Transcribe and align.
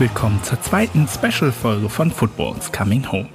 Willkommen 0.00 0.42
zur 0.42 0.58
zweiten 0.62 1.06
Special-Folge 1.06 1.90
von 1.90 2.10
Football's 2.10 2.72
Coming 2.72 3.12
Home. 3.12 3.28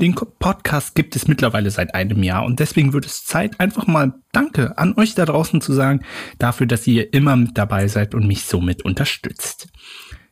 Den 0.00 0.14
Podcast 0.14 0.94
gibt 0.94 1.14
es 1.14 1.28
mittlerweile 1.28 1.70
seit 1.70 1.94
einem 1.94 2.22
Jahr 2.22 2.46
und 2.46 2.58
deswegen 2.58 2.94
wird 2.94 3.04
es 3.04 3.26
Zeit, 3.26 3.60
einfach 3.60 3.86
mal 3.86 4.14
Danke 4.32 4.78
an 4.78 4.94
euch 4.96 5.14
da 5.14 5.26
draußen 5.26 5.60
zu 5.60 5.74
sagen, 5.74 6.00
dafür, 6.38 6.66
dass 6.66 6.86
ihr 6.86 7.12
immer 7.12 7.36
mit 7.36 7.58
dabei 7.58 7.86
seid 7.88 8.14
und 8.14 8.26
mich 8.26 8.44
somit 8.44 8.82
unterstützt. 8.82 9.68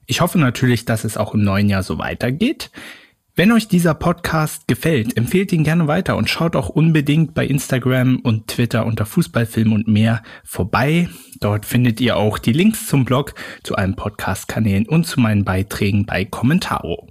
Ich 0.07 0.23
hoffe 0.23 0.39
natürlich, 0.39 0.87
dass 0.87 1.05
es 1.05 1.19
auch 1.19 1.35
im 1.35 1.45
neuen 1.45 1.69
Jahr 1.69 1.83
so 1.83 1.99
weitergeht. 1.99 2.71
Wenn 3.37 3.51
euch 3.51 3.67
dieser 3.67 3.95
Podcast 3.95 4.69
gefällt, 4.69 5.17
empfehlt 5.17 5.53
ihn 5.53 5.65
gerne 5.65 5.89
weiter 5.89 6.17
und 6.17 6.31
schaut 6.31 6.55
auch 6.55 6.69
unbedingt 6.69 7.35
bei 7.35 7.45
Instagram 7.45 8.21
und 8.21 8.47
Twitter 8.47 8.87
unter 8.87 9.07
Fußballfilm 9.07 9.73
und 9.73 9.89
mehr 9.89 10.23
vorbei. 10.45 11.09
Dort 11.41 11.67
findet 11.67 12.01
ihr 12.01 12.17
auch 12.17 12.39
die 12.39 12.53
Links 12.53 12.87
zum 12.87 13.05
Blog, 13.05 13.35
zu 13.65 13.75
allen 13.75 13.97
Podcast-Kanälen 13.97 14.87
und 14.87 15.09
zu 15.09 15.19
meinen 15.19 15.45
Beiträgen 15.45 16.07
bei 16.07 16.25
Kommentaro. 16.25 17.09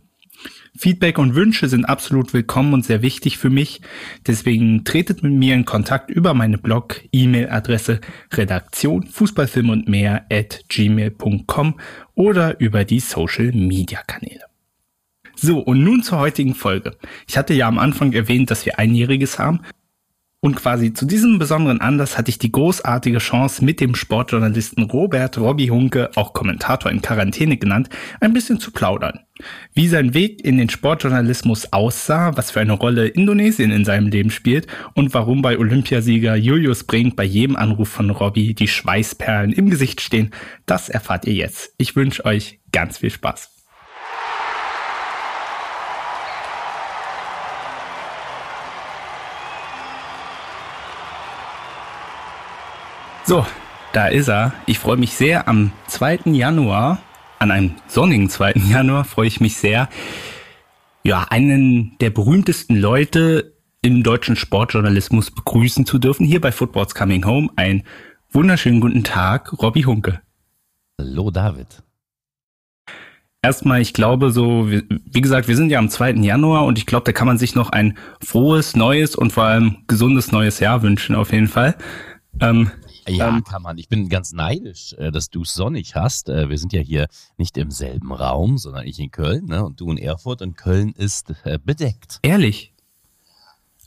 Feedback 0.78 1.18
und 1.18 1.36
Wünsche 1.36 1.68
sind 1.68 1.84
absolut 1.84 2.34
willkommen 2.34 2.74
und 2.74 2.86
sehr 2.86 3.02
wichtig 3.02 3.38
für 3.38 3.50
mich. 3.50 3.82
Deswegen 4.26 4.86
tretet 4.86 5.24
mit 5.24 5.34
mir 5.34 5.56
in 5.56 5.66
Kontakt 5.66 6.10
über 6.10 6.34
meine 6.34 6.58
Blog, 6.58 7.02
E-Mail-Adresse 7.12 8.00
Redaktion 8.32 9.08
Fußballfilm 9.08 9.70
und 9.70 9.90
mehr 9.90 10.26
at 10.32 10.64
gmail.com 10.70 11.82
oder 12.16 12.62
über 12.62 12.86
die 12.86 13.02
Social 13.02 13.52
Media 13.52 14.02
Kanäle. 14.08 14.53
So, 15.36 15.60
und 15.60 15.84
nun 15.84 16.04
zur 16.04 16.20
heutigen 16.20 16.56
Folge. 16.56 16.96
Ich 17.28 17.38
hatte 17.38 17.54
ja 17.54 17.68
am 17.68 17.80
Anfang 17.80 18.14
erwähnt, 18.14 18.52
dass 18.52 18.66
wir 18.66 18.80
einjähriges 18.80 19.40
haben 19.40 19.62
und 20.44 20.58
quasi 20.58 20.92
zu 20.92 21.06
diesem 21.06 21.40
besonderen 21.40 21.80
Anlass 21.80 22.18
hatte 22.18 22.28
ich 22.28 22.38
die 22.38 22.52
großartige 22.52 23.20
Chance, 23.20 23.64
mit 23.64 23.80
dem 23.80 23.96
Sportjournalisten 23.96 24.84
Robert 24.84 25.38
Robby 25.38 25.68
Hunke, 25.68 26.12
auch 26.16 26.34
Kommentator 26.34 26.92
in 26.92 27.02
Quarantäne 27.02 27.56
genannt, 27.56 27.88
ein 28.20 28.34
bisschen 28.34 28.60
zu 28.60 28.72
plaudern. 28.72 29.22
Wie 29.74 29.88
sein 29.88 30.14
Weg 30.14 30.44
in 30.44 30.58
den 30.58 30.68
Sportjournalismus 30.68 31.72
aussah, 31.72 32.36
was 32.36 32.52
für 32.52 32.60
eine 32.60 32.74
Rolle 32.74 33.08
Indonesien 33.08 33.72
in 33.72 33.86
seinem 33.86 34.10
Leben 34.10 34.32
spielt 34.32 34.68
und 34.96 35.14
warum 35.14 35.42
bei 35.42 35.58
Olympiasieger 35.58 36.36
Julius 36.36 36.84
Brink 36.84 37.16
bei 37.16 37.24
jedem 37.24 37.56
Anruf 37.56 37.88
von 37.88 38.10
Robby 38.10 38.54
die 38.54 38.68
Schweißperlen 38.68 39.54
im 39.54 39.70
Gesicht 39.70 40.02
stehen, 40.02 40.32
das 40.66 40.90
erfahrt 40.90 41.24
ihr 41.24 41.36
jetzt. 41.36 41.74
Ich 41.78 41.96
wünsche 41.96 42.26
euch 42.26 42.60
ganz 42.74 42.98
viel 42.98 43.12
Spaß. 43.12 43.53
So, 53.26 53.46
da 53.94 54.08
ist 54.08 54.28
er. 54.28 54.52
Ich 54.66 54.80
freue 54.80 54.98
mich 54.98 55.14
sehr 55.14 55.48
am 55.48 55.72
2. 55.88 56.22
Januar, 56.26 57.00
an 57.40 57.52
einem 57.52 57.76
sonnigen 57.88 58.30
2. 58.30 58.52
Januar 58.70 59.06
freue 59.06 59.28
ich 59.28 59.40
mich 59.40 59.56
sehr, 59.56 59.88
ja, 61.04 61.26
einen 61.30 61.98
der 62.00 62.10
berühmtesten 62.10 62.76
Leute 62.76 63.54
im 63.82 64.04
deutschen 64.04 64.36
Sportjournalismus 64.36 65.32
begrüßen 65.32 65.86
zu 65.86 66.00
dürfen, 66.00 66.26
hier 66.26 66.42
bei 66.42 66.52
Football's 66.52 66.96
Coming 66.96 67.26
Home. 67.26 67.50
Ein 67.56 67.84
wunderschönen 68.30 68.82
guten 68.82 69.06
Tag, 69.06 69.54
Robby 69.62 69.84
Hunke. 69.84 70.20
Hallo 71.00 71.32
David. 71.32 71.82
Erstmal, 73.42 73.80
ich 73.80 73.94
glaube 73.94 74.32
so, 74.32 74.70
wie 74.70 75.22
gesagt, 75.22 75.48
wir 75.48 75.56
sind 75.56 75.70
ja 75.70 75.80
am 75.80 75.90
2. 75.90 76.12
Januar 76.16 76.66
und 76.66 76.78
ich 76.78 76.86
glaube, 76.86 77.06
da 77.06 77.14
kann 77.14 77.28
man 77.28 77.38
sich 77.38 77.56
noch 77.56 77.70
ein 77.70 77.98
frohes, 78.22 78.76
neues 78.76 79.16
und 79.16 79.32
vor 79.32 79.46
allem 79.46 79.78
gesundes 79.88 80.34
neues 80.34 80.60
Jahr 80.60 80.82
wünschen, 80.82 81.16
auf 81.16 81.32
jeden 81.32 81.48
Fall. 81.48 81.76
Ähm, 82.42 82.72
ja, 83.08 83.30
ähm, 83.30 83.44
kann 83.44 83.62
man. 83.62 83.78
Ich 83.78 83.90
bin 83.90 84.10
ganz 84.10 84.34
neidisch, 84.34 84.94
äh, 84.94 85.12
dass 85.12 85.30
du 85.30 85.42
es 85.42 85.54
sonnig 85.54 85.96
hast. 85.96 86.30
Äh, 86.30 86.50
wir 86.50 86.58
sind 86.58 86.74
ja 86.74 86.82
hier 86.82 87.08
nicht 87.38 87.58
im 87.58 87.72
selben 87.72 88.12
Raum, 88.12 88.58
sondern 88.58 88.86
ich 88.86 89.00
in 89.00 89.12
Köln 89.12 89.46
ne? 89.46 89.64
und 89.64 89.80
du 89.80 89.92
in 89.92 89.98
Erfurt 89.98 90.42
und 90.42 90.56
Köln 90.56 90.94
ist 90.98 91.34
äh, 91.44 91.60
bedeckt. 91.64 92.20
Ehrlich? 92.22 92.74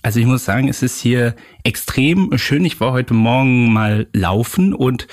Also 0.03 0.21
ich 0.21 0.27
muss 0.27 0.45
sagen, 0.45 0.69
es 0.69 0.83
ist 0.83 1.01
hier 1.01 1.35
extrem 1.65 2.37
schön. 2.39 2.65
Ich 2.65 2.79
war 2.81 2.93
heute 2.93 3.15
Morgen 3.15 3.73
mal 3.73 4.07
laufen 4.13 4.73
und 4.73 5.09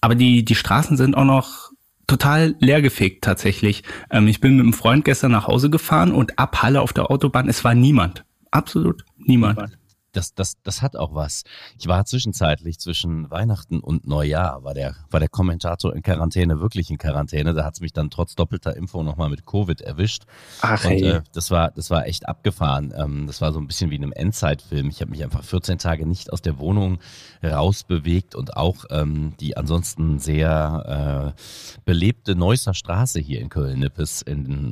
aber 0.00 0.14
die, 0.14 0.44
die 0.44 0.54
Straßen 0.54 0.98
sind 0.98 1.16
auch 1.16 1.24
noch 1.24 1.70
total 2.06 2.54
leergefegt 2.58 3.24
tatsächlich. 3.24 3.82
Ähm, 4.10 4.28
ich 4.28 4.40
bin 4.40 4.56
mit 4.56 4.64
einem 4.64 4.74
Freund 4.74 5.04
gestern 5.04 5.32
nach 5.32 5.46
Hause 5.46 5.70
gefahren 5.70 6.12
und 6.12 6.38
ab 6.38 6.62
Halle 6.62 6.82
auf 6.82 6.92
der 6.92 7.10
Autobahn, 7.10 7.48
es 7.48 7.64
war 7.64 7.74
niemand. 7.74 8.24
Absolut 8.50 9.04
niemand. 9.16 9.56
niemand 9.56 9.78
das, 10.16 10.34
das, 10.34 10.54
das 10.62 10.82
hat 10.82 10.96
auch 10.96 11.14
was. 11.14 11.44
Ich 11.78 11.86
war 11.86 12.04
zwischenzeitlich 12.04 12.78
zwischen 12.78 13.30
Weihnachten 13.30 13.80
und 13.80 14.06
Neujahr, 14.06 14.64
war 14.64 14.74
der, 14.74 14.94
war 15.10 15.20
der 15.20 15.28
Kommentator 15.28 15.94
in 15.94 16.02
Quarantäne, 16.02 16.60
wirklich 16.60 16.90
in 16.90 16.98
Quarantäne. 16.98 17.54
Da 17.54 17.64
hat 17.64 17.74
es 17.74 17.80
mich 17.80 17.92
dann 17.92 18.10
trotz 18.10 18.34
doppelter 18.34 18.76
Impfung 18.76 19.04
nochmal 19.04 19.28
mit 19.28 19.46
Covid 19.46 19.80
erwischt. 19.80 20.24
Ach, 20.60 20.84
und 20.84 20.92
äh, 20.92 21.22
das 21.32 21.50
war, 21.50 21.70
das 21.70 21.90
war 21.90 22.06
echt 22.06 22.28
abgefahren. 22.28 22.92
Ähm, 22.96 23.26
das 23.26 23.40
war 23.40 23.52
so 23.52 23.58
ein 23.58 23.66
bisschen 23.66 23.90
wie 23.90 23.96
in 23.96 24.02
einem 24.02 24.12
Endzeitfilm. 24.12 24.88
Ich 24.88 25.00
habe 25.00 25.10
mich 25.10 25.22
einfach 25.22 25.44
14 25.44 25.78
Tage 25.78 26.06
nicht 26.06 26.32
aus 26.32 26.42
der 26.42 26.58
Wohnung 26.58 26.98
rausbewegt 27.42 28.34
und 28.34 28.56
auch 28.56 28.84
ähm, 28.90 29.34
die 29.40 29.56
ansonsten 29.56 30.18
sehr 30.18 31.34
äh, 31.36 31.80
belebte 31.84 32.34
Neusser 32.34 32.74
Straße 32.74 33.20
hier 33.20 33.40
in 33.40 33.48
Köln-Nippes, 33.48 34.24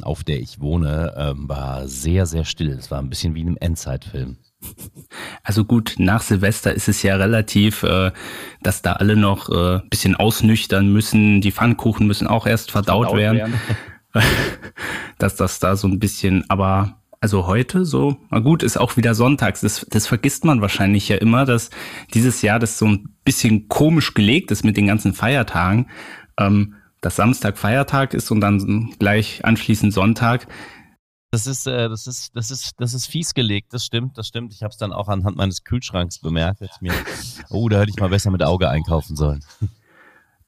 auf 0.02 0.24
der 0.24 0.40
ich 0.40 0.60
wohne, 0.60 1.14
ähm, 1.16 1.48
war 1.48 1.88
sehr, 1.88 2.26
sehr 2.26 2.44
still. 2.44 2.72
Es 2.72 2.90
war 2.90 2.98
ein 2.98 3.08
bisschen 3.08 3.34
wie 3.34 3.40
in 3.40 3.48
einem 3.48 3.56
Endzeitfilm. 3.60 4.36
Also 5.42 5.64
gut, 5.64 5.94
nach 5.98 6.22
Silvester 6.22 6.72
ist 6.72 6.88
es 6.88 7.02
ja 7.02 7.16
relativ, 7.16 7.82
äh, 7.82 8.12
dass 8.62 8.82
da 8.82 8.94
alle 8.94 9.16
noch 9.16 9.48
äh, 9.50 9.80
bisschen 9.90 10.16
ausnüchtern 10.16 10.92
müssen. 10.92 11.40
Die 11.40 11.52
Pfannkuchen 11.52 12.06
müssen 12.06 12.26
auch 12.26 12.46
erst 12.46 12.70
verdaut, 12.70 13.06
verdaut 13.06 13.18
werden. 13.18 13.38
werden. 13.38 13.54
dass 15.18 15.36
das 15.36 15.58
da 15.58 15.76
so 15.76 15.88
ein 15.88 15.98
bisschen, 15.98 16.44
aber 16.48 16.98
also 17.20 17.46
heute 17.46 17.84
so, 17.84 18.16
na 18.30 18.40
gut, 18.40 18.62
ist 18.62 18.76
auch 18.76 18.96
wieder 18.96 19.14
sonntags. 19.14 19.60
Das, 19.60 19.86
das 19.88 20.06
vergisst 20.06 20.44
man 20.44 20.60
wahrscheinlich 20.60 21.08
ja 21.08 21.16
immer, 21.16 21.44
dass 21.44 21.70
dieses 22.14 22.42
Jahr 22.42 22.58
das 22.58 22.78
so 22.78 22.86
ein 22.86 23.14
bisschen 23.24 23.68
komisch 23.68 24.14
gelegt 24.14 24.50
ist 24.50 24.64
mit 24.64 24.76
den 24.76 24.88
ganzen 24.88 25.14
Feiertagen. 25.14 25.86
Ähm, 26.38 26.74
dass 27.02 27.16
Samstag 27.16 27.58
Feiertag 27.58 28.14
ist 28.14 28.30
und 28.30 28.40
dann 28.40 28.94
gleich 28.98 29.44
anschließend 29.44 29.92
Sonntag. 29.92 30.46
Das 31.32 31.46
ist, 31.46 31.66
äh, 31.66 31.88
das 31.88 32.06
ist, 32.06 32.36
das 32.36 32.50
ist, 32.50 32.74
das 32.76 32.92
ist 32.92 33.06
fies 33.06 33.32
gelegt. 33.32 33.72
Das 33.72 33.86
stimmt, 33.86 34.18
das 34.18 34.28
stimmt. 34.28 34.52
Ich 34.52 34.62
habe 34.62 34.70
es 34.70 34.76
dann 34.76 34.92
auch 34.92 35.08
anhand 35.08 35.38
meines 35.38 35.64
Kühlschranks 35.64 36.18
bemerkt. 36.18 36.60
Mir, 36.82 36.92
oh, 37.48 37.70
da 37.70 37.80
hätte 37.80 37.90
ich 37.90 37.98
mal 37.98 38.10
besser 38.10 38.30
mit 38.30 38.42
Auge 38.42 38.68
einkaufen 38.68 39.16
sollen. 39.16 39.42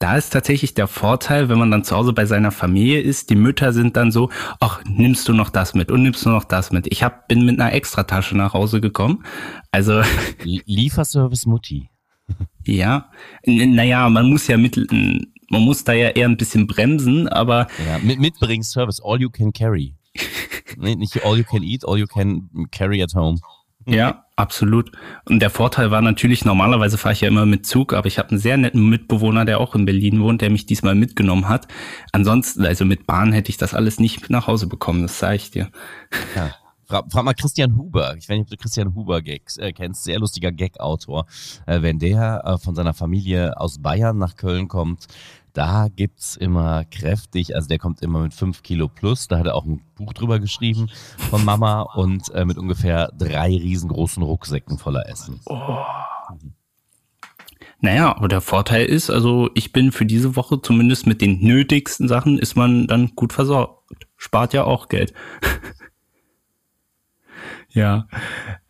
Da 0.01 0.17
ist 0.17 0.31
tatsächlich 0.31 0.75
der 0.75 0.89
Vorteil, 0.89 1.49
wenn 1.49 1.57
man 1.57 1.71
dann 1.71 1.85
zu 1.85 1.97
Hause 1.97 2.13
bei 2.13 2.27
seiner 2.27 2.51
Familie 2.51 3.01
ist, 3.01 3.31
die 3.31 3.37
Mütter 3.37 3.73
sind 3.73 3.97
dann 3.97 4.11
so, 4.11 4.29
ach, 4.61 4.83
nimmst 4.85 5.27
du 5.29 5.33
noch 5.33 5.51
das 5.51 5.73
mit 5.73 5.91
und 5.91 6.03
nimmst 6.03 6.27
du 6.27 6.31
noch 6.31 6.45
das 6.45 6.73
mit. 6.73 6.93
Ich 6.93 7.03
hab, 7.03 7.29
bin 7.29 7.47
mit 7.47 7.59
einer 7.59 7.73
Extratasche 7.73 8.37
nach 8.37 8.53
Hause 8.53 8.81
gekommen. 8.83 9.25
Also. 9.71 10.03
Lieferservice 10.43 11.47
Mutti. 11.47 11.89
Ja, 12.67 13.09
naja, 13.47 14.11
man 14.11 14.29
muss 14.29 14.47
ja 14.49 14.59
mit, 14.59 14.77
man 15.49 15.63
muss 15.63 15.85
da 15.85 15.93
ja 15.93 16.11
eher 16.11 16.29
ein 16.29 16.37
bisschen 16.37 16.67
bremsen, 16.67 17.29
aber. 17.29 17.69
Ja, 17.87 17.99
mit, 18.03 18.19
Mitbringservice, 18.19 19.01
all 19.03 19.21
you 19.21 19.31
can 19.31 19.53
carry. 19.53 19.95
Nee, 20.77 20.95
nicht 20.95 21.25
all 21.25 21.37
you 21.37 21.45
can 21.45 21.63
eat, 21.63 21.87
all 21.87 21.99
you 21.99 22.07
can 22.07 22.49
carry 22.71 23.03
at 23.03 23.15
home. 23.15 23.39
Ja, 23.87 24.25
absolut. 24.37 24.93
Und 25.27 25.41
der 25.41 25.51
Vorteil 25.51 25.91
war 25.91 26.01
natürlich, 26.01 26.45
normalerweise 26.45 26.97
fahre 26.97 27.13
ich 27.13 27.21
ja 27.21 27.29
immer 27.29 27.45
mit 27.45 27.67
Zug, 27.67 27.93
aber 27.93 28.07
ich 28.07 28.19
habe 28.19 28.31
einen 28.31 28.39
sehr 28.39 28.57
netten 28.57 28.89
Mitbewohner, 28.89 29.45
der 29.45 29.61
auch 29.61 29.75
in 29.75 29.85
Berlin 29.85 30.23
wohnt, 30.23 30.41
der 30.41 30.51
mich 30.51 30.65
diesmal 30.65 30.95
mitgenommen 30.95 31.49
hat. 31.49 31.69
Ansonsten, 32.13 32.65
also 32.65 32.85
mit 32.85 33.07
Bahn 33.07 33.33
hätte 33.33 33.51
ich 33.51 33.59
das 33.59 33.75
alles 33.75 34.01
nicht 34.01 34.31
nach 34.31 34.47
Hause 34.47 34.67
bekommen, 34.69 35.03
das 35.03 35.19
sage 35.19 35.37
ich 35.37 35.51
dir. 35.51 35.71
Ja. 36.35 36.55
Frag, 36.87 37.11
frag, 37.11 37.25
mal 37.25 37.35
Christian 37.35 37.77
Huber. 37.77 38.15
Ich 38.17 38.29
weiß 38.29 38.37
nicht, 38.37 38.43
ob 38.43 38.51
du 38.51 38.57
Christian 38.57 38.95
Huber 38.95 39.23
Gags 39.23 39.57
äh, 39.57 39.73
kennst. 39.73 40.05
Sehr 40.05 40.19
lustiger 40.19 40.53
Gag-Autor. 40.53 41.27
Äh, 41.67 41.81
wenn 41.81 41.99
der 41.99 42.43
äh, 42.45 42.59
von 42.59 42.75
seiner 42.75 42.93
Familie 42.93 43.59
aus 43.59 43.81
Bayern 43.81 44.19
nach 44.19 44.37
Köln 44.37 44.69
kommt, 44.69 45.07
da 45.55 45.89
gibt's 45.89 46.37
immer 46.37 46.85
kräftig, 46.85 47.55
also 47.55 47.69
der 47.69 47.79
kommt 47.79 48.03
immer 48.03 48.21
mit 48.21 48.35
fünf 48.35 48.63
Kilo 48.63 48.89
plus, 48.89 49.29
da 49.29 49.39
hat 49.39 49.47
er 49.47 49.55
auch 49.55 49.65
ein 49.65 49.81
Buch 49.95 50.13
drüber 50.13 50.41
geschrieben 50.41 50.91
von 51.31 51.45
Mama 51.45 51.83
und 51.83 52.29
äh, 52.35 52.45
mit 52.45 52.59
ungefähr 52.59 53.13
drei 53.17 53.49
riesengroßen 53.49 54.23
Rucksäcken 54.23 54.79
voller 54.79 55.09
Essen. 55.09 55.41
Oh. 55.47 55.79
Naja, 57.81 58.17
aber 58.17 58.29
der 58.29 58.41
Vorteil 58.41 58.87
ist, 58.87 59.11
also 59.11 59.51
ich 59.55 59.73
bin 59.73 59.93
für 59.93 60.07
diese 60.07 60.37
Woche 60.37 60.61
zumindest 60.61 61.07
mit 61.07 61.21
den 61.21 61.41
nötigsten 61.41 62.09
Sachen 62.09 62.39
ist 62.39 62.57
man 62.57 62.87
dann 62.87 63.15
gut 63.15 63.33
versorgt. 63.33 63.83
Spart 64.17 64.55
ja 64.55 64.65
auch 64.65 64.89
Geld. 64.89 65.13
ja. 67.69 68.09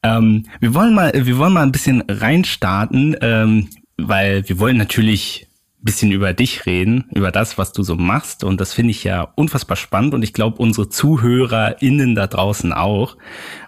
Ähm, 0.03 0.47
wir 0.61 0.75
wollen 0.75 0.95
mal, 0.95 1.13
wir 1.15 1.39
wollen 1.39 1.53
mal 1.53 1.63
ein 1.63 1.73
bisschen 1.73 2.03
reinstarten, 2.09 3.17
ähm, 3.21 3.69
weil 3.97 4.49
wir 4.49 4.59
wollen 4.59 4.77
natürlich 4.77 5.49
bisschen 5.85 6.11
über 6.11 6.33
dich 6.33 6.67
reden, 6.67 7.05
über 7.15 7.31
das, 7.31 7.59
was 7.59 7.73
du 7.73 7.83
so 7.83 7.95
machst. 7.95 8.43
Und 8.43 8.61
das 8.61 8.73
finde 8.73 8.91
ich 8.91 9.05
ja 9.05 9.23
unfassbar 9.37 9.77
spannend. 9.77 10.15
Und 10.15 10.23
ich 10.23 10.33
glaube, 10.33 10.59
unsere 10.59 10.89
ZuhörerInnen 10.89 12.15
da 12.15 12.27
draußen 12.27 12.73
auch. 12.73 13.17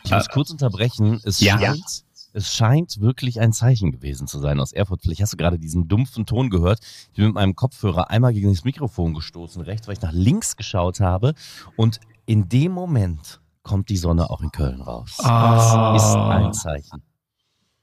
Ich 0.04 0.10
muss 0.10 0.26
äh, 0.26 0.32
kurz 0.32 0.50
unterbrechen. 0.50 1.20
Es 1.24 1.40
ja. 1.40 1.58
scheint, 1.58 2.04
es 2.32 2.54
scheint 2.54 3.00
wirklich 3.00 3.40
ein 3.40 3.52
Zeichen 3.52 3.92
gewesen 3.92 4.26
zu 4.26 4.38
sein 4.38 4.60
aus 4.60 4.72
Erfurt. 4.72 5.02
Vielleicht 5.02 5.20
hast 5.20 5.34
du 5.34 5.36
gerade 5.36 5.58
diesen 5.58 5.88
dumpfen 5.88 6.26
Ton 6.26 6.50
gehört. 6.50 6.80
Ich 7.10 7.16
bin 7.16 7.26
mit 7.26 7.34
meinem 7.34 7.54
Kopfhörer 7.54 8.10
einmal 8.10 8.32
gegen 8.32 8.52
das 8.52 8.64
Mikrofon 8.64 9.14
gestoßen, 9.14 9.62
rechts, 9.62 9.86
weil 9.86 9.94
ich 9.94 10.02
nach 10.02 10.12
links 10.12 10.56
geschaut 10.56 11.00
habe. 11.00 11.34
Und 11.76 12.00
in 12.24 12.48
dem 12.48 12.72
Moment 12.72 13.40
kommt 13.62 13.88
die 13.88 13.96
Sonne 13.96 14.30
auch 14.30 14.40
in 14.40 14.52
Köln 14.52 14.80
raus. 14.80 15.16
Ah. 15.18 15.92
Das 15.92 16.04
ist 16.04 16.16
ein 16.16 16.52
Zeichen. 16.52 17.02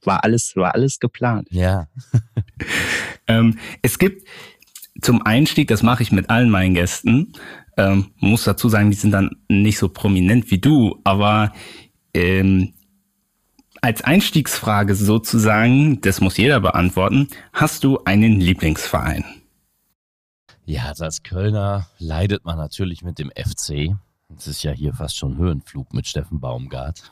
War 0.06 0.24
alles, 0.24 0.56
war 0.56 0.74
alles 0.74 1.00
geplant. 1.00 1.48
Ja. 1.52 1.88
ähm, 3.28 3.58
es 3.82 4.00
gibt 4.00 4.28
zum 5.02 5.26
Einstieg, 5.26 5.68
das 5.68 5.84
mache 5.84 6.04
ich 6.04 6.12
mit 6.12 6.30
allen 6.30 6.50
meinen 6.50 6.74
Gästen, 6.74 7.34
ähm, 7.78 8.12
muss 8.18 8.44
dazu 8.44 8.70
sagen, 8.70 8.92
die 8.92 8.98
sind 8.98 9.12
dann 9.12 9.32
nicht 9.50 9.78
so 9.78 9.90
prominent 9.90 10.52
wie 10.52 10.60
du, 10.60 11.00
aber 11.04 11.54
ähm, 12.14 12.74
als 13.82 14.02
Einstiegsfrage 14.04 14.96
sozusagen, 14.96 16.00
das 16.02 16.22
muss 16.22 16.38
jeder 16.38 16.60
beantworten, 16.60 17.28
hast 17.52 17.84
du 17.84 18.00
einen 18.06 18.40
Lieblingsverein? 18.40 19.26
Ja, 20.66 20.86
also 20.86 21.04
als 21.04 21.24
Kölner 21.24 21.88
leidet 22.00 22.46
man 22.46 22.58
natürlich 22.58 23.04
mit 23.04 23.20
dem 23.20 23.30
FC. 23.32 23.98
Es 24.38 24.48
ist 24.48 24.64
ja 24.64 24.72
hier 24.72 24.94
fast 24.94 25.18
schon 25.18 25.38
Höhenflug 25.38 25.94
mit 25.94 26.08
Steffen 26.08 26.40
Baumgart. 26.40 27.12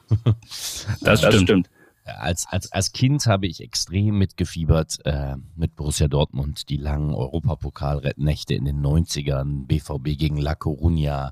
das, 1.01 1.21
das 1.21 1.41
stimmt. 1.41 1.69
Als, 2.03 2.47
als, 2.49 2.71
als 2.71 2.91
Kind 2.91 3.25
habe 3.27 3.47
ich 3.47 3.61
extrem 3.61 4.17
mitgefiebert 4.17 4.99
äh, 5.05 5.35
mit 5.55 5.75
Borussia 5.75 6.07
Dortmund, 6.07 6.69
die 6.69 6.77
langen 6.77 7.13
Europapokalnächte 7.13 8.55
in 8.55 8.65
den 8.65 8.81
90ern, 8.81 9.67
BVB 9.67 10.17
gegen 10.17 10.37
La 10.37 10.53
Coruña. 10.53 11.31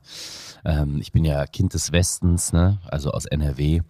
Ähm, 0.63 0.99
ich 1.01 1.11
bin 1.11 1.25
ja 1.25 1.45
Kind 1.47 1.73
des 1.73 1.91
Westens, 1.91 2.53
ne? 2.53 2.79
also 2.85 3.11
aus 3.11 3.25
NRW. 3.25 3.81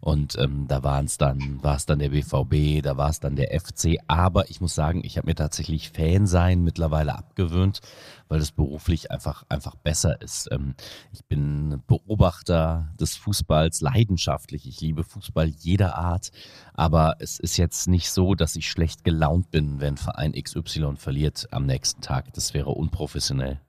Und 0.00 0.38
ähm, 0.38 0.66
da 0.68 0.84
waren 0.84 1.06
es 1.06 1.18
dann, 1.18 1.62
war 1.62 1.76
es 1.76 1.86
dann 1.86 1.98
der 1.98 2.10
BVB, 2.10 2.82
da 2.82 2.96
war 2.96 3.10
es 3.10 3.18
dann 3.18 3.34
der 3.34 3.58
FC. 3.58 3.98
Aber 4.06 4.48
ich 4.48 4.60
muss 4.60 4.74
sagen, 4.74 5.02
ich 5.04 5.16
habe 5.18 5.26
mir 5.26 5.34
tatsächlich 5.34 5.90
Fansein 5.90 6.62
mittlerweile 6.62 7.18
abgewöhnt, 7.18 7.80
weil 8.28 8.40
es 8.40 8.52
beruflich 8.52 9.10
einfach, 9.10 9.44
einfach 9.48 9.74
besser 9.76 10.20
ist. 10.20 10.48
Ähm, 10.50 10.74
ich 11.12 11.24
bin 11.24 11.82
Beobachter 11.86 12.92
des 12.98 13.16
Fußballs 13.16 13.80
leidenschaftlich. 13.80 14.66
Ich 14.66 14.80
liebe 14.80 15.04
Fußball 15.04 15.48
jeder 15.48 15.96
Art. 15.96 16.30
Aber 16.74 17.16
es 17.18 17.38
ist 17.38 17.56
jetzt 17.56 17.88
nicht 17.88 18.10
so, 18.10 18.34
dass 18.34 18.56
ich 18.56 18.70
schlecht 18.70 19.04
gelaunt 19.04 19.50
bin, 19.50 19.80
wenn 19.80 19.96
Verein 19.96 20.32
XY 20.32 20.96
verliert 20.96 21.48
am 21.50 21.66
nächsten 21.66 22.00
Tag. 22.00 22.32
Das 22.34 22.54
wäre 22.54 22.70
unprofessionell. 22.70 23.60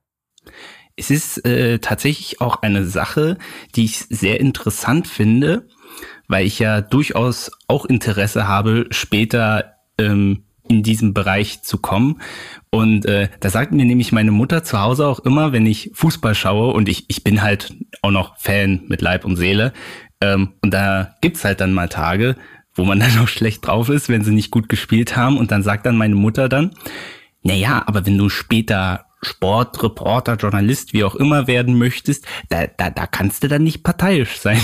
Es 0.95 1.09
ist 1.09 1.45
äh, 1.45 1.79
tatsächlich 1.79 2.41
auch 2.41 2.61
eine 2.61 2.85
Sache, 2.85 3.37
die 3.75 3.85
ich 3.85 3.99
sehr 4.09 4.39
interessant 4.39 5.07
finde 5.07 5.67
weil 6.29 6.45
ich 6.45 6.59
ja 6.59 6.79
durchaus 6.81 7.51
auch 7.67 7.85
Interesse 7.85 8.47
habe, 8.47 8.85
später 8.91 9.75
ähm, 9.97 10.45
in 10.69 10.83
diesem 10.83 11.13
Bereich 11.13 11.63
zu 11.63 11.79
kommen. 11.79 12.21
Und 12.69 13.05
äh, 13.05 13.27
da 13.39 13.49
sagt 13.49 13.73
mir 13.73 13.83
nämlich 13.83 14.11
meine 14.11 14.31
Mutter 14.31 14.63
zu 14.63 14.79
Hause 14.79 15.07
auch 15.07 15.19
immer, 15.19 15.51
wenn 15.51 15.65
ich 15.65 15.91
Fußball 15.93 16.35
schaue 16.35 16.73
und 16.73 16.87
ich, 16.87 17.05
ich 17.09 17.23
bin 17.23 17.41
halt 17.41 17.73
auch 18.01 18.11
noch 18.11 18.37
Fan 18.37 18.83
mit 18.87 19.01
Leib 19.01 19.25
und 19.25 19.35
Seele. 19.35 19.73
Ähm, 20.21 20.53
und 20.61 20.73
da 20.73 21.15
gibt's 21.21 21.43
halt 21.43 21.59
dann 21.59 21.73
mal 21.73 21.89
Tage, 21.89 22.35
wo 22.75 22.85
man 22.85 22.99
dann 23.01 23.17
auch 23.19 23.27
schlecht 23.27 23.65
drauf 23.65 23.89
ist, 23.89 24.09
wenn 24.09 24.23
sie 24.23 24.31
nicht 24.31 24.51
gut 24.51 24.69
gespielt 24.69 25.17
haben. 25.17 25.37
Und 25.37 25.51
dann 25.51 25.63
sagt 25.63 25.85
dann 25.85 25.97
meine 25.97 26.15
Mutter 26.15 26.47
dann, 26.47 26.71
na 27.41 27.53
ja, 27.53 27.83
aber 27.87 28.05
wenn 28.05 28.17
du 28.17 28.29
später 28.29 29.05
Sportreporter, 29.21 30.35
Journalist, 30.35 30.93
wie 30.93 31.03
auch 31.03 31.15
immer 31.15 31.47
werden 31.47 31.77
möchtest, 31.77 32.25
da, 32.49 32.67
da, 32.67 32.89
da 32.89 33.07
kannst 33.07 33.43
du 33.43 33.47
dann 33.47 33.63
nicht 33.63 33.83
parteiisch 33.83 34.37
sein. 34.37 34.61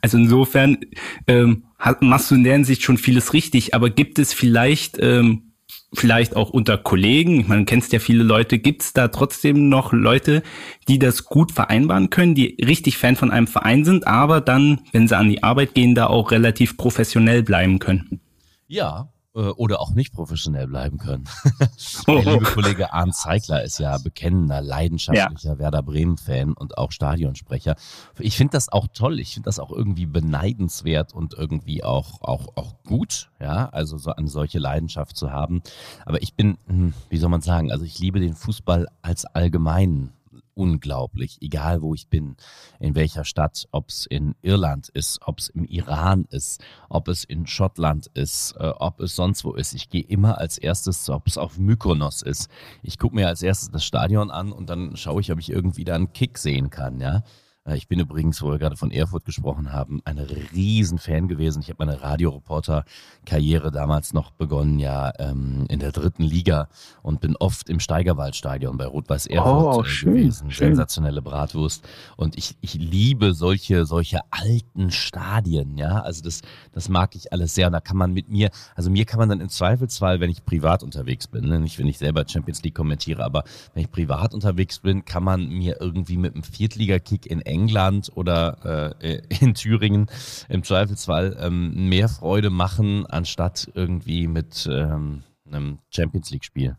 Also 0.00 0.18
insofern 0.18 0.78
ähm, 1.26 1.64
machst 2.00 2.30
du 2.30 2.34
in 2.34 2.44
der 2.44 2.54
Hinsicht 2.54 2.82
schon 2.82 2.98
vieles 2.98 3.32
richtig, 3.32 3.74
aber 3.74 3.90
gibt 3.90 4.18
es 4.18 4.32
vielleicht, 4.32 4.98
ähm, 5.00 5.52
vielleicht 5.92 6.36
auch 6.36 6.50
unter 6.50 6.76
Kollegen, 6.76 7.40
ich 7.40 7.48
meine, 7.48 7.64
kennst 7.64 7.92
ja 7.92 7.98
viele 7.98 8.22
Leute, 8.22 8.58
gibt 8.58 8.82
es 8.82 8.92
da 8.92 9.08
trotzdem 9.08 9.68
noch 9.68 9.92
Leute, 9.92 10.42
die 10.88 10.98
das 10.98 11.24
gut 11.24 11.52
vereinbaren 11.52 12.10
können, 12.10 12.34
die 12.34 12.56
richtig 12.64 12.98
Fan 12.98 13.16
von 13.16 13.30
einem 13.30 13.46
Verein 13.46 13.84
sind, 13.84 14.06
aber 14.06 14.40
dann, 14.40 14.80
wenn 14.92 15.08
sie 15.08 15.16
an 15.16 15.28
die 15.28 15.42
Arbeit 15.42 15.74
gehen, 15.74 15.94
da 15.94 16.06
auch 16.06 16.30
relativ 16.30 16.76
professionell 16.76 17.42
bleiben 17.42 17.78
können? 17.78 18.20
Ja, 18.66 19.08
oder 19.38 19.80
auch 19.80 19.92
nicht 19.92 20.12
professionell 20.12 20.66
bleiben 20.66 20.98
können. 20.98 21.24
Der 22.06 22.22
liebe 22.22 22.44
Kollege 22.54 22.92
Arndt 22.92 23.14
Zeigler 23.14 23.62
ist 23.62 23.78
ja 23.78 23.96
bekennender, 23.98 24.60
leidenschaftlicher 24.60 25.52
ja. 25.52 25.58
Werder 25.58 25.82
Bremen-Fan 25.82 26.52
und 26.54 26.76
auch 26.76 26.92
Stadionsprecher. 26.92 27.76
Ich 28.18 28.36
finde 28.36 28.52
das 28.52 28.68
auch 28.70 28.88
toll. 28.92 29.20
Ich 29.20 29.34
finde 29.34 29.46
das 29.46 29.58
auch 29.58 29.70
irgendwie 29.70 30.06
beneidenswert 30.06 31.14
und 31.14 31.34
irgendwie 31.34 31.84
auch, 31.84 32.22
auch, 32.22 32.48
auch 32.56 32.74
gut, 32.84 33.30
ja, 33.40 33.68
also 33.68 33.98
so 33.98 34.12
eine 34.12 34.28
solche 34.28 34.58
Leidenschaft 34.58 35.16
zu 35.16 35.30
haben. 35.30 35.62
Aber 36.04 36.22
ich 36.22 36.34
bin, 36.34 36.58
hm, 36.66 36.94
wie 37.08 37.18
soll 37.18 37.30
man 37.30 37.42
sagen, 37.42 37.70
also 37.70 37.84
ich 37.84 37.98
liebe 37.98 38.20
den 38.20 38.34
Fußball 38.34 38.88
als 39.02 39.24
allgemeinen 39.24 40.12
unglaublich, 40.58 41.38
egal 41.40 41.80
wo 41.80 41.94
ich 41.94 42.08
bin, 42.08 42.36
in 42.80 42.94
welcher 42.94 43.24
Stadt, 43.24 43.66
ob 43.70 43.88
es 43.88 44.06
in 44.06 44.34
Irland 44.42 44.88
ist, 44.88 45.20
ob 45.24 45.38
es 45.38 45.48
im 45.48 45.64
Iran 45.64 46.26
ist, 46.30 46.60
ob 46.88 47.08
es 47.08 47.24
in 47.24 47.46
Schottland 47.46 48.08
ist, 48.14 48.56
äh, 48.58 48.72
ob 48.76 49.00
es 49.00 49.14
sonst 49.14 49.44
wo 49.44 49.54
ist. 49.54 49.72
Ich 49.74 49.88
gehe 49.88 50.02
immer 50.02 50.38
als 50.38 50.58
erstes, 50.58 51.08
ob 51.08 51.26
es 51.26 51.38
auf 51.38 51.58
Mykonos 51.58 52.22
ist. 52.22 52.50
Ich 52.82 52.98
gucke 52.98 53.14
mir 53.14 53.28
als 53.28 53.42
erstes 53.42 53.70
das 53.70 53.84
Stadion 53.84 54.30
an 54.30 54.52
und 54.52 54.68
dann 54.68 54.96
schaue 54.96 55.20
ich, 55.20 55.30
ob 55.30 55.38
ich 55.38 55.50
irgendwie 55.50 55.84
da 55.84 55.94
einen 55.94 56.12
Kick 56.12 56.36
sehen 56.38 56.70
kann, 56.70 57.00
ja. 57.00 57.22
Äh, 57.68 57.76
ich 57.76 57.88
bin 57.88 58.00
übrigens, 58.00 58.42
wo 58.42 58.50
wir 58.50 58.58
gerade 58.58 58.76
von 58.76 58.90
Erfurt 58.90 59.24
gesprochen 59.24 59.72
haben, 59.72 60.00
ein 60.04 60.18
Riesenfan 60.18 61.28
gewesen. 61.28 61.62
Ich 61.62 61.68
habe 61.68 61.84
meine 61.84 62.00
Radioreporter-Karriere 62.00 63.70
damals 63.70 64.12
noch 64.12 64.30
begonnen, 64.32 64.78
ja, 64.78 65.12
ähm, 65.18 65.66
in 65.68 65.80
der 65.80 65.92
dritten 65.92 66.22
Liga 66.22 66.68
und 67.02 67.20
bin 67.20 67.36
oft 67.36 67.68
im 67.68 67.80
Steigerwaldstadion 67.80 68.76
bei 68.76 68.86
Rot-Weiß 68.86 69.26
Erfurt 69.26 69.76
oh, 69.76 69.84
schön, 69.84 70.14
gewesen. 70.14 70.50
Schön. 70.50 70.68
Sensationelle 70.68 71.22
Bratwurst. 71.22 71.86
Und 72.16 72.36
ich, 72.38 72.56
ich 72.60 72.74
liebe 72.74 73.34
solche, 73.34 73.84
solche 73.84 74.20
alten 74.30 74.90
Stadien, 74.90 75.76
ja. 75.76 76.00
Also 76.00 76.22
das, 76.22 76.42
das 76.72 76.88
mag 76.88 77.14
ich 77.14 77.32
alles 77.32 77.54
sehr. 77.54 77.66
Und 77.66 77.72
da 77.72 77.80
kann 77.80 77.96
man 77.96 78.12
mit 78.12 78.28
mir, 78.28 78.50
also 78.74 78.90
mir 78.90 79.04
kann 79.04 79.18
man 79.18 79.28
dann 79.28 79.40
im 79.40 79.48
Zweifelsfall, 79.48 80.20
wenn 80.20 80.30
ich 80.30 80.44
privat 80.44 80.82
unterwegs 80.82 81.26
bin, 81.26 81.48
ne, 81.48 81.60
nicht 81.60 81.78
wenn 81.78 81.86
ich 81.86 81.98
selber 81.98 82.24
Champions 82.26 82.62
League 82.62 82.74
kommentiere, 82.74 83.24
aber 83.24 83.44
wenn 83.74 83.82
ich 83.82 83.90
privat 83.90 84.34
unterwegs 84.34 84.78
bin, 84.80 85.04
kann 85.04 85.24
man 85.24 85.48
mir 85.48 85.80
irgendwie 85.80 86.16
mit 86.16 86.34
einem 86.34 86.42
Viertligakick 86.42 87.26
in 87.26 87.40
England 87.42 87.57
England 87.62 88.10
oder 88.14 88.94
äh, 89.00 89.22
in 89.40 89.54
Thüringen 89.54 90.06
im 90.48 90.62
Zweifelsfall 90.62 91.36
ähm, 91.40 91.88
mehr 91.88 92.08
Freude 92.08 92.50
machen, 92.50 93.06
anstatt 93.06 93.70
irgendwie 93.74 94.26
mit 94.26 94.68
ähm, 94.70 95.22
einem 95.46 95.78
Champions 95.90 96.30
League-Spiel. 96.30 96.76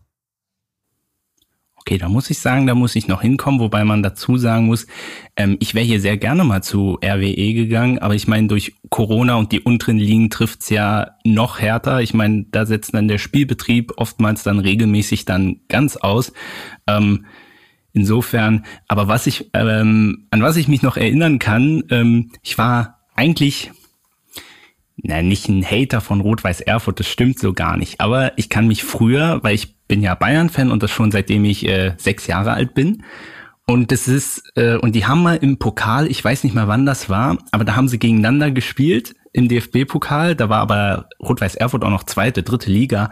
Okay, 1.89 1.97
da 1.97 2.09
muss 2.09 2.29
ich 2.29 2.39
sagen, 2.39 2.67
da 2.67 2.75
muss 2.75 2.95
ich 2.95 3.07
noch 3.07 3.21
hinkommen, 3.21 3.59
wobei 3.59 3.83
man 3.83 4.03
dazu 4.03 4.37
sagen 4.37 4.65
muss, 4.65 4.85
ähm, 5.35 5.57
ich 5.59 5.73
wäre 5.73 5.85
hier 5.85 6.01
sehr 6.01 6.17
gerne 6.17 6.43
mal 6.43 6.61
zu 6.61 6.99
RWE 7.03 7.53
gegangen, 7.53 7.99
aber 7.99 8.15
ich 8.15 8.27
meine, 8.27 8.47
durch 8.47 8.75
Corona 8.89 9.35
und 9.35 9.51
die 9.51 9.61
unteren 9.61 9.97
Ligen 9.97 10.29
trifft's 10.29 10.69
ja 10.69 11.15
noch 11.23 11.59
härter. 11.59 12.01
Ich 12.01 12.13
meine, 12.13 12.45
da 12.51 12.65
setzt 12.65 12.93
dann 12.93 13.07
der 13.07 13.17
Spielbetrieb 13.17 13.93
oftmals 13.97 14.43
dann 14.43 14.59
regelmäßig 14.59 15.25
dann 15.25 15.61
ganz 15.67 15.95
aus. 15.95 16.33
Ähm, 16.85 17.25
Insofern, 17.93 18.65
aber 18.87 19.07
was 19.07 19.27
ich, 19.27 19.49
ähm, 19.53 20.27
an 20.31 20.41
was 20.41 20.57
ich 20.57 20.67
mich 20.67 20.81
noch 20.81 20.97
erinnern 20.97 21.39
kann, 21.39 21.83
ähm, 21.89 22.31
ich 22.43 22.57
war 22.57 22.99
eigentlich, 23.15 23.71
na, 24.97 25.21
nicht 25.21 25.49
ein 25.49 25.65
Hater 25.65 26.01
von 26.01 26.21
Rot-Weiß 26.21 26.61
Erfurt, 26.61 26.99
das 26.99 27.07
stimmt 27.07 27.39
so 27.39 27.53
gar 27.53 27.77
nicht. 27.77 27.99
Aber 27.99 28.37
ich 28.37 28.49
kann 28.49 28.67
mich 28.67 28.83
früher, 28.83 29.39
weil 29.43 29.55
ich 29.55 29.75
bin 29.87 30.03
ja 30.03 30.13
Bayern-Fan 30.13 30.71
und 30.71 30.83
das 30.83 30.91
schon 30.91 31.11
seitdem 31.11 31.45
ich 31.45 31.67
äh, 31.67 31.93
sechs 31.97 32.27
Jahre 32.27 32.53
alt 32.53 32.75
bin. 32.75 33.03
Und 33.65 33.91
das 33.91 34.07
ist, 34.07 34.43
äh, 34.55 34.77
und 34.77 34.95
die 34.95 35.05
haben 35.05 35.21
mal 35.21 35.35
im 35.35 35.57
Pokal, 35.57 36.07
ich 36.07 36.23
weiß 36.23 36.43
nicht 36.43 36.55
mal 36.55 36.67
wann 36.67 36.85
das 36.85 37.09
war, 37.09 37.37
aber 37.51 37.65
da 37.65 37.75
haben 37.75 37.87
sie 37.87 37.99
gegeneinander 37.99 38.51
gespielt 38.51 39.15
im 39.33 39.47
DFB-Pokal. 39.47 40.35
Da 40.35 40.49
war 40.49 40.59
aber 40.59 41.09
Rot-Weiß 41.21 41.55
Erfurt 41.55 41.83
auch 41.83 41.89
noch 41.89 42.03
zweite, 42.03 42.43
dritte 42.43 42.71
Liga. 42.71 43.11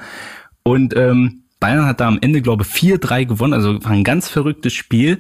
Und 0.64 0.96
ähm, 0.96 1.44
Bayern 1.60 1.86
hat 1.86 2.00
da 2.00 2.08
am 2.08 2.20
Ende, 2.22 2.42
glaube 2.42 2.64
ich, 2.64 2.70
4-3 2.70 3.26
gewonnen, 3.26 3.54
also 3.54 3.84
war 3.84 3.92
ein 3.92 4.04
ganz 4.04 4.30
verrücktes 4.30 4.74
Spiel. 4.74 5.20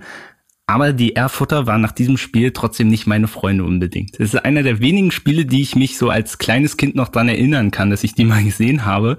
Aber 0.69 0.91
die 0.91 1.15
Erfurter 1.15 1.65
waren 1.65 1.79
nach 1.79 1.93
diesem 1.93 2.17
Spiel 2.17 2.51
trotzdem 2.51 2.89
nicht 2.89 3.07
meine 3.07 3.29
Freunde 3.29 3.63
unbedingt. 3.63 4.19
Das 4.19 4.33
ist 4.33 4.35
einer 4.43 4.63
der 4.63 4.81
wenigen 4.81 5.11
Spiele, 5.11 5.45
die 5.45 5.61
ich 5.61 5.77
mich 5.77 5.97
so 5.97 6.09
als 6.09 6.39
kleines 6.39 6.75
Kind 6.75 6.93
noch 6.93 7.07
dran 7.07 7.29
erinnern 7.29 7.71
kann, 7.71 7.89
dass 7.89 8.03
ich 8.03 8.15
die 8.15 8.25
mal 8.25 8.43
gesehen 8.43 8.85
habe. 8.85 9.17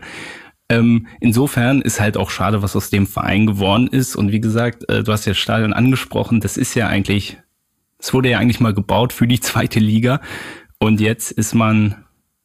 Ähm, 0.69 1.07
insofern 1.21 1.81
ist 1.81 2.01
halt 2.01 2.19
auch 2.19 2.29
schade, 2.29 2.63
was 2.63 2.77
aus 2.77 2.91
dem 2.91 3.07
Verein 3.07 3.47
geworden 3.47 3.87
ist. 3.87 4.15
Und 4.15 4.31
wie 4.31 4.41
gesagt, 4.41 4.87
äh, 4.91 5.03
du 5.03 5.11
hast 5.11 5.25
ja 5.25 5.33
Stadion 5.33 5.73
angesprochen, 5.73 6.41
das 6.41 6.59
ist 6.59 6.75
ja 6.75 6.89
eigentlich, 6.89 7.39
es 7.99 8.13
wurde 8.13 8.29
ja 8.29 8.39
eigentlich 8.39 8.61
mal 8.61 8.75
gebaut 8.75 9.15
für 9.15 9.27
die 9.27 9.41
zweite 9.41 9.81
Liga. 9.81 10.21
Und 10.79 11.01
jetzt 11.01 11.33
ist 11.33 11.55
man 11.55 12.05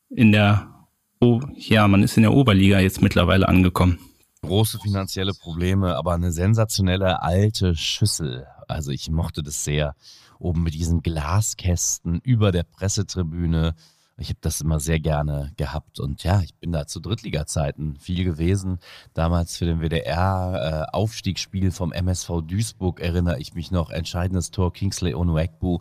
in 0.10 0.32
der, 0.32 0.88
oh, 1.20 1.42
ja, 1.56 1.90
man 1.90 2.04
ist 2.04 2.16
in 2.16 2.24
der 2.24 2.34
Oberliga 2.34 2.80
jetzt 2.80 3.02
mittlerweile 3.02 3.50
angekommen 3.50 4.00
große 4.44 4.80
finanzielle 4.80 5.34
Probleme, 5.34 5.96
aber 5.96 6.14
eine 6.14 6.32
sensationelle 6.32 7.24
alte 7.24 7.76
Schüssel. 7.76 8.46
Also 8.68 8.92
ich 8.92 9.10
mochte 9.10 9.42
das 9.42 9.64
sehr. 9.64 9.96
Oben 10.40 10.64
mit 10.64 10.74
diesen 10.74 11.02
Glaskästen 11.02 12.20
über 12.20 12.52
der 12.52 12.64
Pressetribüne 12.64 13.76
Ich 14.18 14.30
habe 14.30 14.40
das 14.42 14.62
immer 14.62 14.80
sehr 14.80 15.00
gerne 15.00 15.54
gehabt 15.58 16.00
und 16.00 16.24
ja, 16.24 16.42
ich 16.42 16.54
bin 16.56 16.72
da 16.72 16.86
zu 16.86 17.00
Drittliga-Zeiten 17.00 17.98
viel 17.98 18.24
gewesen. 18.26 18.80
Damals 19.14 19.58
für 19.58 19.66
den 19.66 19.80
WDR 19.80 20.88
äh, 20.92 20.96
Aufstiegsspiel 20.96 21.72
vom 21.72 21.92
MSV 21.92 22.42
Duisburg 22.46 23.00
erinnere 23.00 23.40
ich 23.40 23.54
mich 23.56 23.72
noch, 23.72 23.90
entscheidendes 23.90 24.52
Tor 24.52 24.72
Kingsley 24.74 25.16
Onuekbu. 25.16 25.80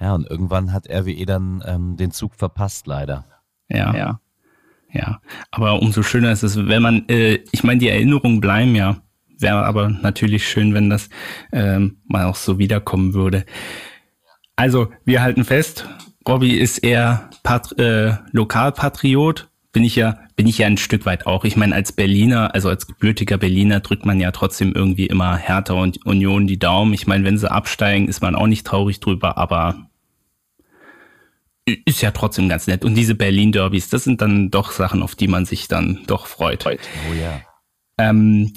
Ja, 0.00 0.14
und 0.14 0.26
irgendwann 0.30 0.72
hat 0.72 0.88
RWE 0.88 1.26
dann 1.26 1.62
ähm, 1.66 1.96
den 1.96 2.10
Zug 2.10 2.34
verpasst, 2.36 2.86
leider. 2.86 3.24
Ja, 3.68 3.94
ja. 3.94 4.20
Ja, 4.94 5.20
aber 5.50 5.82
umso 5.82 6.04
schöner 6.04 6.30
ist 6.30 6.44
es, 6.44 6.56
wenn 6.56 6.80
man, 6.80 7.08
äh, 7.08 7.40
ich 7.50 7.64
meine, 7.64 7.80
die 7.80 7.88
Erinnerungen 7.88 8.40
bleiben 8.40 8.74
ja. 8.76 8.96
Wäre 9.40 9.64
aber 9.64 9.88
natürlich 9.88 10.48
schön, 10.48 10.74
wenn 10.74 10.88
das 10.88 11.10
ähm, 11.52 11.98
mal 12.06 12.26
auch 12.26 12.36
so 12.36 12.58
wiederkommen 12.60 13.14
würde. 13.14 13.44
Also, 14.54 14.92
wir 15.04 15.22
halten 15.22 15.44
fest, 15.44 15.88
Robby 16.26 16.52
ist 16.52 16.78
eher 16.78 17.28
Pat 17.42 17.76
äh, 17.78 18.12
Lokalpatriot. 18.30 19.48
Bin 19.72 19.82
ich 19.82 19.96
ja, 19.96 20.18
bin 20.36 20.46
ich 20.46 20.58
ja 20.58 20.68
ein 20.68 20.76
Stück 20.76 21.04
weit 21.04 21.26
auch. 21.26 21.44
Ich 21.44 21.56
meine, 21.56 21.74
als 21.74 21.90
Berliner, 21.90 22.54
also 22.54 22.68
als 22.68 22.86
gebürtiger 22.86 23.36
Berliner 23.36 23.80
drückt 23.80 24.06
man 24.06 24.20
ja 24.20 24.30
trotzdem 24.30 24.72
irgendwie 24.72 25.06
immer 25.06 25.36
Hertha 25.36 25.74
und 25.74 26.06
Union 26.06 26.46
die 26.46 26.60
Daumen. 26.60 26.94
Ich 26.94 27.08
meine, 27.08 27.24
wenn 27.24 27.36
sie 27.36 27.50
absteigen, 27.50 28.06
ist 28.06 28.22
man 28.22 28.36
auch 28.36 28.46
nicht 28.46 28.64
traurig 28.64 29.00
drüber, 29.00 29.36
aber 29.36 29.88
ist 31.66 32.02
ja 32.02 32.10
trotzdem 32.10 32.48
ganz 32.48 32.66
nett. 32.66 32.84
Und 32.84 32.94
diese 32.94 33.14
Berlin-Derbys, 33.14 33.88
das 33.88 34.04
sind 34.04 34.20
dann 34.20 34.50
doch 34.50 34.72
Sachen, 34.72 35.02
auf 35.02 35.14
die 35.14 35.28
man 35.28 35.46
sich 35.46 35.68
dann 35.68 36.00
doch 36.06 36.26
freut. 36.26 36.66
Oh 36.66 37.14
ja. 37.14 37.40
Ähm, 37.98 38.52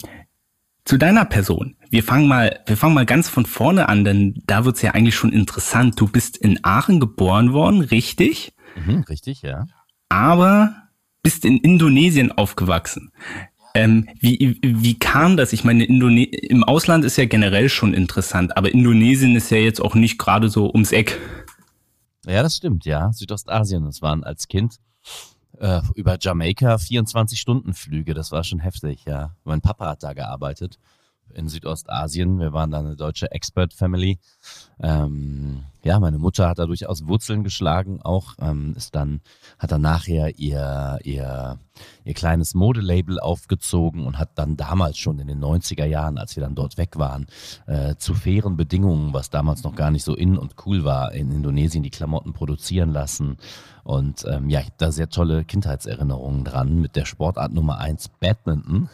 zu 0.83 0.97
deiner 0.97 1.25
Person. 1.25 1.75
Wir 1.89 2.03
fangen 2.03 2.27
mal, 2.27 2.59
wir 2.65 2.77
fangen 2.77 2.93
mal 2.93 3.05
ganz 3.05 3.29
von 3.29 3.45
vorne 3.45 3.87
an, 3.87 4.03
denn 4.03 4.41
da 4.45 4.65
wird's 4.65 4.81
ja 4.81 4.91
eigentlich 4.91 5.15
schon 5.15 5.31
interessant. 5.31 5.99
Du 5.99 6.07
bist 6.07 6.37
in 6.37 6.59
Aachen 6.63 6.99
geboren 6.99 7.53
worden, 7.53 7.81
richtig? 7.81 8.53
Mhm, 8.75 9.05
richtig, 9.09 9.41
ja. 9.41 9.65
Aber 10.09 10.75
bist 11.23 11.45
in 11.45 11.57
Indonesien 11.57 12.31
aufgewachsen. 12.31 13.11
Ähm, 13.73 14.07
wie, 14.19 14.57
wie 14.63 14.97
kam 14.97 15.37
das? 15.37 15.53
Ich 15.53 15.63
meine, 15.63 15.85
Indone 15.85 16.23
im 16.23 16.63
Ausland 16.63 17.05
ist 17.05 17.17
ja 17.17 17.25
generell 17.25 17.69
schon 17.69 17.93
interessant, 17.93 18.57
aber 18.57 18.71
Indonesien 18.71 19.35
ist 19.35 19.51
ja 19.51 19.57
jetzt 19.57 19.81
auch 19.81 19.93
nicht 19.93 20.17
gerade 20.17 20.49
so 20.49 20.71
ums 20.71 20.91
Eck. 20.91 21.19
Ja, 22.27 22.43
das 22.43 22.57
stimmt, 22.57 22.85
ja. 22.85 23.11
Südostasien, 23.13 23.85
das 23.85 24.01
waren 24.01 24.23
als 24.23 24.47
Kind 24.49 24.79
äh, 25.59 25.81
über 25.95 26.17
Jamaika 26.19 26.75
24-Stunden-Flüge, 26.75 28.13
das 28.13 28.31
war 28.31 28.43
schon 28.43 28.59
heftig, 28.59 29.05
ja. 29.05 29.35
Mein 29.45 29.61
Papa 29.61 29.91
hat 29.91 30.03
da 30.03 30.11
gearbeitet 30.13 30.77
in 31.33 31.47
Südostasien. 31.47 32.39
Wir 32.39 32.53
waren 32.53 32.71
da 32.71 32.79
eine 32.79 32.95
deutsche 32.95 33.31
Expert-Family. 33.31 34.19
Ähm, 34.79 35.63
ja, 35.83 35.99
meine 35.99 36.19
Mutter 36.19 36.49
hat 36.49 36.59
da 36.59 36.65
durchaus 36.65 37.07
Wurzeln 37.07 37.43
geschlagen, 37.43 37.99
auch 38.03 38.33
ähm, 38.39 38.73
ist 38.75 38.93
dann, 38.93 39.21
hat 39.57 39.71
dann 39.71 39.81
nachher 39.81 40.37
ihr, 40.37 40.99
ihr, 41.03 41.59
ihr 42.03 42.13
kleines 42.13 42.53
Modelabel 42.53 43.19
aufgezogen 43.19 44.05
und 44.05 44.19
hat 44.19 44.31
dann 44.35 44.57
damals 44.57 44.97
schon 44.97 45.17
in 45.19 45.27
den 45.27 45.39
90er 45.39 45.85
Jahren, 45.85 46.17
als 46.17 46.35
wir 46.35 46.43
dann 46.43 46.55
dort 46.55 46.77
weg 46.77 46.97
waren, 46.97 47.27
äh, 47.67 47.95
zu 47.95 48.13
fairen 48.13 48.57
Bedingungen, 48.57 49.13
was 49.13 49.29
damals 49.29 49.63
noch 49.63 49.75
gar 49.75 49.89
nicht 49.89 50.03
so 50.03 50.13
in 50.13 50.37
und 50.37 50.55
cool 50.65 50.83
war, 50.83 51.13
in 51.13 51.31
Indonesien 51.31 51.83
die 51.83 51.89
Klamotten 51.89 52.33
produzieren 52.33 52.91
lassen. 52.91 53.37
Und 53.83 54.25
ähm, 54.27 54.49
ja, 54.49 54.59
ich 54.59 54.65
habe 54.65 54.75
da 54.79 54.91
sehr 54.91 55.09
tolle 55.09 55.45
Kindheitserinnerungen 55.45 56.43
dran 56.43 56.81
mit 56.81 56.97
der 56.97 57.05
Sportart 57.05 57.53
Nummer 57.53 57.77
eins 57.77 58.09
Badminton. 58.09 58.89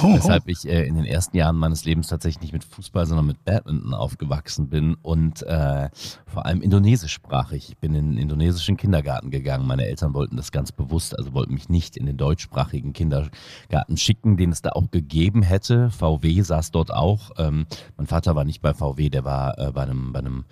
Oh, 0.00 0.14
Weshalb 0.14 0.44
oh. 0.46 0.50
ich 0.50 0.68
äh, 0.68 0.86
in 0.86 0.94
den 0.94 1.04
ersten 1.04 1.36
Jahren 1.36 1.56
meines 1.56 1.84
Lebens 1.84 2.06
tatsächlich 2.06 2.42
nicht 2.42 2.52
mit 2.52 2.62
Fußball, 2.62 3.04
sondern 3.04 3.26
mit 3.26 3.44
Badminton 3.44 3.94
aufgewachsen 3.94 4.68
bin 4.68 4.87
und 4.96 5.42
äh, 5.42 5.88
vor 6.26 6.46
allem 6.46 6.62
indonesischsprachig. 6.62 7.68
Ich 7.68 7.78
bin 7.78 7.94
in 7.94 8.12
den 8.12 8.18
indonesischen 8.18 8.76
Kindergarten 8.76 9.30
gegangen. 9.30 9.66
Meine 9.66 9.86
Eltern 9.86 10.14
wollten 10.14 10.36
das 10.36 10.52
ganz 10.52 10.72
bewusst, 10.72 11.18
also 11.18 11.32
wollten 11.34 11.54
mich 11.54 11.68
nicht 11.68 11.96
in 11.96 12.06
den 12.06 12.16
deutschsprachigen 12.16 12.92
Kindergarten 12.92 13.96
schicken, 13.96 14.36
den 14.36 14.50
es 14.50 14.62
da 14.62 14.70
auch 14.70 14.90
gegeben 14.90 15.42
hätte. 15.42 15.90
VW 15.90 16.42
saß 16.42 16.70
dort 16.70 16.92
auch. 16.92 17.30
Ähm, 17.38 17.66
mein 17.96 18.06
Vater 18.06 18.36
war 18.36 18.44
nicht 18.44 18.60
bei 18.60 18.74
VW, 18.74 19.08
der 19.10 19.24
war 19.24 19.58
äh, 19.58 19.72
bei 19.72 19.82
einem, 19.82 20.12
bei 20.12 20.20
einem 20.20 20.44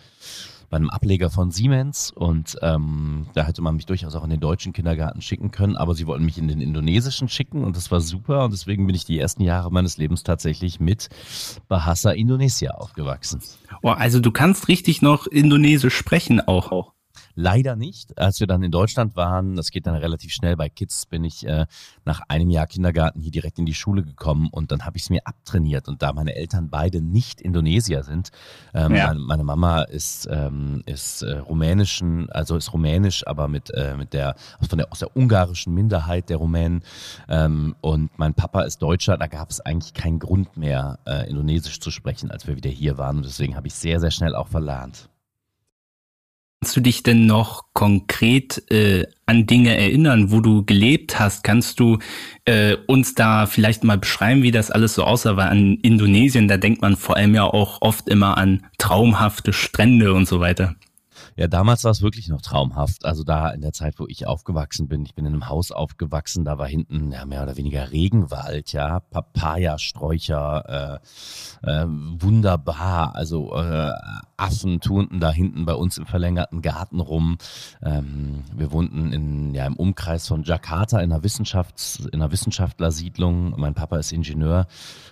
bei 0.70 0.76
einem 0.76 0.90
Ableger 0.90 1.30
von 1.30 1.50
Siemens 1.50 2.10
und 2.10 2.56
ähm, 2.62 3.26
da 3.34 3.44
hätte 3.44 3.62
man 3.62 3.76
mich 3.76 3.86
durchaus 3.86 4.14
auch 4.14 4.24
in 4.24 4.30
den 4.30 4.40
deutschen 4.40 4.72
Kindergarten 4.72 5.20
schicken 5.20 5.50
können, 5.50 5.76
aber 5.76 5.94
sie 5.94 6.06
wollten 6.06 6.24
mich 6.24 6.38
in 6.38 6.48
den 6.48 6.60
indonesischen 6.60 7.28
schicken 7.28 7.64
und 7.64 7.76
das 7.76 7.90
war 7.90 8.00
super 8.00 8.44
und 8.44 8.52
deswegen 8.52 8.86
bin 8.86 8.94
ich 8.96 9.04
die 9.04 9.18
ersten 9.18 9.42
Jahre 9.42 9.70
meines 9.70 9.96
Lebens 9.96 10.22
tatsächlich 10.22 10.80
mit 10.80 11.08
Bahasa 11.68 12.10
Indonesia 12.10 12.72
aufgewachsen. 12.72 13.40
Oh, 13.82 13.90
also 13.90 14.20
du 14.20 14.30
kannst 14.30 14.68
richtig 14.68 15.02
noch 15.02 15.26
Indonesisch 15.26 15.96
sprechen 15.96 16.40
auch. 16.40 16.95
Leider 17.34 17.76
nicht. 17.76 18.18
Als 18.18 18.40
wir 18.40 18.46
dann 18.46 18.62
in 18.62 18.70
Deutschland 18.70 19.16
waren, 19.16 19.56
das 19.56 19.70
geht 19.70 19.86
dann 19.86 19.94
relativ 19.94 20.32
schnell, 20.32 20.56
bei 20.56 20.68
Kids 20.68 21.06
bin 21.06 21.24
ich 21.24 21.46
äh, 21.46 21.66
nach 22.04 22.20
einem 22.28 22.50
Jahr 22.50 22.66
Kindergarten 22.66 23.20
hier 23.20 23.30
direkt 23.30 23.58
in 23.58 23.66
die 23.66 23.74
Schule 23.74 24.02
gekommen 24.02 24.48
und 24.50 24.72
dann 24.72 24.84
habe 24.84 24.96
ich 24.96 25.04
es 25.04 25.10
mir 25.10 25.20
abtrainiert. 25.24 25.88
Und 25.88 26.02
da 26.02 26.12
meine 26.12 26.34
Eltern 26.34 26.70
beide 26.70 27.00
nicht 27.00 27.40
Indonesier 27.40 28.02
sind, 28.02 28.30
ähm, 28.74 28.94
ja. 28.94 29.08
meine, 29.08 29.20
meine, 29.20 29.44
Mama 29.44 29.82
ist, 29.82 30.28
ähm, 30.30 30.82
ist 30.86 31.22
äh, 31.22 31.38
rumänischen, 31.38 32.30
also 32.30 32.56
ist 32.56 32.72
rumänisch, 32.72 33.26
aber 33.26 33.48
mit, 33.48 33.70
äh, 33.70 33.96
mit 33.96 34.12
der, 34.12 34.34
von 34.68 34.78
der, 34.78 34.92
aus 34.92 34.98
der 34.98 35.16
ungarischen 35.16 35.74
Minderheit 35.74 36.28
der 36.30 36.38
Rumänen 36.38 36.82
ähm, 37.28 37.76
und 37.80 38.18
mein 38.18 38.34
Papa 38.34 38.62
ist 38.62 38.82
Deutscher, 38.82 39.16
da 39.16 39.26
gab 39.26 39.50
es 39.50 39.60
eigentlich 39.60 39.94
keinen 39.94 40.18
Grund 40.18 40.56
mehr, 40.56 40.98
äh, 41.06 41.28
Indonesisch 41.28 41.80
zu 41.80 41.90
sprechen, 41.90 42.30
als 42.30 42.46
wir 42.46 42.56
wieder 42.56 42.70
hier 42.70 42.98
waren. 42.98 43.18
Und 43.18 43.26
deswegen 43.26 43.56
habe 43.56 43.66
ich 43.66 43.74
sehr, 43.74 44.00
sehr 44.00 44.10
schnell 44.10 44.34
auch 44.34 44.48
verlernt. 44.48 45.08
Kannst 46.66 46.76
du 46.76 46.80
dich 46.80 47.04
denn 47.04 47.26
noch 47.26 47.62
konkret 47.74 48.68
äh, 48.72 49.06
an 49.24 49.46
Dinge 49.46 49.78
erinnern, 49.78 50.32
wo 50.32 50.40
du 50.40 50.64
gelebt 50.64 51.20
hast? 51.20 51.44
Kannst 51.44 51.78
du 51.78 52.00
äh, 52.44 52.76
uns 52.88 53.14
da 53.14 53.46
vielleicht 53.46 53.84
mal 53.84 53.98
beschreiben, 53.98 54.42
wie 54.42 54.50
das 54.50 54.72
alles 54.72 54.96
so 54.96 55.04
aussah? 55.04 55.36
Weil 55.36 55.46
an 55.46 55.76
Indonesien, 55.82 56.48
da 56.48 56.56
denkt 56.56 56.82
man 56.82 56.96
vor 56.96 57.16
allem 57.16 57.36
ja 57.36 57.44
auch 57.44 57.82
oft 57.82 58.08
immer 58.08 58.36
an 58.36 58.66
traumhafte 58.78 59.52
Strände 59.52 60.12
und 60.12 60.26
so 60.26 60.40
weiter. 60.40 60.74
Ja, 61.36 61.48
damals 61.48 61.84
war 61.84 61.90
es 61.90 62.00
wirklich 62.00 62.28
noch 62.28 62.40
traumhaft. 62.40 63.04
Also 63.04 63.22
da 63.22 63.50
in 63.50 63.60
der 63.60 63.74
Zeit, 63.74 63.98
wo 63.98 64.06
ich 64.08 64.26
aufgewachsen 64.26 64.88
bin, 64.88 65.04
ich 65.04 65.14
bin 65.14 65.26
in 65.26 65.34
einem 65.34 65.50
Haus 65.50 65.70
aufgewachsen, 65.70 66.46
da 66.46 66.56
war 66.56 66.66
hinten 66.66 67.12
ja, 67.12 67.26
mehr 67.26 67.42
oder 67.42 67.58
weniger 67.58 67.92
Regenwald, 67.92 68.72
ja, 68.72 69.00
Papayasträucher, 69.00 71.00
äh, 71.62 71.70
äh, 71.70 71.84
wunderbar. 71.86 73.14
Also 73.14 73.54
äh, 73.54 73.92
Affen 74.36 74.80
turnten 74.80 75.20
da 75.20 75.30
hinten 75.30 75.64
bei 75.64 75.74
uns 75.74 75.98
im 75.98 76.06
verlängerten 76.06 76.62
Garten 76.62 77.00
rum. 77.00 77.38
Ähm, 77.82 78.44
wir 78.54 78.72
wohnten 78.72 79.12
in, 79.12 79.54
ja, 79.54 79.66
im 79.66 79.76
Umkreis 79.76 80.26
von 80.28 80.42
Jakarta 80.42 81.00
in 81.00 81.12
einer, 81.12 81.22
Wissenschafts-, 81.22 82.06
in 82.08 82.20
einer 82.20 82.32
Wissenschaftlersiedlung. 82.32 83.54
Mein 83.58 83.74
Papa 83.74 83.98
ist 83.98 84.12
Ingenieur. 84.12 84.66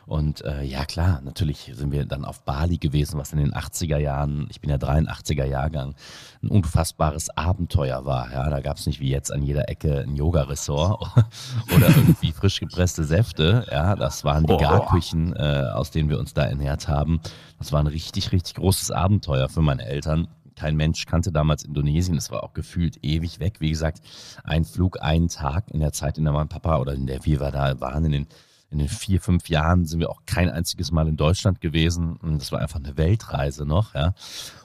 Und 0.07 0.45
äh, 0.45 0.63
ja 0.63 0.85
klar, 0.85 1.23
natürlich 1.23 1.73
sind 1.75 1.91
wir 1.91 2.05
dann 2.05 2.25
auf 2.25 2.43
Bali 2.43 2.77
gewesen, 2.77 3.19
was 3.19 3.33
in 3.33 3.39
den 3.39 3.55
80er 3.55 3.99
Jahren, 3.99 4.47
ich 4.51 4.61
bin 4.61 4.71
ja 4.71 4.77
83er 4.77 5.47
Jahrgang, 5.47 5.95
ein 6.45 6.49
unfassbares 6.49 7.31
Abenteuer 7.37 8.05
war. 8.05 8.33
Ja, 8.33 8.49
da 8.49 8.61
gab 8.61 8.77
es 8.77 8.87
nicht 8.87 9.01
wie 9.01 9.11
jetzt 9.11 9.33
an 9.33 9.43
jeder 9.43 9.69
Ecke 9.69 10.01
ein 10.01 10.17
Yoga-Ressort 10.17 11.03
oder 11.75 11.89
irgendwie 11.89 12.33
frisch 12.33 12.61
gepresste 12.61 13.05
Säfte. 13.05 13.67
Ja, 13.71 13.97
das 13.97 14.25
waren 14.25 14.47
die. 14.47 14.55
Garküchen, 14.57 15.35
äh, 15.35 15.69
aus 15.73 15.91
denen 15.91 16.09
wir 16.09 16.19
uns 16.19 16.33
da 16.33 16.45
ernährt 16.45 16.89
haben. 16.89 17.21
Das 17.59 17.73
war 17.73 17.81
ein 17.81 17.87
richtig, 17.87 18.33
richtig 18.33 18.55
großes 18.55 18.91
Abenteuer 18.91 19.49
für 19.49 19.63
meine 19.63 19.85
Eltern 19.85 20.29
kein 20.57 20.77
Mensch 20.77 21.07
kannte 21.07 21.33
damals 21.33 21.65
Indonesien. 21.65 22.17
Es 22.17 22.31
war 22.31 22.45
auch 22.45 22.53
gefühlt 22.53 22.99
ewig 23.03 23.41
weg. 23.41 23.57
Wie 23.61 23.71
gesagt, 23.71 24.01
ein 24.45 24.65
Flug, 24.65 25.03
einen 25.03 25.29
Tag 25.29 25.71
in 25.71 25.81
der 25.81 25.93
Zeit, 25.93 26.19
in 26.19 26.25
der 26.25 26.33
mein 26.33 26.49
Papa 26.49 26.79
oder 26.79 26.95
in 26.95 27.07
der 27.07 27.25
wir 27.25 27.39
da 27.39 27.81
waren, 27.81 28.05
in 28.05 28.13
den 28.13 28.27
in 28.71 28.79
den 28.79 28.89
vier, 28.89 29.21
fünf 29.21 29.49
Jahren 29.49 29.85
sind 29.85 30.01
wir 30.01 30.11
auch 30.11 30.23
kein 30.27 30.51
einziges 30.51 30.91
Mal 30.91 31.07
in 31.07 31.17
Deutschland 31.17 31.61
gewesen. 31.61 32.19
Das 32.39 32.51
war 32.51 32.61
einfach 32.61 32.81
eine 32.81 32.97
Weltreise 32.97 33.65
noch, 33.65 33.95
ja. 33.95 34.15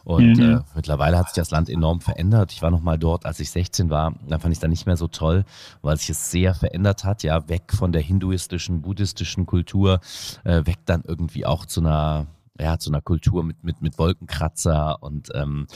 Und 0.04 0.38
mhm. 0.38 0.56
äh, 0.56 0.60
mittlerweile 0.74 1.18
hat 1.18 1.28
sich 1.28 1.36
das 1.36 1.52
Land 1.52 1.70
enorm 1.70 2.02
verändert. 2.02 2.52
Ich 2.52 2.64
war 2.64 2.72
noch 2.72 2.82
mal 2.82 2.98
dort, 2.98 3.28
als 3.28 3.40
ich 3.40 3.52
16 3.52 3.92
war. 3.92 4.16
Da 4.28 4.40
fand 4.40 4.52
ich 4.52 4.58
es 4.58 4.62
dann 4.62 4.72
nicht 4.72 4.88
mehr 4.88 4.98
so 4.98 5.08
toll, 5.08 5.46
weil 5.84 5.98
sich 5.98 6.10
es 6.10 6.32
sehr 6.32 6.56
verändert 6.56 7.04
hat. 7.04 7.22
Ja, 7.22 7.48
weg 7.50 7.72
von 7.72 7.92
der 7.92 8.02
hinduistischen, 8.02 8.82
buddhistischen 8.82 9.46
Kultur, 9.46 10.00
äh, 10.44 10.66
weg 10.66 10.80
dann 10.86 11.04
irgendwie 11.06 11.46
auch 11.46 11.66
zu 11.66 11.82
einer 11.82 12.26
ja, 12.60 12.78
zu 12.78 12.90
einer 12.90 13.02
Kultur 13.02 13.44
mit, 13.44 13.64
mit, 13.64 13.82
mit 13.82 13.98
Wolkenkratzer 13.98 15.02
und 15.02 15.30
ähm, 15.34 15.68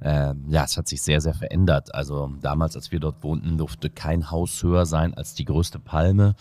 äh, 0.00 0.34
ja, 0.48 0.64
es 0.64 0.76
hat 0.76 0.88
sich 0.88 1.02
sehr, 1.02 1.20
sehr 1.20 1.34
verändert. 1.34 1.94
Also 1.94 2.32
damals, 2.40 2.76
als 2.76 2.92
wir 2.92 3.00
dort 3.00 3.22
wohnten, 3.22 3.58
durfte 3.58 3.90
kein 3.90 4.30
Haus 4.30 4.62
höher 4.62 4.86
sein 4.86 5.14
als 5.14 5.34
die 5.34 5.44
größte 5.44 5.78
Palme 5.78 6.34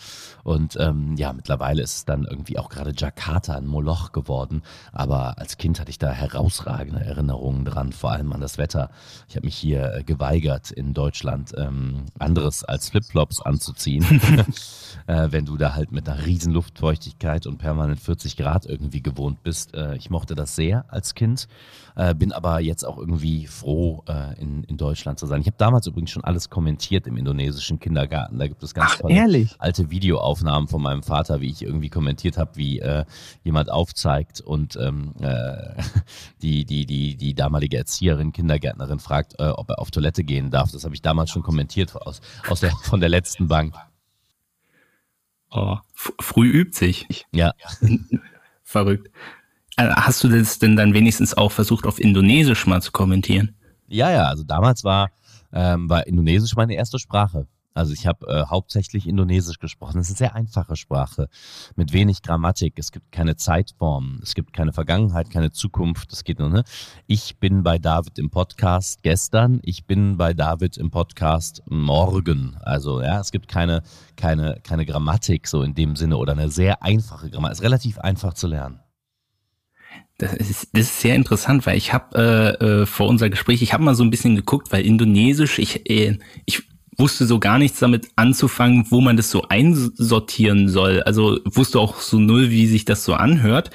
und 0.44 0.78
ähm, 0.80 1.16
ja, 1.18 1.34
mittlerweile 1.34 1.82
ist 1.82 1.96
es 1.96 2.06
dann 2.06 2.26
irgendwie 2.26 2.58
auch 2.58 2.70
gerade 2.70 2.94
Jakarta 2.96 3.56
ein 3.56 3.66
Moloch 3.66 4.12
geworden, 4.12 4.62
aber 4.92 5.38
als 5.38 5.58
Kind 5.58 5.80
hatte 5.80 5.90
ich 5.90 5.98
da 5.98 6.12
herausragende 6.12 7.04
Erinnerungen 7.04 7.66
dran, 7.66 7.92
vor 7.92 8.12
allem 8.12 8.32
an 8.34 8.42
das 8.42 8.58
Wetter. 8.58 8.90
Ich 9.28 9.36
habe 9.36 9.46
mich 9.46 9.56
hier 9.56 9.94
äh, 9.94 10.04
geweigert, 10.04 10.72
in 10.72 10.94
Deutschland 10.94 11.54
ähm, 11.58 12.06
anderes 12.18 12.64
als 12.64 12.90
Flipflops 12.90 13.42
anzuziehen, 13.42 14.06
äh, 15.08 15.28
wenn 15.32 15.46
du 15.46 15.58
da 15.58 15.76
halt 15.76 15.92
mit 15.92 16.08
einer 16.08 16.26
riesen 16.26 16.54
Luftfeuchtigkeit 16.54 17.48
und 17.48 17.58
permanent 17.58 18.00
40 18.00 18.38
Grad 18.38 18.66
irgendwie 18.66 19.02
gewohnt 19.02 19.44
bist, 19.44 19.74
äh, 19.74 19.89
äh, 19.90 19.98
ich 19.98 20.10
mochte 20.10 20.36
das 20.36 20.56
sehr 20.56 20.86
als 20.88 21.16
Kind, 21.16 21.48
äh, 21.96 22.14
bin 22.16 22.32
aber 22.32 22.60
jetzt 22.60 22.84
auch 22.86 22.98
irgendwie 22.98 23.48
froh, 23.48 24.04
äh, 24.08 24.40
in, 24.40 24.64
in 24.64 24.78
Deutschland 24.78 25.20
zu 25.20 25.26
sein. 25.26 25.42
Ich 25.42 25.48
habe 25.48 25.58
damals 25.58 25.88
übrigens 25.88 26.12
schon 26.12 26.24
alles 26.24 26.50
kommentiert 26.50 27.08
im 27.08 27.18
indonesischen 27.18 27.80
Kindergarten. 27.80 28.40
Da 28.40 28.48
gibt 28.48 28.64
es 28.64 28.74
ganz 28.74 28.92
Ach, 28.94 29.00
tolle 29.00 29.50
alte 29.58 29.90
Videoaufnahmen 29.90 30.68
von 30.68 30.82
meinem 30.82 31.04
Vater, 31.04 31.42
wie 31.42 31.50
ich 31.50 31.62
irgendwie 31.62 31.90
kommentiert 31.90 32.38
habe, 32.38 32.52
wie 32.56 32.80
äh, 32.80 33.06
jemand 33.44 33.72
aufzeigt 33.72 34.42
und 34.42 34.76
ähm, 34.78 35.14
äh, 35.20 35.82
die, 36.42 36.66
die, 36.66 36.86
die, 36.86 37.16
die 37.16 37.34
damalige 37.34 37.78
Erzieherin, 37.78 38.32
Kindergärtnerin 38.32 39.00
fragt, 39.00 39.40
äh, 39.40 39.48
ob 39.50 39.70
er 39.70 39.80
auf 39.80 39.92
Toilette 39.92 40.24
gehen 40.24 40.52
darf. 40.52 40.72
Das 40.72 40.84
habe 40.84 40.96
ich 40.96 41.02
damals 41.02 41.32
schon 41.32 41.44
kommentiert 41.44 41.96
aus, 41.96 42.22
aus 42.48 42.60
der, 42.60 42.72
von 42.72 43.00
der 43.00 43.10
letzten 43.10 43.48
Bank. 43.48 43.76
Oh, 45.52 45.78
früh 45.96 46.48
übt 46.50 46.78
sich. 46.78 47.26
Ja. 47.32 47.54
Verrückt. 48.64 49.10
Äh, 49.80 49.94
hast 49.96 50.24
du 50.24 50.28
das 50.28 50.60
denn 50.60 50.76
dann 50.76 50.94
wenigstens 50.94 51.34
auch 51.36 51.54
versucht, 51.54 51.86
auf 51.88 52.00
Indonesisch 52.00 52.68
mal 52.68 52.82
zu 52.82 52.92
kommentieren? 52.92 53.56
Ja, 53.88 54.12
ja, 54.12 54.24
also 54.26 54.44
damals 54.44 54.84
war, 54.84 55.10
ähm, 55.54 55.90
war 55.90 56.06
Indonesisch 56.06 56.56
meine 56.58 56.76
erste 56.76 57.00
Sprache. 57.00 57.48
Also 57.74 57.94
ich 57.94 58.06
habe 58.06 58.28
äh, 58.28 58.46
hauptsächlich 58.46 59.08
Indonesisch 59.08 59.58
gesprochen. 59.58 60.00
Es 60.00 60.10
ist 60.10 60.22
eine 60.22 60.32
sehr 60.32 60.36
einfache 60.36 60.76
Sprache 60.76 61.30
mit 61.78 61.94
wenig 61.94 62.24
Grammatik. 62.24 62.74
Es 62.78 62.92
gibt 62.92 63.14
keine 63.14 63.38
Zeitform, 63.38 64.20
es 64.22 64.36
gibt 64.36 64.52
keine 64.52 64.74
Vergangenheit, 64.74 65.30
keine 65.30 65.52
Zukunft. 65.52 66.12
Es 66.12 66.26
geht 66.26 66.40
nur. 66.40 66.50
Ne? 66.50 66.64
Ich 67.08 67.38
bin 67.38 67.64
bei 67.64 67.78
David 67.78 68.20
im 68.20 68.32
Podcast 68.32 69.02
gestern. 69.02 69.62
Ich 69.64 69.86
bin 69.86 70.18
bei 70.18 70.34
David 70.34 70.76
im 70.76 70.92
Podcast 70.92 71.64
morgen. 71.68 72.58
Also 72.60 73.02
ja, 73.02 73.22
es 73.22 73.32
gibt 73.32 73.48
keine 73.48 73.84
keine 74.18 74.60
keine 74.62 74.86
Grammatik 74.86 75.48
so 75.48 75.64
in 75.64 75.74
dem 75.74 75.96
Sinne 75.96 76.18
oder 76.18 76.34
eine 76.34 76.50
sehr 76.50 76.84
einfache 76.84 77.30
Grammatik. 77.30 77.54
Es 77.54 77.60
ist 77.60 77.66
relativ 77.66 78.00
einfach 78.00 78.34
zu 78.34 78.48
lernen. 78.48 78.82
Das 80.20 80.34
ist, 80.34 80.68
das 80.74 80.82
ist 80.82 81.00
sehr 81.00 81.16
interessant, 81.16 81.66
weil 81.66 81.78
ich 81.78 81.94
habe 81.94 82.58
äh, 82.62 82.82
äh, 82.82 82.86
vor 82.86 83.08
unser 83.08 83.30
Gespräch, 83.30 83.62
ich 83.62 83.74
habe 83.74 83.84
mal 83.84 83.96
so 83.96 84.04
ein 84.04 84.10
bisschen 84.10 84.36
geguckt, 84.36 84.72
weil 84.72 84.86
Indonesisch, 84.86 85.60
ich, 85.60 85.90
äh, 85.90 86.20
ich 86.46 86.64
wusste 86.98 87.26
so 87.26 87.40
gar 87.40 87.58
nichts 87.58 87.80
damit 87.80 88.10
anzufangen, 88.18 88.86
wo 88.90 89.00
man 89.00 89.16
das 89.16 89.32
so 89.32 89.46
einsortieren 89.48 90.68
soll. 90.68 91.02
Also 91.04 91.40
wusste 91.46 91.80
auch 91.80 92.02
so 92.02 92.20
null, 92.20 92.50
wie 92.50 92.68
sich 92.68 92.84
das 92.84 93.06
so 93.06 93.14
anhört. 93.14 93.72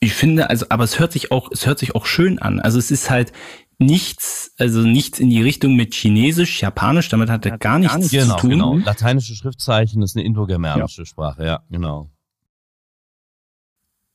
Ich 0.00 0.14
finde, 0.14 0.48
also, 0.48 0.66
aber 0.70 0.84
es 0.84 0.98
hört 0.98 1.12
sich 1.12 1.30
auch, 1.30 1.50
es 1.52 1.66
hört 1.66 1.78
sich 1.78 1.94
auch 1.94 2.06
schön 2.06 2.38
an. 2.38 2.58
Also 2.58 2.78
es 2.78 2.90
ist 2.90 3.10
halt 3.10 3.32
nichts, 3.78 4.54
also 4.58 4.80
nichts 4.80 5.18
in 5.18 5.28
die 5.28 5.42
Richtung 5.42 5.74
mit 5.76 5.94
Chinesisch, 5.94 6.62
Japanisch, 6.62 7.08
damit 7.10 7.28
hat 7.28 7.44
er 7.44 7.58
gar 7.58 7.78
nichts 7.78 8.10
genau, 8.10 8.36
zu 8.36 8.40
tun. 8.40 8.50
Genau. 8.50 8.76
Lateinische 8.78 9.34
Schriftzeichen 9.34 10.02
ist 10.02 10.16
eine 10.16 10.24
indogermanische 10.24 11.02
ja. 11.02 11.06
Sprache, 11.06 11.44
ja, 11.44 11.60
genau. 11.70 12.08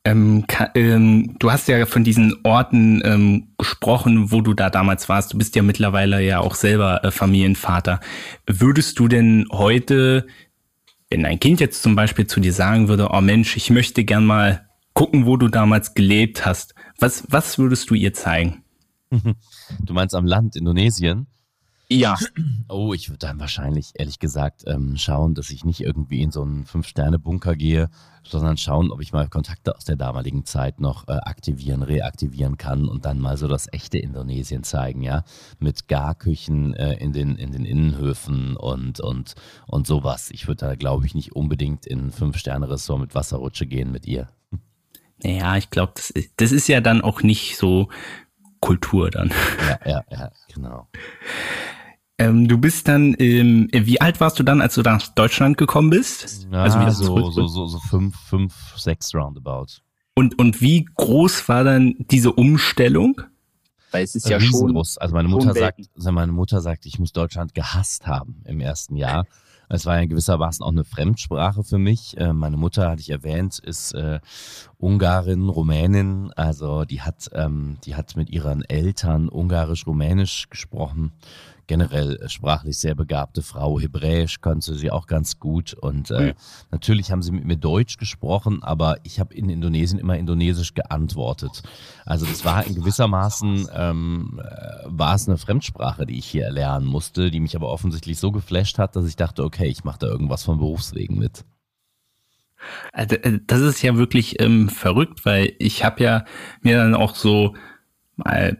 Ähm, 0.07 0.45
ähm, 0.73 1.35
du 1.37 1.51
hast 1.51 1.67
ja 1.67 1.85
von 1.85 2.05
diesen 2.05 2.33
Orten 2.43 3.01
ähm, 3.03 3.49
gesprochen, 3.57 4.31
wo 4.31 4.39
du 4.39 4.53
da 4.53 4.69
damals 4.69 5.09
warst. 5.09 5.33
Du 5.33 5.37
bist 5.37 5.53
ja 5.57 5.63
mittlerweile 5.63 6.23
ja 6.23 6.39
auch 6.39 6.55
selber 6.55 7.03
äh, 7.03 7.11
Familienvater. 7.11 7.99
Würdest 8.45 8.99
du 8.99 9.09
denn 9.09 9.45
heute, 9.51 10.25
wenn 11.09 11.23
dein 11.23 11.41
Kind 11.41 11.59
jetzt 11.59 11.83
zum 11.83 11.97
Beispiel 11.97 12.25
zu 12.25 12.39
dir 12.39 12.53
sagen 12.53 12.87
würde, 12.87 13.09
oh 13.11 13.19
Mensch, 13.19 13.57
ich 13.57 13.69
möchte 13.69 14.05
gern 14.05 14.25
mal 14.25 14.69
gucken, 14.93 15.25
wo 15.25 15.35
du 15.35 15.49
damals 15.49 15.93
gelebt 15.93 16.45
hast, 16.45 16.73
was, 16.99 17.25
was 17.29 17.59
würdest 17.59 17.89
du 17.89 17.93
ihr 17.93 18.13
zeigen? 18.13 18.63
Du 19.81 19.93
meinst 19.93 20.15
am 20.15 20.25
Land 20.25 20.55
Indonesien? 20.55 21.27
Ja. 21.89 22.17
Oh, 22.67 22.93
ich 22.93 23.07
würde 23.07 23.19
dann 23.19 23.39
wahrscheinlich, 23.39 23.91
ehrlich 23.93 24.19
gesagt, 24.19 24.63
ähm, 24.67 24.97
schauen, 24.97 25.35
dass 25.35 25.49
ich 25.51 25.63
nicht 25.63 25.79
irgendwie 25.79 26.21
in 26.21 26.31
so 26.31 26.41
einen 26.41 26.65
Fünf-Sterne-Bunker 26.65 27.55
gehe, 27.55 27.89
sondern 28.23 28.57
schauen, 28.57 28.91
ob 28.91 29.01
ich 29.01 29.13
mal 29.13 29.29
Kontakte 29.29 29.73
aus 29.73 29.85
der 29.85 29.95
damaligen 29.95 30.43
Zeit 30.43 30.81
noch 30.81 31.07
äh, 31.07 31.13
aktivieren, 31.13 31.83
reaktivieren 31.83 32.57
kann 32.57 32.89
und 32.89 33.05
dann 33.05 33.19
mal 33.19 33.37
so 33.37 33.47
das 33.47 33.71
echte 33.71 33.99
Indonesien 33.99 34.63
zeigen, 34.63 35.01
ja. 35.01 35.23
Mit 35.59 35.87
Garküchen 35.87 36.73
äh, 36.73 36.95
in, 36.95 37.13
den, 37.13 37.37
in 37.37 37.53
den 37.53 37.63
Innenhöfen 37.63 38.57
und, 38.57 38.99
und, 38.99 39.35
und 39.65 39.87
sowas. 39.87 40.29
Ich 40.31 40.47
würde 40.49 40.65
da, 40.65 40.75
glaube 40.75 41.05
ich, 41.05 41.15
nicht 41.15 41.37
unbedingt 41.37 41.85
in 41.85 42.07
ein 42.07 42.11
Fünf-Sterne-Ressort 42.11 42.99
mit 42.99 43.15
Wasserrutsche 43.15 43.65
gehen 43.65 43.93
mit 43.93 44.05
ihr. 44.05 44.27
Naja, 45.23 45.55
ich 45.55 45.69
glaube, 45.69 45.93
das 45.95 46.09
ist, 46.09 46.31
das 46.35 46.51
ist 46.51 46.67
ja 46.67 46.81
dann 46.81 46.99
auch 46.99 47.23
nicht 47.23 47.55
so 47.57 47.87
Kultur 48.59 49.09
dann. 49.09 49.31
Ja, 49.67 49.79
ja, 49.85 50.03
ja, 50.11 50.31
genau. 50.53 50.87
Ähm, 52.19 52.47
du 52.47 52.57
bist 52.57 52.87
dann, 52.87 53.15
ähm, 53.19 53.69
wie 53.71 54.01
alt 54.01 54.19
warst 54.19 54.39
du 54.39 54.43
dann, 54.43 54.59
als 54.59 54.73
du 54.73 54.81
nach 54.81 55.07
Deutschland 55.09 55.57
gekommen 55.57 55.91
bist? 55.91 56.47
Ja, 56.51 56.63
also 56.63 56.79
wieder 56.79 56.91
so, 56.91 57.29
so, 57.29 57.45
so, 57.45 57.67
so 57.67 57.79
fünf, 57.79 58.15
fünf, 58.15 58.53
sechs 58.75 59.13
roundabout. 59.13 59.81
Und, 60.15 60.39
und 60.39 60.61
wie 60.61 60.85
groß 60.95 61.47
war 61.47 61.63
dann 61.63 61.95
diese 62.09 62.31
Umstellung? 62.31 63.21
Weil 63.91 64.03
es 64.03 64.15
ist 64.15 64.27
ja 64.27 64.39
schon. 64.39 64.75
Also 64.75 65.13
meine 65.13 65.27
Mutter 65.27 65.53
sagt, 65.53 65.79
also 65.95 66.11
meine 66.11 66.31
Mutter 66.31 66.61
sagt, 66.61 66.87
ich 66.87 66.97
muss 66.97 67.13
Deutschland 67.13 67.53
gehasst 67.53 68.07
haben 68.07 68.41
im 68.45 68.59
ersten 68.59 68.95
Jahr. 68.95 69.25
Es 69.69 69.85
war 69.85 69.97
ja 69.97 70.03
in 70.03 70.07
gewissermaßen 70.07 70.63
auch 70.63 70.71
eine 70.71 70.85
Fremdsprache 70.85 71.61
für 71.61 71.77
mich. 71.77 72.15
Äh, 72.17 72.31
meine 72.31 72.55
Mutter, 72.55 72.89
hatte 72.89 73.01
ich 73.01 73.09
erwähnt, 73.09 73.59
ist 73.59 73.93
äh, 73.95 74.21
Ungarin, 74.77 75.49
Rumänin. 75.49 76.31
Also 76.37 76.85
die 76.85 77.01
hat, 77.01 77.29
ähm, 77.33 77.75
die 77.83 77.95
hat 77.95 78.15
mit 78.15 78.29
ihren 78.29 78.63
Eltern 78.63 79.27
Ungarisch-Rumänisch 79.27 80.49
gesprochen 80.49 81.11
generell 81.67 82.15
äh, 82.15 82.29
sprachlich 82.29 82.77
sehr 82.77 82.95
begabte 82.95 83.41
Frau. 83.41 83.79
Hebräisch 83.79 84.41
konnte 84.41 84.75
sie 84.75 84.89
auch 84.89 85.05
ganz 85.05 85.39
gut. 85.39 85.73
Und 85.73 86.09
äh, 86.11 86.27
mhm. 86.27 86.33
natürlich 86.71 87.11
haben 87.11 87.21
sie 87.21 87.31
mit 87.31 87.45
mir 87.45 87.57
Deutsch 87.57 87.97
gesprochen, 87.97 88.63
aber 88.63 88.97
ich 89.03 89.19
habe 89.19 89.33
in 89.33 89.49
Indonesien 89.49 89.99
immer 89.99 90.17
Indonesisch 90.17 90.73
geantwortet. 90.73 91.61
Also 92.05 92.25
das 92.25 92.45
war 92.45 92.65
in 92.65 92.75
gewissermaßen, 92.75 93.67
ähm, 93.73 94.41
äh, 94.43 94.83
war 94.85 95.15
es 95.15 95.27
eine 95.27 95.37
Fremdsprache, 95.37 96.05
die 96.05 96.17
ich 96.17 96.25
hier 96.25 96.45
erlernen 96.45 96.87
musste, 96.87 97.29
die 97.29 97.39
mich 97.39 97.55
aber 97.55 97.69
offensichtlich 97.69 98.17
so 98.17 98.31
geflasht 98.31 98.79
hat, 98.79 98.95
dass 98.95 99.05
ich 99.05 99.15
dachte, 99.15 99.43
okay, 99.43 99.67
ich 99.67 99.83
mache 99.83 99.99
da 99.99 100.07
irgendwas 100.07 100.43
von 100.43 100.57
Berufswegen 100.57 101.17
mit. 101.19 101.43
Also, 102.93 103.15
äh, 103.17 103.39
das 103.45 103.61
ist 103.61 103.81
ja 103.81 103.97
wirklich 103.97 104.41
ähm, 104.41 104.69
verrückt, 104.69 105.25
weil 105.25 105.53
ich 105.59 105.83
habe 105.83 106.03
ja 106.03 106.25
mir 106.61 106.77
dann 106.77 106.95
auch 106.95 107.15
so 107.15 107.55
mal 108.15 108.57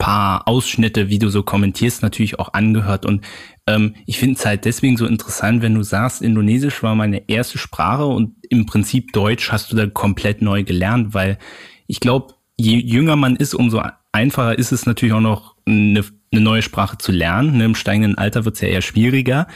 paar 0.00 0.48
Ausschnitte, 0.48 1.10
wie 1.10 1.20
du 1.20 1.28
so 1.28 1.44
kommentierst, 1.44 2.02
natürlich 2.02 2.40
auch 2.40 2.54
angehört. 2.54 3.06
Und 3.06 3.22
ähm, 3.68 3.94
ich 4.06 4.18
finde 4.18 4.36
es 4.36 4.46
halt 4.46 4.64
deswegen 4.64 4.96
so 4.96 5.06
interessant, 5.06 5.62
wenn 5.62 5.74
du 5.74 5.82
sagst, 5.82 6.22
Indonesisch 6.22 6.82
war 6.82 6.96
meine 6.96 7.28
erste 7.28 7.58
Sprache 7.58 8.06
und 8.06 8.34
im 8.48 8.66
Prinzip 8.66 9.12
Deutsch 9.12 9.52
hast 9.52 9.70
du 9.70 9.76
da 9.76 9.86
komplett 9.86 10.42
neu 10.42 10.64
gelernt, 10.64 11.14
weil 11.14 11.38
ich 11.86 12.00
glaube, 12.00 12.34
je 12.56 12.78
jünger 12.78 13.14
man 13.14 13.36
ist, 13.36 13.54
umso 13.54 13.82
einfacher 14.10 14.58
ist 14.58 14.72
es 14.72 14.86
natürlich 14.86 15.14
auch 15.14 15.20
noch 15.20 15.54
eine, 15.66 16.02
eine 16.32 16.40
neue 16.40 16.62
Sprache 16.62 16.96
zu 16.98 17.12
lernen. 17.12 17.58
Ne? 17.58 17.66
Im 17.66 17.74
steigenden 17.74 18.16
Alter 18.16 18.44
wird 18.44 18.54
es 18.54 18.62
ja 18.62 18.68
eher 18.68 18.82
schwieriger. 18.82 19.46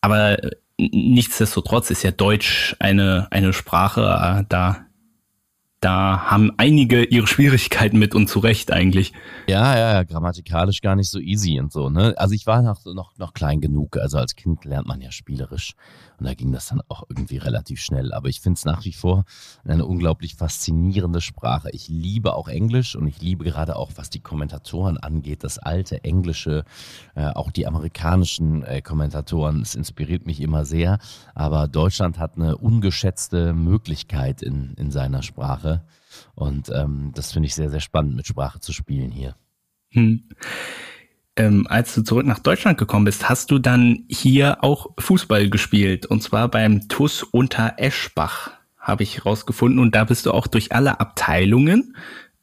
Aber 0.00 0.38
nichtsdestotrotz 0.78 1.90
ist 1.90 2.04
ja 2.04 2.12
Deutsch 2.12 2.76
eine, 2.78 3.26
eine 3.30 3.52
Sprache, 3.52 4.02
äh, 4.02 4.44
da 4.48 4.86
da 5.82 6.30
haben 6.30 6.52
einige 6.58 7.02
ihre 7.02 7.26
Schwierigkeiten 7.26 7.98
mit 7.98 8.14
und 8.14 8.28
zu 8.28 8.38
Recht 8.38 8.72
eigentlich. 8.72 9.12
Ja, 9.48 9.76
ja, 9.76 9.92
ja, 9.94 10.02
grammatikalisch 10.04 10.80
gar 10.80 10.94
nicht 10.94 11.10
so 11.10 11.18
easy 11.18 11.58
und 11.58 11.72
so, 11.72 11.90
ne? 11.90 12.14
Also 12.16 12.34
ich 12.34 12.46
war 12.46 12.62
noch, 12.62 12.84
noch, 12.84 13.18
noch 13.18 13.34
klein 13.34 13.60
genug. 13.60 13.96
Also 13.96 14.18
als 14.18 14.36
Kind 14.36 14.64
lernt 14.64 14.86
man 14.86 15.00
ja 15.00 15.10
spielerisch. 15.10 15.74
Und 16.22 16.26
da 16.26 16.34
ging 16.34 16.52
das 16.52 16.66
dann 16.66 16.80
auch 16.86 17.02
irgendwie 17.08 17.38
relativ 17.38 17.80
schnell. 17.80 18.12
Aber 18.12 18.28
ich 18.28 18.40
finde 18.40 18.56
es 18.56 18.64
nach 18.64 18.84
wie 18.84 18.92
vor 18.92 19.24
eine 19.64 19.84
unglaublich 19.84 20.36
faszinierende 20.36 21.20
Sprache. 21.20 21.68
Ich 21.72 21.88
liebe 21.88 22.36
auch 22.36 22.46
Englisch 22.46 22.94
und 22.94 23.08
ich 23.08 23.20
liebe 23.20 23.42
gerade 23.42 23.74
auch, 23.74 23.90
was 23.96 24.08
die 24.08 24.20
Kommentatoren 24.20 24.98
angeht, 24.98 25.42
das 25.42 25.58
alte 25.58 26.04
Englische, 26.04 26.64
äh, 27.16 27.26
auch 27.26 27.50
die 27.50 27.66
amerikanischen 27.66 28.62
äh, 28.62 28.82
Kommentatoren. 28.82 29.62
Es 29.62 29.74
inspiriert 29.74 30.24
mich 30.24 30.40
immer 30.40 30.64
sehr. 30.64 31.00
Aber 31.34 31.66
Deutschland 31.66 32.20
hat 32.20 32.36
eine 32.36 32.56
ungeschätzte 32.56 33.52
Möglichkeit 33.52 34.42
in, 34.42 34.74
in 34.74 34.92
seiner 34.92 35.24
Sprache. 35.24 35.82
Und 36.36 36.70
ähm, 36.72 37.10
das 37.16 37.32
finde 37.32 37.48
ich 37.48 37.56
sehr, 37.56 37.68
sehr 37.68 37.80
spannend, 37.80 38.14
mit 38.14 38.28
Sprache 38.28 38.60
zu 38.60 38.72
spielen 38.72 39.10
hier. 39.10 39.34
Hm 39.88 40.28
ähm, 41.36 41.66
als 41.68 41.94
du 41.94 42.02
zurück 42.02 42.26
nach 42.26 42.38
Deutschland 42.38 42.78
gekommen 42.78 43.04
bist, 43.04 43.28
hast 43.28 43.50
du 43.50 43.58
dann 43.58 44.04
hier 44.08 44.62
auch 44.62 44.90
Fußball 44.98 45.48
gespielt. 45.48 46.06
Und 46.06 46.22
zwar 46.22 46.48
beim 46.48 46.88
TUS 46.88 47.22
unter 47.22 47.74
Eschbach, 47.78 48.50
habe 48.78 49.02
ich 49.02 49.24
rausgefunden. 49.24 49.78
Und 49.78 49.94
da 49.94 50.04
bist 50.04 50.26
du 50.26 50.32
auch 50.32 50.46
durch 50.46 50.72
alle 50.72 51.00
Abteilungen 51.00 51.96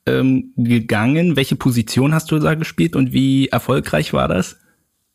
ähm, 0.06 0.54
gegangen. 0.56 1.36
Welche 1.36 1.56
Position 1.56 2.14
hast 2.14 2.32
du 2.32 2.40
da 2.40 2.56
gespielt 2.56 2.96
und 2.96 3.14
wie 3.14 3.50
erfolgreich 3.50 4.14
war 4.14 4.28
das? 4.28 4.58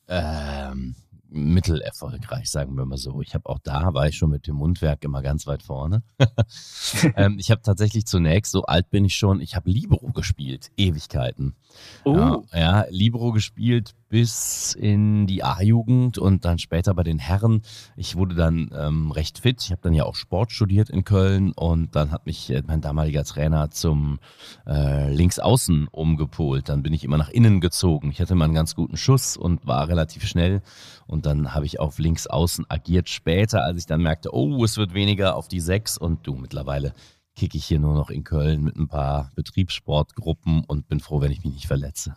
Ähm, 0.08 0.94
mittelerfolgreich, 1.34 2.50
sagen 2.50 2.76
wir 2.76 2.86
mal 2.86 2.96
so. 2.96 3.20
Ich 3.20 3.34
habe 3.34 3.48
auch 3.48 3.58
da, 3.58 3.92
war 3.92 4.08
ich 4.08 4.16
schon 4.16 4.30
mit 4.30 4.46
dem 4.46 4.56
Mundwerk 4.56 5.04
immer 5.04 5.20
ganz 5.20 5.46
weit 5.46 5.62
vorne. 5.62 6.02
ähm, 7.16 7.38
ich 7.38 7.50
habe 7.50 7.62
tatsächlich 7.62 8.06
zunächst, 8.06 8.52
so 8.52 8.62
alt 8.62 8.90
bin 8.90 9.04
ich 9.04 9.16
schon, 9.16 9.40
ich 9.40 9.56
habe 9.56 9.70
Libero 9.70 10.12
gespielt, 10.12 10.70
Ewigkeiten. 10.76 11.56
Oh. 12.04 12.14
Ja, 12.14 12.42
ja, 12.52 12.86
Libero 12.88 13.32
gespielt, 13.32 13.94
bis 14.14 14.76
in 14.78 15.26
die 15.26 15.42
A-Jugend 15.42 16.18
und 16.18 16.44
dann 16.44 16.60
später 16.60 16.94
bei 16.94 17.02
den 17.02 17.18
Herren. 17.18 17.62
Ich 17.96 18.14
wurde 18.14 18.36
dann 18.36 18.70
ähm, 18.72 19.10
recht 19.10 19.40
fit. 19.40 19.60
Ich 19.60 19.72
habe 19.72 19.80
dann 19.82 19.92
ja 19.92 20.04
auch 20.04 20.14
Sport 20.14 20.52
studiert 20.52 20.88
in 20.88 21.02
Köln 21.02 21.50
und 21.50 21.96
dann 21.96 22.12
hat 22.12 22.24
mich 22.24 22.48
äh, 22.48 22.62
mein 22.64 22.80
damaliger 22.80 23.24
Trainer 23.24 23.72
zum 23.72 24.20
äh, 24.68 25.12
Linksaußen 25.12 25.88
umgepolt. 25.88 26.68
Dann 26.68 26.84
bin 26.84 26.92
ich 26.92 27.02
immer 27.02 27.16
nach 27.16 27.28
innen 27.28 27.60
gezogen. 27.60 28.12
Ich 28.12 28.20
hatte 28.20 28.36
mal 28.36 28.44
einen 28.44 28.54
ganz 28.54 28.76
guten 28.76 28.96
Schuss 28.96 29.36
und 29.36 29.66
war 29.66 29.88
relativ 29.88 30.24
schnell. 30.28 30.62
Und 31.08 31.26
dann 31.26 31.52
habe 31.52 31.66
ich 31.66 31.80
auf 31.80 31.98
Linksaußen 31.98 32.66
agiert. 32.68 33.08
Später, 33.08 33.64
als 33.64 33.78
ich 33.78 33.86
dann 33.86 34.00
merkte, 34.00 34.32
oh, 34.32 34.62
es 34.62 34.76
wird 34.76 34.94
weniger 34.94 35.34
auf 35.34 35.48
die 35.48 35.58
Sechs 35.58 35.98
und 35.98 36.24
du 36.24 36.36
mittlerweile 36.36 36.94
kicke 37.34 37.58
ich 37.58 37.66
hier 37.66 37.80
nur 37.80 37.94
noch 37.94 38.10
in 38.10 38.22
Köln 38.22 38.62
mit 38.62 38.76
ein 38.76 38.86
paar 38.86 39.32
Betriebssportgruppen 39.34 40.62
und 40.62 40.86
bin 40.86 41.00
froh, 41.00 41.20
wenn 41.20 41.32
ich 41.32 41.42
mich 41.42 41.52
nicht 41.52 41.66
verletze. 41.66 42.14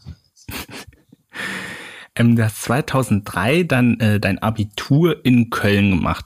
Ähm, 2.18 2.36
du 2.36 2.44
hast 2.44 2.62
2003 2.64 3.64
dann 3.64 4.00
äh, 4.00 4.20
dein 4.20 4.40
Abitur 4.40 5.24
in 5.24 5.50
Köln 5.50 5.92
gemacht. 5.92 6.26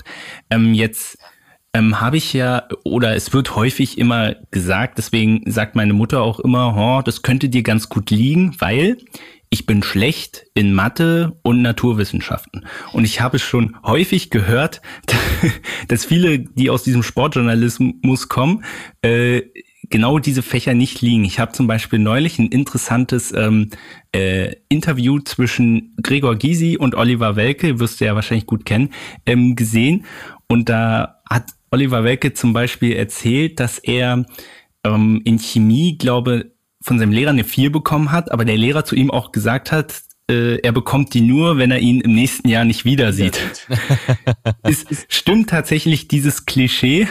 Ähm, 0.49 0.73
jetzt 0.73 1.17
ähm, 1.73 2.01
habe 2.01 2.17
ich 2.17 2.33
ja, 2.33 2.67
oder 2.83 3.15
es 3.15 3.33
wird 3.33 3.55
häufig 3.55 3.97
immer 3.97 4.35
gesagt, 4.51 4.97
deswegen 4.97 5.43
sagt 5.45 5.75
meine 5.75 5.93
Mutter 5.93 6.21
auch 6.21 6.39
immer, 6.39 6.75
oh, 6.77 7.01
das 7.01 7.21
könnte 7.21 7.49
dir 7.49 7.63
ganz 7.63 7.89
gut 7.89 8.09
liegen, 8.09 8.55
weil 8.59 8.97
ich 9.49 9.65
bin 9.65 9.83
schlecht 9.83 10.45
in 10.53 10.73
Mathe 10.73 11.37
und 11.43 11.61
Naturwissenschaften. 11.61 12.65
Und 12.93 13.03
ich 13.03 13.19
habe 13.19 13.37
schon 13.37 13.75
häufig 13.83 14.29
gehört, 14.29 14.81
dass 15.89 16.05
viele, 16.05 16.39
die 16.39 16.69
aus 16.69 16.83
diesem 16.83 17.03
Sportjournalismus 17.03 18.29
kommen, 18.29 18.63
äh, 19.01 19.41
genau 19.91 20.19
diese 20.19 20.41
Fächer 20.41 20.73
nicht 20.73 21.01
liegen. 21.01 21.23
Ich 21.25 21.39
habe 21.39 21.51
zum 21.51 21.67
Beispiel 21.67 21.99
neulich 21.99 22.39
ein 22.39 22.47
interessantes 22.47 23.31
ähm, 23.33 23.69
äh, 24.11 24.55
Interview 24.69 25.19
zwischen 25.19 25.95
Gregor 26.01 26.35
Gysi 26.35 26.77
und 26.77 26.95
Oliver 26.95 27.35
Welke, 27.35 27.79
wirst 27.79 28.01
du 28.01 28.05
ja 28.05 28.15
wahrscheinlich 28.15 28.47
gut 28.47 28.65
kennen, 28.65 28.89
ähm, 29.25 29.55
gesehen. 29.55 30.05
Und 30.47 30.69
da 30.69 31.21
hat 31.29 31.51
Oliver 31.69 32.03
Welke 32.03 32.33
zum 32.33 32.53
Beispiel 32.53 32.93
erzählt, 32.93 33.59
dass 33.59 33.77
er 33.77 34.25
ähm, 34.83 35.21
in 35.25 35.37
Chemie, 35.37 35.97
glaube 35.97 36.51
von 36.81 36.97
seinem 36.97 37.11
Lehrer 37.11 37.29
eine 37.29 37.43
4 37.43 37.71
bekommen 37.71 38.11
hat, 38.11 38.31
aber 38.31 38.43
der 38.43 38.57
Lehrer 38.57 38.83
zu 38.83 38.95
ihm 38.95 39.11
auch 39.11 39.31
gesagt 39.31 39.71
hat, 39.71 40.01
äh, 40.29 40.57
er 40.61 40.71
bekommt 40.71 41.13
die 41.13 41.21
nur, 41.21 41.57
wenn 41.57 41.71
er 41.71 41.79
ihn 41.79 42.01
im 42.01 42.15
nächsten 42.15 42.47
Jahr 42.47 42.65
nicht 42.65 42.85
wieder 42.85 43.13
sieht. 43.13 43.39
es 44.63 44.85
stimmt 45.09 45.49
tatsächlich 45.49 46.07
dieses 46.07 46.45
Klischee? 46.45 47.07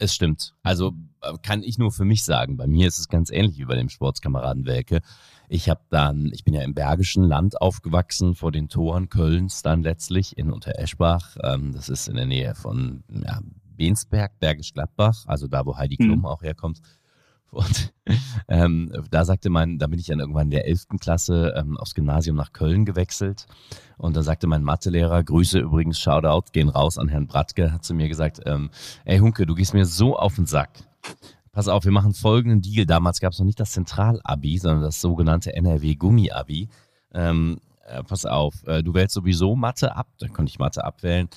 Es 0.00 0.14
stimmt. 0.14 0.54
Also 0.62 0.94
äh, 1.20 1.34
kann 1.42 1.62
ich 1.62 1.76
nur 1.78 1.92
für 1.92 2.06
mich 2.06 2.24
sagen. 2.24 2.56
Bei 2.56 2.66
mir 2.66 2.88
ist 2.88 2.98
es 2.98 3.08
ganz 3.08 3.30
ähnlich 3.30 3.58
wie 3.58 3.66
bei 3.66 3.76
dem 3.76 3.90
Sportskameraden 3.90 4.64
Welke. 4.64 5.02
Ich 5.50 5.68
habe 5.68 5.82
dann, 5.90 6.30
ich 6.32 6.42
bin 6.42 6.54
ja 6.54 6.62
im 6.62 6.72
Bergischen 6.72 7.22
Land 7.22 7.60
aufgewachsen, 7.60 8.34
vor 8.34 8.50
den 8.50 8.68
Toren 8.70 9.10
Kölns 9.10 9.62
dann 9.62 9.82
letztlich 9.82 10.38
in 10.38 10.52
Untereschbach. 10.52 11.36
Ähm, 11.44 11.72
das 11.72 11.90
ist 11.90 12.08
in 12.08 12.16
der 12.16 12.24
Nähe 12.24 12.54
von 12.54 13.04
ja, 13.10 13.40
Bensberg, 13.76 14.38
Bergisch 14.38 14.72
Gladbach, 14.72 15.24
also 15.26 15.48
da, 15.48 15.66
wo 15.66 15.76
Heidi 15.76 15.98
Klum 15.98 16.20
mhm. 16.20 16.26
auch 16.26 16.42
herkommt. 16.42 16.80
Und 17.50 17.92
ähm, 18.48 18.92
da 19.10 19.24
sagte 19.24 19.50
mein, 19.50 19.78
da 19.78 19.86
bin 19.86 19.98
ich 19.98 20.06
dann 20.06 20.20
irgendwann 20.20 20.44
in 20.44 20.50
der 20.50 20.66
11. 20.66 20.88
Klasse 21.00 21.54
ähm, 21.56 21.76
aufs 21.76 21.94
Gymnasium 21.94 22.36
nach 22.36 22.52
Köln 22.52 22.84
gewechselt. 22.84 23.46
Und 23.98 24.16
da 24.16 24.22
sagte 24.22 24.46
mein 24.46 24.62
Mathelehrer, 24.62 25.22
Grüße 25.22 25.58
übrigens, 25.58 25.98
Shoutout, 25.98 26.52
gehen 26.52 26.68
raus 26.68 26.98
an 26.98 27.08
Herrn 27.08 27.26
Bratke, 27.26 27.72
hat 27.72 27.84
zu 27.84 27.94
mir 27.94 28.08
gesagt, 28.08 28.40
ähm, 28.46 28.70
ey 29.04 29.18
Hunke, 29.18 29.46
du 29.46 29.54
gehst 29.54 29.74
mir 29.74 29.86
so 29.86 30.16
auf 30.16 30.36
den 30.36 30.46
Sack. 30.46 30.70
Pass 31.52 31.68
auf, 31.68 31.84
wir 31.84 31.92
machen 31.92 32.14
folgenden 32.14 32.62
Deal. 32.62 32.86
Damals 32.86 33.20
gab 33.20 33.32
es 33.32 33.38
noch 33.38 33.46
nicht 33.46 33.58
das 33.58 33.72
Zentral-Abi, 33.72 34.58
sondern 34.58 34.82
das 34.82 35.00
sogenannte 35.00 35.54
NRW-Gummi-Abi. 35.54 36.68
Ähm, 37.12 37.58
äh, 37.86 38.04
pass 38.04 38.24
auf, 38.24 38.62
äh, 38.66 38.82
du 38.84 38.94
wählst 38.94 39.14
sowieso 39.14 39.56
Mathe 39.56 39.96
ab, 39.96 40.06
dann 40.18 40.32
konnte 40.32 40.50
ich 40.50 40.60
Mathe 40.60 40.84
abwählen. 40.84 41.28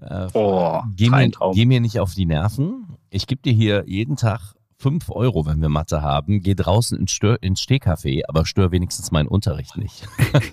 Äh, 0.00 0.26
oh, 0.34 0.82
geh, 0.96 1.08
mir, 1.08 1.30
geh 1.54 1.66
mir 1.66 1.80
nicht 1.80 2.00
auf 2.00 2.14
die 2.14 2.26
Nerven. 2.26 2.96
Ich 3.10 3.28
gebe 3.28 3.42
dir 3.42 3.52
hier 3.52 3.84
jeden 3.86 4.16
Tag 4.16 4.54
5 4.80 5.10
Euro, 5.10 5.44
wenn 5.44 5.60
wir 5.60 5.68
Mathe 5.68 6.00
haben, 6.00 6.40
geh 6.40 6.54
draußen 6.54 6.98
ins, 6.98 7.12
Stör, 7.12 7.42
ins 7.42 7.60
Stehcafé, 7.60 8.22
aber 8.26 8.46
stör 8.46 8.72
wenigstens 8.72 9.10
meinen 9.10 9.28
Unterricht 9.28 9.76
nicht. 9.76 10.08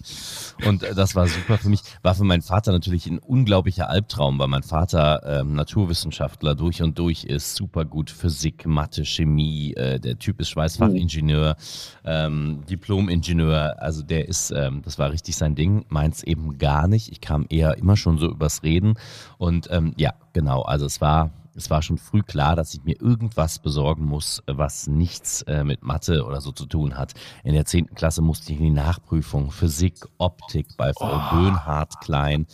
und 0.67 0.83
äh, 0.83 0.93
das 0.93 1.15
war 1.15 1.27
super 1.27 1.57
für 1.57 1.69
mich. 1.69 1.81
War 2.01 2.13
für 2.13 2.25
meinen 2.25 2.41
Vater 2.41 2.73
natürlich 2.73 3.05
ein 3.05 3.19
unglaublicher 3.19 3.89
Albtraum, 3.89 4.37
weil 4.37 4.49
mein 4.49 4.63
Vater 4.63 5.21
ähm, 5.25 5.53
Naturwissenschaftler 5.53 6.55
durch 6.55 6.81
und 6.81 6.99
durch 6.99 7.23
ist, 7.23 7.55
super 7.55 7.85
gut 7.85 8.09
Physik, 8.09 8.65
Mathe, 8.65 9.05
Chemie, 9.05 9.73
äh, 9.75 9.97
der 9.97 10.19
Typ 10.19 10.41
ist 10.41 10.49
Schweißfachingenieur, 10.49 11.55
ähm, 12.03 12.63
Diplomingenieur, 12.69 13.81
also 13.81 14.03
der 14.03 14.27
ist, 14.27 14.51
ähm, 14.51 14.81
das 14.83 14.99
war 14.99 15.11
richtig 15.11 15.37
sein 15.37 15.55
Ding, 15.55 15.85
meins 15.87 16.21
eben 16.23 16.57
gar 16.57 16.89
nicht. 16.89 17.13
Ich 17.13 17.21
kam 17.21 17.45
eher 17.47 17.77
immer 17.77 17.95
schon 17.95 18.17
so 18.17 18.29
übers 18.29 18.61
Reden 18.63 18.95
und 19.37 19.69
ähm, 19.71 19.93
ja, 19.95 20.13
genau, 20.33 20.63
also 20.63 20.85
es 20.85 20.99
war 20.99 21.31
es 21.57 21.69
war 21.69 21.81
schon 21.81 21.97
früh 21.97 22.21
klar, 22.21 22.55
dass 22.55 22.73
ich 22.73 22.83
mir 22.83 23.01
irgendwas 23.01 23.59
besorgen 23.59 24.05
muss, 24.05 24.43
was 24.45 24.87
nichts 24.87 25.41
äh, 25.43 25.63
mit 25.63 25.83
Mathe 25.83 26.23
oder 26.23 26.39
so 26.39 26.51
zu 26.51 26.65
tun 26.65 26.97
hat. 26.97 27.13
In 27.43 27.53
der 27.53 27.65
10. 27.65 27.95
Klasse 27.95 28.21
musste 28.21 28.53
ich 28.53 28.59
in 28.59 28.65
die 28.65 28.71
Nachprüfung 28.71 29.51
Physik, 29.51 30.05
Optik 30.17 30.77
bei 30.77 30.93
Frau 30.93 31.17
oh. 31.17 31.35
Dönhardt 31.35 31.99
Klein. 32.01 32.45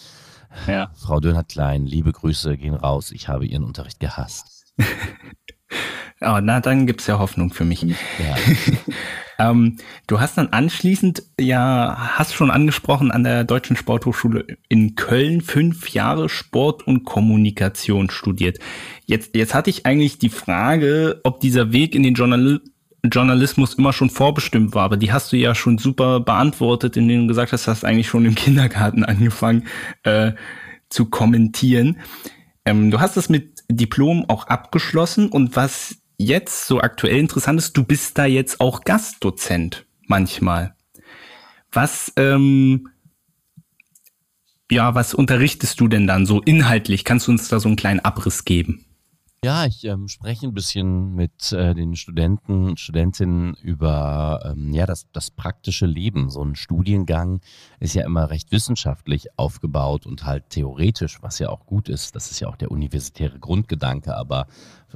Ja. 0.67 0.91
Frau 0.95 1.19
Dönhardt 1.19 1.49
Klein, 1.49 1.85
liebe 1.85 2.11
Grüße 2.11 2.57
gehen 2.57 2.75
raus. 2.75 3.11
Ich 3.11 3.27
habe 3.27 3.45
Ihren 3.45 3.63
Unterricht 3.63 3.99
gehasst. 3.99 4.73
oh, 6.21 6.39
na, 6.41 6.61
dann 6.61 6.87
gibt's 6.87 7.07
ja 7.07 7.19
Hoffnung 7.19 7.51
für 7.51 7.65
mich. 7.65 7.81
Ja. 7.83 7.95
Ähm, 9.39 9.77
du 10.07 10.19
hast 10.19 10.37
dann 10.37 10.49
anschließend, 10.49 11.23
ja, 11.39 11.95
hast 12.15 12.33
schon 12.33 12.51
angesprochen, 12.51 13.11
an 13.11 13.23
der 13.23 13.43
Deutschen 13.43 13.75
Sporthochschule 13.75 14.45
in 14.69 14.95
Köln 14.95 15.41
fünf 15.41 15.89
Jahre 15.89 16.29
Sport 16.29 16.85
und 16.87 17.03
Kommunikation 17.03 18.09
studiert. 18.09 18.59
Jetzt, 19.05 19.35
jetzt 19.35 19.53
hatte 19.53 19.69
ich 19.69 19.85
eigentlich 19.85 20.19
die 20.19 20.29
Frage, 20.29 21.21
ob 21.23 21.39
dieser 21.39 21.71
Weg 21.71 21.95
in 21.95 22.03
den 22.03 22.13
Journal 22.13 22.61
Journalismus 23.05 23.73
immer 23.73 23.91
schon 23.91 24.09
vorbestimmt 24.09 24.75
war, 24.75 24.83
aber 24.83 24.95
die 24.95 25.11
hast 25.11 25.33
du 25.33 25.35
ja 25.35 25.55
schon 25.55 25.77
super 25.77 26.21
beantwortet, 26.21 26.95
indem 26.95 27.21
du 27.21 27.27
gesagt 27.27 27.51
hast, 27.51 27.67
hast 27.67 27.83
eigentlich 27.83 28.07
schon 28.07 28.25
im 28.25 28.35
Kindergarten 28.35 29.03
angefangen 29.03 29.67
äh, 30.03 30.31
zu 30.87 31.09
kommentieren. 31.09 31.97
Ähm, 32.63 32.91
du 32.91 33.01
hast 33.01 33.17
das 33.17 33.27
mit 33.27 33.63
Diplom 33.69 34.25
auch 34.29 34.47
abgeschlossen 34.47 35.27
und 35.27 35.55
was 35.57 35.97
jetzt 36.17 36.67
so 36.67 36.79
aktuell 36.79 37.17
interessant 37.17 37.59
ist, 37.59 37.75
du 37.77 37.83
bist 37.83 38.17
da 38.17 38.25
jetzt 38.25 38.59
auch 38.59 38.81
Gastdozent 38.81 39.85
manchmal. 40.07 40.75
Was, 41.71 42.13
ähm, 42.17 42.89
ja, 44.71 44.95
was 44.95 45.13
unterrichtest 45.13 45.79
du 45.79 45.87
denn 45.87 46.07
dann 46.07 46.25
so 46.25 46.41
inhaltlich? 46.41 47.03
Kannst 47.03 47.27
du 47.27 47.31
uns 47.31 47.47
da 47.47 47.59
so 47.59 47.67
einen 47.67 47.75
kleinen 47.75 47.99
Abriss 47.99 48.45
geben? 48.45 48.85
Ja, 49.43 49.65
ich 49.65 49.83
ähm, 49.83 50.07
spreche 50.07 50.47
ein 50.47 50.53
bisschen 50.53 51.15
mit 51.15 51.51
äh, 51.51 51.73
den 51.73 51.97
Studenten, 51.97 52.77
Studentinnen 52.77 53.55
über 53.55 54.41
ähm, 54.45 54.71
ja, 54.71 54.85
das, 54.85 55.11
das 55.11 55.31
praktische 55.31 55.85
Leben. 55.85 56.29
So 56.29 56.41
ein 56.41 56.55
Studiengang 56.55 57.41
ist 57.81 57.93
ja 57.93 58.05
immer 58.05 58.29
recht 58.29 58.53
wissenschaftlich 58.53 59.37
aufgebaut 59.37 60.05
und 60.05 60.25
halt 60.25 60.49
theoretisch, 60.49 61.21
was 61.21 61.39
ja 61.39 61.49
auch 61.49 61.65
gut 61.65 61.89
ist. 61.89 62.15
Das 62.15 62.31
ist 62.31 62.39
ja 62.39 62.47
auch 62.47 62.55
der 62.55 62.71
universitäre 62.71 63.37
Grundgedanke, 63.37 64.15
aber 64.15 64.47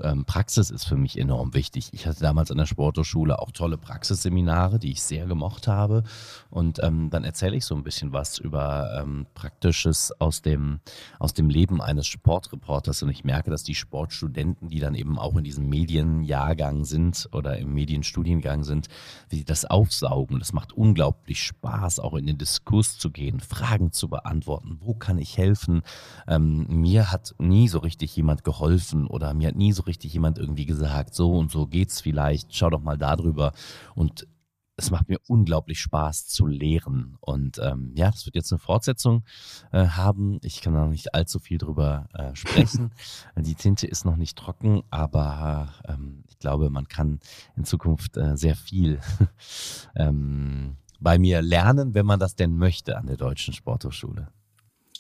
ähm, 0.02 0.26
Praxis 0.26 0.70
ist 0.70 0.86
für 0.86 0.96
mich 0.96 1.18
enorm 1.18 1.54
wichtig. 1.54 1.90
Ich 1.92 2.08
hatte 2.08 2.22
damals 2.22 2.52
an 2.52 2.58
der 2.58 2.66
Sporthochschule 2.66 3.40
auch 3.40 3.52
tolle 3.52 3.78
Praxisseminare, 3.78 4.80
die 4.80 4.92
ich 4.92 5.02
sehr 5.02 5.26
gemocht 5.26 5.68
habe. 5.68 6.04
Und 6.50 6.82
ähm, 6.84 7.10
dann 7.10 7.24
erzähle 7.24 7.58
ich 7.58 7.66
so 7.66 7.76
ein 7.76 7.84
bisschen 7.84 8.14
was 8.14 8.38
über 8.38 9.02
ähm, 9.02 9.28
Praktisches 9.34 10.14
aus 10.20 10.42
dem, 10.42 10.80
aus 11.20 11.34
dem 11.34 11.50
Leben 11.50 11.82
eines 11.82 12.08
Sportreporters. 12.08 13.04
Und 13.04 13.10
ich 13.10 13.24
merke, 13.24 13.50
dass 13.50 13.64
die 13.64 13.76
Sportstudenten, 13.76 14.37
die 14.62 14.80
dann 14.80 14.96
eben 14.96 15.18
auch 15.18 15.36
in 15.36 15.44
diesem 15.44 15.68
Medienjahrgang 15.70 16.86
sind 16.86 17.28
oder 17.32 17.58
im 17.58 17.74
Medienstudiengang 17.74 18.64
sind, 18.64 18.88
wie 19.30 19.38
die 19.38 19.46
das 19.46 19.66
aufsaugen. 19.66 20.40
Das 20.40 20.54
macht 20.54 20.74
unglaublich 20.74 21.44
Spaß, 21.44 22.00
auch 22.00 22.14
in 22.16 22.26
den 22.26 22.38
Diskurs 22.38 22.98
zu 22.98 23.12
gehen, 23.12 23.40
Fragen 23.40 23.92
zu 23.92 24.10
beantworten. 24.10 24.78
Wo 24.82 24.94
kann 24.94 25.18
ich 25.18 25.38
helfen? 25.38 25.82
Ähm, 26.28 26.66
mir 26.70 27.12
hat 27.12 27.36
nie 27.40 27.68
so 27.68 27.80
richtig 27.80 28.16
jemand 28.16 28.44
geholfen 28.44 29.08
oder 29.08 29.34
mir 29.34 29.50
hat 29.50 29.56
nie 29.56 29.74
so 29.74 29.84
richtig 29.84 30.14
jemand 30.14 30.38
irgendwie 30.38 30.66
gesagt, 30.66 31.14
so 31.14 31.38
und 31.38 31.52
so 31.52 31.68
geht's 31.68 32.02
vielleicht, 32.02 32.56
schau 32.56 32.70
doch 32.70 32.82
mal 32.82 32.98
darüber. 32.98 33.54
Und 33.96 34.28
es 34.78 34.92
macht 34.92 35.10
mir 35.10 35.20
unglaublich 35.28 35.80
Spaß 35.80 36.28
zu 36.28 36.46
lehren. 36.46 37.18
Und 37.20 37.60
ähm, 37.60 37.92
ja, 37.96 38.12
das 38.12 38.26
wird 38.26 38.36
jetzt 38.36 38.52
eine 38.52 38.60
Fortsetzung 38.60 39.24
äh, 39.72 39.88
haben. 39.88 40.40
Ich 40.44 40.62
kann 40.62 40.74
noch 40.74 40.88
nicht 40.88 41.16
allzu 41.16 41.40
viel 41.40 41.58
drüber 41.58 42.08
äh, 42.14 42.36
sprechen. 42.36 42.92
Die 43.36 43.56
Tinte 43.56 43.88
ist 43.88 44.06
noch 44.06 44.16
nicht 44.16 44.38
trocken, 44.38 44.84
aber 44.92 45.74
ähm, 45.88 46.24
ich 46.30 46.38
glaube, 46.38 46.70
man 46.70 46.88
kann 46.88 47.20
in 47.56 47.66
Zukunft 47.66 48.18
äh, 48.18 48.38
sehr 48.38 48.56
viel 48.56 49.00
ähm, 49.96 50.78
bei 51.00 51.18
mir 51.18 51.42
lernen, 51.42 51.96
wenn 51.96 52.06
man 52.06 52.20
das 52.20 52.36
denn 52.36 52.56
möchte 52.56 52.98
an 52.98 53.08
der 53.08 53.18
Deutschen 53.18 53.54
Sporthochschule. 53.54 54.30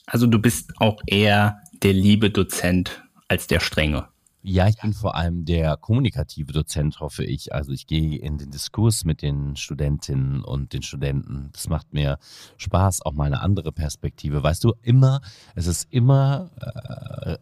Also 0.07 0.25
du 0.25 0.39
bist 0.39 0.73
auch 0.77 1.01
eher 1.05 1.61
der 1.83 1.93
liebe 1.93 2.31
Dozent 2.31 3.03
als 3.27 3.47
der 3.47 3.59
strenge. 3.59 4.07
Ja, 4.49 4.69
ich 4.69 4.77
bin 4.77 4.93
vor 4.93 5.15
allem 5.15 5.43
der 5.43 5.75
kommunikative 5.75 6.53
Dozent, 6.53 7.01
hoffe 7.01 7.25
ich. 7.25 7.53
Also 7.53 7.73
ich 7.73 7.85
gehe 7.85 8.17
in 8.17 8.37
den 8.37 8.49
Diskurs 8.49 9.03
mit 9.03 9.21
den 9.21 9.57
Studentinnen 9.57 10.41
und 10.41 10.71
den 10.71 10.83
Studenten. 10.83 11.49
Das 11.51 11.67
macht 11.67 11.91
mir 11.91 12.17
Spaß, 12.55 13.01
auch 13.01 13.11
mal 13.11 13.25
eine 13.25 13.41
andere 13.41 13.73
Perspektive. 13.73 14.41
Weißt 14.41 14.63
du, 14.63 14.73
immer, 14.81 15.19
es 15.55 15.67
ist 15.67 15.91
immer 15.91 16.49
äh, 17.25 17.37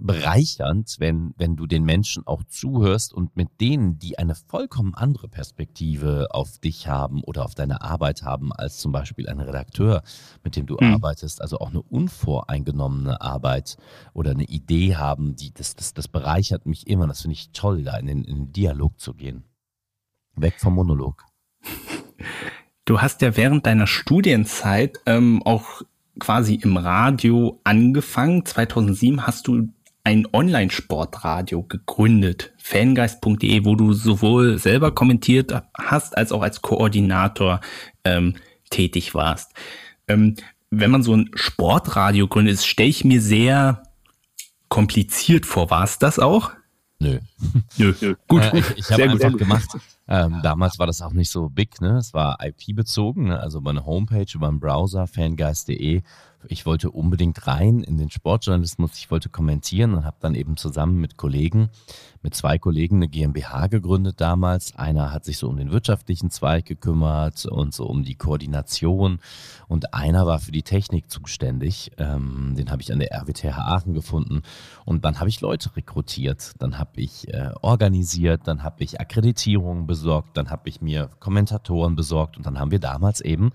bereichernd, 0.00 0.96
wenn, 0.98 1.34
wenn 1.36 1.56
du 1.56 1.66
den 1.66 1.84
Menschen 1.84 2.26
auch 2.26 2.42
zuhörst 2.44 3.14
und 3.14 3.36
mit 3.36 3.60
denen, 3.60 3.98
die 3.98 4.18
eine 4.18 4.34
vollkommen 4.34 4.94
andere 4.94 5.28
Perspektive 5.28 6.28
auf 6.30 6.58
dich 6.58 6.88
haben 6.88 7.22
oder 7.22 7.44
auf 7.44 7.54
deine 7.54 7.82
Arbeit 7.82 8.22
haben, 8.22 8.52
als 8.52 8.78
zum 8.78 8.92
Beispiel 8.92 9.28
ein 9.28 9.40
Redakteur, 9.40 10.02
mit 10.44 10.56
dem 10.56 10.66
du 10.66 10.76
mhm. 10.80 10.94
arbeitest, 10.94 11.40
also 11.40 11.58
auch 11.58 11.70
eine 11.70 11.82
unvoreingenommene 11.82 13.20
Arbeit 13.20 13.76
oder 14.12 14.32
eine 14.32 14.44
Idee 14.44 14.96
haben, 14.96 15.36
die, 15.36 15.52
das, 15.52 15.76
das, 15.76 15.94
das 15.94 16.08
bereichert 16.08 16.66
mich 16.66 16.86
immer. 16.86 17.06
Das 17.06 17.22
finde 17.22 17.34
ich 17.34 17.50
toll, 17.52 17.82
da 17.82 17.96
in 17.96 18.06
den, 18.06 18.24
in 18.24 18.36
den 18.36 18.52
Dialog 18.52 19.00
zu 19.00 19.14
gehen. 19.14 19.44
Weg 20.36 20.60
vom 20.60 20.74
Monolog. 20.74 21.24
Du 22.84 23.00
hast 23.00 23.22
ja 23.22 23.36
während 23.36 23.66
deiner 23.66 23.86
Studienzeit 23.86 25.00
ähm, 25.06 25.42
auch 25.44 25.82
quasi 26.18 26.54
im 26.54 26.76
Radio 26.76 27.60
angefangen. 27.64 28.44
2007 28.44 29.26
hast 29.26 29.48
du 29.48 29.68
ein 30.06 30.24
Online-Sportradio 30.32 31.64
gegründet, 31.64 32.52
fangeist.de, 32.58 33.64
wo 33.64 33.74
du 33.74 33.92
sowohl 33.92 34.56
selber 34.56 34.92
kommentiert 34.92 35.52
hast, 35.76 36.16
als 36.16 36.30
auch 36.30 36.42
als 36.42 36.62
Koordinator 36.62 37.60
ähm, 38.04 38.36
tätig 38.70 39.16
warst. 39.16 39.50
Ähm, 40.06 40.36
wenn 40.70 40.92
man 40.92 41.02
so 41.02 41.12
ein 41.12 41.30
Sportradio 41.34 42.28
gründet, 42.28 42.60
stelle 42.62 42.88
ich 42.88 43.04
mir 43.04 43.20
sehr 43.20 43.82
kompliziert 44.68 45.44
vor. 45.44 45.70
War 45.70 45.82
es 45.82 45.98
das 45.98 46.20
auch? 46.20 46.52
Nö. 47.00 47.18
Nö. 47.76 48.14
Gut. 48.28 48.44
Äh, 48.44 48.58
ich 48.58 48.78
ich 48.78 48.92
habe 48.92 49.10
einfach 49.10 49.30
gut. 49.30 49.38
gemacht. 49.38 49.76
Ähm, 50.08 50.40
damals 50.42 50.78
war 50.78 50.86
das 50.86 51.02
auch 51.02 51.12
nicht 51.12 51.30
so 51.30 51.48
big, 51.48 51.80
ne? 51.80 51.96
Es 51.96 52.14
war 52.14 52.38
IP-bezogen, 52.40 53.24
ne? 53.24 53.40
also 53.40 53.58
über 53.58 53.70
eine 53.70 53.84
Homepage, 53.84 54.26
über 54.34 54.48
einen 54.48 54.60
Browser, 54.60 55.06
fangeist.de 55.06 56.02
ich 56.48 56.66
wollte 56.66 56.90
unbedingt 56.90 57.46
rein 57.46 57.80
in 57.80 57.98
den 57.98 58.10
Sportjournalismus, 58.10 58.96
ich 58.96 59.10
wollte 59.10 59.28
kommentieren 59.28 59.94
und 59.94 60.04
habe 60.04 60.16
dann 60.20 60.34
eben 60.34 60.56
zusammen 60.56 61.00
mit 61.00 61.16
Kollegen, 61.16 61.70
mit 62.22 62.34
zwei 62.34 62.58
Kollegen 62.58 62.96
eine 62.96 63.08
GmbH 63.08 63.68
gegründet 63.68 64.20
damals. 64.20 64.76
Einer 64.76 65.12
hat 65.12 65.24
sich 65.24 65.38
so 65.38 65.48
um 65.48 65.56
den 65.56 65.70
wirtschaftlichen 65.70 66.30
Zweig 66.30 66.66
gekümmert 66.66 67.46
und 67.46 67.74
so 67.74 67.86
um 67.86 68.04
die 68.04 68.14
Koordination 68.14 69.20
und 69.68 69.94
einer 69.94 70.26
war 70.26 70.38
für 70.38 70.52
die 70.52 70.62
Technik 70.62 71.10
zuständig. 71.10 71.92
Ähm, 71.98 72.54
den 72.56 72.70
habe 72.70 72.82
ich 72.82 72.92
an 72.92 72.98
der 72.98 73.12
RWTH 73.12 73.58
Aachen 73.58 73.94
gefunden 73.94 74.42
und 74.84 75.04
dann 75.04 75.18
habe 75.18 75.28
ich 75.28 75.40
Leute 75.40 75.74
rekrutiert, 75.76 76.52
dann 76.58 76.78
habe 76.78 77.00
ich 77.00 77.32
äh, 77.32 77.50
organisiert, 77.62 78.42
dann 78.44 78.62
habe 78.62 78.84
ich 78.84 79.00
Akkreditierungen 79.00 79.86
besorgt, 79.96 80.36
dann 80.36 80.50
habe 80.50 80.68
ich 80.68 80.82
mir 80.82 81.08
Kommentatoren 81.20 81.96
besorgt 81.96 82.36
und 82.36 82.44
dann 82.44 82.58
haben 82.58 82.70
wir 82.70 82.78
damals 82.78 83.20
eben 83.22 83.52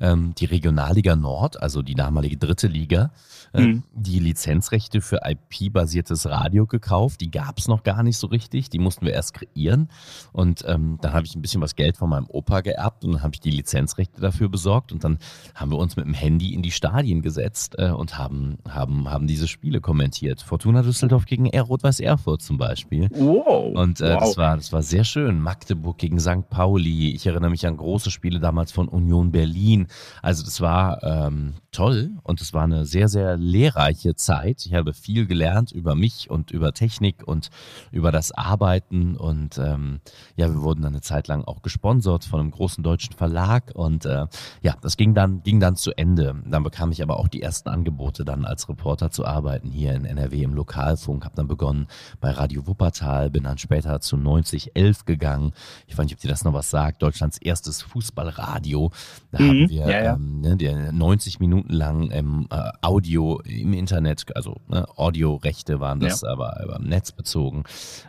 ähm, 0.00 0.34
die 0.36 0.44
Regionalliga 0.44 1.16
Nord, 1.16 1.60
also 1.62 1.82
die 1.82 1.94
damalige 1.94 2.36
dritte 2.36 2.68
Liga, 2.68 3.10
äh, 3.54 3.62
mhm. 3.62 3.84
die 3.94 4.18
Lizenzrechte 4.18 5.00
für 5.00 5.20
IP-basiertes 5.24 6.26
Radio 6.26 6.66
gekauft. 6.66 7.22
Die 7.22 7.30
gab 7.30 7.58
es 7.58 7.68
noch 7.68 7.82
gar 7.82 8.02
nicht 8.02 8.18
so 8.18 8.26
richtig, 8.26 8.68
die 8.68 8.78
mussten 8.78 9.06
wir 9.06 9.14
erst 9.14 9.34
kreieren. 9.34 9.88
Und 10.32 10.62
ähm, 10.66 10.98
dann 11.00 11.14
habe 11.14 11.24
ich 11.24 11.34
ein 11.34 11.42
bisschen 11.42 11.62
was 11.62 11.74
Geld 11.74 11.96
von 11.96 12.10
meinem 12.10 12.26
Opa 12.28 12.60
geerbt 12.60 13.04
und 13.04 13.12
dann 13.12 13.22
habe 13.22 13.34
ich 13.34 13.40
die 13.40 13.50
Lizenzrechte 13.50 14.20
dafür 14.20 14.50
besorgt 14.50 14.92
und 14.92 15.04
dann 15.04 15.18
haben 15.54 15.70
wir 15.70 15.78
uns 15.78 15.96
mit 15.96 16.04
dem 16.04 16.14
Handy 16.14 16.52
in 16.52 16.62
die 16.62 16.70
Stadien 16.70 17.22
gesetzt 17.22 17.76
äh, 17.78 17.90
und 17.90 18.18
haben, 18.18 18.58
haben, 18.68 19.10
haben 19.10 19.26
diese 19.26 19.48
Spiele 19.48 19.80
kommentiert. 19.80 20.42
Fortuna 20.42 20.82
Düsseldorf 20.82 21.24
gegen 21.24 21.48
Rot-Weiß 21.48 22.00
Erfurt 22.00 22.42
zum 22.42 22.58
Beispiel. 22.58 23.08
Wow. 23.12 23.74
Und 23.74 24.00
äh, 24.00 24.14
wow. 24.14 24.20
das, 24.20 24.36
war, 24.36 24.56
das 24.56 24.72
war 24.72 24.82
sehr 24.82 25.04
schön. 25.04 25.40
Magdeburg 25.40 25.77
gegen 25.96 26.20
St. 26.20 26.48
Pauli. 26.50 27.12
Ich 27.14 27.26
erinnere 27.26 27.50
mich 27.50 27.66
an 27.66 27.76
große 27.76 28.10
Spiele 28.10 28.40
damals 28.40 28.72
von 28.72 28.88
Union 28.88 29.32
Berlin. 29.32 29.88
Also 30.22 30.44
das 30.44 30.60
war 30.60 31.02
ähm, 31.02 31.54
toll 31.72 32.10
und 32.22 32.40
es 32.40 32.52
war 32.52 32.64
eine 32.64 32.84
sehr, 32.86 33.08
sehr 33.08 33.36
lehrreiche 33.36 34.14
Zeit. 34.14 34.66
Ich 34.66 34.74
habe 34.74 34.92
viel 34.92 35.26
gelernt 35.26 35.72
über 35.72 35.94
mich 35.94 36.30
und 36.30 36.50
über 36.50 36.72
Technik 36.72 37.26
und 37.26 37.50
über 37.90 38.12
das 38.12 38.32
Arbeiten 38.32 39.16
und 39.16 39.58
ähm, 39.58 40.00
ja, 40.36 40.48
wir 40.48 40.62
wurden 40.62 40.82
dann 40.82 40.94
eine 40.94 41.02
Zeit 41.02 41.28
lang 41.28 41.44
auch 41.44 41.62
gesponsert 41.62 42.24
von 42.24 42.40
einem 42.40 42.50
großen 42.50 42.82
deutschen 42.82 43.14
Verlag 43.14 43.72
und 43.74 44.06
äh, 44.06 44.26
ja, 44.62 44.76
das 44.80 44.96
ging 44.96 45.14
dann, 45.14 45.42
ging 45.42 45.60
dann 45.60 45.76
zu 45.76 45.96
Ende. 45.96 46.34
Dann 46.46 46.62
bekam 46.62 46.90
ich 46.92 47.02
aber 47.02 47.18
auch 47.18 47.28
die 47.28 47.42
ersten 47.42 47.68
Angebote 47.68 48.24
dann 48.24 48.44
als 48.44 48.68
Reporter 48.68 49.10
zu 49.10 49.24
arbeiten 49.24 49.70
hier 49.70 49.94
in 49.94 50.04
NRW 50.04 50.42
im 50.42 50.54
Lokalfunk, 50.54 51.24
habe 51.24 51.36
dann 51.36 51.48
begonnen 51.48 51.86
bei 52.20 52.30
Radio 52.30 52.66
Wuppertal, 52.66 53.30
bin 53.30 53.44
dann 53.44 53.58
später 53.58 54.00
zu 54.00 54.16
9011 54.16 55.04
gegangen. 55.04 55.52
Ich 55.86 55.96
weiß 55.96 56.04
nicht, 56.04 56.14
ob 56.14 56.20
dir 56.20 56.28
das 56.28 56.44
noch 56.44 56.52
was 56.52 56.70
sagt, 56.70 57.02
Deutschlands 57.02 57.38
erstes 57.38 57.82
Fußballradio. 57.82 58.90
Da 59.30 59.42
mhm, 59.42 59.48
haben 59.48 59.68
wir 59.68 59.88
ja, 59.88 60.02
ja. 60.02 60.14
Ähm, 60.14 60.40
ne, 60.40 60.92
90 60.92 61.40
Minuten 61.40 61.72
lang 61.72 62.10
ähm, 62.12 62.46
äh, 62.50 62.70
Audio 62.82 63.40
im 63.40 63.72
Internet, 63.72 64.24
also 64.36 64.60
ne, 64.68 64.86
Audiorechte 64.96 65.80
waren 65.80 66.00
das, 66.00 66.22
ja. 66.22 66.30
aber 66.30 66.60
über 66.64 66.78
Netz 66.78 67.12
bezogen, 67.12 67.64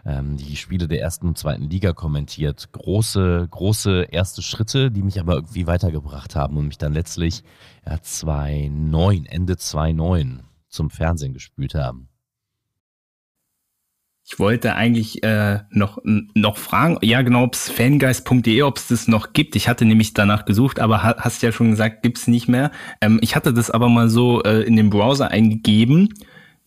ähm, 0.05 0.37
die 0.37 0.55
Spiele 0.55 0.87
der 0.87 1.01
ersten 1.01 1.27
und 1.27 1.37
zweiten 1.37 1.69
Liga 1.69 1.93
kommentiert. 1.93 2.71
Große, 2.71 3.47
große 3.49 4.03
erste 4.11 4.41
Schritte, 4.41 4.91
die 4.91 5.03
mich 5.03 5.19
aber 5.19 5.35
irgendwie 5.35 5.67
weitergebracht 5.67 6.35
haben 6.35 6.57
und 6.57 6.67
mich 6.67 6.77
dann 6.77 6.93
letztlich 6.93 7.43
ja, 7.85 8.01
2009, 8.01 9.25
Ende 9.25 9.57
2009 9.57 10.43
zum 10.67 10.89
Fernsehen 10.89 11.33
gespült 11.33 11.75
haben. 11.75 12.09
Ich 14.31 14.37
wollte 14.37 14.75
eigentlich 14.75 15.23
äh, 15.23 15.61
noch, 15.71 15.97
noch 16.03 16.57
fragen, 16.57 16.99
ja 17.01 17.23
genau, 17.23 17.45
ob 17.45 17.55
es 17.55 17.71
fangeist.de, 17.71 18.61
ob 18.61 18.77
es 18.77 18.87
das 18.87 19.07
noch 19.07 19.33
gibt. 19.33 19.55
Ich 19.55 19.67
hatte 19.67 19.85
nämlich 19.85 20.13
danach 20.13 20.45
gesucht, 20.45 20.79
aber 20.79 21.01
hast 21.01 21.41
ja 21.41 21.51
schon 21.51 21.71
gesagt, 21.71 22.03
gibt's 22.03 22.27
nicht 22.27 22.47
mehr. 22.47 22.69
Ähm, 23.01 23.17
ich 23.23 23.35
hatte 23.35 23.53
das 23.53 23.71
aber 23.71 23.89
mal 23.89 24.07
so 24.07 24.43
äh, 24.43 24.61
in 24.61 24.75
den 24.75 24.91
Browser 24.91 25.31
eingegeben. 25.31 26.13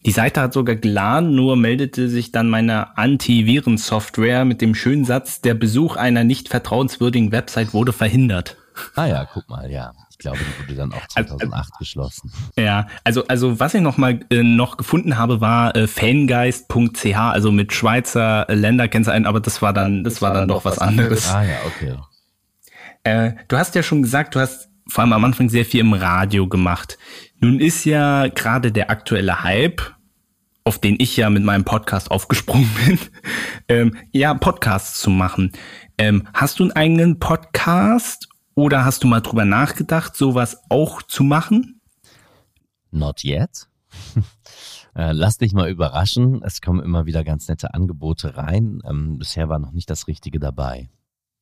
Die 0.04 0.10
Seite 0.10 0.40
hat 0.40 0.52
sogar 0.52 0.74
geladen, 0.74 1.36
nur 1.36 1.54
meldete 1.54 2.08
sich 2.08 2.32
dann 2.32 2.50
meine 2.50 2.98
Antivirensoftware 2.98 4.44
mit 4.44 4.60
dem 4.60 4.74
schönen 4.74 5.04
Satz, 5.04 5.40
der 5.40 5.54
Besuch 5.54 5.94
einer 5.94 6.24
nicht 6.24 6.48
vertrauenswürdigen 6.48 7.30
Website 7.30 7.72
wurde 7.72 7.92
verhindert. 7.92 8.56
Ah 8.96 9.06
ja, 9.06 9.28
guck 9.32 9.48
mal, 9.48 9.70
ja 9.70 9.92
glaube, 10.22 10.38
die 10.38 10.62
wurde 10.62 10.74
dann 10.76 10.92
auch 10.92 11.06
2008 11.06 11.52
also, 11.52 11.70
geschlossen. 11.78 12.32
Ja, 12.58 12.86
also, 13.04 13.26
also 13.26 13.60
was 13.60 13.74
ich 13.74 13.80
noch 13.80 13.98
mal 13.98 14.20
äh, 14.30 14.42
noch 14.42 14.76
gefunden 14.76 15.18
habe, 15.18 15.40
war 15.40 15.76
äh, 15.76 15.86
fangeist.ch, 15.86 17.16
also 17.16 17.52
mit 17.52 17.72
Schweizer 17.72 18.48
äh, 18.48 18.54
Länderkennzeichen, 18.54 19.26
aber 19.26 19.40
das 19.40 19.62
war 19.62 19.72
dann, 19.72 20.04
das, 20.04 20.14
das 20.14 20.22
war 20.22 20.34
dann 20.34 20.48
doch 20.48 20.64
was 20.64 20.78
anderes. 20.78 21.30
Ah 21.30 21.44
ja, 21.44 21.56
okay. 21.66 21.96
Äh, 23.04 23.32
du 23.48 23.56
hast 23.56 23.74
ja 23.74 23.82
schon 23.82 24.02
gesagt, 24.02 24.34
du 24.34 24.40
hast 24.40 24.68
vor 24.88 25.02
allem 25.02 25.12
am 25.12 25.24
Anfang 25.24 25.48
sehr 25.48 25.64
viel 25.64 25.80
im 25.80 25.92
Radio 25.92 26.48
gemacht. 26.48 26.98
Nun 27.40 27.60
ist 27.60 27.84
ja 27.84 28.28
gerade 28.28 28.72
der 28.72 28.90
aktuelle 28.90 29.42
Hype, 29.42 29.82
auf 30.64 30.78
den 30.78 30.96
ich 30.98 31.16
ja 31.16 31.28
mit 31.30 31.42
meinem 31.42 31.64
Podcast 31.64 32.10
aufgesprungen 32.10 32.70
bin, 32.86 32.98
ähm, 33.68 33.96
ja, 34.12 34.34
Podcasts 34.34 35.00
zu 35.00 35.10
machen. 35.10 35.52
Ähm, 35.98 36.28
hast 36.34 36.58
du 36.58 36.64
einen 36.64 36.72
eigenen 36.72 37.18
Podcast 37.18 38.28
oder 38.54 38.84
hast 38.84 39.02
du 39.02 39.06
mal 39.08 39.20
drüber 39.20 39.44
nachgedacht, 39.44 40.16
sowas 40.16 40.62
auch 40.68 41.02
zu 41.02 41.24
machen? 41.24 41.80
Not 42.90 43.24
yet. 43.24 43.68
Äh, 44.94 45.12
lass 45.12 45.38
dich 45.38 45.54
mal 45.54 45.70
überraschen. 45.70 46.42
Es 46.44 46.60
kommen 46.60 46.80
immer 46.80 47.06
wieder 47.06 47.24
ganz 47.24 47.48
nette 47.48 47.72
Angebote 47.72 48.36
rein. 48.36 48.82
Ähm, 48.84 49.16
bisher 49.16 49.48
war 49.48 49.58
noch 49.58 49.72
nicht 49.72 49.88
das 49.88 50.06
Richtige 50.06 50.38
dabei. 50.38 50.90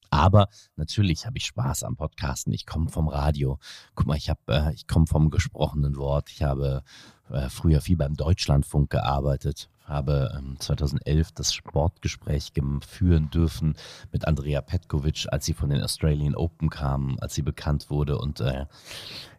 Aber 0.09 0.49
natürlich 0.77 1.27
habe 1.27 1.39
ich 1.39 1.47
Spaß 1.47 1.83
am 1.83 1.97
Podcasten. 1.97 2.53
Ich 2.53 2.65
komme 2.65 2.91
vom 2.91 3.09
Radio. 3.09 3.59
Guck 3.97 4.07
mal, 4.07 4.17
ich 4.17 4.31
habe, 4.31 4.41
äh, 4.47 4.73
ich 4.75 4.87
komme 4.87 5.09
vom 5.09 5.31
gesprochenen 5.31 5.97
Wort. 5.97 6.31
Ich 6.31 6.45
habe 6.45 6.85
äh, 7.29 7.49
früher 7.49 7.81
viel 7.81 7.97
beim 7.97 8.15
Deutschlandfunk 8.15 8.91
gearbeitet 8.91 9.69
habe 9.91 10.41
2011 10.59 11.29
ähm, 11.29 11.33
das 11.35 11.53
Sportgespräch 11.53 12.53
führen 12.89 13.31
dürfen 13.31 13.75
mit 14.13 14.27
Andrea 14.27 14.61
Petkovic, 14.61 15.27
als 15.31 15.45
sie 15.47 15.55
von 15.55 15.71
den 15.71 15.83
Australian 15.83 16.35
Open 16.35 16.71
kam, 16.71 17.19
als 17.21 17.35
sie 17.35 17.43
bekannt 17.43 17.91
wurde. 17.91 18.19
Und 18.19 18.41
äh, 18.41 18.67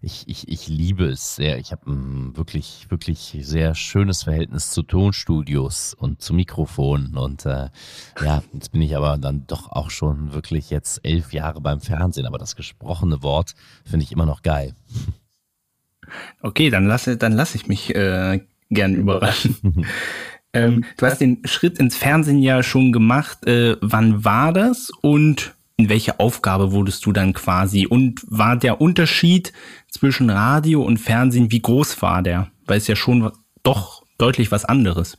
ich, 0.02 0.28
ich, 0.28 0.48
ich 0.48 0.68
liebe 0.68 1.06
es 1.06 1.36
sehr. 1.36 1.58
Ich 1.58 1.72
habe 1.72 1.90
ein 1.90 2.36
wirklich, 2.36 2.88
wirklich 2.90 3.38
sehr 3.42 3.76
schönes 3.76 4.24
Verhältnis 4.24 4.72
zu 4.72 4.84
Tonstudios 4.84 5.94
und 5.94 6.22
zu 6.22 6.34
Mikrofonen. 6.34 7.18
Und 7.18 7.46
äh, 7.46 7.70
ja, 8.24 8.44
jetzt 8.54 8.72
bin 8.72 8.82
ich 8.82 8.96
aber 8.96 9.18
dann 9.18 9.48
doch 9.48 9.72
auch 9.72 9.90
schon 9.90 10.34
wirklich 10.34 10.70
jetzt 10.70 11.00
elf 11.04 11.34
Jahre 11.34 11.62
beim 11.62 11.82
Fernsehen. 11.82 12.26
Aber 12.26 12.38
das 12.38 12.56
gesprochene 12.56 13.24
Wort 13.24 13.54
finde 13.86 14.04
ich 14.04 14.12
immer 14.12 14.26
noch 14.26 14.42
geil. 14.42 14.76
Okay, 16.42 16.70
dann 16.70 16.88
lasse, 16.88 17.18
dann 17.18 17.32
lasse 17.32 17.56
ich 17.56 17.68
mich 17.68 17.96
äh, 17.96 18.42
gern 18.70 18.96
überraschen. 18.96 19.86
Ähm, 20.54 20.84
du 20.98 21.06
hast 21.06 21.20
den 21.20 21.42
Schritt 21.46 21.78
ins 21.80 21.96
Fernsehen 21.96 22.40
ja 22.40 22.64
schon 22.64 22.92
gemacht. 22.92 23.46
Äh, 23.46 23.78
wann 23.82 24.26
war 24.26 24.54
das 24.54 24.92
und 25.02 25.56
in 25.78 25.90
welche 25.90 26.20
Aufgabe 26.20 26.72
wurdest 26.72 27.06
du 27.06 27.12
dann 27.12 27.34
quasi? 27.34 27.88
Und 27.88 28.22
war 28.28 28.56
der 28.58 28.82
Unterschied 28.82 29.52
zwischen 29.90 30.30
Radio 30.30 30.84
und 30.84 30.98
Fernsehen, 30.98 31.52
wie 31.52 31.62
groß 31.62 32.02
war 32.02 32.22
der? 32.22 32.52
Weil 32.66 32.78
es 32.78 32.88
ja 32.88 32.96
schon 32.96 33.32
doch 33.64 34.04
deutlich 34.18 34.52
was 34.52 34.66
anderes. 34.66 35.18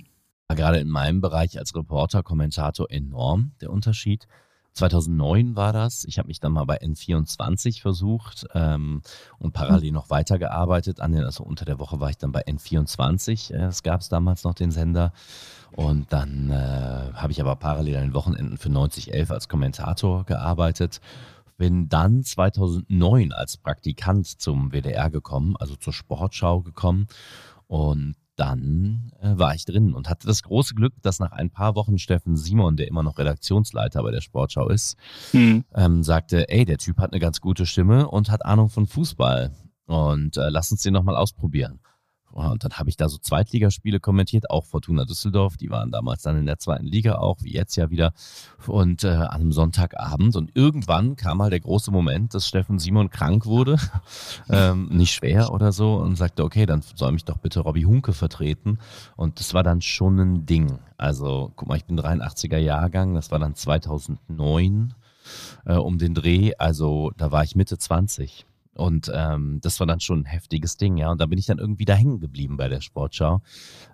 gerade 0.48 0.78
in 0.78 0.88
meinem 0.88 1.20
Bereich 1.20 1.58
als 1.58 1.74
Reporter, 1.74 2.22
Kommentator 2.22 2.90
enorm 2.90 3.52
der 3.60 3.70
Unterschied. 3.70 4.28
2009 4.74 5.54
war 5.54 5.72
das. 5.72 6.04
Ich 6.04 6.18
habe 6.18 6.28
mich 6.28 6.40
dann 6.40 6.52
mal 6.52 6.64
bei 6.64 6.80
N24 6.80 7.82
versucht 7.82 8.46
ähm, 8.54 9.02
und 9.38 9.52
parallel 9.52 9.92
noch 9.92 10.08
weitergearbeitet. 10.08 11.00
An 11.00 11.12
den, 11.12 11.24
also 11.24 11.44
unter 11.44 11.64
der 11.64 11.78
Woche 11.78 12.00
war 12.00 12.10
ich 12.10 12.16
dann 12.16 12.32
bei 12.32 12.46
N24. 12.46 13.54
Es 13.54 13.82
gab 13.82 14.00
es 14.00 14.08
damals 14.08 14.44
noch 14.44 14.54
den 14.54 14.70
Sender. 14.70 15.12
Und 15.72 16.12
dann 16.12 16.50
äh, 16.50 17.12
habe 17.14 17.32
ich 17.32 17.40
aber 17.40 17.56
parallel 17.56 17.96
an 17.96 18.02
den 18.02 18.14
Wochenenden 18.14 18.58
für 18.58 18.70
9011 18.70 19.30
als 19.30 19.48
Kommentator 19.48 20.24
gearbeitet. 20.24 21.00
Bin 21.58 21.88
dann 21.88 22.22
2009 22.22 23.32
als 23.32 23.56
Praktikant 23.56 24.26
zum 24.26 24.72
WDR 24.72 25.10
gekommen, 25.10 25.56
also 25.58 25.76
zur 25.76 25.92
Sportschau 25.92 26.62
gekommen. 26.62 27.08
Und 27.66 28.16
dann 28.36 29.12
äh, 29.20 29.36
war 29.36 29.54
ich 29.54 29.64
drin 29.64 29.94
und 29.94 30.08
hatte 30.08 30.26
das 30.26 30.42
große 30.42 30.74
Glück, 30.74 30.94
dass 31.02 31.20
nach 31.20 31.32
ein 31.32 31.50
paar 31.50 31.74
Wochen 31.74 31.98
Steffen 31.98 32.36
Simon, 32.36 32.76
der 32.76 32.88
immer 32.88 33.02
noch 33.02 33.18
Redaktionsleiter 33.18 34.02
bei 34.02 34.10
der 34.10 34.20
Sportschau 34.20 34.68
ist, 34.68 34.96
hm. 35.32 35.64
ähm, 35.74 36.02
sagte, 36.02 36.48
ey, 36.48 36.64
der 36.64 36.78
Typ 36.78 36.98
hat 36.98 37.12
eine 37.12 37.20
ganz 37.20 37.40
gute 37.40 37.66
Stimme 37.66 38.08
und 38.08 38.30
hat 38.30 38.44
Ahnung 38.44 38.68
von 38.68 38.86
Fußball 38.86 39.52
und 39.86 40.36
äh, 40.36 40.48
lass 40.48 40.72
uns 40.72 40.82
den 40.82 40.94
nochmal 40.94 41.16
ausprobieren. 41.16 41.80
Und 42.32 42.64
dann 42.64 42.72
habe 42.72 42.88
ich 42.88 42.96
da 42.96 43.08
so 43.08 43.18
Zweitligaspiele 43.18 44.00
kommentiert, 44.00 44.50
auch 44.50 44.64
Fortuna 44.64 45.04
Düsseldorf, 45.04 45.56
die 45.56 45.70
waren 45.70 45.90
damals 45.90 46.22
dann 46.22 46.38
in 46.38 46.46
der 46.46 46.58
zweiten 46.58 46.86
Liga 46.86 47.16
auch, 47.16 47.38
wie 47.42 47.52
jetzt 47.52 47.76
ja 47.76 47.90
wieder. 47.90 48.12
Und 48.66 49.04
äh, 49.04 49.08
an 49.08 49.28
einem 49.28 49.52
Sonntagabend. 49.52 50.34
Und 50.36 50.50
irgendwann 50.54 51.16
kam 51.16 51.38
mal 51.38 51.50
der 51.50 51.60
große 51.60 51.90
Moment, 51.90 52.34
dass 52.34 52.48
Steffen 52.48 52.78
Simon 52.78 53.10
krank 53.10 53.46
wurde, 53.46 53.76
ähm, 54.48 54.88
nicht 54.88 55.12
schwer 55.12 55.52
oder 55.52 55.72
so, 55.72 55.96
und 55.96 56.16
sagte, 56.16 56.44
okay, 56.44 56.66
dann 56.66 56.82
soll 56.94 57.12
mich 57.12 57.24
doch 57.24 57.38
bitte 57.38 57.60
Robby 57.60 57.82
Hunke 57.82 58.12
vertreten. 58.12 58.78
Und 59.16 59.38
das 59.38 59.54
war 59.54 59.62
dann 59.62 59.82
schon 59.82 60.18
ein 60.18 60.46
Ding. 60.46 60.78
Also, 60.96 61.52
guck 61.56 61.68
mal, 61.68 61.76
ich 61.76 61.84
bin 61.84 61.98
83er 61.98 62.58
Jahrgang, 62.58 63.14
das 63.14 63.30
war 63.30 63.38
dann 63.38 63.54
2009 63.54 64.94
äh, 65.66 65.74
um 65.74 65.98
den 65.98 66.14
Dreh. 66.14 66.52
Also, 66.58 67.12
da 67.16 67.30
war 67.30 67.44
ich 67.44 67.56
Mitte 67.56 67.76
20. 67.76 68.46
Und 68.74 69.10
ähm, 69.14 69.58
das 69.60 69.80
war 69.80 69.86
dann 69.86 70.00
schon 70.00 70.20
ein 70.20 70.24
heftiges 70.24 70.78
Ding, 70.78 70.96
ja. 70.96 71.10
Und 71.10 71.20
da 71.20 71.26
bin 71.26 71.38
ich 71.38 71.46
dann 71.46 71.58
irgendwie 71.58 71.84
da 71.84 71.94
hängen 71.94 72.20
geblieben 72.20 72.56
bei 72.56 72.68
der 72.68 72.80
Sportschau. 72.80 73.42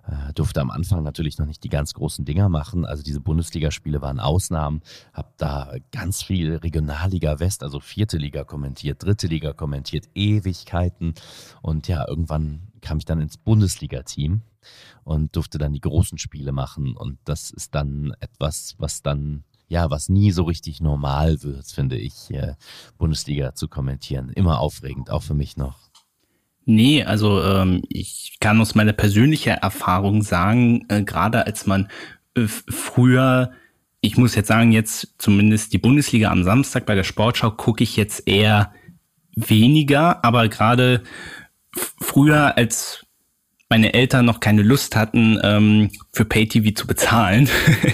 Äh, 0.07 0.33
durfte 0.33 0.61
am 0.61 0.71
Anfang 0.71 1.03
natürlich 1.03 1.37
noch 1.37 1.45
nicht 1.45 1.63
die 1.63 1.69
ganz 1.69 1.93
großen 1.93 2.23
Dinger 2.23 2.47
machen. 2.47 2.85
Also 2.85 3.03
diese 3.03 3.19
Bundesligaspiele 3.19 4.01
waren 4.01 4.19
Ausnahmen. 4.19 4.81
Hab 5.13 5.37
da 5.37 5.73
ganz 5.91 6.23
viel 6.23 6.55
Regionalliga 6.55 7.39
West, 7.39 7.61
also 7.63 7.81
vierte 7.81 8.17
Liga 8.17 8.45
kommentiert, 8.45 9.03
dritte 9.03 9.27
Liga 9.27 9.51
kommentiert, 9.51 10.07
Ewigkeiten. 10.15 11.13
Und 11.61 11.89
ja, 11.89 12.07
irgendwann 12.07 12.69
kam 12.81 12.99
ich 12.99 13.05
dann 13.05 13.19
ins 13.19 13.37
Bundesliga-Team 13.37 14.41
und 15.03 15.35
durfte 15.35 15.57
dann 15.57 15.73
die 15.73 15.81
großen 15.81 16.17
Spiele 16.17 16.53
machen. 16.53 16.95
Und 16.95 17.19
das 17.25 17.51
ist 17.51 17.75
dann 17.75 18.13
etwas, 18.21 18.75
was 18.77 19.01
dann 19.01 19.43
ja, 19.69 19.89
was 19.89 20.09
nie 20.09 20.31
so 20.31 20.43
richtig 20.43 20.81
normal 20.81 21.41
wird, 21.43 21.67
finde 21.67 21.97
ich, 21.97 22.31
äh, 22.31 22.55
Bundesliga 22.97 23.53
zu 23.53 23.67
kommentieren. 23.67 24.29
Immer 24.29 24.59
aufregend, 24.59 25.11
auch 25.11 25.23
für 25.23 25.35
mich 25.35 25.55
noch. 25.55 25.77
Nee, 26.65 27.03
also 27.03 27.41
ähm, 27.43 27.83
ich 27.87 28.37
kann 28.39 28.59
aus 28.59 28.75
meiner 28.75 28.93
persönlichen 28.93 29.49
Erfahrung 29.49 30.23
sagen, 30.23 30.85
äh, 30.89 31.03
gerade 31.03 31.45
als 31.45 31.65
man 31.65 31.87
äh, 32.35 32.47
früher, 32.47 33.51
ich 34.01 34.17
muss 34.17 34.35
jetzt 34.35 34.47
sagen, 34.47 34.71
jetzt 34.71 35.15
zumindest 35.19 35.71
die 35.71 35.77
Bundesliga 35.77 36.31
am 36.31 36.43
Samstag 36.43 36.85
bei 36.85 36.95
der 36.95 37.03
Sportschau 37.03 37.51
gucke 37.51 37.83
ich 37.83 37.95
jetzt 37.95 38.27
eher 38.27 38.73
weniger, 39.35 40.23
aber 40.23 40.47
gerade 40.47 41.03
früher 42.01 42.57
als 42.57 43.05
meine 43.69 43.93
Eltern 43.93 44.25
noch 44.25 44.39
keine 44.39 44.63
Lust 44.63 44.95
hatten, 44.95 45.39
ähm, 45.43 45.91
für 46.11 46.25
Pay-TV 46.25 46.73
zu 46.73 46.87
bezahlen, 46.87 47.47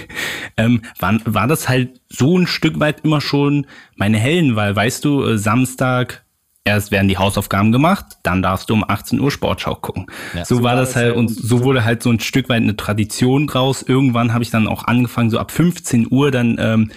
ähm, 0.56 0.82
war, 0.98 1.18
war 1.24 1.46
das 1.46 1.68
halt 1.68 2.00
so 2.08 2.38
ein 2.38 2.46
Stück 2.46 2.80
weit 2.80 3.04
immer 3.04 3.20
schon 3.20 3.66
meine 3.94 4.18
Hellen, 4.18 4.56
weil, 4.56 4.74
weißt 4.74 5.04
du, 5.04 5.22
äh, 5.24 5.38
Samstag, 5.38 6.24
erst 6.64 6.90
werden 6.90 7.08
die 7.08 7.18
Hausaufgaben 7.18 7.72
gemacht, 7.72 8.06
dann 8.22 8.42
darfst 8.42 8.70
du 8.70 8.74
um 8.74 8.84
18 8.88 9.20
Uhr 9.20 9.30
Sportschau 9.30 9.74
gucken. 9.74 10.06
Ja, 10.34 10.44
so, 10.44 10.56
so, 10.56 10.62
war 10.62 10.76
das 10.76 10.96
halt 10.96 11.14
und 11.14 11.28
so 11.28 11.62
wurde 11.62 11.84
halt 11.84 12.02
so 12.02 12.10
ein 12.10 12.20
Stück 12.20 12.48
weit 12.48 12.62
eine 12.62 12.76
Tradition 12.76 13.46
draus. 13.46 13.82
Irgendwann 13.82 14.32
habe 14.32 14.42
ich 14.42 14.50
dann 14.50 14.66
auch 14.66 14.84
angefangen, 14.84 15.30
so 15.30 15.38
ab 15.38 15.50
15 15.50 16.08
Uhr 16.10 16.30
dann 16.30 16.56
ähm, 16.58 16.90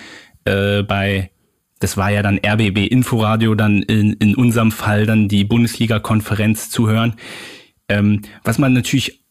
äh, 0.46 0.84
bei 0.84 1.30
das 1.82 1.96
war 1.96 2.12
ja 2.12 2.22
dann 2.22 2.40
RBB 2.46 2.88
Inforadio, 2.92 3.56
dann 3.56 3.82
in, 3.84 4.14
in 4.14 4.36
unserem 4.36 4.72
Fall 4.72 5.06
dann 5.06 5.30
die 5.30 5.46
Bundesliga-Konferenz 5.46 6.70
zu 6.70 6.90
hören. 6.90 7.16
Ähm, 7.90 8.22
was 8.44 8.58
man 8.58 8.74
natürlich 8.74 9.26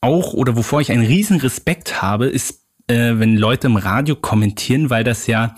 auch 0.00 0.34
oder 0.34 0.56
wovor 0.56 0.80
ich 0.80 0.90
einen 0.90 1.06
riesen 1.06 1.38
Respekt 1.38 2.02
habe, 2.02 2.26
ist, 2.26 2.64
äh, 2.88 3.18
wenn 3.18 3.36
Leute 3.36 3.68
im 3.68 3.76
Radio 3.76 4.16
kommentieren, 4.16 4.90
weil 4.90 5.04
das 5.04 5.26
ja, 5.26 5.54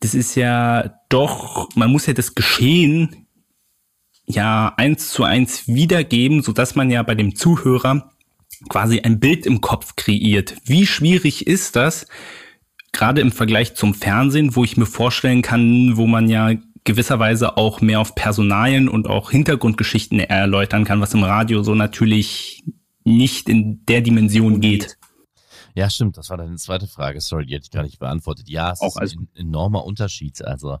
das 0.00 0.14
ist 0.14 0.34
ja 0.34 1.00
doch, 1.08 1.68
man 1.76 1.90
muss 1.90 2.06
ja 2.06 2.12
das 2.12 2.34
Geschehen 2.34 3.26
ja 4.26 4.74
eins 4.76 5.08
zu 5.10 5.24
eins 5.24 5.68
wiedergeben, 5.68 6.42
so 6.42 6.52
dass 6.52 6.74
man 6.74 6.90
ja 6.90 7.02
bei 7.02 7.14
dem 7.14 7.34
Zuhörer 7.34 8.12
quasi 8.68 9.00
ein 9.00 9.20
Bild 9.20 9.46
im 9.46 9.60
Kopf 9.60 9.96
kreiert. 9.96 10.56
Wie 10.64 10.86
schwierig 10.86 11.46
ist 11.46 11.76
das? 11.76 12.06
Gerade 12.92 13.20
im 13.20 13.32
Vergleich 13.32 13.74
zum 13.74 13.94
Fernsehen, 13.94 14.56
wo 14.56 14.64
ich 14.64 14.76
mir 14.76 14.86
vorstellen 14.86 15.42
kann, 15.42 15.96
wo 15.96 16.06
man 16.06 16.28
ja 16.28 16.54
gewisserweise 16.88 17.58
auch 17.58 17.82
mehr 17.82 18.00
auf 18.00 18.14
Personalien 18.14 18.88
und 18.88 19.06
auch 19.08 19.30
Hintergrundgeschichten 19.30 20.20
erläutern 20.20 20.84
kann, 20.84 21.02
was 21.02 21.12
im 21.12 21.22
Radio 21.22 21.62
so 21.62 21.74
natürlich 21.74 22.64
nicht 23.04 23.50
in 23.50 23.84
der 23.84 24.00
Dimension 24.00 24.60
geht. 24.60 24.96
Ja, 25.74 25.90
stimmt. 25.90 26.16
Das 26.16 26.30
war 26.30 26.38
deine 26.38 26.56
zweite 26.56 26.86
Frage. 26.86 27.20
Sorry, 27.20 27.44
die 27.44 27.54
hätte 27.54 27.66
ich 27.66 27.70
gar 27.70 27.82
nicht 27.82 27.98
beantwortet. 27.98 28.48
Ja, 28.48 28.72
es 28.72 28.80
auch 28.80 28.98
ist 29.02 29.16
ein 29.16 29.28
enormer 29.34 29.84
Unterschied. 29.84 30.42
Also, 30.42 30.78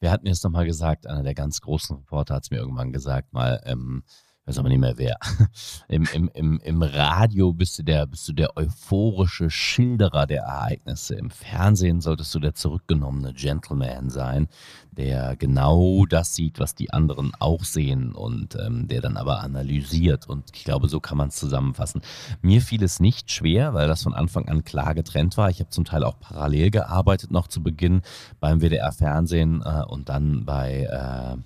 wir 0.00 0.10
hatten 0.10 0.26
jetzt 0.26 0.42
nochmal 0.42 0.64
gesagt, 0.64 1.06
einer 1.06 1.22
der 1.22 1.34
ganz 1.34 1.60
großen 1.60 1.94
Reporter 1.94 2.36
hat 2.36 2.44
es 2.44 2.50
mir 2.50 2.56
irgendwann 2.56 2.94
gesagt, 2.94 3.34
mal, 3.34 3.60
ähm, 3.66 4.04
weiß 4.46 4.58
aber 4.58 4.68
nicht 4.68 4.78
mehr 4.78 4.96
wer. 4.96 5.16
Im, 5.88 6.06
im, 6.12 6.30
im, 6.34 6.60
Im 6.60 6.82
Radio 6.82 7.52
bist 7.52 7.78
du, 7.78 7.82
der, 7.82 8.06
bist 8.06 8.28
du 8.28 8.32
der 8.32 8.56
euphorische 8.56 9.50
Schilderer 9.50 10.26
der 10.26 10.42
Ereignisse. 10.42 11.14
Im 11.14 11.30
Fernsehen 11.30 12.00
solltest 12.00 12.34
du 12.34 12.38
der 12.38 12.54
zurückgenommene 12.54 13.32
Gentleman 13.34 14.10
sein, 14.10 14.48
der 14.92 15.36
genau 15.36 16.06
das 16.06 16.34
sieht, 16.34 16.58
was 16.58 16.74
die 16.74 16.92
anderen 16.92 17.32
auch 17.38 17.64
sehen 17.64 18.12
und 18.14 18.56
ähm, 18.56 18.88
der 18.88 19.00
dann 19.00 19.16
aber 19.16 19.40
analysiert. 19.40 20.28
Und 20.28 20.50
ich 20.54 20.64
glaube, 20.64 20.88
so 20.88 21.00
kann 21.00 21.18
man 21.18 21.28
es 21.28 21.36
zusammenfassen. 21.36 22.00
Mir 22.40 22.62
fiel 22.62 22.82
es 22.82 23.00
nicht 23.00 23.30
schwer, 23.30 23.74
weil 23.74 23.88
das 23.88 24.02
von 24.02 24.14
Anfang 24.14 24.48
an 24.48 24.64
klar 24.64 24.94
getrennt 24.94 25.36
war. 25.36 25.50
Ich 25.50 25.60
habe 25.60 25.70
zum 25.70 25.84
Teil 25.84 26.04
auch 26.04 26.18
parallel 26.20 26.70
gearbeitet, 26.70 27.30
noch 27.30 27.48
zu 27.48 27.62
Beginn 27.62 28.02
beim 28.40 28.60
WDR 28.60 28.92
Fernsehen 28.92 29.62
äh, 29.64 29.82
und 29.88 30.08
dann 30.08 30.44
bei... 30.44 30.82
Äh, 30.84 31.42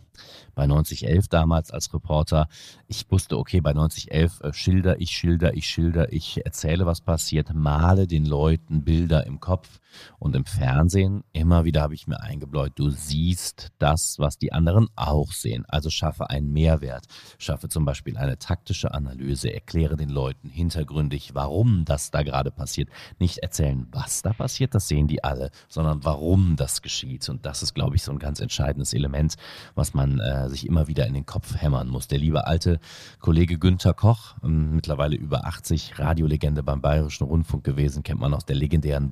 bei 0.54 0.66
9011 0.66 1.28
damals 1.28 1.70
als 1.70 1.92
Reporter. 1.92 2.48
Ich 2.86 3.10
wusste, 3.10 3.38
okay, 3.38 3.60
bei 3.60 3.72
9011 3.72 4.40
äh, 4.40 4.52
schilder 4.52 5.00
ich, 5.00 5.10
schilder 5.10 5.54
ich, 5.54 5.66
schilder 5.66 6.12
ich, 6.12 6.44
erzähle, 6.44 6.86
was 6.86 7.00
passiert, 7.00 7.52
male 7.54 8.06
den 8.06 8.26
Leuten 8.26 8.84
Bilder 8.84 9.26
im 9.26 9.40
Kopf 9.40 9.80
und 10.18 10.36
im 10.36 10.44
Fernsehen. 10.44 11.24
Immer 11.32 11.64
wieder 11.64 11.82
habe 11.82 11.94
ich 11.94 12.06
mir 12.06 12.20
eingebläut, 12.20 12.72
du 12.76 12.90
siehst 12.90 13.70
das, 13.78 14.16
was 14.18 14.38
die 14.38 14.52
anderen 14.52 14.88
auch 14.96 15.32
sehen. 15.32 15.64
Also 15.68 15.90
schaffe 15.90 16.30
einen 16.30 16.52
Mehrwert. 16.52 17.06
Schaffe 17.38 17.68
zum 17.68 17.84
Beispiel 17.84 18.16
eine 18.16 18.38
taktische 18.38 18.92
Analyse, 18.92 19.52
erkläre 19.52 19.96
den 19.96 20.10
Leuten 20.10 20.48
hintergründig, 20.48 21.34
warum 21.34 21.84
das 21.84 22.10
da 22.10 22.22
gerade 22.22 22.50
passiert. 22.50 22.88
Nicht 23.18 23.38
erzählen, 23.38 23.86
was 23.92 24.22
da 24.22 24.32
passiert, 24.32 24.74
das 24.74 24.88
sehen 24.88 25.08
die 25.08 25.24
alle, 25.24 25.50
sondern 25.68 26.04
warum 26.04 26.56
das 26.56 26.82
geschieht. 26.82 27.28
Und 27.28 27.46
das 27.46 27.62
ist, 27.62 27.74
glaube 27.74 27.96
ich, 27.96 28.02
so 28.02 28.12
ein 28.12 28.18
ganz 28.18 28.40
entscheidendes 28.40 28.92
Element, 28.92 29.36
was 29.74 29.94
man 29.94 30.20
äh, 30.20 30.48
sich 30.48 30.66
immer 30.66 30.88
wieder 30.88 31.06
in 31.06 31.14
den 31.14 31.26
Kopf 31.26 31.56
hämmern 31.56 31.88
muss. 31.88 32.08
Der 32.08 32.18
liebe 32.18 32.46
alte 32.46 32.80
Kollege 33.18 33.58
Günther 33.58 33.94
Koch, 33.94 34.36
ähm, 34.42 34.74
mittlerweile 34.74 35.16
über 35.16 35.46
80, 35.46 35.98
Radiolegende 35.98 36.62
beim 36.62 36.80
Bayerischen 36.80 37.24
Rundfunk 37.24 37.64
gewesen, 37.64 38.02
kennt 38.02 38.20
man 38.20 38.34
aus 38.34 38.44
der 38.44 38.56
legendären 38.56 39.10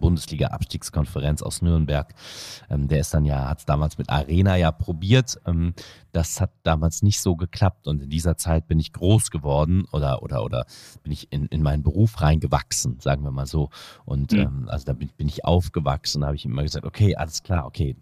Bundesliga-Abstiegskonferenz 0.68 1.42
aus 1.42 1.62
Nürnberg. 1.62 2.14
Ähm, 2.70 2.88
der 2.88 3.00
ist 3.00 3.14
dann 3.14 3.24
ja, 3.24 3.48
hat 3.48 3.60
es 3.60 3.64
damals 3.64 3.98
mit 3.98 4.10
Arena 4.10 4.56
ja 4.56 4.70
probiert. 4.70 5.40
Ähm, 5.46 5.74
das 6.12 6.40
hat 6.40 6.50
damals 6.62 7.02
nicht 7.02 7.20
so 7.20 7.36
geklappt 7.36 7.86
und 7.86 8.02
in 8.02 8.10
dieser 8.10 8.36
Zeit 8.36 8.66
bin 8.66 8.78
ich 8.78 8.92
groß 8.92 9.30
geworden 9.30 9.84
oder, 9.92 10.22
oder, 10.22 10.42
oder 10.44 10.66
bin 11.02 11.12
ich 11.12 11.32
in, 11.32 11.46
in 11.46 11.62
meinen 11.62 11.82
Beruf 11.82 12.20
reingewachsen, 12.20 12.98
sagen 13.00 13.24
wir 13.24 13.30
mal 13.30 13.46
so. 13.46 13.70
Und 14.04 14.32
mhm. 14.32 14.68
also 14.68 14.84
da 14.84 14.92
bin, 14.92 15.10
bin 15.16 15.28
ich 15.28 15.44
aufgewachsen, 15.44 16.20
da 16.20 16.28
habe 16.28 16.36
ich 16.36 16.44
immer 16.44 16.62
gesagt, 16.62 16.86
okay, 16.86 17.16
alles 17.16 17.42
klar, 17.42 17.66
okay, 17.66 17.96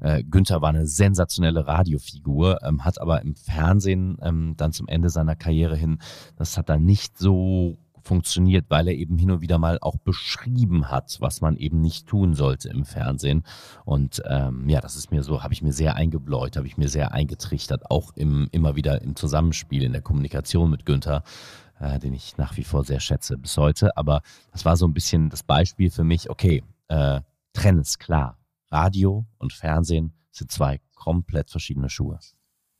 äh, 0.00 0.22
Günther 0.22 0.62
war 0.62 0.68
eine 0.70 0.86
sensationelle 0.86 1.66
Radiofigur, 1.66 2.62
ähm, 2.62 2.84
hat 2.84 3.00
aber 3.00 3.20
im 3.22 3.34
Fernsehen 3.34 4.16
ähm, 4.22 4.54
dann 4.56 4.72
zum 4.72 4.88
Ende 4.88 5.10
seiner 5.10 5.36
Karriere 5.36 5.76
hin, 5.76 5.98
das 6.36 6.56
hat 6.56 6.68
dann 6.68 6.84
nicht 6.84 7.18
so 7.18 7.76
funktioniert, 8.04 8.66
weil 8.68 8.88
er 8.88 8.94
eben 8.94 9.18
hin 9.18 9.30
und 9.30 9.40
wieder 9.40 9.58
mal 9.58 9.78
auch 9.80 9.96
beschrieben 9.96 10.90
hat, 10.90 11.16
was 11.20 11.40
man 11.40 11.56
eben 11.56 11.80
nicht 11.80 12.06
tun 12.06 12.34
sollte 12.34 12.68
im 12.68 12.84
Fernsehen. 12.84 13.44
Und 13.84 14.22
ähm, 14.28 14.68
ja, 14.68 14.80
das 14.80 14.96
ist 14.96 15.10
mir 15.10 15.22
so, 15.22 15.42
habe 15.42 15.54
ich 15.54 15.62
mir 15.62 15.72
sehr 15.72 15.96
eingebläut, 15.96 16.56
habe 16.56 16.66
ich 16.66 16.76
mir 16.76 16.88
sehr 16.88 17.12
eingetrichtert, 17.12 17.90
auch 17.90 18.12
im, 18.16 18.48
immer 18.52 18.76
wieder 18.76 19.02
im 19.02 19.16
Zusammenspiel, 19.16 19.82
in 19.82 19.92
der 19.92 20.02
Kommunikation 20.02 20.70
mit 20.70 20.86
Günther 20.86 21.22
äh, 21.80 21.98
den 21.98 22.14
ich 22.14 22.36
nach 22.36 22.56
wie 22.56 22.64
vor 22.64 22.84
sehr 22.84 23.00
schätze 23.00 23.36
bis 23.36 23.56
heute. 23.56 23.96
Aber 23.96 24.22
das 24.52 24.64
war 24.64 24.76
so 24.76 24.86
ein 24.86 24.94
bisschen 24.94 25.30
das 25.30 25.42
Beispiel 25.42 25.90
für 25.90 26.04
mich, 26.04 26.30
okay, 26.30 26.62
äh, 26.88 27.20
trennen 27.52 27.80
ist 27.80 27.98
klar. 27.98 28.38
Radio 28.70 29.26
und 29.38 29.52
Fernsehen 29.52 30.12
sind 30.30 30.50
zwei 30.50 30.80
komplett 30.94 31.50
verschiedene 31.50 31.88
Schuhe. 31.88 32.18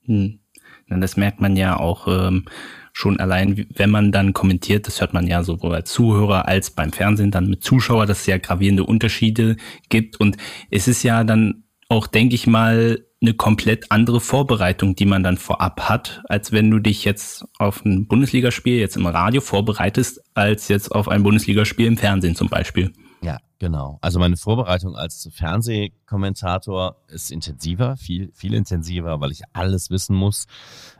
Hm. 0.01 0.39
Das 0.87 1.17
merkt 1.17 1.41
man 1.41 1.55
ja 1.55 1.77
auch 1.77 2.07
ähm, 2.07 2.45
schon 2.93 3.19
allein, 3.19 3.65
wenn 3.75 3.89
man 3.89 4.11
dann 4.11 4.33
kommentiert, 4.33 4.87
das 4.87 5.01
hört 5.01 5.13
man 5.13 5.27
ja 5.27 5.43
sowohl 5.43 5.75
als 5.75 5.91
Zuhörer 5.91 6.47
als 6.47 6.71
beim 6.71 6.91
Fernsehen 6.91 7.31
dann 7.31 7.49
mit 7.49 7.63
Zuschauer, 7.63 8.05
dass 8.05 8.21
es 8.21 8.25
ja 8.27 8.37
gravierende 8.37 8.83
Unterschiede 8.83 9.57
gibt. 9.89 10.19
Und 10.19 10.37
es 10.71 10.87
ist 10.87 11.03
ja 11.03 11.23
dann 11.23 11.63
auch, 11.89 12.07
denke 12.07 12.35
ich 12.35 12.47
mal, 12.47 13.05
eine 13.21 13.33
komplett 13.33 13.91
andere 13.91 14.19
Vorbereitung, 14.19 14.95
die 14.95 15.05
man 15.05 15.23
dann 15.23 15.37
vorab 15.37 15.89
hat, 15.89 16.21
als 16.25 16.51
wenn 16.51 16.69
du 16.69 16.79
dich 16.79 17.03
jetzt 17.05 17.45
auf 17.57 17.83
ein 17.83 18.07
Bundesligaspiel 18.07 18.77
jetzt 18.77 18.97
im 18.97 19.07
Radio 19.07 19.41
vorbereitest, 19.41 20.21
als 20.33 20.67
jetzt 20.67 20.91
auf 20.91 21.07
ein 21.07 21.23
Bundesligaspiel 21.23 21.87
im 21.87 21.97
Fernsehen 21.97 22.35
zum 22.35 22.49
Beispiel. 22.49 22.93
Ja, 23.21 23.37
genau. 23.59 23.97
Also 24.01 24.19
meine 24.19 24.37
Vorbereitung 24.37 24.95
als 24.95 25.29
Fernsehkommentator 25.33 26.97
ist 27.07 27.31
intensiver, 27.31 27.97
viel, 27.97 28.31
viel 28.33 28.53
intensiver, 28.53 29.19
weil 29.19 29.31
ich 29.31 29.41
alles 29.53 29.89
wissen 29.89 30.15
muss. 30.15 30.45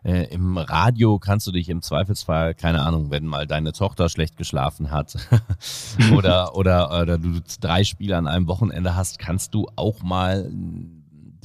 Äh, 0.03 0.33
Im 0.33 0.57
Radio 0.57 1.19
kannst 1.19 1.45
du 1.47 1.51
dich 1.51 1.69
im 1.69 1.81
Zweifelsfall, 1.81 2.55
keine 2.55 2.81
Ahnung, 2.83 3.11
wenn 3.11 3.25
mal 3.25 3.45
deine 3.45 3.73
Tochter 3.73 4.09
schlecht 4.09 4.37
geschlafen 4.37 4.91
hat 4.91 5.15
oder, 6.13 6.55
oder, 6.55 7.01
oder 7.01 7.17
du 7.17 7.41
drei 7.59 7.83
Spiele 7.83 8.17
an 8.17 8.27
einem 8.27 8.47
Wochenende 8.47 8.95
hast, 8.95 9.19
kannst 9.19 9.53
du 9.53 9.67
auch 9.75 10.01
mal 10.01 10.49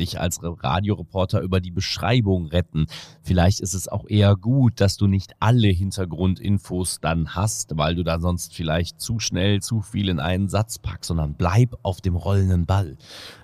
dich 0.00 0.20
als 0.20 0.40
Radioreporter 0.42 1.40
über 1.40 1.60
die 1.60 1.70
Beschreibung 1.70 2.46
retten. 2.46 2.86
Vielleicht 3.22 3.60
ist 3.60 3.74
es 3.74 3.86
auch 3.86 4.08
eher 4.08 4.34
gut, 4.34 4.80
dass 4.80 4.96
du 4.96 5.06
nicht 5.06 5.34
alle 5.38 5.68
Hintergrundinfos 5.68 7.00
dann 7.00 7.34
hast, 7.34 7.76
weil 7.76 7.94
du 7.94 8.02
da 8.02 8.18
sonst 8.18 8.54
vielleicht 8.54 9.00
zu 9.00 9.18
schnell 9.18 9.60
zu 9.60 9.80
viel 9.80 10.08
in 10.08 10.18
einen 10.18 10.48
Satz 10.48 10.78
packst, 10.78 11.08
sondern 11.08 11.34
bleib 11.34 11.78
auf 11.82 12.00
dem 12.00 12.16
rollenden 12.16 12.66
Ball. 12.66 12.96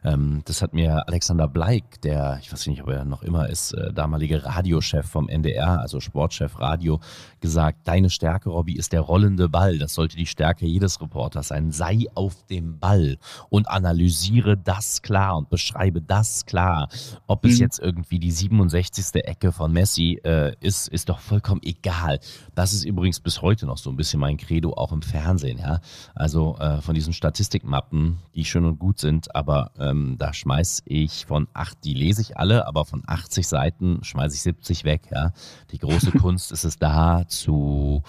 Ähm, 0.03 0.43
das 0.47 0.63
hat 0.63 0.75
mir 0.75 1.07
Alexander 1.07 1.49
Bleik, 1.49 2.01
der, 2.03 2.39
ich 2.41 2.53
weiß 2.53 2.67
nicht, 2.67 2.83
ob 2.83 2.89
er 2.89 3.05
noch 3.05 3.23
immer 3.23 3.49
ist, 3.49 3.73
äh, 3.73 3.93
damalige 3.93 4.45
Radiochef 4.45 5.07
vom 5.07 5.29
NDR, 5.29 5.81
also 5.81 6.01
Sportchef 6.01 6.59
Radio, 6.59 7.01
gesagt, 7.41 7.81
deine 7.85 8.11
Stärke, 8.11 8.51
Robby, 8.51 8.75
ist 8.77 8.93
der 8.93 9.03
rollende 9.03 9.49
Ball. 9.49 9.79
Das 9.79 9.95
sollte 9.95 10.17
die 10.17 10.27
Stärke 10.27 10.67
jedes 10.67 11.01
Reporters 11.01 11.49
sein. 11.49 11.71
Sei 11.71 12.07
auf 12.15 12.45
dem 12.47 12.79
Ball 12.79 13.19
und 13.51 13.69
analysiere 13.69 14.57
das 14.57 15.03
klar 15.03 15.37
und 15.37 15.51
beschreibe 15.51 16.01
das 16.01 16.46
klar. 16.47 16.89
Ob 17.27 17.45
es 17.45 17.57
mhm. 17.57 17.63
jetzt 17.63 17.79
irgendwie 17.79 18.19
die 18.19 18.31
67. 18.31 19.23
Ecke 19.25 19.53
von 19.53 19.73
Messi 19.73 20.21
äh, 20.25 20.55
ist, 20.61 20.89
ist 20.89 21.09
doch 21.09 21.19
vollkommen 21.19 21.61
egal. 21.63 22.21
Das 22.55 22.73
ist 22.73 22.85
übrigens 22.85 23.21
bis 23.21 23.43
heute 23.43 23.67
noch 23.67 23.79
so 23.79 23.91
ein 23.91 23.97
bisschen 23.97 24.21
mein 24.21 24.37
Credo, 24.37 24.73
auch 24.73 24.93
im 24.93 25.03
Fernsehen. 25.03 25.59
Ja? 25.59 25.81
Also 26.15 26.57
äh, 26.59 26.81
von 26.81 26.95
diesen 26.95 27.13
Statistikmappen, 27.13 28.19
die 28.35 28.45
schön 28.45 28.65
und 28.65 28.79
gut 28.79 28.99
sind, 28.99 29.35
aber 29.35 29.73
ähm, 29.79 30.17
da 30.19 30.33
schmeiß 30.33 30.83
ich 30.87 31.27
von 31.27 31.49
acht, 31.53 31.85
die 31.85 31.95
lese 31.95 32.23
ich 32.23 32.37
alle, 32.37 32.67
aber 32.67 32.85
von 32.85 33.03
80 33.07 33.47
Seiten 33.47 34.03
schmeiße 34.03 34.35
ich 34.35 34.43
70 34.43 34.85
weg. 34.85 35.03
Ja? 35.11 35.33
Die 35.71 35.79
große 35.79 36.13
Kunst 36.19 36.53
ist 36.53 36.65
es 36.65 36.79
da 36.79 37.27
zu 37.29 38.03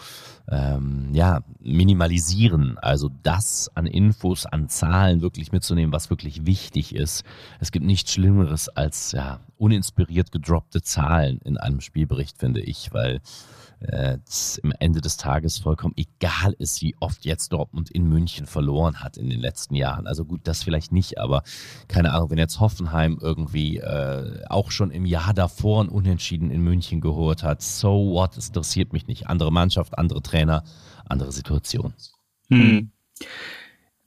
ähm, 0.49 1.09
ja, 1.13 1.41
minimalisieren, 1.59 2.77
also 2.77 3.09
das 3.23 3.69
an 3.75 3.85
Infos, 3.85 4.45
an 4.45 4.69
Zahlen 4.69 5.21
wirklich 5.21 5.51
mitzunehmen, 5.51 5.91
was 5.91 6.09
wirklich 6.09 6.45
wichtig 6.45 6.95
ist. 6.95 7.23
Es 7.59 7.71
gibt 7.71 7.85
nichts 7.85 8.13
Schlimmeres 8.13 8.69
als 8.69 9.11
ja, 9.11 9.41
uninspiriert 9.57 10.31
gedroppte 10.31 10.81
Zahlen 10.81 11.39
in 11.43 11.57
einem 11.57 11.81
Spielbericht, 11.81 12.37
finde 12.37 12.61
ich, 12.61 12.93
weil 12.93 13.19
äh, 13.79 14.17
im 14.63 14.73
Ende 14.79 15.01
des 15.01 15.17
Tages 15.17 15.59
vollkommen 15.59 15.93
egal 15.95 16.53
ist, 16.57 16.81
wie 16.81 16.95
oft 16.99 17.25
jetzt 17.25 17.53
Dortmund 17.53 17.89
in 17.91 18.07
München 18.07 18.45
verloren 18.45 19.01
hat 19.01 19.17
in 19.17 19.29
den 19.29 19.39
letzten 19.39 19.75
Jahren. 19.75 20.07
Also 20.07 20.25
gut, 20.25 20.41
das 20.45 20.63
vielleicht 20.63 20.91
nicht, 20.91 21.19
aber 21.19 21.43
keine 21.87 22.13
Ahnung, 22.13 22.31
wenn 22.31 22.37
jetzt 22.37 22.59
Hoffenheim 22.59 23.17
irgendwie 23.21 23.77
äh, 23.77 24.43
auch 24.49 24.71
schon 24.71 24.91
im 24.91 25.05
Jahr 25.05 25.33
davor 25.33 25.83
ein 25.83 25.89
Unentschieden 25.89 26.49
in 26.51 26.61
München 26.61 27.01
geholt 27.01 27.43
hat, 27.43 27.61
so 27.61 28.11
what, 28.13 28.37
es 28.37 28.47
interessiert 28.47 28.93
mich 28.93 29.07
nicht. 29.07 29.27
Andere 29.27 29.51
Mannschaft, 29.51 29.97
andere 29.97 30.21
Trainer, 30.21 30.63
andere 31.05 31.31
Situation. 31.31 31.93
Hm. 32.49 32.91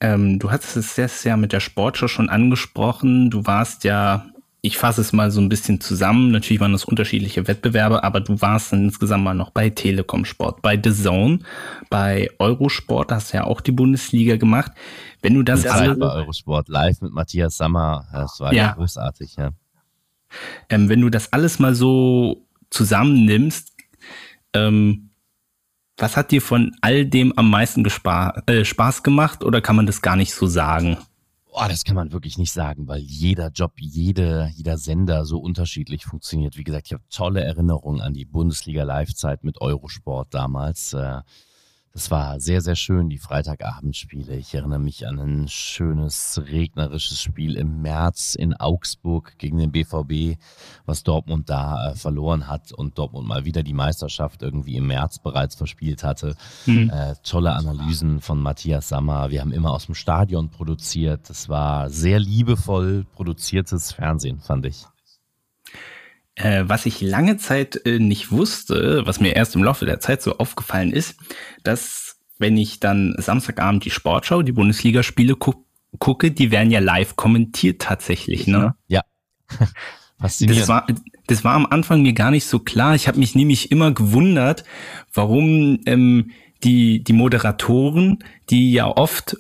Ähm, 0.01 0.39
du 0.39 0.51
hattest 0.51 0.77
es 0.77 0.97
jetzt 0.97 1.25
ja 1.25 1.37
mit 1.37 1.53
der 1.53 1.61
Sportschau 1.61 2.09
schon 2.09 2.31
angesprochen. 2.31 3.31
Du 3.31 3.47
warst 3.47 3.85
ja 3.85 4.27
ich 4.63 4.77
fasse 4.77 5.01
es 5.01 5.13
mal 5.13 5.31
so 5.31 5.41
ein 5.41 5.49
bisschen 5.49 5.81
zusammen. 5.81 6.31
Natürlich 6.31 6.61
waren 6.61 6.73
das 6.73 6.85
unterschiedliche 6.85 7.49
Wettbewerbe, 7.49 8.05
aber 8.05 8.21
du 8.21 8.41
warst 8.41 8.73
dann 8.73 8.85
insgesamt 8.85 9.25
mal 9.25 9.35
noch 9.35 9.51
bei 9.51 9.71
Telekom 9.71 10.25
Sport, 10.25 10.61
bei 10.63 10.81
The 10.83 10.93
Zone, 10.93 11.41
bei 11.89 12.31
Eurosport, 12.39 13.11
da 13.11 13.17
hast 13.17 13.33
du 13.33 13.39
ja 13.39 13.45
auch 13.45 13.61
die 13.61 13.73
Bundesliga 13.73 14.37
gemacht. 14.37 14.73
Wenn 15.23 15.35
du 15.35 15.43
das 15.43 15.67
alle 15.67 15.97
bei 15.97 16.11
Eurosport 16.11 16.69
live 16.69 17.01
mit 17.01 17.13
Matthias 17.13 17.57
Sammer, 17.57 18.07
das 18.13 18.41
war 18.41 18.53
ja 18.53 18.73
großartig, 18.73 19.37
ja. 19.37 19.51
Ähm, 20.69 20.89
wenn 20.89 21.01
du 21.01 21.11
das 21.11 21.33
alles 21.33 21.59
mal 21.59 21.75
so 21.75 22.47
zusammennimmst, 22.71 23.73
ähm, 24.55 25.11
was 25.97 26.17
hat 26.17 26.31
dir 26.31 26.41
von 26.41 26.73
all 26.81 27.05
dem 27.05 27.37
am 27.37 27.51
meisten 27.51 27.85
äh, 27.85 28.65
Spaß 28.65 29.03
gemacht 29.03 29.45
oder 29.45 29.61
kann 29.61 29.77
man 29.77 29.87
das 29.87 30.03
gar 30.03 30.17
nicht 30.17 30.35
so 30.35 30.47
sagen? 30.47 30.99
Oh, 31.53 31.65
das 31.69 31.85
kann 31.85 31.97
man 31.97 32.13
wirklich 32.13 32.39
nicht 32.39 32.53
sagen, 32.53 32.87
weil 32.87 33.01
jeder 33.01 33.49
Job, 33.49 33.73
jede, 33.77 34.51
jeder 34.55 34.79
Sender 34.79 35.25
so 35.25 35.39
unterschiedlich 35.41 36.05
funktioniert. 36.05 36.57
Wie 36.57 36.63
gesagt, 36.63 36.87
ich 36.87 36.93
habe 36.93 37.03
tolle 37.11 37.43
Erinnerungen 37.43 38.01
an 38.01 38.15
die 38.15 38.25
Bundesliga-Live-Zeit 38.25 39.43
mit 39.43 39.61
Eurosport 39.61 40.33
damals. 40.33 40.93
Äh, 40.93 41.23
das 41.93 42.11
war 42.11 42.39
sehr, 42.39 42.61
sehr 42.61 42.77
schön, 42.77 43.09
die 43.09 43.19
Freitagabendspiele. 43.19 44.37
Ich 44.37 44.55
erinnere 44.55 44.79
mich 44.79 45.09
an 45.09 45.19
ein 45.19 45.49
schönes, 45.49 46.41
regnerisches 46.47 47.21
Spiel 47.21 47.57
im 47.57 47.83
März 47.83 48.37
in 48.37 48.55
Augsburg 48.55 49.37
gegen 49.39 49.59
den 49.59 49.73
BVB, 49.73 50.39
was 50.87 51.03
Dortmund 51.03 51.51
da 51.51 51.91
äh, 51.91 51.95
verloren 51.97 52.47
hat 52.47 52.73
und 52.73 52.97
Dortmund 52.97 53.27
mal 53.27 53.45
wieder 53.45 53.65
die 53.65 53.73
Meisterschaft 53.73 54.43
irgendwie 54.43 54.77
im 54.77 54.87
März 54.87 55.19
bereits 55.19 55.57
verspielt 55.57 56.05
hatte. 56.05 56.37
Mhm. 56.67 56.91
Äh, 56.91 57.15
tolle 57.25 57.55
Analysen 57.55 58.21
von 58.21 58.41
Matthias 58.41 58.89
Sammer. 58.89 59.31
Wir 59.31 59.41
haben 59.41 59.53
immer 59.53 59.73
aus 59.73 59.87
dem 59.87 59.97
Stadion 59.97 60.49
produziert. 60.49 61.29
Das 61.29 61.49
war 61.49 61.91
sehr 61.91 62.21
liebevoll 62.21 63.05
produziertes 63.15 63.91
Fernsehen, 63.93 64.39
fand 64.39 64.67
ich. 64.67 64.87
Äh, 66.43 66.69
was 66.69 66.87
ich 66.87 67.01
lange 67.01 67.37
Zeit 67.37 67.85
äh, 67.85 67.99
nicht 67.99 68.31
wusste, 68.31 69.03
was 69.05 69.21
mir 69.21 69.37
erst 69.37 69.57
im 69.57 69.63
Laufe 69.63 69.85
der 69.85 70.01
Zeit 70.01 70.23
so 70.23 70.39
aufgefallen 70.39 70.93
ist, 70.93 71.17
dass 71.63 72.17
wenn 72.39 72.57
ich 72.57 72.81
dann 72.81 73.15
Samstagabend 73.19 73.85
die 73.85 73.91
Sportschau, 73.91 74.43
die 74.43 74.53
Bundesligaspiele 74.53 75.37
gu 75.37 75.53
gucke, 75.99 76.31
die 76.31 76.51
werden 76.51 76.71
ja 76.71 76.79
live 76.79 77.17
kommentiert 77.17 77.83
tatsächlich, 77.83 78.47
ne? 78.47 78.77
Ja. 78.87 79.03
Faszinierend. 80.19 80.63
Das 80.63 80.69
war, 80.69 80.87
das 81.27 81.45
war 81.45 81.55
am 81.55 81.67
Anfang 81.67 82.03
mir 82.03 82.13
gar 82.13 82.31
nicht 82.31 82.47
so 82.47 82.61
klar. 82.61 82.95
Ich 82.95 83.09
habe 83.09 83.19
mich 83.19 83.35
nämlich 83.35 83.71
immer 83.73 83.93
gewundert, 83.93 84.65
warum 85.13 85.81
ähm, 85.87 86.31
die, 86.63 87.03
die 87.03 87.13
Moderatoren, 87.13 88.21
die 88.51 88.73
ja 88.73 88.87
oft 88.87 89.37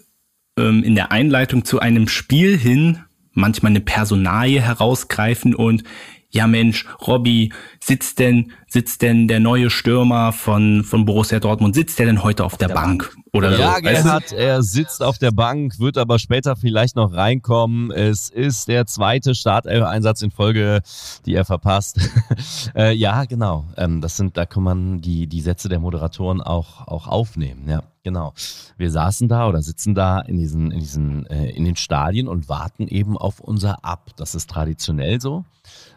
ähm, 0.59 0.83
in 0.83 0.97
der 0.97 1.13
Einleitung 1.13 1.65
zu 1.65 1.79
einem 1.79 2.09
Spiel 2.09 2.59
hin 2.59 3.05
manchmal 3.33 3.71
eine 3.71 3.81
Personalie 3.81 4.61
herausgreifen 4.61 5.55
und 5.55 5.85
ja 6.31 6.47
Mensch, 6.47 6.87
Robby, 7.07 7.53
sitzt 7.83 8.19
denn, 8.19 8.53
sitzt 8.69 9.03
denn 9.03 9.29
der 9.29 9.41
neue 9.41 9.71
Stürmer 9.71 10.33
von, 10.33 10.85
von 10.85 11.05
Borussia 11.05 11.41
Dortmund, 11.41 11.75
sitzt 11.75 11.99
der 11.99 12.07
denn 12.07 12.23
heute 12.23 12.45
auf, 12.45 12.55
auf 12.55 12.59
der, 12.59 12.69
der, 12.69 12.75
Bank? 12.75 13.11
Bank. 13.11 13.17
Oder 13.33 13.59
ja, 13.59 13.77
so? 13.77 13.83
Gerhard, 13.83 14.33
er 14.33 14.63
sitzt 14.63 15.03
auf 15.03 15.19
der 15.19 15.31
Bank, 15.31 15.79
wird 15.79 15.99
aber 15.99 16.19
später 16.19 16.57
vielleicht 16.57 16.97
noch 16.97 17.13
reinkommen. 17.13 17.91
Es 17.91 18.29
ist 18.29 18.69
der 18.69 18.87
zweite 18.87 19.35
Startelf-Einsatz 19.35 20.23
in 20.23 20.31
Folge, 20.31 20.81
die 21.27 21.35
er 21.35 21.45
verpasst. 21.45 22.01
äh, 22.75 22.93
ja, 22.93 23.25
genau. 23.25 23.67
Ähm, 23.77 24.01
das 24.01 24.17
sind, 24.17 24.37
da 24.37 24.47
kann 24.47 24.63
man 24.63 25.01
die, 25.01 25.27
die 25.27 25.41
Sätze 25.41 25.69
der 25.69 25.79
Moderatoren 25.79 26.41
auch, 26.41 26.87
auch 26.87 27.07
aufnehmen, 27.07 27.69
ja. 27.69 27.83
Genau. 28.03 28.33
Wir 28.79 28.91
saßen 28.91 29.29
da 29.29 29.47
oder 29.47 29.61
sitzen 29.61 29.95
da 29.95 30.21
in 30.21 30.39
diesen, 30.39 30.71
in 30.71 30.79
diesen, 30.81 31.27
äh, 31.27 31.51
in 31.51 31.67
den 31.67 31.77
Stadien 31.77 32.29
und 32.29 32.49
warten 32.49 32.89
eben 32.89 33.19
auf 33.19 33.41
unser 33.41 33.85
Ab. 33.85 34.13
Das 34.17 34.35
ist 34.35 34.49
traditionell 34.49 35.21
so. 35.21 35.45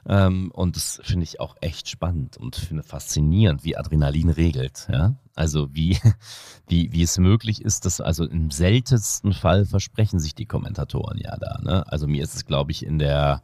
Ähm, 0.08 0.52
und 0.52 0.76
das 0.76 1.00
finde 1.04 1.24
ich 1.24 1.40
auch 1.40 1.56
echt 1.62 1.90
spannend 1.90 2.38
und 2.38 2.56
finde 2.56 2.84
faszinierend, 2.84 3.64
wie 3.64 3.78
Adrenalin 3.78 4.30
regelt. 4.30 4.88
Ja? 4.92 5.16
Also 5.36 5.74
wie, 5.74 5.98
wie, 6.68 6.92
wie 6.92 7.02
es 7.02 7.18
möglich 7.18 7.62
ist, 7.62 7.86
dass 7.86 8.02
also 8.02 8.26
im 8.26 8.52
seltensten 8.52 9.34
Fall 9.34 9.66
versprechen 9.66 10.20
sich 10.20 10.36
die 10.36 10.46
Kommentatoren 10.46 11.18
ja 11.18 11.36
da. 11.38 11.60
Ne? 11.62 11.84
Also 11.88 12.08
mir 12.08 12.24
ist 12.24 12.36
es, 12.36 12.46
glaube 12.46 12.72
ich, 12.72 12.86
in 12.86 13.00
der 13.00 13.42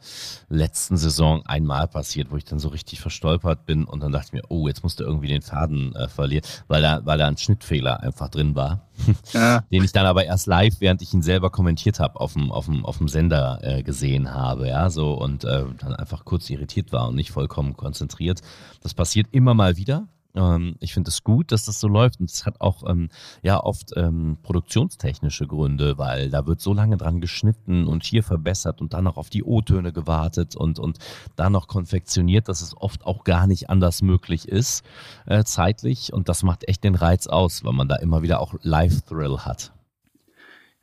letzten 0.49 0.97
Saison 0.97 1.45
einmal 1.45 1.87
passiert, 1.87 2.31
wo 2.31 2.37
ich 2.37 2.45
dann 2.45 2.59
so 2.59 2.69
richtig 2.69 3.01
verstolpert 3.01 3.65
bin 3.65 3.85
und 3.85 4.01
dann 4.01 4.11
dachte 4.11 4.27
ich 4.27 4.33
mir, 4.33 4.43
oh, 4.49 4.67
jetzt 4.67 4.83
musst 4.83 4.99
du 4.99 5.03
irgendwie 5.03 5.27
den 5.27 5.41
Faden 5.41 5.95
äh, 5.95 6.07
verlieren, 6.07 6.45
weil 6.67 6.81
da, 6.81 7.01
weil 7.05 7.17
da 7.17 7.27
ein 7.27 7.37
Schnittfehler 7.37 8.01
einfach 8.01 8.29
drin 8.29 8.55
war. 8.55 8.85
Ja. 9.31 9.61
den 9.71 9.83
ich 9.83 9.93
dann 9.93 10.05
aber 10.05 10.25
erst 10.25 10.47
live, 10.47 10.81
während 10.81 11.01
ich 11.01 11.13
ihn 11.13 11.21
selber 11.21 11.49
kommentiert 11.51 11.99
habe, 11.99 12.19
auf 12.19 12.33
dem, 12.33 12.51
auf 12.51 12.65
dem, 12.65 12.85
auf 12.85 12.97
dem 12.97 13.07
Sender 13.07 13.59
äh, 13.61 13.81
gesehen 13.81 14.33
habe, 14.33 14.67
ja, 14.67 14.89
so 14.89 15.13
und 15.13 15.45
äh, 15.45 15.65
dann 15.77 15.95
einfach 15.95 16.25
kurz 16.25 16.49
irritiert 16.49 16.91
war 16.91 17.07
und 17.07 17.15
nicht 17.15 17.31
vollkommen 17.31 17.77
konzentriert. 17.77 18.41
Das 18.81 18.93
passiert 18.93 19.27
immer 19.31 19.53
mal 19.53 19.77
wieder 19.77 20.07
Ähm, 20.35 20.75
ich 20.79 20.93
finde 20.93 21.09
es 21.09 21.23
gut, 21.23 21.51
dass 21.51 21.65
das 21.65 21.79
so 21.79 21.87
läuft 21.87 22.19
und 22.19 22.29
es 22.29 22.45
hat 22.45 22.61
auch 22.61 22.87
ähm, 22.87 23.09
ja 23.41 23.59
oft 23.59 23.93
ähm, 23.95 24.37
produktionstechnische 24.43 25.47
Gründe, 25.47 25.97
weil 25.97 26.29
da 26.29 26.45
wird 26.45 26.61
so 26.61 26.73
lange 26.73 26.97
dran 26.97 27.19
geschnitten 27.19 27.87
und 27.87 28.03
hier 28.03 28.23
verbessert 28.23 28.79
und 28.79 28.93
dann 28.93 29.05
noch 29.05 29.17
auf 29.17 29.29
die 29.29 29.43
O-Töne 29.43 29.91
gewartet 29.91 30.55
und 30.55 30.77
und 30.77 30.99
dann 31.35 31.51
noch 31.51 31.67
konfektioniert, 31.67 32.47
dass 32.47 32.61
es 32.61 32.77
oft 32.77 33.05
auch 33.05 33.23
gar 33.23 33.47
nicht 33.47 33.69
anders 33.69 34.01
möglich 34.01 34.47
ist 34.47 34.83
äh, 35.25 35.43
zeitlich 35.43 36.13
und 36.13 36.29
das 36.29 36.43
macht 36.43 36.67
echt 36.67 36.83
den 36.83 36.95
Reiz 36.95 37.27
aus, 37.27 37.63
weil 37.63 37.73
man 37.73 37.87
da 37.87 37.95
immer 37.95 38.21
wieder 38.21 38.39
auch 38.39 38.53
Live-Thrill 38.61 39.39
hat. 39.39 39.73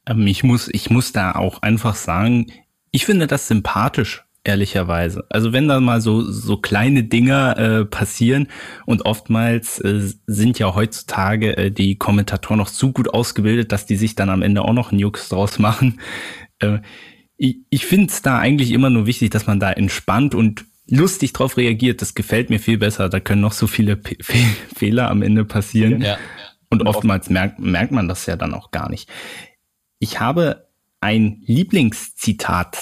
Ähm, 0.06 0.26
ich 0.26 0.42
muss 0.42 0.68
ich 0.72 0.90
muss 0.90 1.12
da 1.12 1.32
auch 1.32 1.62
einfach 1.62 1.94
sagen, 1.94 2.46
ich 2.90 3.06
finde 3.06 3.28
das 3.28 3.46
sympathisch 3.46 4.25
ehrlicherweise. 4.46 5.24
Also 5.28 5.52
wenn 5.52 5.68
da 5.68 5.80
mal 5.80 6.00
so 6.00 6.22
so 6.22 6.56
kleine 6.56 7.04
Dinger 7.04 7.58
äh, 7.58 7.84
passieren 7.84 8.48
und 8.86 9.04
oftmals 9.04 9.80
äh, 9.80 10.08
sind 10.26 10.58
ja 10.58 10.74
heutzutage 10.74 11.56
äh, 11.56 11.70
die 11.70 11.96
Kommentatoren 11.96 12.58
noch 12.58 12.70
zu 12.70 12.92
gut 12.92 13.12
ausgebildet, 13.12 13.72
dass 13.72 13.86
die 13.86 13.96
sich 13.96 14.14
dann 14.14 14.30
am 14.30 14.42
Ende 14.42 14.62
auch 14.62 14.72
noch 14.72 14.92
Nukes 14.92 15.28
draus 15.28 15.58
machen. 15.58 16.00
Äh, 16.60 16.78
ich 17.36 17.58
ich 17.70 17.86
finde 17.86 18.06
es 18.06 18.22
da 18.22 18.38
eigentlich 18.38 18.70
immer 18.70 18.90
nur 18.90 19.06
wichtig, 19.06 19.30
dass 19.30 19.46
man 19.46 19.60
da 19.60 19.72
entspannt 19.72 20.34
und 20.34 20.64
lustig 20.88 21.32
drauf 21.32 21.56
reagiert. 21.56 22.00
Das 22.00 22.14
gefällt 22.14 22.48
mir 22.48 22.60
viel 22.60 22.78
besser. 22.78 23.08
Da 23.08 23.20
können 23.20 23.40
noch 23.40 23.52
so 23.52 23.66
viele 23.66 23.96
P 23.96 24.16
Fe 24.22 24.38
Fehler 24.74 25.10
am 25.10 25.22
Ende 25.22 25.44
passieren. 25.44 26.00
Ja. 26.00 26.18
Und 26.70 26.86
oftmals 26.86 27.30
merkt, 27.30 27.58
merkt 27.58 27.92
man 27.92 28.08
das 28.08 28.26
ja 28.26 28.36
dann 28.36 28.54
auch 28.54 28.70
gar 28.70 28.90
nicht. 28.90 29.08
Ich 29.98 30.20
habe 30.20 30.66
ein 31.00 31.42
Lieblingszitat, 31.46 32.76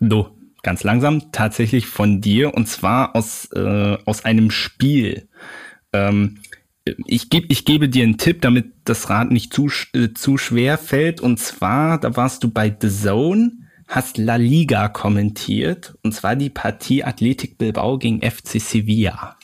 no, 0.00 0.35
ganz 0.66 0.82
langsam, 0.82 1.30
tatsächlich 1.30 1.86
von 1.86 2.20
dir 2.20 2.52
und 2.54 2.66
zwar 2.66 3.14
aus, 3.14 3.48
äh, 3.54 3.96
aus 4.04 4.24
einem 4.24 4.50
Spiel. 4.50 5.28
Ähm, 5.92 6.38
ich, 7.06 7.30
geb, 7.30 7.46
ich 7.48 7.64
gebe 7.64 7.88
dir 7.88 8.02
einen 8.02 8.18
Tipp, 8.18 8.42
damit 8.42 8.72
das 8.84 9.08
Rad 9.08 9.30
nicht 9.30 9.54
zu, 9.54 9.70
äh, 9.94 10.12
zu 10.12 10.38
schwer 10.38 10.76
fällt. 10.76 11.20
Und 11.20 11.38
zwar, 11.38 12.00
da 12.00 12.16
warst 12.16 12.42
du 12.42 12.50
bei 12.50 12.76
The 12.78 12.90
Zone, 12.90 13.52
hast 13.86 14.18
La 14.18 14.34
Liga 14.34 14.88
kommentiert. 14.88 15.94
Und 16.02 16.12
zwar 16.12 16.34
die 16.34 16.50
Partie 16.50 17.04
Athletic 17.04 17.58
Bilbao 17.58 17.96
gegen 17.96 18.20
FC 18.20 18.60
Sevilla 18.60 19.35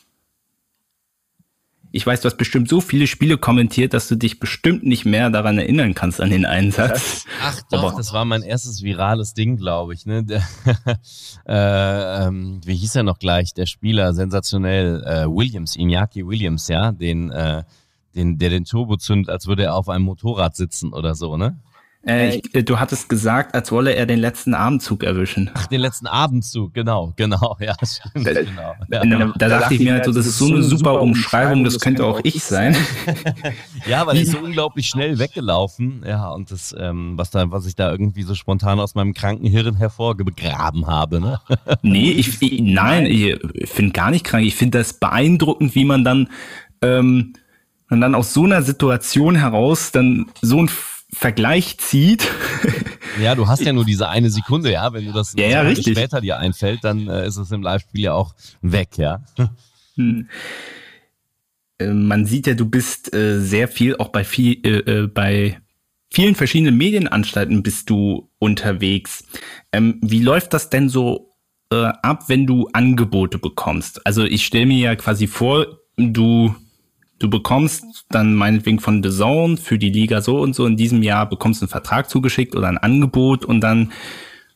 ich 1.94 2.06
weiß, 2.06 2.22
du 2.22 2.26
hast 2.26 2.38
bestimmt 2.38 2.70
so 2.70 2.80
viele 2.80 3.06
Spiele 3.06 3.36
kommentiert, 3.36 3.92
dass 3.92 4.08
du 4.08 4.16
dich 4.16 4.40
bestimmt 4.40 4.82
nicht 4.82 5.04
mehr 5.04 5.28
daran 5.28 5.58
erinnern 5.58 5.94
kannst 5.94 6.22
an 6.22 6.30
den 6.30 6.46
Einsatz. 6.46 7.26
Ach 7.42 7.60
doch, 7.70 7.84
Aber 7.84 7.96
das 7.96 8.14
war 8.14 8.24
mein 8.24 8.42
erstes 8.42 8.82
virales 8.82 9.34
Ding, 9.34 9.58
glaube 9.58 9.92
ich. 9.92 10.06
Ne? 10.06 10.24
Der, 10.24 10.42
äh, 11.46 12.26
ähm, 12.26 12.62
wie 12.64 12.74
hieß 12.74 12.96
er 12.96 13.02
noch 13.02 13.18
gleich? 13.18 13.52
Der 13.52 13.66
Spieler, 13.66 14.14
sensationell, 14.14 15.04
äh, 15.04 15.26
Williams, 15.26 15.76
Iñaki 15.76 16.26
Williams, 16.26 16.68
ja, 16.68 16.92
den, 16.92 17.30
äh, 17.30 17.62
den, 18.14 18.38
der 18.38 18.48
den 18.48 18.64
Turbo 18.64 18.96
zündet, 18.96 19.28
als 19.28 19.46
würde 19.46 19.64
er 19.64 19.74
auf 19.74 19.90
einem 19.90 20.06
Motorrad 20.06 20.56
sitzen 20.56 20.94
oder 20.94 21.14
so, 21.14 21.36
ne? 21.36 21.58
Äh, 22.04 22.36
ich, 22.36 22.54
äh, 22.54 22.62
du 22.64 22.80
hattest 22.80 23.08
gesagt, 23.08 23.54
als 23.54 23.70
wolle 23.70 23.94
er 23.94 24.06
den 24.06 24.18
letzten 24.18 24.54
Abendzug 24.54 25.04
erwischen. 25.04 25.50
Ach, 25.54 25.68
den 25.68 25.80
letzten 25.80 26.08
Abendzug, 26.08 26.74
genau, 26.74 27.12
genau, 27.16 27.56
ja, 27.60 27.74
stimmt, 27.84 28.26
da, 28.26 28.42
genau. 28.42 28.74
Ja. 28.90 29.04
Da, 29.04 29.32
da, 29.36 29.48
dachte 29.48 29.74
ich 29.74 29.80
mir, 29.80 29.94
also, 29.94 30.12
das 30.12 30.26
ist 30.26 30.38
so 30.38 30.46
eine 30.46 30.62
super 30.64 31.00
Umschreibung, 31.00 31.62
das 31.62 31.78
könnte 31.78 32.04
auch 32.04 32.20
ich 32.24 32.42
sein. 32.42 32.76
ja, 33.86 34.04
weil 34.06 34.16
er 34.16 34.22
ist 34.22 34.32
so 34.32 34.38
unglaublich 34.38 34.88
schnell 34.88 35.20
weggelaufen, 35.20 36.02
ja, 36.04 36.28
und 36.30 36.50
das, 36.50 36.74
ähm, 36.76 37.16
was 37.16 37.30
da, 37.30 37.50
was 37.52 37.66
ich 37.66 37.76
da 37.76 37.92
irgendwie 37.92 38.24
so 38.24 38.34
spontan 38.34 38.80
aus 38.80 38.96
meinem 38.96 39.14
kranken 39.14 39.46
Hirn 39.46 39.76
hervorgegraben 39.76 40.88
habe, 40.88 41.20
ne? 41.20 41.40
nee, 41.82 42.10
ich, 42.10 42.42
ich 42.42 42.60
nein, 42.60 43.06
ich 43.06 43.38
finde 43.64 43.92
gar 43.92 44.10
nicht 44.10 44.24
krank. 44.24 44.44
Ich 44.44 44.56
finde 44.56 44.78
das 44.78 44.94
beeindruckend, 44.94 45.76
wie 45.76 45.84
man 45.84 46.02
dann, 46.02 46.28
ähm, 46.80 47.34
man 47.88 48.00
dann 48.00 48.16
aus 48.16 48.34
so 48.34 48.44
einer 48.44 48.62
Situation 48.62 49.36
heraus 49.36 49.92
dann 49.92 50.26
so 50.40 50.58
ein 50.58 50.68
Vergleich 51.14 51.78
zieht. 51.78 52.28
Ja, 53.20 53.34
du 53.34 53.46
hast 53.46 53.62
ja 53.62 53.72
nur 53.72 53.84
diese 53.84 54.08
eine 54.08 54.30
Sekunde, 54.30 54.72
ja. 54.72 54.92
Wenn 54.92 55.04
du 55.04 55.12
das 55.12 55.34
ja, 55.36 55.46
ja, 55.46 55.76
später 55.76 56.20
dir 56.20 56.38
einfällt, 56.38 56.80
dann 56.82 57.08
äh, 57.08 57.26
ist 57.26 57.36
es 57.36 57.50
im 57.50 57.62
Live-Spiel 57.62 58.04
ja 58.04 58.14
auch 58.14 58.34
weg, 58.62 58.96
ja. 58.96 59.22
Hm. 59.96 60.28
Äh, 61.78 61.92
man 61.92 62.26
sieht 62.26 62.46
ja, 62.46 62.54
du 62.54 62.66
bist 62.66 63.12
äh, 63.14 63.40
sehr 63.40 63.68
viel, 63.68 63.96
auch 63.96 64.08
bei 64.08 64.24
viel, 64.24 64.58
äh, 64.64 64.78
äh, 64.78 65.06
bei 65.06 65.60
vielen 66.10 66.34
verschiedenen 66.34 66.76
Medienanstalten 66.76 67.62
bist 67.62 67.90
du 67.90 68.30
unterwegs. 68.38 69.24
Ähm, 69.72 69.98
wie 70.02 70.20
läuft 70.20 70.54
das 70.54 70.70
denn 70.70 70.88
so 70.88 71.28
ab, 71.74 72.24
wenn 72.28 72.46
du 72.46 72.68
Angebote 72.74 73.38
bekommst? 73.38 74.06
Also 74.06 74.24
ich 74.24 74.44
stelle 74.44 74.66
mir 74.66 74.76
ja 74.76 74.94
quasi 74.94 75.26
vor, 75.26 75.78
du 75.96 76.54
du 77.22 77.30
bekommst 77.30 77.84
dann 78.08 78.34
meinetwegen 78.34 78.80
von 78.80 79.02
The 79.02 79.10
Zone 79.10 79.56
für 79.56 79.78
die 79.78 79.90
Liga 79.90 80.20
so 80.20 80.40
und 80.40 80.54
so 80.54 80.66
in 80.66 80.76
diesem 80.76 81.02
Jahr 81.02 81.28
bekommst 81.28 81.62
einen 81.62 81.68
Vertrag 81.68 82.10
zugeschickt 82.10 82.56
oder 82.56 82.68
ein 82.68 82.78
Angebot 82.78 83.44
und 83.44 83.60
dann 83.60 83.92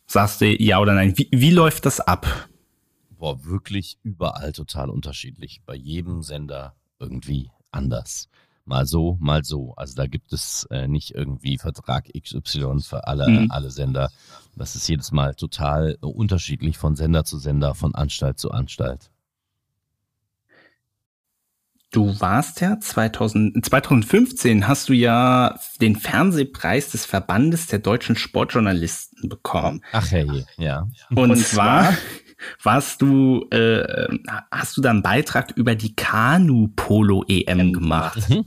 sagst 0.07 0.41
du 0.41 0.47
ja 0.47 0.81
oder 0.81 0.95
nein. 0.95 1.17
Wie, 1.17 1.29
wie 1.31 1.51
läuft 1.51 1.87
das 1.87 2.01
ab? 2.01 2.49
Boah, 3.11 3.45
wirklich 3.45 3.99
überall 4.03 4.53
total 4.53 4.91
unterschiedlich. 4.91 5.63
Bei 5.65 5.75
jedem 5.75 6.23
Sender 6.23 6.75
irgendwie 6.99 7.51
anders. 7.71 8.29
Mal 8.65 8.85
so, 8.85 9.17
mal 9.21 9.45
so. 9.45 9.75
Also 9.77 9.95
da 9.95 10.07
gibt 10.07 10.33
es 10.33 10.67
äh, 10.71 10.89
nicht 10.89 11.15
irgendwie 11.15 11.57
Vertrag 11.57 12.09
XY 12.13 12.81
für 12.81 13.07
alle, 13.07 13.29
mhm. 13.29 13.51
alle 13.51 13.71
Sender. 13.71 14.11
Das 14.57 14.75
ist 14.75 14.89
jedes 14.89 15.13
Mal 15.13 15.35
total 15.35 15.97
unterschiedlich 16.01 16.79
von 16.79 16.97
Sender 16.97 17.25
zu 17.25 17.39
Sender, 17.39 17.75
von 17.75 17.95
Anstalt 17.95 18.39
zu 18.41 18.51
Anstalt. 18.51 19.11
Du 21.93 22.21
warst 22.21 22.61
ja 22.61 22.79
2000, 22.81 23.65
2015 23.65 24.67
hast 24.67 24.89
du 24.89 24.93
ja 24.93 25.59
den 25.81 25.97
Fernsehpreis 25.97 26.91
des 26.91 27.07
Verbandes 27.07 27.69
der 27.69 27.79
deutschen 27.79 28.17
Sportjournalisten 28.17 29.29
bekommen. 29.29 29.83
Ach 29.93 30.11
hey, 30.11 30.45
ja. 30.59 30.89
Und, 31.11 31.31
Und 31.31 31.37
zwar 31.37 31.97
warst 32.63 33.03
du, 33.03 33.47
äh, 33.51 34.09
hast 34.51 34.77
du 34.77 34.83
da 34.83 34.91
einen 34.91 35.03
Beitrag 35.03 35.53
über 35.57 35.75
die 35.75 35.95
Kanu-Polo-EM 35.95 37.73
gemacht. 37.73 38.29
Mhm. 38.29 38.45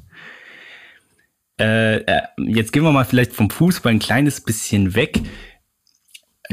Äh, 1.59 1.97
äh, 1.97 2.21
jetzt 2.37 2.71
gehen 2.71 2.83
wir 2.83 2.91
mal 2.91 3.05
vielleicht 3.05 3.33
vom 3.33 3.49
Fußball 3.49 3.93
ein 3.93 3.99
kleines 3.99 4.41
bisschen 4.41 4.95
weg. 4.95 5.21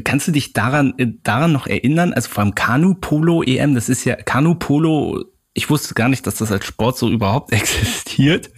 Kannst 0.05 0.29
du 0.29 0.33
dich 0.33 0.53
daran, 0.53 0.95
äh, 0.99 1.09
daran 1.23 1.53
noch 1.53 1.67
erinnern? 1.67 2.13
Also 2.13 2.29
vor 2.29 2.43
allem 2.43 2.55
Kanu-Polo-EM, 2.55 3.75
das 3.75 3.89
ist 3.89 4.05
ja, 4.05 4.17
Kanu-Polo 4.17 5.25
ich 5.57 5.71
wusste 5.71 5.95
gar 5.95 6.09
nicht, 6.09 6.27
dass 6.27 6.37
das 6.37 6.53
als 6.53 6.67
Sport 6.67 6.99
so 6.99 7.11
überhaupt 7.11 7.53
existiert. 7.53 8.51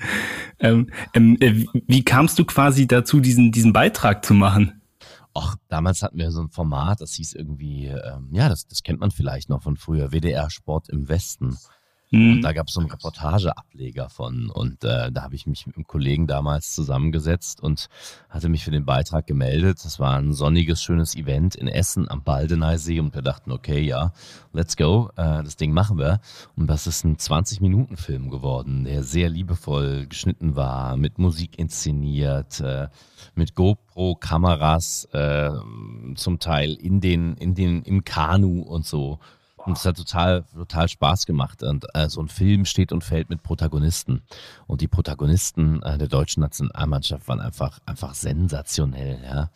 Ähm, 0.58 0.90
ähm, 1.14 1.36
äh, 1.40 1.64
wie 1.86 2.04
kamst 2.04 2.38
du 2.38 2.44
quasi 2.44 2.86
dazu, 2.88 3.20
diesen, 3.20 3.52
diesen 3.52 3.72
Beitrag 3.72 4.24
zu 4.24 4.34
machen? 4.34 4.82
Ach, 5.32 5.54
damals 5.68 6.02
hatten 6.02 6.18
wir 6.18 6.32
so 6.32 6.42
ein 6.42 6.50
Format, 6.50 7.00
das 7.00 7.14
hieß 7.14 7.34
irgendwie, 7.34 7.86
ähm, 7.86 8.30
ja, 8.32 8.48
das, 8.48 8.66
das 8.66 8.82
kennt 8.82 8.98
man 8.98 9.12
vielleicht 9.12 9.48
noch 9.48 9.62
von 9.62 9.76
früher, 9.76 10.10
WDR 10.10 10.50
Sport 10.50 10.88
im 10.88 11.08
Westen. 11.08 11.56
Mhm. 12.10 12.32
Und 12.32 12.42
da 12.42 12.52
gab 12.52 12.68
es 12.68 12.74
so 12.74 12.80
einen 12.80 12.90
Reportageableger 12.90 14.08
von. 14.08 14.50
Und 14.50 14.84
äh, 14.84 15.12
da 15.12 15.22
habe 15.22 15.34
ich 15.34 15.46
mich 15.46 15.66
mit 15.66 15.76
einem 15.76 15.86
Kollegen 15.86 16.26
damals 16.26 16.74
zusammengesetzt 16.74 17.60
und 17.60 17.88
hatte 18.30 18.48
mich 18.48 18.64
für 18.64 18.70
den 18.70 18.84
Beitrag 18.84 19.26
gemeldet. 19.26 19.84
Das 19.84 20.00
war 20.00 20.16
ein 20.16 20.32
sonniges, 20.32 20.82
schönes 20.82 21.14
Event 21.14 21.54
in 21.54 21.68
Essen 21.68 22.10
am 22.10 22.22
Baldeneysee. 22.22 23.00
Und 23.00 23.14
wir 23.14 23.22
dachten, 23.22 23.52
okay, 23.52 23.80
ja, 23.80 24.12
let's 24.52 24.76
go, 24.76 25.10
äh, 25.16 25.42
das 25.42 25.56
Ding 25.56 25.72
machen 25.72 25.98
wir. 25.98 26.20
Und 26.56 26.68
das 26.68 26.86
ist 26.86 27.04
ein 27.04 27.16
20-Minuten-Film 27.16 28.30
geworden, 28.30 28.84
der 28.84 29.02
sehr 29.02 29.28
liebevoll 29.28 30.06
geschnitten 30.06 30.56
war, 30.56 30.96
mit 30.96 31.18
Musik 31.18 31.58
inszeniert, 31.58 32.60
äh, 32.60 32.88
mit 33.34 33.54
GoPro-Kameras 33.54 35.08
äh, 35.12 35.50
zum 36.14 36.38
Teil 36.38 36.74
in 36.74 37.00
den, 37.00 37.34
in 37.34 37.54
den, 37.54 37.82
im 37.82 38.04
Kanu 38.04 38.62
und 38.62 38.86
so. 38.86 39.18
Und 39.68 39.76
es 39.76 39.84
hat 39.84 39.98
total, 39.98 40.44
total 40.54 40.88
Spaß 40.88 41.26
gemacht. 41.26 41.62
Und 41.62 41.84
äh, 41.92 42.08
so 42.08 42.22
ein 42.22 42.28
Film 42.28 42.64
steht 42.64 42.90
und 42.90 43.04
fällt 43.04 43.28
mit 43.28 43.42
Protagonisten. 43.42 44.22
Und 44.66 44.80
die 44.80 44.88
Protagonisten 44.88 45.82
äh, 45.82 45.98
der 45.98 46.08
deutschen 46.08 46.40
Nationalmannschaft 46.40 47.28
waren 47.28 47.40
einfach, 47.40 47.78
einfach 47.84 48.14
sensationell, 48.14 49.20
ja 49.22 49.50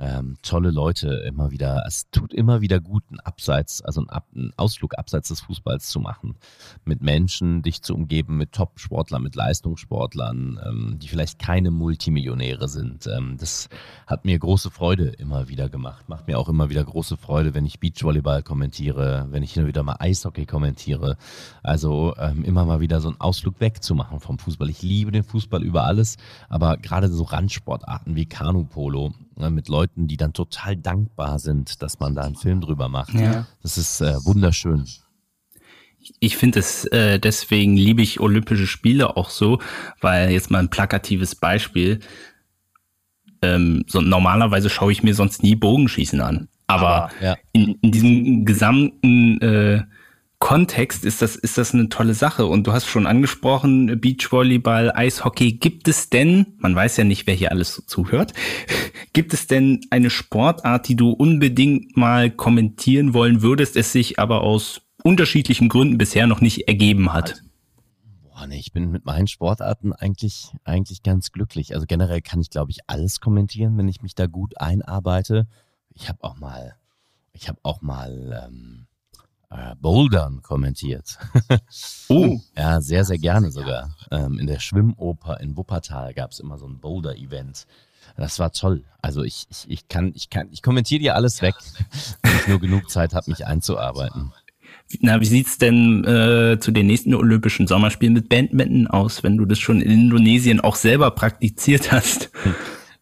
ähm, 0.00 0.36
tolle 0.42 0.70
Leute 0.70 1.22
immer 1.26 1.52
wieder. 1.52 1.84
Es 1.86 2.10
tut 2.10 2.34
immer 2.34 2.60
wieder 2.60 2.80
gut, 2.80 3.04
einen 3.10 3.20
Abseits, 3.20 3.80
also 3.82 4.00
einen, 4.00 4.10
Ab 4.10 4.26
einen 4.34 4.52
Ausflug 4.56 4.98
abseits 4.98 5.28
des 5.28 5.40
Fußballs 5.40 5.88
zu 5.88 6.00
machen. 6.00 6.36
Mit 6.84 7.00
Menschen 7.00 7.62
dich 7.62 7.82
zu 7.82 7.94
umgeben, 7.94 8.36
mit 8.36 8.52
Top-Sportlern, 8.52 9.22
mit 9.22 9.36
Leistungssportlern, 9.36 10.60
ähm, 10.66 10.98
die 11.00 11.08
vielleicht 11.08 11.38
keine 11.38 11.70
Multimillionäre 11.70 12.68
sind. 12.68 13.06
Ähm, 13.06 13.36
das 13.38 13.68
hat 14.06 14.24
mir 14.24 14.38
große 14.38 14.70
Freude 14.70 15.08
immer 15.10 15.48
wieder 15.48 15.68
gemacht. 15.68 16.08
Macht 16.08 16.26
mir 16.26 16.38
auch 16.38 16.48
immer 16.48 16.70
wieder 16.70 16.84
große 16.84 17.16
Freude, 17.16 17.54
wenn 17.54 17.64
ich 17.64 17.78
Beachvolleyball 17.78 18.42
kommentiere, 18.42 19.28
wenn 19.30 19.44
ich 19.44 19.52
hin 19.52 19.62
und 19.62 19.68
wieder 19.68 19.84
mal 19.84 19.96
Eishockey 20.00 20.44
kommentiere. 20.44 21.16
Also 21.62 22.14
ähm, 22.18 22.44
immer 22.44 22.64
mal 22.64 22.80
wieder 22.80 23.00
so 23.00 23.08
einen 23.08 23.20
Ausflug 23.20 23.60
wegzumachen 23.60 24.18
vom 24.18 24.38
Fußball. 24.38 24.68
Ich 24.70 24.82
liebe 24.82 25.12
den 25.12 25.22
Fußball 25.22 25.62
über 25.62 25.84
alles, 25.84 26.16
aber 26.48 26.76
gerade 26.78 27.08
so 27.08 27.22
Randsportarten 27.22 28.16
wie 28.16 28.26
Kanu-Polo 28.26 29.12
mit 29.36 29.68
Leuten, 29.68 30.06
die 30.06 30.16
dann 30.16 30.32
total 30.32 30.76
dankbar 30.76 31.38
sind, 31.38 31.82
dass 31.82 32.00
man 32.00 32.14
da 32.14 32.22
einen 32.22 32.36
Film 32.36 32.60
drüber 32.60 32.88
macht. 32.88 33.14
Ja. 33.14 33.46
Das 33.62 33.78
ist 33.78 34.00
äh, 34.00 34.14
wunderschön. 34.24 34.86
Ich 36.20 36.36
finde 36.36 36.58
es, 36.58 36.84
äh, 36.86 37.18
deswegen 37.18 37.76
liebe 37.76 38.02
ich 38.02 38.20
Olympische 38.20 38.66
Spiele 38.66 39.16
auch 39.16 39.30
so, 39.30 39.60
weil 40.00 40.30
jetzt 40.30 40.50
mal 40.50 40.58
ein 40.58 40.68
plakatives 40.68 41.34
Beispiel. 41.34 42.00
Ähm, 43.42 43.84
so, 43.86 44.00
normalerweise 44.00 44.68
schaue 44.68 44.92
ich 44.92 45.02
mir 45.02 45.14
sonst 45.14 45.42
nie 45.42 45.54
Bogenschießen 45.54 46.20
an. 46.20 46.48
Aber, 46.66 47.04
Aber 47.04 47.10
ja. 47.20 47.36
in, 47.52 47.78
in 47.80 47.90
diesem 47.90 48.44
gesamten 48.44 49.40
äh, 49.40 49.82
Kontext 50.44 51.06
ist 51.06 51.22
das, 51.22 51.36
ist 51.36 51.56
das 51.56 51.72
eine 51.72 51.88
tolle 51.88 52.12
Sache. 52.12 52.44
Und 52.44 52.66
du 52.66 52.74
hast 52.74 52.84
schon 52.84 53.06
angesprochen, 53.06 53.98
Beachvolleyball, 53.98 54.92
Eishockey. 54.94 55.52
Gibt 55.52 55.88
es 55.88 56.10
denn, 56.10 56.52
man 56.58 56.76
weiß 56.76 56.98
ja 56.98 57.04
nicht, 57.04 57.26
wer 57.26 57.34
hier 57.34 57.50
alles 57.50 57.74
so 57.74 57.80
zuhört, 57.80 58.34
gibt 59.14 59.32
es 59.32 59.46
denn 59.46 59.80
eine 59.88 60.10
Sportart, 60.10 60.86
die 60.86 60.96
du 60.96 61.12
unbedingt 61.12 61.96
mal 61.96 62.30
kommentieren 62.30 63.14
wollen 63.14 63.40
würdest, 63.40 63.74
es 63.74 63.92
sich 63.92 64.18
aber 64.18 64.42
aus 64.42 64.82
unterschiedlichen 65.02 65.70
Gründen 65.70 65.96
bisher 65.96 66.26
noch 66.26 66.42
nicht 66.42 66.68
ergeben 66.68 67.14
hat? 67.14 67.42
Boah, 68.24 68.46
nee, 68.46 68.58
ich 68.58 68.74
bin 68.74 68.90
mit 68.90 69.06
meinen 69.06 69.28
Sportarten 69.28 69.94
eigentlich, 69.94 70.52
eigentlich 70.64 71.02
ganz 71.02 71.32
glücklich. 71.32 71.74
Also 71.74 71.86
generell 71.86 72.20
kann 72.20 72.42
ich, 72.42 72.50
glaube 72.50 72.70
ich, 72.70 72.80
alles 72.86 73.22
kommentieren, 73.22 73.78
wenn 73.78 73.88
ich 73.88 74.02
mich 74.02 74.14
da 74.14 74.26
gut 74.26 74.60
einarbeite. 74.60 75.46
Ich 75.94 76.10
habe 76.10 76.22
auch 76.22 76.36
mal, 76.36 76.76
ich 77.32 77.48
habe 77.48 77.60
auch 77.62 77.80
mal, 77.80 78.44
ähm, 78.46 78.88
äh, 79.54 79.74
Bouldern 79.80 80.42
kommentiert. 80.42 81.18
oh. 82.08 82.38
Ja, 82.56 82.80
sehr, 82.80 83.04
sehr 83.04 83.18
gerne 83.18 83.50
sogar. 83.50 83.94
Ähm, 84.10 84.38
in 84.38 84.46
der 84.46 84.58
Schwimmoper 84.58 85.40
in 85.40 85.56
Wuppertal 85.56 86.12
gab 86.14 86.32
es 86.32 86.40
immer 86.40 86.58
so 86.58 86.66
ein 86.66 86.80
Boulder-Event. 86.80 87.66
Das 88.16 88.38
war 88.38 88.52
toll. 88.52 88.84
Also 89.00 89.22
ich, 89.22 89.46
ich, 89.50 89.64
ich 89.68 89.88
kann, 89.88 90.12
ich 90.14 90.28
kann, 90.28 90.48
ich 90.50 90.62
kommentiere 90.62 91.00
dir 91.00 91.14
alles 91.14 91.40
weg, 91.40 91.54
wenn 92.22 92.36
ich 92.36 92.48
nur 92.48 92.60
genug 92.60 92.90
Zeit 92.90 93.14
habe, 93.14 93.30
mich 93.30 93.46
einzuarbeiten. 93.46 94.32
Na, 95.00 95.20
wie 95.20 95.26
sieht's 95.26 95.56
denn 95.58 96.04
äh, 96.04 96.58
zu 96.60 96.70
den 96.70 96.86
nächsten 96.86 97.14
Olympischen 97.14 97.66
Sommerspielen 97.66 98.12
mit 98.12 98.28
Badminton 98.28 98.86
aus, 98.86 99.22
wenn 99.22 99.36
du 99.36 99.46
das 99.46 99.58
schon 99.58 99.80
in 99.80 99.90
Indonesien 99.90 100.60
auch 100.60 100.76
selber 100.76 101.10
praktiziert 101.12 101.90
hast? 101.90 102.30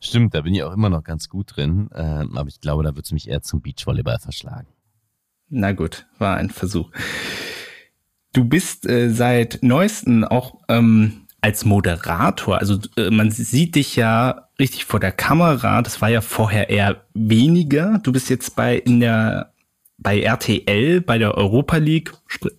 Stimmt, 0.00 0.34
da 0.34 0.42
bin 0.42 0.54
ich 0.54 0.62
auch 0.62 0.72
immer 0.72 0.90
noch 0.90 1.04
ganz 1.04 1.28
gut 1.28 1.56
drin, 1.56 1.88
äh, 1.92 2.00
aber 2.00 2.48
ich 2.48 2.60
glaube, 2.60 2.82
da 2.82 2.94
wird 2.94 3.06
es 3.06 3.12
mich 3.12 3.28
eher 3.28 3.42
zum 3.42 3.60
Beachvolleyball 3.60 4.18
verschlagen. 4.18 4.68
Na 5.54 5.72
gut, 5.72 6.06
war 6.18 6.38
ein 6.38 6.48
Versuch. 6.48 6.90
Du 8.32 8.46
bist 8.46 8.88
äh, 8.88 9.10
seit 9.10 9.58
neuesten 9.62 10.24
auch 10.24 10.54
ähm, 10.70 11.26
als 11.42 11.66
Moderator, 11.66 12.58
also 12.58 12.78
äh, 12.96 13.10
man 13.10 13.30
sieht 13.30 13.74
dich 13.74 13.94
ja 13.94 14.48
richtig 14.58 14.86
vor 14.86 14.98
der 14.98 15.12
Kamera, 15.12 15.82
das 15.82 16.00
war 16.00 16.08
ja 16.08 16.22
vorher 16.22 16.70
eher 16.70 17.04
weniger. 17.12 18.00
Du 18.02 18.12
bist 18.12 18.30
jetzt 18.30 18.56
bei 18.56 18.76
in 18.76 19.00
der 19.00 19.52
bei 19.98 20.22
RTL, 20.22 21.02
bei 21.02 21.18
der 21.18 21.34
Europa 21.36 21.76
League, 21.76 22.12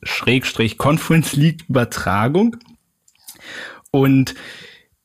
Schrägstrich 0.04 0.78
Conference 0.78 1.36
League 1.36 1.66
Übertragung. 1.68 2.58
Und 3.90 4.36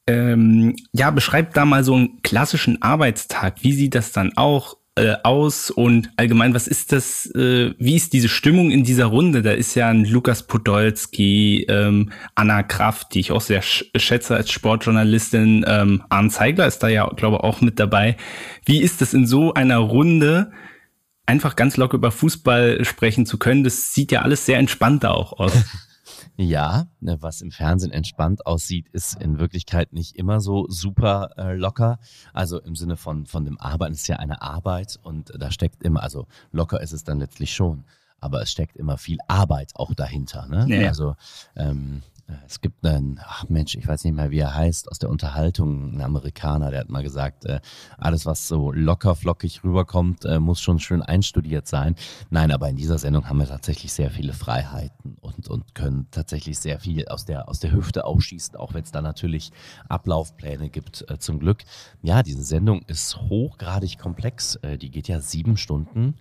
ähm, 0.07 0.76
ja, 0.93 1.11
beschreib 1.11 1.55
da 1.55 1.64
mal 1.64 1.84
so 1.84 1.95
einen 1.95 2.20
klassischen 2.20 2.82
Arbeitstag. 2.82 3.62
Wie 3.62 3.72
sieht 3.72 3.95
das 3.95 4.12
dann 4.12 4.36
auch 4.36 4.76
äh, 4.99 5.17
aus 5.23 5.71
und 5.71 6.11
allgemein, 6.17 6.55
was 6.55 6.67
ist 6.67 6.93
das, 6.93 7.27
äh, 7.35 7.75
wie 7.79 7.97
ist 7.97 8.13
diese 8.13 8.29
Stimmung 8.29 8.71
in 8.71 8.85
dieser 8.85 9.07
Runde? 9.07 9.43
Da 9.43 9.53
ist 9.53 9.75
ja 9.75 9.89
ein 9.89 10.05
Lukas 10.05 10.47
Podolski, 10.47 11.67
ähm, 11.69 12.11
Anna 12.35 12.63
Kraft, 12.63 13.15
die 13.15 13.21
ich 13.21 13.33
auch 13.33 13.41
sehr 13.41 13.63
sch 13.63 13.85
schätze 13.97 14.37
als 14.37 14.51
Sportjournalistin, 14.51 15.65
ähm, 15.67 16.03
Arne 16.09 16.31
Zeigler 16.31 16.67
ist 16.67 16.81
da 16.81 16.89
ja, 16.89 17.09
glaube 17.17 17.37
ich, 17.37 17.43
auch 17.43 17.61
mit 17.61 17.79
dabei. 17.79 18.17
Wie 18.65 18.83
ist 18.83 19.01
das 19.01 19.15
in 19.15 19.27
so 19.27 19.55
einer 19.55 19.79
Runde, 19.79 20.53
einfach 21.27 21.57
ganz 21.57 21.77
locker 21.77 21.97
über 21.97 22.11
Fußball 22.11 22.85
sprechen 22.85 23.27
zu 23.27 23.39
können? 23.39 23.65
Das 23.65 23.95
sieht 23.95 24.13
ja 24.13 24.23
alles 24.23 24.47
sehr 24.47 24.59
entspannt 24.59 25.05
auch 25.05 25.39
aus. 25.39 25.53
Ja, 26.37 26.87
ne, 27.01 27.21
was 27.21 27.41
im 27.41 27.51
Fernsehen 27.51 27.93
entspannt 27.93 28.47
aussieht, 28.47 28.89
ist 28.93 29.21
in 29.21 29.39
Wirklichkeit 29.39 29.93
nicht 29.93 30.16
immer 30.16 30.41
so 30.41 30.66
super 30.69 31.31
äh, 31.37 31.55
locker. 31.55 31.99
Also 32.33 32.61
im 32.61 32.77
Sinne 32.77 32.97
von, 32.97 33.27
von 33.27 33.45
dem 33.45 33.59
Arbeiten 33.61 33.95
ist 33.95 34.09
ja 34.09 34.16
eine 34.16 34.43
Arbeit 34.43 34.99
und 35.03 35.33
da 35.39 35.51
steckt 35.51 35.83
immer, 35.83 36.03
also 36.03 36.27
locker 36.53 36.81
ist 36.81 36.93
es 36.93 37.05
dann 37.05 37.19
letztlich 37.19 37.53
schon, 37.53 37.85
aber 38.21 38.43
es 38.43 38.51
steckt 38.51 38.77
immer 38.77 38.99
viel 38.99 39.19
Arbeit 39.29 39.73
auch 39.75 39.95
dahinter. 39.95 40.47
Ne? 40.47 40.66
Ja. 40.69 40.89
Also 40.89 41.16
ähm, 41.57 42.03
es 42.47 42.61
gibt 42.61 42.85
einen, 42.85 43.20
ach 43.22 43.49
Mensch, 43.49 43.74
ich 43.74 43.87
weiß 43.87 44.05
nicht 44.05 44.14
mehr, 44.14 44.31
wie 44.31 44.39
er 44.39 44.55
heißt, 44.55 44.91
aus 44.91 44.99
der 44.99 45.09
Unterhaltung, 45.09 45.95
ein 45.95 46.03
Amerikaner, 46.03 46.70
der 46.70 46.81
hat 46.81 46.91
mal 46.91 47.03
gesagt, 47.03 47.47
äh, 47.47 47.61
alles, 47.97 48.26
was 48.26 48.49
so 48.49 48.70
locker 48.70 49.14
flockig 49.14 49.64
rüberkommt, 49.64 50.24
äh, 50.24 50.39
muss 50.39 50.61
schon 50.61 50.79
schön 50.79 51.03
einstudiert 51.03 51.66
sein. 51.66 51.95
Nein, 52.31 52.51
aber 52.51 52.68
in 52.68 52.76
dieser 52.76 52.99
Sendung 52.99 53.29
haben 53.29 53.39
wir 53.39 53.47
tatsächlich 53.47 53.93
sehr 53.93 54.11
viele 54.11 54.35
Freiheiten 54.35 55.16
und, 55.20 55.49
und 55.49 55.74
können 55.74 56.07
tatsächlich 56.11 56.59
sehr 56.59 56.81
viel 56.81 57.09
aus 57.09 57.24
der, 57.24 57.49
aus 57.49 57.61
der 57.61 57.72
Hüfte 57.72 58.05
aufschießen, 58.05 58.57
auch 58.57 58.74
wenn 58.74 58.85
es 58.85 58.93
da 58.93 59.01
natürlich 59.01 59.51
Ablaufpläne 59.89 60.68
gibt, 60.68 61.09
äh, 61.11 61.18
zum 61.18 61.39
Glück. 61.39 61.64
Ja, 62.03 62.22
diese 62.22 62.45
Sendung 62.45 62.83
ist 62.83 63.16
hochgradig 63.16 63.99
komplex. 63.99 64.59
Die 64.81 64.91
geht 64.91 65.09
ja 65.09 65.20
sieben 65.20 65.57
Stunden. 65.57 66.14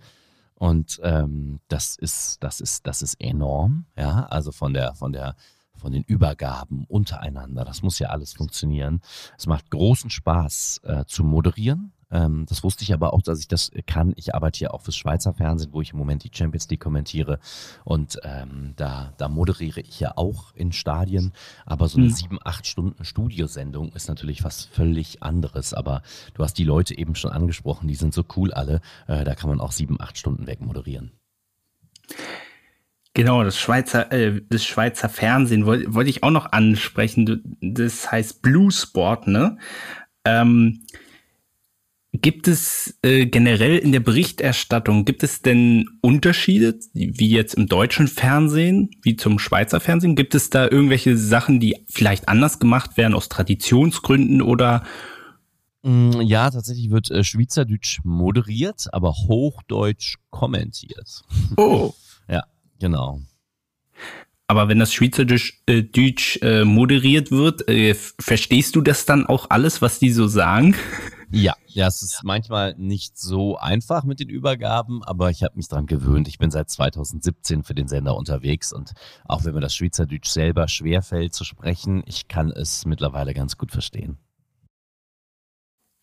Und 0.54 1.00
ähm, 1.04 1.60
das 1.68 1.96
ist, 1.96 2.42
das 2.42 2.60
ist, 2.60 2.86
das 2.86 3.02
ist 3.02 3.20
enorm, 3.20 3.86
ja. 3.96 4.26
Also 4.26 4.50
von 4.50 4.74
der, 4.74 4.94
von 4.94 5.12
der 5.12 5.36
von 5.78 5.92
den 5.92 6.02
Übergaben 6.02 6.84
untereinander. 6.88 7.64
Das 7.64 7.82
muss 7.82 7.98
ja 7.98 8.08
alles 8.08 8.32
funktionieren. 8.34 9.00
Es 9.36 9.46
macht 9.46 9.70
großen 9.70 10.10
Spaß 10.10 10.80
äh, 10.84 11.04
zu 11.06 11.24
moderieren. 11.24 11.92
Ähm, 12.10 12.46
das 12.48 12.64
wusste 12.64 12.84
ich 12.84 12.92
aber 12.92 13.12
auch, 13.12 13.22
dass 13.22 13.40
ich 13.40 13.48
das 13.48 13.70
kann. 13.86 14.12
Ich 14.16 14.34
arbeite 14.34 14.58
hier 14.58 14.74
auch 14.74 14.82
fürs 14.82 14.96
Schweizer 14.96 15.34
Fernsehen, 15.34 15.72
wo 15.72 15.80
ich 15.80 15.92
im 15.92 15.98
Moment 15.98 16.24
die 16.24 16.30
Champions 16.32 16.68
League 16.68 16.80
kommentiere. 16.80 17.38
Und 17.84 18.18
ähm, 18.22 18.72
da, 18.76 19.12
da 19.18 19.28
moderiere 19.28 19.80
ich 19.80 20.00
ja 20.00 20.12
auch 20.16 20.54
in 20.54 20.72
Stadien. 20.72 21.32
Aber 21.66 21.88
so 21.88 21.98
eine 21.98 22.08
mhm. 22.08 22.12
sieben, 22.12 22.38
acht 22.44 22.66
Stunden 22.66 23.04
Studiosendung 23.04 23.92
ist 23.92 24.08
natürlich 24.08 24.44
was 24.44 24.64
völlig 24.64 25.22
anderes. 25.22 25.74
Aber 25.74 26.02
du 26.34 26.42
hast 26.42 26.54
die 26.54 26.64
Leute 26.64 26.96
eben 26.96 27.14
schon 27.14 27.32
angesprochen, 27.32 27.88
die 27.88 27.94
sind 27.94 28.14
so 28.14 28.24
cool 28.36 28.52
alle. 28.52 28.80
Äh, 29.06 29.24
da 29.24 29.34
kann 29.34 29.50
man 29.50 29.60
auch 29.60 29.72
sieben, 29.72 30.00
acht 30.00 30.16
Stunden 30.16 30.46
weg 30.46 30.60
moderieren. 30.60 31.12
Genau, 33.18 33.42
das 33.42 33.58
Schweizer, 33.58 34.12
äh, 34.12 34.42
das 34.48 34.64
Schweizer 34.64 35.08
Fernsehen 35.08 35.66
wollte 35.66 35.92
wollt 35.92 36.06
ich 36.06 36.22
auch 36.22 36.30
noch 36.30 36.52
ansprechen. 36.52 37.56
Das 37.60 38.12
heißt 38.12 38.42
Blue 38.42 38.70
Sport, 38.70 39.26
ne? 39.26 39.58
Ähm, 40.24 40.84
gibt 42.12 42.46
es 42.46 42.96
äh, 43.02 43.26
generell 43.26 43.76
in 43.76 43.90
der 43.90 43.98
Berichterstattung, 43.98 45.04
gibt 45.04 45.24
es 45.24 45.42
denn 45.42 45.88
Unterschiede, 46.00 46.78
wie 46.92 47.28
jetzt 47.28 47.54
im 47.54 47.66
deutschen 47.66 48.06
Fernsehen, 48.06 48.90
wie 49.02 49.16
zum 49.16 49.40
Schweizer 49.40 49.80
Fernsehen? 49.80 50.14
Gibt 50.14 50.36
es 50.36 50.50
da 50.50 50.68
irgendwelche 50.68 51.16
Sachen, 51.16 51.58
die 51.58 51.74
vielleicht 51.88 52.28
anders 52.28 52.60
gemacht 52.60 52.96
werden 52.96 53.14
aus 53.14 53.28
Traditionsgründen 53.28 54.42
oder 54.42 54.84
mm, 55.82 56.20
ja, 56.20 56.48
tatsächlich 56.48 56.92
wird 56.92 57.10
äh, 57.10 57.24
Schweizerdeutsch 57.24 57.98
moderiert, 58.04 58.86
aber 58.92 59.10
Hochdeutsch 59.10 60.18
kommentiert. 60.30 61.24
Oh. 61.56 61.94
Genau. 62.78 63.20
Aber 64.50 64.68
wenn 64.68 64.78
das 64.78 64.94
Schweizerdeutsch 64.94 65.60
äh, 65.66 65.82
Deutsch, 65.82 66.38
äh, 66.40 66.64
moderiert 66.64 67.30
wird, 67.30 67.68
äh, 67.68 67.94
verstehst 67.94 68.74
du 68.76 68.80
das 68.80 69.04
dann 69.04 69.26
auch 69.26 69.50
alles, 69.50 69.82
was 69.82 69.98
die 69.98 70.10
so 70.10 70.26
sagen? 70.26 70.74
Ja, 71.30 71.54
ja, 71.66 71.86
es 71.86 72.00
ist 72.00 72.22
manchmal 72.24 72.74
nicht 72.78 73.18
so 73.18 73.58
einfach 73.58 74.04
mit 74.04 74.20
den 74.20 74.30
Übergaben, 74.30 75.04
aber 75.04 75.28
ich 75.28 75.42
habe 75.42 75.56
mich 75.56 75.68
daran 75.68 75.84
gewöhnt. 75.84 76.26
Ich 76.26 76.38
bin 76.38 76.50
seit 76.50 76.70
2017 76.70 77.62
für 77.64 77.74
den 77.74 77.86
Sender 77.86 78.16
unterwegs 78.16 78.72
und 78.72 78.94
auch 79.26 79.44
wenn 79.44 79.52
mir 79.52 79.60
das 79.60 79.74
Schweizerdeutsch 79.74 80.30
selber 80.30 80.66
schwerfällt 80.68 81.34
zu 81.34 81.44
sprechen, 81.44 82.02
ich 82.06 82.28
kann 82.28 82.50
es 82.50 82.86
mittlerweile 82.86 83.34
ganz 83.34 83.58
gut 83.58 83.70
verstehen. 83.70 84.16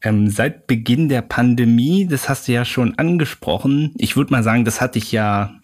Ähm, 0.03 0.29
seit 0.29 0.67
Beginn 0.67 1.09
der 1.09 1.23
Pandemie, 1.23 2.05
das 2.05 2.29
hast 2.29 2.47
du 2.47 2.51
ja 2.51 2.63
schon 2.63 2.95
angesprochen, 2.99 3.91
ich 3.97 4.15
würde 4.15 4.31
mal 4.31 4.43
sagen, 4.43 4.63
das 4.63 4.79
hatte 4.79 4.99
ich 4.99 5.11
ja 5.11 5.59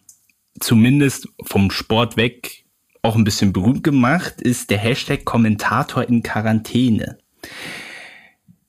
zumindest 0.60 1.28
vom 1.44 1.72
Sport 1.72 2.18
weg 2.18 2.66
auch 3.02 3.16
ein 3.16 3.24
bisschen 3.24 3.52
berühmt 3.54 3.84
gemacht, 3.84 4.42
ist 4.42 4.70
der 4.70 4.78
Hashtag 4.78 5.26
Kommentator 5.26 6.08
in 6.08 6.22
Quarantäne. 6.22 7.18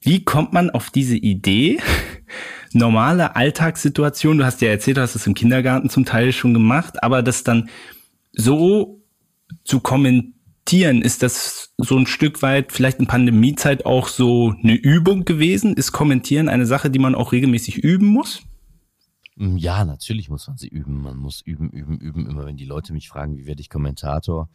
Wie 0.00 0.24
kommt 0.24 0.52
man 0.52 0.70
auf 0.70 0.90
diese 0.90 1.16
Idee? 1.16 1.80
Normale 2.72 3.36
Alltagssituation, 3.36 4.38
du 4.38 4.44
hast 4.44 4.62
ja 4.62 4.70
erzählt, 4.70 4.96
du 4.96 5.02
hast 5.02 5.14
es 5.14 5.26
im 5.26 5.34
Kindergarten 5.34 5.90
zum 5.90 6.06
Teil 6.06 6.32
schon 6.32 6.54
gemacht, 6.54 7.02
aber 7.02 7.22
das 7.22 7.44
dann 7.44 7.68
so 8.32 9.02
zu 9.64 9.80
kommentieren, 9.80 11.02
ist 11.02 11.22
das 11.22 11.74
so 11.76 11.98
ein 11.98 12.06
Stück 12.06 12.40
weit 12.40 12.72
vielleicht 12.72 12.98
in 12.98 13.06
Pandemiezeit 13.06 13.84
auch 13.84 14.08
so 14.08 14.54
eine 14.62 14.74
Übung 14.74 15.26
gewesen? 15.26 15.74
Ist 15.74 15.92
Kommentieren 15.92 16.48
eine 16.48 16.64
Sache, 16.64 16.90
die 16.90 16.98
man 16.98 17.14
auch 17.14 17.32
regelmäßig 17.32 17.78
üben 17.78 18.06
muss? 18.06 18.42
Hm, 19.36 19.56
ja, 19.56 19.84
natürlich 19.84 20.28
muss 20.28 20.46
man 20.48 20.56
sie 20.56 20.68
üben. 20.68 21.00
Man 21.00 21.16
muss 21.16 21.40
üben, 21.40 21.70
üben, 21.70 21.98
üben. 21.98 22.26
Immer 22.26 22.46
wenn 22.46 22.56
die 22.56 22.64
Leute 22.64 22.92
mich 22.92 23.08
fragen, 23.08 23.36
wie 23.36 23.46
werde 23.46 23.60
ich 23.60 23.70
Kommentator, 23.70 24.48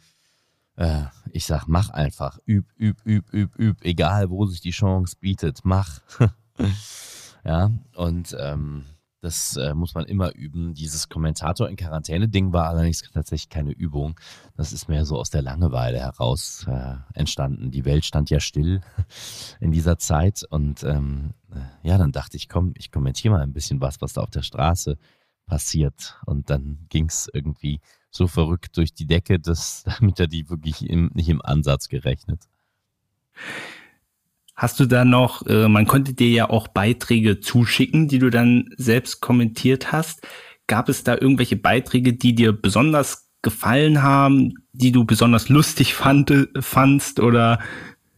äh, 0.76 1.04
ich 1.32 1.44
sag, 1.44 1.66
mach 1.66 1.90
einfach. 1.90 2.38
Üb, 2.46 2.66
üb, 2.78 3.04
üb, 3.04 3.32
üb, 3.34 3.58
üb. 3.58 3.84
Egal, 3.84 4.30
wo 4.30 4.46
sich 4.46 4.60
die 4.60 4.70
Chance 4.70 5.16
bietet, 5.18 5.60
mach. 5.64 6.00
ja, 7.44 7.72
und 7.96 8.36
ähm, 8.38 8.84
Das 9.20 9.56
äh, 9.56 9.74
muss 9.74 9.94
man 9.94 10.04
immer 10.04 10.34
üben. 10.34 10.74
Dieses 10.74 11.08
Kommentator 11.08 11.68
in 11.68 11.76
Quarantäne-Ding 11.76 12.52
war 12.52 12.68
allerdings 12.68 13.02
tatsächlich 13.02 13.48
keine 13.48 13.72
Übung. 13.72 14.18
Das 14.56 14.72
ist 14.72 14.88
mehr 14.88 15.04
so 15.04 15.18
aus 15.18 15.30
der 15.30 15.42
Langeweile 15.42 15.98
heraus 15.98 16.66
äh, 16.68 16.94
entstanden. 17.14 17.72
Die 17.72 17.84
Welt 17.84 18.04
stand 18.04 18.30
ja 18.30 18.38
still 18.38 18.80
in 19.60 19.72
dieser 19.72 19.98
Zeit 19.98 20.44
und 20.48 20.84
ähm, 20.84 21.34
äh, 21.52 21.88
ja, 21.88 21.98
dann 21.98 22.12
dachte 22.12 22.36
ich, 22.36 22.48
komm, 22.48 22.74
ich 22.76 22.92
kommentiere 22.92 23.34
mal 23.34 23.42
ein 23.42 23.52
bisschen 23.52 23.80
was, 23.80 24.00
was 24.00 24.12
da 24.12 24.20
auf 24.20 24.30
der 24.30 24.42
Straße 24.42 24.96
passiert. 25.46 26.20
Und 26.26 26.48
dann 26.48 26.86
ging 26.88 27.06
es 27.06 27.28
irgendwie 27.32 27.80
so 28.10 28.28
verrückt 28.28 28.76
durch 28.76 28.94
die 28.94 29.06
Decke, 29.06 29.40
dass 29.40 29.82
damit 29.98 30.20
er 30.20 30.28
die 30.28 30.48
wirklich 30.48 30.88
im, 30.88 31.10
nicht 31.14 31.28
im 31.28 31.42
Ansatz 31.42 31.88
gerechnet. 31.88 32.44
Hast 34.58 34.80
du 34.80 34.86
da 34.86 35.04
noch, 35.04 35.46
äh, 35.46 35.68
man 35.68 35.86
konnte 35.86 36.14
dir 36.14 36.30
ja 36.30 36.50
auch 36.50 36.66
Beiträge 36.66 37.38
zuschicken, 37.38 38.08
die 38.08 38.18
du 38.18 38.28
dann 38.28 38.68
selbst 38.76 39.20
kommentiert 39.20 39.92
hast. 39.92 40.26
Gab 40.66 40.88
es 40.88 41.04
da 41.04 41.14
irgendwelche 41.14 41.54
Beiträge, 41.54 42.14
die 42.14 42.34
dir 42.34 42.52
besonders 42.52 43.30
gefallen 43.40 44.02
haben, 44.02 44.54
die 44.72 44.90
du 44.90 45.04
besonders 45.04 45.48
lustig 45.48 45.94
fand, 45.94 46.48
fandst 46.58 47.20
oder 47.20 47.60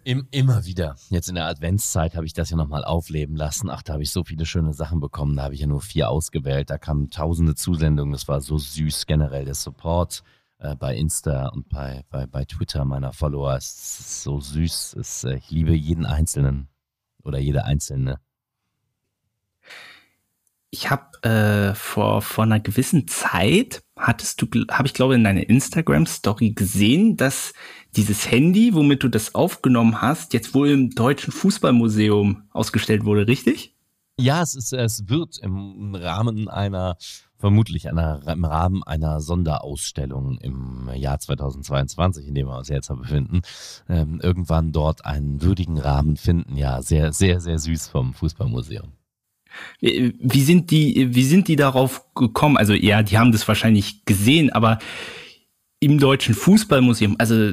im, 0.03 0.29
immer 0.31 0.65
wieder. 0.65 0.97
Jetzt 1.11 1.29
in 1.29 1.35
der 1.35 1.45
Adventszeit 1.45 2.17
habe 2.17 2.25
ich 2.25 2.33
das 2.33 2.49
ja 2.49 2.57
nochmal 2.57 2.85
aufleben 2.85 3.37
lassen. 3.37 3.69
Ach, 3.69 3.83
da 3.83 3.93
habe 3.93 4.03
ich 4.03 4.11
so 4.11 4.25
viele 4.25 4.47
schöne 4.47 4.73
Sachen 4.73 4.99
bekommen. 4.99 5.37
Da 5.37 5.43
habe 5.43 5.53
ich 5.53 5.61
ja 5.61 5.67
nur 5.67 5.83
vier 5.83 6.09
ausgewählt. 6.09 6.71
Da 6.71 6.79
kamen 6.79 7.11
tausende 7.11 7.55
Zusendungen. 7.55 8.13
Das 8.13 8.29
war 8.29 8.41
so 8.41 8.57
süß 8.57 9.05
generell. 9.05 9.45
Der 9.45 9.55
Support 9.55 10.23
äh, 10.61 10.77
bei 10.77 10.97
Insta 10.97 11.49
und 11.49 11.69
bei, 11.69 12.05
bei, 12.11 12.27
bei 12.27 12.45
Twitter 12.45 12.85
meiner 12.85 13.13
Follower 13.13 13.57
ist 13.57 14.23
so 14.23 14.41
süß. 14.41 14.95
Ist, 14.95 15.25
äh, 15.25 15.37
ich 15.37 15.51
liebe 15.51 15.75
jeden 15.75 16.07
Einzelnen 16.07 16.69
oder 17.23 17.39
jede 17.39 17.65
Einzelne. 17.65 18.21
Ich 20.71 20.89
habe 20.89 21.11
äh, 21.29 21.75
vor, 21.75 22.23
vor 22.23 22.45
einer 22.45 22.61
gewissen 22.61 23.09
Zeit, 23.09 23.83
hattest 23.97 24.41
du, 24.41 24.47
habe 24.71 24.87
ich 24.87 24.95
glaube 24.95 25.17
in 25.17 25.25
deiner 25.25 25.49
Instagram-Story 25.49 26.53
gesehen, 26.53 27.17
dass 27.17 27.53
dieses 27.97 28.31
Handy, 28.31 28.73
womit 28.73 29.03
du 29.03 29.09
das 29.09 29.35
aufgenommen 29.35 30.01
hast, 30.01 30.33
jetzt 30.33 30.55
wohl 30.55 30.69
im 30.71 30.91
Deutschen 30.91 31.33
Fußballmuseum 31.33 32.45
ausgestellt 32.53 33.05
wurde, 33.05 33.27
richtig? 33.27 33.75
Ja, 34.17 34.43
es, 34.43 34.55
ist, 34.55 34.73
es 34.73 35.09
wird 35.09 35.39
im 35.39 35.95
Rahmen 35.95 36.49
einer, 36.49 36.97
vermutlich 37.41 37.89
einer, 37.89 38.21
im 38.27 38.45
Rahmen 38.45 38.83
einer 38.85 39.21
Sonderausstellung 39.21 40.39
im 40.39 40.91
Jahr 40.95 41.19
2022, 41.19 42.29
in 42.29 42.35
dem 42.35 42.47
wir 42.47 42.59
uns 42.59 42.69
jetzt 42.69 42.89
befinden, 42.89 43.41
ähm, 43.89 44.21
irgendwann 44.23 44.73
dort 44.73 45.05
einen 45.07 45.43
würdigen 45.43 45.79
Rahmen 45.79 46.17
finden. 46.17 46.57
Ja, 46.57 46.83
sehr, 46.83 47.13
sehr, 47.13 47.41
sehr 47.41 47.59
süß 47.59 47.89
vom 47.89 48.13
Fußballmuseum. 48.15 48.93
Wie 49.81 50.43
sind 50.43 50.71
die, 50.71 51.15
wie 51.15 51.25
sind 51.25 51.49
die 51.49 51.57
darauf 51.57 52.15
gekommen? 52.15 52.57
Also 52.57 52.75
ja, 52.75 53.03
die 53.03 53.19
haben 53.19 53.33
das 53.33 53.49
wahrscheinlich 53.49 54.05
gesehen, 54.05 54.51
aber 54.51 54.79
im 55.81 55.99
Deutschen 55.99 56.35
Fußballmuseum, 56.35 57.17
also 57.19 57.53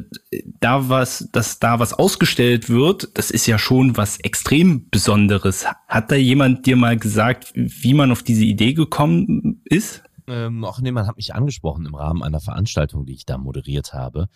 da 0.60 0.90
was, 0.90 1.30
dass 1.32 1.60
da 1.60 1.80
was 1.80 1.94
ausgestellt 1.94 2.70
wird, 2.70 3.18
das 3.18 3.32
ist 3.32 3.48
ja 3.48 3.58
schon 3.58 3.96
was 3.96 4.20
extrem 4.20 4.90
Besonderes. 4.90 5.66
Hat 5.88 6.12
da 6.12 6.16
jemand 6.16 6.66
dir 6.66 6.76
mal 6.76 6.98
gesagt, 6.98 7.54
wie 7.56 7.94
man 7.94 8.12
auf 8.12 8.24
diese 8.24 8.44
Idee 8.44 8.74
gekommen 8.74 9.62
ist? 9.64 10.04
Ähm, 10.28 10.66
auch 10.66 10.82
nee, 10.82 10.92
man 10.92 11.08
hat 11.08 11.16
mich 11.16 11.34
angesprochen 11.34 11.86
im 11.86 11.96
Rahmen 11.96 12.22
einer 12.22 12.42
Veranstaltung, 12.42 13.06
die 13.06 13.14
ich 13.14 13.26
da 13.26 13.38
moderiert 13.38 13.94
habe 13.94 14.28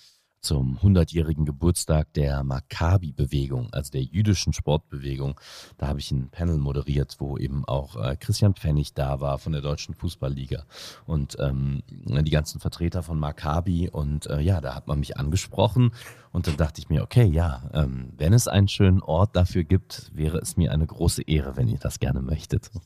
zum 0.41 0.77
100-jährigen 0.79 1.45
Geburtstag 1.45 2.11
der 2.13 2.43
Maccabi-Bewegung, 2.43 3.71
also 3.71 3.91
der 3.91 4.03
jüdischen 4.03 4.53
Sportbewegung. 4.53 5.39
Da 5.77 5.87
habe 5.87 5.99
ich 5.99 6.11
ein 6.11 6.29
Panel 6.29 6.57
moderiert, 6.57 7.15
wo 7.19 7.37
eben 7.37 7.63
auch 7.65 7.95
äh, 7.95 8.15
Christian 8.17 8.55
Pfennig 8.55 8.93
da 8.93 9.21
war 9.21 9.37
von 9.37 9.53
der 9.53 9.61
Deutschen 9.61 9.93
Fußballliga 9.93 10.65
und 11.05 11.37
ähm, 11.39 11.83
die 11.89 12.31
ganzen 12.31 12.59
Vertreter 12.59 13.03
von 13.03 13.19
Maccabi. 13.19 13.89
Und 13.89 14.27
äh, 14.27 14.41
ja, 14.41 14.61
da 14.61 14.75
hat 14.75 14.87
man 14.87 14.99
mich 14.99 15.17
angesprochen 15.17 15.91
und 16.31 16.47
dann 16.47 16.57
dachte 16.57 16.81
ich 16.81 16.89
mir, 16.89 17.03
okay, 17.03 17.25
ja, 17.25 17.69
ähm, 17.73 18.13
wenn 18.17 18.33
es 18.33 18.47
einen 18.47 18.67
schönen 18.67 19.01
Ort 19.01 19.35
dafür 19.35 19.63
gibt, 19.63 20.11
wäre 20.13 20.39
es 20.39 20.57
mir 20.57 20.71
eine 20.71 20.87
große 20.87 21.23
Ehre, 21.23 21.57
wenn 21.57 21.67
ihr 21.67 21.79
das 21.79 21.99
gerne 21.99 22.21
möchtet. 22.21 22.71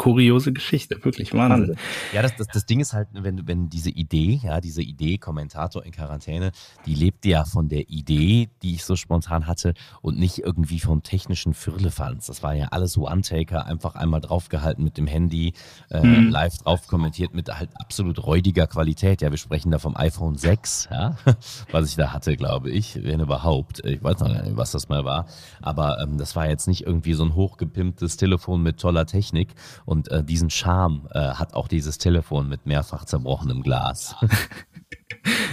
kuriose 0.00 0.54
Geschichte, 0.54 1.04
wirklich 1.04 1.34
Wahnsinn. 1.34 1.76
Ja, 2.14 2.22
das, 2.22 2.34
das, 2.34 2.46
das 2.46 2.64
Ding 2.64 2.80
ist 2.80 2.94
halt, 2.94 3.08
wenn, 3.12 3.46
wenn 3.46 3.68
diese 3.68 3.90
Idee, 3.90 4.40
ja, 4.42 4.62
diese 4.62 4.80
Idee, 4.80 5.18
Kommentator 5.18 5.84
in 5.84 5.92
Quarantäne, 5.92 6.52
die 6.86 6.94
lebt 6.94 7.26
ja 7.26 7.44
von 7.44 7.68
der 7.68 7.90
Idee, 7.90 8.48
die 8.62 8.76
ich 8.76 8.84
so 8.84 8.96
spontan 8.96 9.46
hatte 9.46 9.74
und 10.00 10.18
nicht 10.18 10.38
irgendwie 10.38 10.80
vom 10.80 11.02
technischen 11.02 11.52
Firlefanz. 11.52 12.28
Das 12.28 12.42
war 12.42 12.54
ja 12.54 12.68
alles 12.70 12.96
One-Taker, 12.96 13.66
einfach 13.66 13.94
einmal 13.94 14.22
draufgehalten 14.22 14.82
mit 14.82 14.96
dem 14.96 15.06
Handy, 15.06 15.52
äh, 15.90 16.00
hm. 16.00 16.30
live 16.30 16.56
drauf 16.56 16.86
kommentiert 16.86 17.34
mit 17.34 17.50
halt 17.50 17.68
absolut 17.74 18.24
räudiger 18.24 18.66
Qualität. 18.66 19.20
Ja, 19.20 19.30
wir 19.30 19.36
sprechen 19.36 19.70
da 19.70 19.78
vom 19.78 19.98
iPhone 19.98 20.38
6, 20.38 20.88
ja, 20.90 21.18
was 21.72 21.90
ich 21.90 21.96
da 21.96 22.14
hatte, 22.14 22.38
glaube 22.38 22.70
ich, 22.70 23.02
wenn 23.02 23.20
überhaupt. 23.20 23.84
Ich 23.84 24.02
weiß 24.02 24.20
noch 24.20 24.28
nicht, 24.28 24.56
was 24.56 24.70
das 24.70 24.88
mal 24.88 25.04
war. 25.04 25.26
Aber 25.60 25.98
ähm, 26.00 26.16
das 26.16 26.36
war 26.36 26.48
jetzt 26.48 26.68
nicht 26.68 26.86
irgendwie 26.86 27.12
so 27.12 27.22
ein 27.22 27.34
hochgepimptes 27.34 28.16
Telefon 28.16 28.62
mit 28.62 28.80
toller 28.80 29.04
Technik 29.04 29.54
und 29.90 30.08
äh, 30.08 30.22
diesen 30.22 30.50
Charme 30.50 31.08
äh, 31.12 31.18
hat 31.18 31.54
auch 31.54 31.66
dieses 31.66 31.98
Telefon 31.98 32.48
mit 32.48 32.64
mehrfach 32.64 33.04
zerbrochenem 33.04 33.62
Glas. 33.62 34.14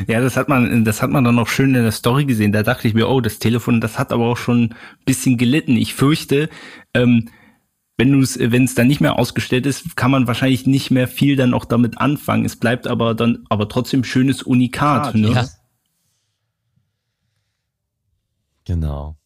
Ja, 0.07 0.21
das 0.21 0.37
hat 0.37 0.47
man, 0.47 0.85
das 0.85 1.01
hat 1.01 1.09
man 1.09 1.23
dann 1.25 1.37
auch 1.39 1.47
schön 1.47 1.75
in 1.75 1.83
der 1.83 1.91
Story 1.91 2.25
gesehen. 2.25 2.53
Da 2.53 2.63
dachte 2.63 2.87
ich 2.87 2.93
mir, 2.93 3.09
oh, 3.09 3.19
das 3.19 3.39
Telefon, 3.39 3.81
das 3.81 3.99
hat 3.99 4.13
aber 4.13 4.25
auch 4.25 4.37
schon 4.37 4.65
ein 4.65 4.75
bisschen 5.05 5.37
gelitten. 5.37 5.75
Ich 5.75 5.93
fürchte, 5.93 6.49
ähm, 6.93 7.29
wenn 7.97 8.11
du 8.13 8.19
es, 8.19 8.39
wenn 8.39 8.63
es 8.63 8.75
dann 8.75 8.87
nicht 8.87 9.01
mehr 9.01 9.19
ausgestellt 9.19 9.65
ist, 9.65 9.97
kann 9.97 10.11
man 10.11 10.27
wahrscheinlich 10.27 10.67
nicht 10.67 10.91
mehr 10.91 11.07
viel 11.07 11.35
dann 11.35 11.53
auch 11.53 11.65
damit 11.65 11.97
anfangen. 11.97 12.45
Es 12.45 12.55
bleibt 12.55 12.87
aber 12.87 13.13
dann, 13.13 13.45
aber 13.49 13.67
trotzdem 13.67 14.05
schönes 14.05 14.41
Unikat. 14.41 15.15
Ja, 15.15 15.19
ne? 15.19 15.31
Ja. 15.33 15.47
Genau. 18.63 19.17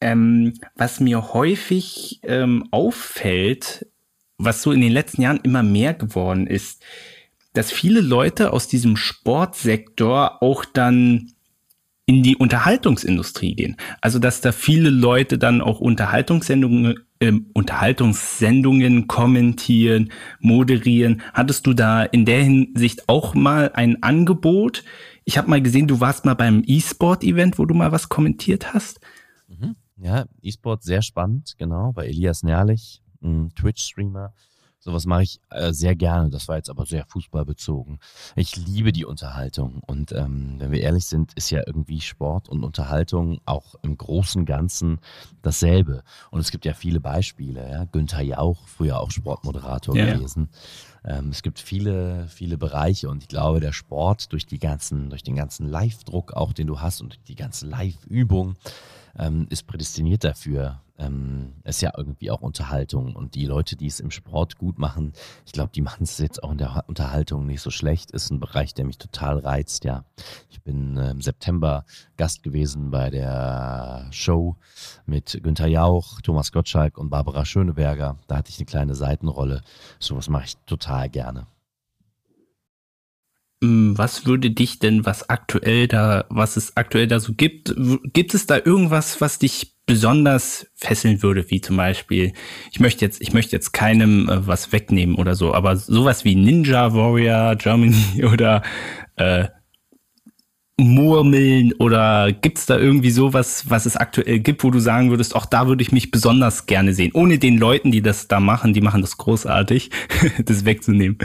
Ähm, 0.00 0.54
was 0.76 1.00
mir 1.00 1.32
häufig 1.32 2.20
ähm, 2.22 2.68
auffällt, 2.70 3.86
was 4.36 4.62
so 4.62 4.70
in 4.70 4.80
den 4.80 4.92
letzten 4.92 5.22
Jahren 5.22 5.40
immer 5.42 5.62
mehr 5.62 5.94
geworden 5.94 6.46
ist, 6.46 6.82
dass 7.52 7.72
viele 7.72 8.00
Leute 8.00 8.52
aus 8.52 8.68
diesem 8.68 8.96
Sportsektor 8.96 10.42
auch 10.42 10.64
dann 10.64 11.32
in 12.08 12.22
die 12.22 12.36
Unterhaltungsindustrie 12.36 13.54
gehen. 13.54 13.76
Also 14.00 14.18
dass 14.18 14.40
da 14.40 14.52
viele 14.52 14.88
Leute 14.88 15.36
dann 15.36 15.60
auch 15.60 15.78
Unterhaltungssendungen, 15.78 17.00
äh, 17.18 17.32
Unterhaltungssendungen 17.52 19.08
kommentieren, 19.08 20.10
moderieren. 20.40 21.20
Hattest 21.34 21.66
du 21.66 21.74
da 21.74 22.04
in 22.04 22.24
der 22.24 22.42
Hinsicht 22.42 23.10
auch 23.10 23.34
mal 23.34 23.72
ein 23.74 24.02
Angebot? 24.02 24.84
Ich 25.26 25.36
habe 25.36 25.50
mal 25.50 25.60
gesehen, 25.60 25.86
du 25.86 26.00
warst 26.00 26.24
mal 26.24 26.32
beim 26.32 26.62
E-Sport-Event, 26.64 27.58
wo 27.58 27.66
du 27.66 27.74
mal 27.74 27.92
was 27.92 28.08
kommentiert 28.08 28.72
hast. 28.72 29.00
Mhm. 29.48 29.76
Ja, 30.00 30.26
E-Sport 30.42 30.82
sehr 30.82 31.02
spannend, 31.02 31.54
genau, 31.58 31.92
bei 31.92 32.06
Elias 32.06 32.42
Nährlich, 32.42 33.02
Twitch-Streamer. 33.20 34.32
Sowas 34.80 35.06
mache 35.06 35.24
ich 35.24 35.40
äh, 35.50 35.72
sehr 35.72 35.96
gerne. 35.96 36.30
Das 36.30 36.46
war 36.46 36.56
jetzt 36.56 36.70
aber 36.70 36.86
sehr 36.86 37.04
fußballbezogen. 37.04 37.98
Ich 38.36 38.56
liebe 38.56 38.92
die 38.92 39.04
Unterhaltung. 39.04 39.82
Und 39.86 40.12
ähm, 40.12 40.54
wenn 40.58 40.70
wir 40.70 40.80
ehrlich 40.80 41.06
sind, 41.06 41.32
ist 41.34 41.50
ja 41.50 41.62
irgendwie 41.66 42.00
Sport 42.00 42.48
und 42.48 42.62
Unterhaltung 42.62 43.40
auch 43.44 43.74
im 43.82 43.98
großen 43.98 44.46
Ganzen 44.46 45.00
dasselbe. 45.42 46.04
Und 46.30 46.40
es 46.40 46.52
gibt 46.52 46.64
ja 46.64 46.74
viele 46.74 47.00
Beispiele. 47.00 47.68
Ja? 47.68 47.84
Günther 47.86 48.22
Jauch, 48.22 48.68
früher 48.68 49.00
auch 49.00 49.10
Sportmoderator 49.10 49.96
ja. 49.96 50.14
gewesen. 50.14 50.48
Ähm, 51.04 51.30
es 51.30 51.42
gibt 51.42 51.58
viele, 51.58 52.28
viele 52.28 52.56
Bereiche 52.56 53.08
und 53.08 53.24
ich 53.24 53.28
glaube, 53.28 53.60
der 53.60 53.72
Sport 53.72 54.32
durch 54.32 54.46
die 54.46 54.58
ganzen, 54.58 55.10
durch 55.10 55.24
den 55.24 55.34
ganzen 55.34 55.68
Live-Druck 55.68 56.34
auch, 56.34 56.52
den 56.52 56.68
du 56.68 56.80
hast 56.80 57.00
und 57.00 57.18
die 57.28 57.34
ganzen 57.36 57.68
Live-Übungen, 57.68 58.56
ähm, 59.18 59.46
ist 59.50 59.66
prädestiniert 59.66 60.24
dafür. 60.24 60.80
Ähm, 61.00 61.54
ist 61.62 61.80
ja 61.80 61.92
irgendwie 61.96 62.30
auch 62.30 62.40
Unterhaltung. 62.40 63.14
Und 63.14 63.36
die 63.36 63.46
Leute, 63.46 63.76
die 63.76 63.86
es 63.86 64.00
im 64.00 64.10
Sport 64.10 64.58
gut 64.58 64.78
machen, 64.78 65.12
ich 65.46 65.52
glaube, 65.52 65.70
die 65.72 65.80
machen 65.80 66.02
es 66.02 66.18
jetzt 66.18 66.42
auch 66.42 66.50
in 66.50 66.58
der 66.58 66.84
Unterhaltung 66.88 67.46
nicht 67.46 67.60
so 67.60 67.70
schlecht. 67.70 68.10
Ist 68.10 68.30
ein 68.30 68.40
Bereich, 68.40 68.74
der 68.74 68.84
mich 68.84 68.98
total 68.98 69.38
reizt, 69.38 69.84
ja. 69.84 70.04
Ich 70.50 70.60
bin 70.62 70.96
im 70.96 71.20
September 71.20 71.84
Gast 72.16 72.42
gewesen 72.42 72.90
bei 72.90 73.10
der 73.10 74.08
Show 74.10 74.56
mit 75.06 75.38
Günther 75.42 75.68
Jauch, 75.68 76.20
Thomas 76.20 76.50
Gottschalk 76.50 76.98
und 76.98 77.10
Barbara 77.10 77.44
Schöneberger. 77.44 78.16
Da 78.26 78.36
hatte 78.36 78.50
ich 78.50 78.58
eine 78.58 78.66
kleine 78.66 78.94
Seitenrolle. 78.96 79.62
Sowas 80.00 80.28
mache 80.28 80.46
ich 80.46 80.56
total 80.66 81.08
gerne. 81.08 81.46
Hm, 83.62 83.98
was 83.98 84.24
würde 84.24 84.50
dich 84.50 84.78
denn, 84.78 85.04
was 85.04 85.28
aktuell 85.28 85.88
da, 85.88 86.26
was 86.28 86.56
es 86.56 86.76
aktuell 86.76 87.08
da 87.08 87.18
so 87.18 87.34
gibt, 87.34 87.74
gibt 88.12 88.34
es 88.34 88.46
da 88.46 88.56
irgendwas, 88.64 89.20
was 89.20 89.40
dich 89.40 89.74
besonders 89.84 90.70
fesseln 90.76 91.22
würde, 91.22 91.50
wie 91.50 91.60
zum 91.60 91.76
Beispiel, 91.76 92.34
ich 92.70 92.78
möchte 92.78 93.04
jetzt, 93.04 93.20
ich 93.20 93.32
möchte 93.32 93.56
jetzt 93.56 93.72
keinem 93.72 94.28
äh, 94.28 94.46
was 94.46 94.70
wegnehmen 94.70 95.16
oder 95.16 95.34
so, 95.34 95.54
aber 95.54 95.76
sowas 95.76 96.24
wie 96.24 96.36
Ninja 96.36 96.94
Warrior 96.94 97.56
Germany 97.56 98.24
oder 98.32 98.62
äh, 99.16 99.48
murmeln 100.80 101.72
oder 101.80 102.30
gibt's 102.32 102.66
da 102.66 102.78
irgendwie 102.78 103.10
sowas, 103.10 103.64
was 103.68 103.84
es 103.84 103.96
aktuell 103.96 104.38
gibt, 104.38 104.62
wo 104.62 104.70
du 104.70 104.78
sagen 104.78 105.10
würdest, 105.10 105.34
auch 105.34 105.46
da 105.46 105.66
würde 105.66 105.82
ich 105.82 105.90
mich 105.90 106.12
besonders 106.12 106.66
gerne 106.66 106.94
sehen, 106.94 107.10
ohne 107.14 107.38
den 107.38 107.58
Leuten, 107.58 107.90
die 107.90 108.00
das 108.00 108.28
da 108.28 108.38
machen, 108.38 108.74
die 108.74 108.80
machen 108.80 109.00
das 109.00 109.16
großartig, 109.16 109.90
das 110.44 110.64
wegzunehmen. 110.64 111.18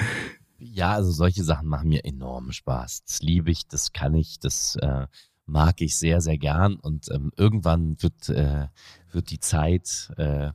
Ja, 0.74 0.94
also 0.94 1.12
solche 1.12 1.44
Sachen 1.44 1.68
machen 1.68 1.90
mir 1.90 2.04
enormen 2.04 2.52
Spaß. 2.52 3.04
Das 3.06 3.22
liebe 3.22 3.52
ich, 3.52 3.68
das 3.68 3.94
kann 3.94 4.16
ich, 4.16 4.40
das 4.40 4.76
äh, 4.78 5.06
mag 5.46 5.82
ich 5.82 5.96
sehr, 5.98 6.20
sehr 6.20 6.40
gern 6.40 6.78
und 6.78 7.12
ähm, 7.12 7.32
irgendwann 7.38 7.96
wird, 8.02 8.30
äh, 8.30 8.70
wird 9.12 9.30
die 9.30 9.40
Zeit, 9.40 10.12
äh, 10.18 10.50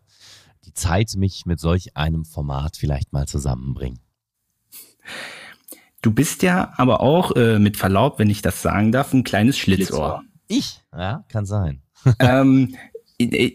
die 0.65 0.75
Zeit 0.75 1.15
mich 1.15 1.47
mit 1.47 1.61
solch 1.61 1.97
einem 1.97 2.25
Format 2.25 2.77
vielleicht 2.77 3.13
mal 3.13 3.29
zusammenbringen. 3.29 4.01
Du 6.03 6.11
bist 6.11 6.43
ja 6.43 6.73
aber 6.77 7.01
auch, 7.01 7.37
äh, 7.37 7.61
mit 7.61 7.77
Verlaub, 7.77 8.19
wenn 8.19 8.29
ich 8.29 8.43
das 8.43 8.61
sagen 8.61 8.91
darf, 8.91 9.13
ein 9.13 9.23
kleines 9.23 9.57
Schlitzohr. 9.57 10.25
Ich? 10.49 10.81
Ja, 10.93 11.25
kann 11.29 11.47
sein. 11.47 11.83
ähm, 12.19 12.75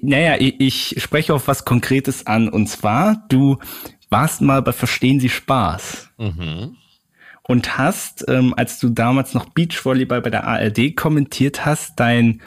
naja, 0.02 0.38
ich, 0.40 0.62
ich 0.62 1.04
spreche 1.04 1.34
auf 1.34 1.50
was 1.50 1.66
Konkretes 1.66 2.26
an. 2.26 2.48
Und 2.48 2.68
zwar, 2.68 3.26
du 3.28 3.58
warst 4.14 4.42
mal 4.42 4.62
bei 4.62 4.72
Verstehen 4.72 5.20
Sie 5.20 5.28
Spaß. 5.28 6.10
Mhm. 6.18 6.78
Und 7.46 7.78
hast, 7.78 8.24
ähm, 8.30 8.54
als 8.56 8.80
du 8.80 8.88
damals 8.88 9.34
noch 9.34 9.50
Beachvolleyball 9.50 10.22
bei 10.22 10.30
der 10.30 10.46
ARD 10.46 10.96
kommentiert 10.96 11.66
hast, 11.66 12.00
deinen 12.00 12.42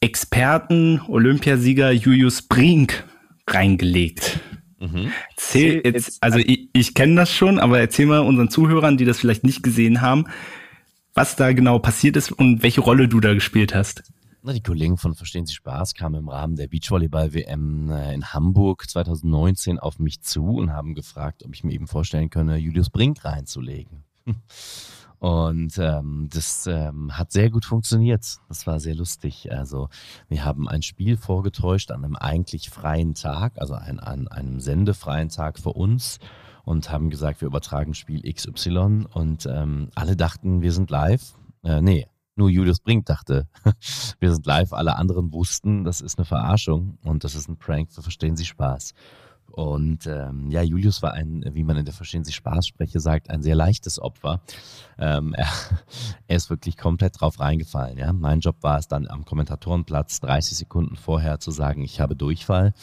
Experten, 0.00 1.00
Olympiasieger 1.08 1.90
Julius 1.90 2.42
Brink 2.42 3.02
reingelegt. 3.48 4.38
Mhm. 4.78 5.10
Erzähl 5.30 5.80
jetzt, 5.84 6.22
also 6.22 6.38
ich, 6.38 6.68
ich 6.72 6.94
kenne 6.94 7.16
das 7.16 7.32
schon, 7.32 7.58
aber 7.58 7.80
erzähl 7.80 8.06
mal 8.06 8.20
unseren 8.20 8.50
Zuhörern, 8.50 8.96
die 8.96 9.04
das 9.04 9.18
vielleicht 9.18 9.42
nicht 9.42 9.64
gesehen 9.64 10.00
haben, 10.00 10.26
was 11.14 11.34
da 11.34 11.52
genau 11.52 11.78
passiert 11.80 12.16
ist 12.16 12.30
und 12.30 12.62
welche 12.62 12.82
Rolle 12.82 13.08
du 13.08 13.18
da 13.20 13.34
gespielt 13.34 13.74
hast. 13.74 14.04
Na, 14.46 14.52
die 14.52 14.62
Kollegen 14.62 14.96
von 14.96 15.16
Verstehen 15.16 15.44
Sie 15.44 15.54
Spaß 15.54 15.94
kamen 15.94 16.20
im 16.20 16.28
Rahmen 16.28 16.54
der 16.54 16.68
Beachvolleyball-WM 16.68 17.90
äh, 17.90 18.14
in 18.14 18.32
Hamburg 18.32 18.88
2019 18.88 19.80
auf 19.80 19.98
mich 19.98 20.20
zu 20.20 20.58
und 20.58 20.72
haben 20.72 20.94
gefragt, 20.94 21.44
ob 21.44 21.52
ich 21.52 21.64
mir 21.64 21.72
eben 21.72 21.88
vorstellen 21.88 22.30
könne, 22.30 22.56
Julius 22.56 22.88
Brink 22.88 23.24
reinzulegen. 23.24 24.04
Und 25.18 25.76
ähm, 25.78 26.28
das 26.32 26.68
ähm, 26.68 27.18
hat 27.18 27.32
sehr 27.32 27.50
gut 27.50 27.64
funktioniert. 27.64 28.38
Das 28.48 28.68
war 28.68 28.78
sehr 28.78 28.94
lustig. 28.94 29.50
Also 29.50 29.88
wir 30.28 30.44
haben 30.44 30.68
ein 30.68 30.82
Spiel 30.82 31.16
vorgetäuscht 31.16 31.90
an 31.90 32.04
einem 32.04 32.14
eigentlich 32.14 32.70
freien 32.70 33.14
Tag, 33.14 33.54
also 33.56 33.74
ein, 33.74 33.98
an 33.98 34.28
einem 34.28 34.60
sendefreien 34.60 35.30
Tag 35.30 35.58
für 35.58 35.72
uns 35.72 36.20
und 36.64 36.92
haben 36.92 37.10
gesagt, 37.10 37.40
wir 37.40 37.48
übertragen 37.48 37.94
Spiel 37.94 38.22
XY 38.32 39.06
und 39.12 39.46
ähm, 39.46 39.88
alle 39.96 40.14
dachten, 40.14 40.62
wir 40.62 40.72
sind 40.72 40.90
live. 40.90 41.34
Äh, 41.64 41.80
nee, 41.80 42.06
nur 42.36 42.50
Julius 42.50 42.80
Brink 42.80 43.06
dachte, 43.06 43.48
wir 44.20 44.32
sind 44.32 44.46
live. 44.46 44.72
Alle 44.72 44.96
anderen 44.96 45.32
wussten, 45.32 45.84
das 45.84 46.00
ist 46.00 46.18
eine 46.18 46.24
Verarschung 46.24 46.98
und 47.02 47.24
das 47.24 47.34
ist 47.34 47.48
ein 47.48 47.56
Prank, 47.56 47.88
wir 47.94 48.02
verstehen 48.02 48.36
Sie 48.36 48.44
Spaß. 48.44 48.94
Und 49.50 50.06
ähm, 50.06 50.50
ja, 50.50 50.60
Julius 50.60 51.02
war 51.02 51.14
ein, 51.14 51.42
wie 51.52 51.64
man 51.64 51.78
in 51.78 51.86
der 51.86 51.94
Verstehen 51.94 52.24
Sie 52.24 52.32
Spaßspreche 52.32 53.00
sagt, 53.00 53.30
ein 53.30 53.42
sehr 53.42 53.54
leichtes 53.54 53.98
Opfer. 53.98 54.42
Ähm, 54.98 55.32
er, 55.34 55.48
er, 56.26 56.36
ist 56.36 56.50
wirklich 56.50 56.76
komplett 56.76 57.20
drauf 57.20 57.40
reingefallen. 57.40 57.96
Ja? 57.96 58.12
Mein 58.12 58.40
Job 58.40 58.56
war 58.60 58.78
es 58.78 58.86
dann 58.86 59.06
am 59.08 59.24
Kommentatorenplatz 59.24 60.20
30 60.20 60.58
Sekunden 60.58 60.96
vorher 60.96 61.40
zu 61.40 61.52
sagen, 61.52 61.82
ich 61.82 62.00
habe 62.00 62.16
Durchfall 62.16 62.74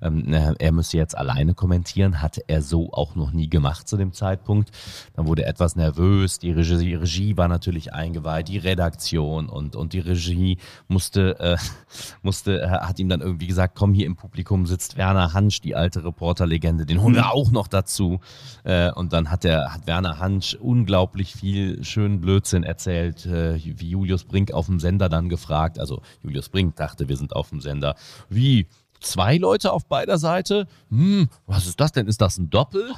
ähm, 0.00 0.32
er 0.32 0.72
müsse 0.72 0.96
jetzt 0.96 1.16
alleine 1.16 1.54
kommentieren, 1.54 2.22
hatte 2.22 2.42
er 2.46 2.62
so 2.62 2.92
auch 2.92 3.14
noch 3.14 3.32
nie 3.32 3.48
gemacht 3.48 3.88
zu 3.88 3.96
dem 3.96 4.12
Zeitpunkt. 4.12 4.70
Dann 5.14 5.26
wurde 5.26 5.42
er 5.42 5.50
etwas 5.50 5.76
nervös, 5.76 6.38
die 6.38 6.52
Regie, 6.52 6.78
die 6.78 6.94
Regie 6.94 7.36
war 7.36 7.48
natürlich 7.48 7.92
eingeweiht, 7.94 8.48
die 8.48 8.58
Redaktion 8.58 9.48
und, 9.48 9.76
und 9.76 9.92
die 9.92 10.00
Regie 10.00 10.58
musste, 10.88 11.38
äh, 11.40 11.56
musste, 12.22 12.62
äh, 12.62 12.68
hat 12.68 12.98
ihm 12.98 13.08
dann 13.08 13.20
irgendwie 13.20 13.46
gesagt, 13.46 13.74
komm, 13.76 13.94
hier 13.94 14.06
im 14.06 14.16
Publikum 14.16 14.66
sitzt 14.66 14.96
Werner 14.96 15.32
Hansch, 15.32 15.60
die 15.60 15.74
alte 15.74 16.04
Reporterlegende, 16.04 16.86
den 16.86 17.02
holen 17.02 17.14
wir 17.14 17.32
auch 17.32 17.50
noch 17.50 17.68
dazu. 17.68 18.20
Äh, 18.64 18.90
und 18.92 19.12
dann 19.12 19.30
hat, 19.30 19.44
der, 19.44 19.72
hat 19.72 19.86
Werner 19.86 20.18
Hansch 20.18 20.54
unglaublich 20.54 21.34
viel 21.34 21.82
schönen 21.84 22.20
Blödsinn 22.20 22.62
erzählt, 22.62 23.26
äh, 23.26 23.58
wie 23.62 23.90
Julius 23.90 24.24
Brink 24.24 24.52
auf 24.52 24.66
dem 24.66 24.80
Sender 24.80 25.08
dann 25.08 25.28
gefragt, 25.28 25.78
also 25.78 26.02
Julius 26.22 26.48
Brink 26.48 26.76
dachte, 26.76 27.08
wir 27.08 27.16
sind 27.16 27.34
auf 27.34 27.50
dem 27.50 27.60
Sender, 27.60 27.94
wie 28.28 28.66
zwei 29.00 29.36
Leute 29.36 29.72
auf 29.72 29.86
beider 29.86 30.18
Seite. 30.18 30.66
Hm, 30.90 31.28
was 31.46 31.66
ist 31.66 31.80
das 31.80 31.92
denn? 31.92 32.06
Ist 32.06 32.20
das 32.20 32.38
ein 32.38 32.50
Doppel? 32.50 32.92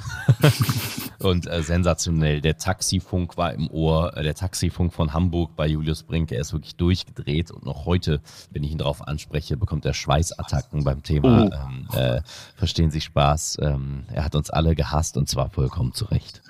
und 1.19 1.47
äh, 1.47 1.61
sensationell. 1.61 2.41
Der 2.41 2.57
Taxifunk 2.57 3.37
war 3.37 3.53
im 3.53 3.69
Ohr. 3.69 4.15
Äh, 4.15 4.23
der 4.23 4.35
Taxifunk 4.35 4.93
von 4.93 5.13
Hamburg 5.13 5.55
bei 5.55 5.67
Julius 5.67 6.03
Brink. 6.03 6.31
Er 6.31 6.41
ist 6.41 6.53
wirklich 6.53 6.75
durchgedreht. 6.75 7.51
Und 7.51 7.65
noch 7.65 7.85
heute, 7.85 8.21
wenn 8.51 8.63
ich 8.63 8.71
ihn 8.71 8.77
darauf 8.77 9.07
anspreche, 9.07 9.57
bekommt 9.57 9.85
er 9.85 9.93
Schweißattacken 9.93 10.83
beim 10.83 11.03
Thema. 11.03 11.49
Oh. 11.51 11.55
Ähm, 11.55 11.87
äh, 11.93 12.21
verstehen 12.55 12.91
Sie 12.91 13.01
Spaß? 13.01 13.57
Ähm, 13.61 14.05
er 14.11 14.23
hat 14.23 14.35
uns 14.35 14.49
alle 14.49 14.75
gehasst 14.75 15.17
und 15.17 15.27
zwar 15.27 15.49
vollkommen 15.49 15.93
zu 15.93 16.05
Recht. 16.05 16.41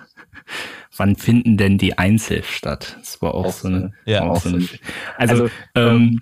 Wann 0.95 1.15
finden 1.15 1.57
denn 1.57 1.77
die 1.77 1.97
Einzel 1.97 2.43
statt? 2.43 2.97
Das 2.99 3.21
war 3.21 3.33
auch, 3.33 3.45
auch 3.45 3.53
so 3.53 3.67
eine. 3.67 3.93
Ja, 4.05 4.23
auch 4.23 4.41
so 4.41 4.49
eine, 4.49 4.67
also, 5.17 5.43
also 5.43 5.49
ähm, 5.75 6.21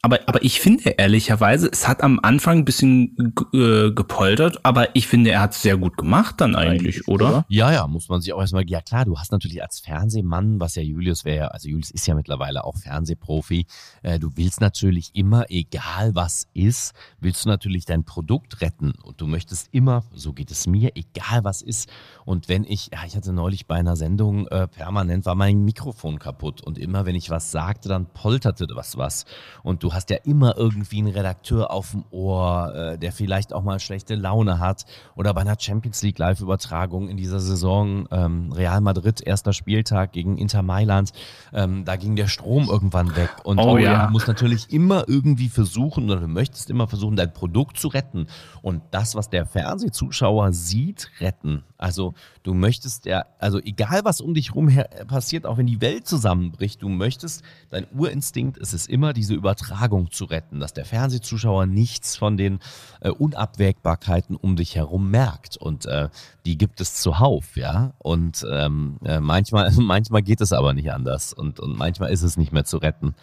aber, 0.00 0.20
aber 0.26 0.44
ich 0.44 0.60
finde 0.60 0.90
ehrlicherweise, 0.90 1.68
es 1.72 1.88
hat 1.88 2.04
am 2.04 2.20
Anfang 2.22 2.58
ein 2.58 2.64
bisschen 2.64 3.34
äh, 3.52 3.90
gepoltert, 3.90 4.64
aber 4.64 4.94
ich 4.94 5.08
finde, 5.08 5.30
er 5.30 5.40
hat 5.40 5.54
es 5.54 5.62
sehr 5.62 5.76
gut 5.76 5.96
gemacht 5.96 6.36
dann 6.40 6.54
eigentlich, 6.54 6.98
eigentlich, 6.98 7.08
oder? 7.08 7.44
Ja, 7.48 7.72
ja, 7.72 7.84
muss 7.88 8.08
man 8.08 8.20
sich 8.20 8.32
auch 8.32 8.40
erstmal, 8.40 8.64
ja 8.68 8.80
klar, 8.80 9.04
du 9.06 9.18
hast 9.18 9.32
natürlich 9.32 9.60
als 9.60 9.80
Fernsehmann, 9.80 10.60
was 10.60 10.76
ja 10.76 10.82
Julius 10.82 11.24
wäre, 11.24 11.52
also 11.52 11.68
Julius 11.68 11.90
ist 11.90 12.06
ja 12.06 12.14
mittlerweile 12.14 12.62
auch 12.62 12.76
Fernsehprofi, 12.76 13.66
äh, 14.02 14.20
du 14.20 14.30
willst 14.36 14.60
natürlich 14.60 15.10
immer, 15.14 15.46
egal 15.48 16.14
was 16.14 16.46
ist, 16.54 16.94
willst 17.18 17.44
du 17.44 17.48
natürlich 17.48 17.84
dein 17.84 18.04
Produkt 18.04 18.60
retten 18.60 18.92
und 19.02 19.20
du 19.20 19.26
möchtest 19.26 19.68
immer, 19.72 20.04
so 20.14 20.32
geht 20.32 20.52
es 20.52 20.68
mir, 20.68 20.92
egal 20.94 21.42
was 21.42 21.60
ist. 21.60 21.88
Und 22.24 22.48
wenn 22.48 22.62
ich, 22.62 22.90
ja, 22.92 23.00
ich 23.04 23.16
hatte 23.16 23.32
neulich 23.32 23.66
bei 23.66 23.74
einer 23.74 23.96
Sendung 23.96 24.46
äh, 24.46 24.68
permanent 24.68 25.26
war 25.26 25.34
mein 25.34 25.64
Mikrofon 25.64 26.20
kaputt 26.20 26.60
und 26.60 26.78
immer, 26.78 27.04
wenn 27.04 27.16
ich 27.16 27.30
was 27.30 27.50
sagte, 27.50 27.88
dann 27.88 28.06
polterte 28.06 28.68
was 28.74 28.96
was 28.96 29.24
und 29.64 29.82
du 29.82 29.87
du 29.88 29.94
hast 29.94 30.10
ja 30.10 30.18
immer 30.24 30.54
irgendwie 30.58 30.98
einen 30.98 31.14
Redakteur 31.14 31.70
auf 31.70 31.92
dem 31.92 32.04
Ohr, 32.10 32.74
äh, 32.74 32.98
der 32.98 33.10
vielleicht 33.10 33.54
auch 33.54 33.62
mal 33.62 33.80
schlechte 33.80 34.16
Laune 34.16 34.58
hat. 34.58 34.84
Oder 35.16 35.32
bei 35.32 35.40
einer 35.40 35.56
Champions 35.58 36.02
League 36.02 36.18
Live-Übertragung 36.18 37.08
in 37.08 37.16
dieser 37.16 37.40
Saison 37.40 38.06
ähm, 38.10 38.52
Real 38.52 38.82
Madrid, 38.82 39.22
erster 39.22 39.54
Spieltag 39.54 40.12
gegen 40.12 40.36
Inter 40.36 40.60
Mailand, 40.60 41.12
ähm, 41.54 41.86
da 41.86 41.96
ging 41.96 42.16
der 42.16 42.26
Strom 42.26 42.68
irgendwann 42.68 43.16
weg. 43.16 43.30
Und 43.44 43.58
oh, 43.58 43.78
ja. 43.78 44.06
du 44.06 44.12
musst 44.12 44.28
natürlich 44.28 44.70
immer 44.70 45.04
irgendwie 45.08 45.48
versuchen, 45.48 46.10
oder 46.10 46.20
du 46.20 46.28
möchtest 46.28 46.68
immer 46.68 46.86
versuchen, 46.86 47.16
dein 47.16 47.32
Produkt 47.32 47.78
zu 47.78 47.88
retten. 47.88 48.26
Und 48.60 48.82
das, 48.90 49.14
was 49.14 49.30
der 49.30 49.46
Fernsehzuschauer 49.46 50.52
sieht, 50.52 51.10
retten. 51.18 51.64
Also 51.78 52.14
du 52.42 52.54
möchtest 52.54 53.06
ja, 53.06 53.24
also 53.38 53.60
egal 53.60 54.00
was 54.04 54.20
um 54.20 54.34
dich 54.34 54.54
rum 54.54 54.68
passiert, 55.06 55.46
auch 55.46 55.58
wenn 55.58 55.66
die 55.66 55.80
Welt 55.80 56.08
zusammenbricht, 56.08 56.82
du 56.82 56.88
möchtest, 56.88 57.44
dein 57.70 57.86
Urinstinkt 57.92 58.58
ist 58.58 58.74
es 58.74 58.86
immer, 58.86 59.12
diese 59.12 59.34
Übertragung 59.34 60.10
zu 60.10 60.24
retten, 60.24 60.58
dass 60.58 60.74
der 60.74 60.84
Fernsehzuschauer 60.84 61.66
nichts 61.66 62.16
von 62.16 62.36
den 62.36 62.58
äh, 63.00 63.10
Unabwägbarkeiten 63.10 64.34
um 64.34 64.56
dich 64.56 64.74
herum 64.74 65.10
merkt. 65.10 65.56
Und 65.56 65.86
äh, 65.86 66.08
die 66.44 66.58
gibt 66.58 66.80
es 66.80 66.96
zuhauf, 66.96 67.56
ja. 67.56 67.92
Und 67.98 68.44
ähm, 68.50 68.98
äh, 69.04 69.20
manchmal, 69.20 69.70
manchmal 69.76 70.22
geht 70.22 70.40
es 70.40 70.52
aber 70.52 70.74
nicht 70.74 70.92
anders 70.92 71.32
und, 71.32 71.60
und 71.60 71.78
manchmal 71.78 72.10
ist 72.10 72.22
es 72.22 72.36
nicht 72.36 72.52
mehr 72.52 72.64
zu 72.64 72.78
retten. 72.78 73.14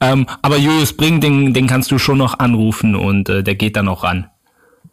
Ähm, 0.00 0.26
aber 0.40 0.56
Julius 0.56 0.96
Bring, 0.96 1.20
den, 1.20 1.52
den 1.52 1.66
kannst 1.66 1.90
du 1.90 1.98
schon 1.98 2.18
noch 2.18 2.38
anrufen 2.38 2.96
und 2.96 3.28
äh, 3.28 3.42
der 3.42 3.54
geht 3.54 3.76
dann 3.76 3.88
auch 3.88 4.02
ran. 4.02 4.30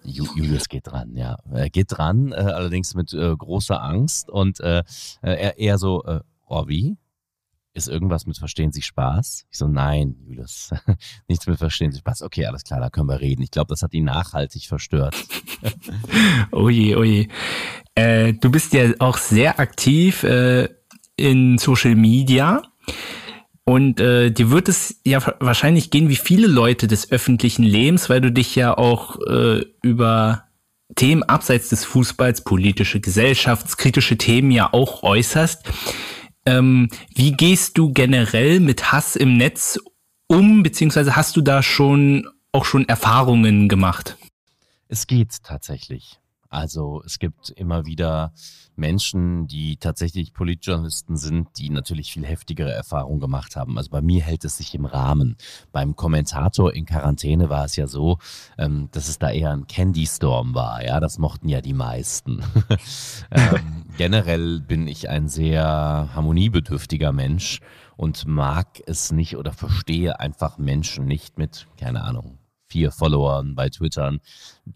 Julius 0.03 0.67
geht 0.67 0.87
dran, 0.87 1.15
ja. 1.15 1.37
Er 1.51 1.69
geht 1.69 1.87
dran, 1.89 2.31
äh, 2.31 2.35
allerdings 2.35 2.93
mit 2.95 3.13
äh, 3.13 3.35
großer 3.35 3.81
Angst 3.81 4.29
und 4.29 4.59
äh, 4.59 4.83
er 5.21 5.57
eher 5.57 5.77
so, 5.77 6.03
äh, 6.05 6.19
oh, 6.47 6.67
wie? 6.67 6.97
Ist 7.75 7.87
irgendwas 7.87 8.27
mit 8.27 8.37
Verstehen 8.37 8.71
Sie 8.71 8.83
Spaß? 8.83 9.45
Ich 9.49 9.57
so, 9.57 9.67
nein, 9.67 10.15
Julius, 10.27 10.69
nichts 11.27 11.47
mit 11.47 11.57
Verstehen 11.57 11.91
Sie 11.91 11.99
Spaß. 11.99 12.21
Okay, 12.21 12.45
alles 12.45 12.63
klar, 12.63 12.79
da 12.79 12.89
können 12.89 13.09
wir 13.09 13.19
reden. 13.19 13.41
Ich 13.41 13.49
glaube, 13.49 13.69
das 13.69 13.81
hat 13.81 13.93
ihn 13.95 14.03
nachhaltig 14.03 14.67
verstört. 14.67 15.15
oje, 16.51 16.97
oje. 16.97 17.27
Äh, 17.95 18.33
du 18.33 18.51
bist 18.51 18.73
ja 18.73 18.91
auch 18.99 19.17
sehr 19.17 19.59
aktiv 19.59 20.23
äh, 20.23 20.69
in 21.15 21.57
Social 21.57 21.95
Media. 21.95 22.61
Und 23.65 23.99
äh, 23.99 24.29
dir 24.29 24.51
wird 24.51 24.67
es 24.67 24.99
ja 25.05 25.19
wahrscheinlich 25.39 25.89
gehen 25.89 26.09
wie 26.09 26.17
viele 26.17 26.47
Leute 26.47 26.87
des 26.87 27.11
öffentlichen 27.11 27.63
Lebens, 27.63 28.09
weil 28.09 28.19
du 28.19 28.31
dich 28.31 28.55
ja 28.55 28.77
auch 28.77 29.19
äh, 29.21 29.63
über 29.81 30.45
Themen 30.95 31.23
abseits 31.23 31.69
des 31.69 31.85
Fußballs, 31.85 32.43
politische, 32.43 32.99
gesellschaftskritische 32.99 34.17
Themen 34.17 34.51
ja 34.51 34.73
auch 34.73 35.03
äußerst. 35.03 35.63
Ähm, 36.45 36.89
wie 37.15 37.31
gehst 37.31 37.77
du 37.77 37.93
generell 37.93 38.59
mit 38.59 38.91
Hass 38.91 39.15
im 39.15 39.37
Netz 39.37 39.79
um, 40.27 40.61
beziehungsweise 40.61 41.15
hast 41.15 41.37
du 41.37 41.41
da 41.41 41.63
schon 41.63 42.27
auch 42.51 42.65
schon 42.65 42.87
Erfahrungen 42.87 43.69
gemacht? 43.69 44.17
Es 44.87 45.07
geht 45.07 45.41
tatsächlich. 45.43 46.19
Also 46.49 47.01
es 47.05 47.17
gibt 47.17 47.49
immer 47.49 47.85
wieder 47.85 48.33
Menschen, 48.75 49.47
die 49.47 49.77
tatsächlich 49.77 50.33
Politjournalisten 50.33 51.17
sind, 51.17 51.49
die 51.57 51.69
natürlich 51.69 52.11
viel 52.11 52.25
heftigere 52.25 52.71
Erfahrungen 52.71 53.19
gemacht 53.19 53.55
haben. 53.55 53.77
Also 53.77 53.89
bei 53.89 54.01
mir 54.01 54.21
hält 54.23 54.45
es 54.45 54.57
sich 54.57 54.73
im 54.75 54.85
Rahmen. 54.85 55.35
Beim 55.71 55.95
Kommentator 55.95 56.73
in 56.73 56.85
Quarantäne 56.85 57.49
war 57.49 57.65
es 57.65 57.75
ja 57.75 57.87
so, 57.87 58.17
ähm, 58.57 58.89
dass 58.91 59.07
es 59.07 59.19
da 59.19 59.31
eher 59.31 59.51
ein 59.51 59.67
Candy 59.67 60.05
Storm 60.05 60.55
war. 60.55 60.83
Ja, 60.83 60.99
das 60.99 61.17
mochten 61.17 61.49
ja 61.49 61.61
die 61.61 61.73
meisten. 61.73 62.43
ähm, 63.31 63.85
generell 63.97 64.59
bin 64.59 64.87
ich 64.87 65.09
ein 65.09 65.27
sehr 65.27 66.09
harmoniebedürftiger 66.13 67.11
Mensch 67.11 67.59
und 67.95 68.27
mag 68.27 68.81
es 68.85 69.11
nicht 69.11 69.37
oder 69.37 69.53
verstehe 69.53 70.19
einfach 70.19 70.57
Menschen 70.57 71.05
nicht 71.05 71.37
mit, 71.37 71.67
keine 71.77 72.03
Ahnung, 72.03 72.37
vier 72.73 72.91
Followern 72.91 73.53
bei 73.53 73.69
Twitter, 73.69 74.17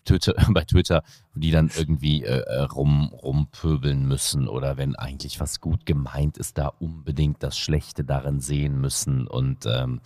Twitter, 0.06 0.36
bei 0.52 0.64
Twitter, 0.66 1.02
die 1.34 1.50
dann 1.50 1.72
irgendwie 1.76 2.24
äh, 2.24 2.42
äh, 2.42 2.62
rum, 2.62 3.12
rumpöbeln 3.12 4.08
müssen 4.08 4.48
oder 4.48 4.78
wenn 4.78 4.96
eigentlich 4.96 5.40
was 5.40 5.62
gut 5.62 5.88
gemeint 5.88 6.38
ist, 6.38 6.60
da 6.60 6.68
unbedingt 6.80 7.42
das 7.42 7.58
Schlechte 7.58 8.04
darin 8.04 8.40
sehen 8.40 8.80
müssen. 8.80 9.26
Und 9.26 9.66
ähm, 9.66 10.02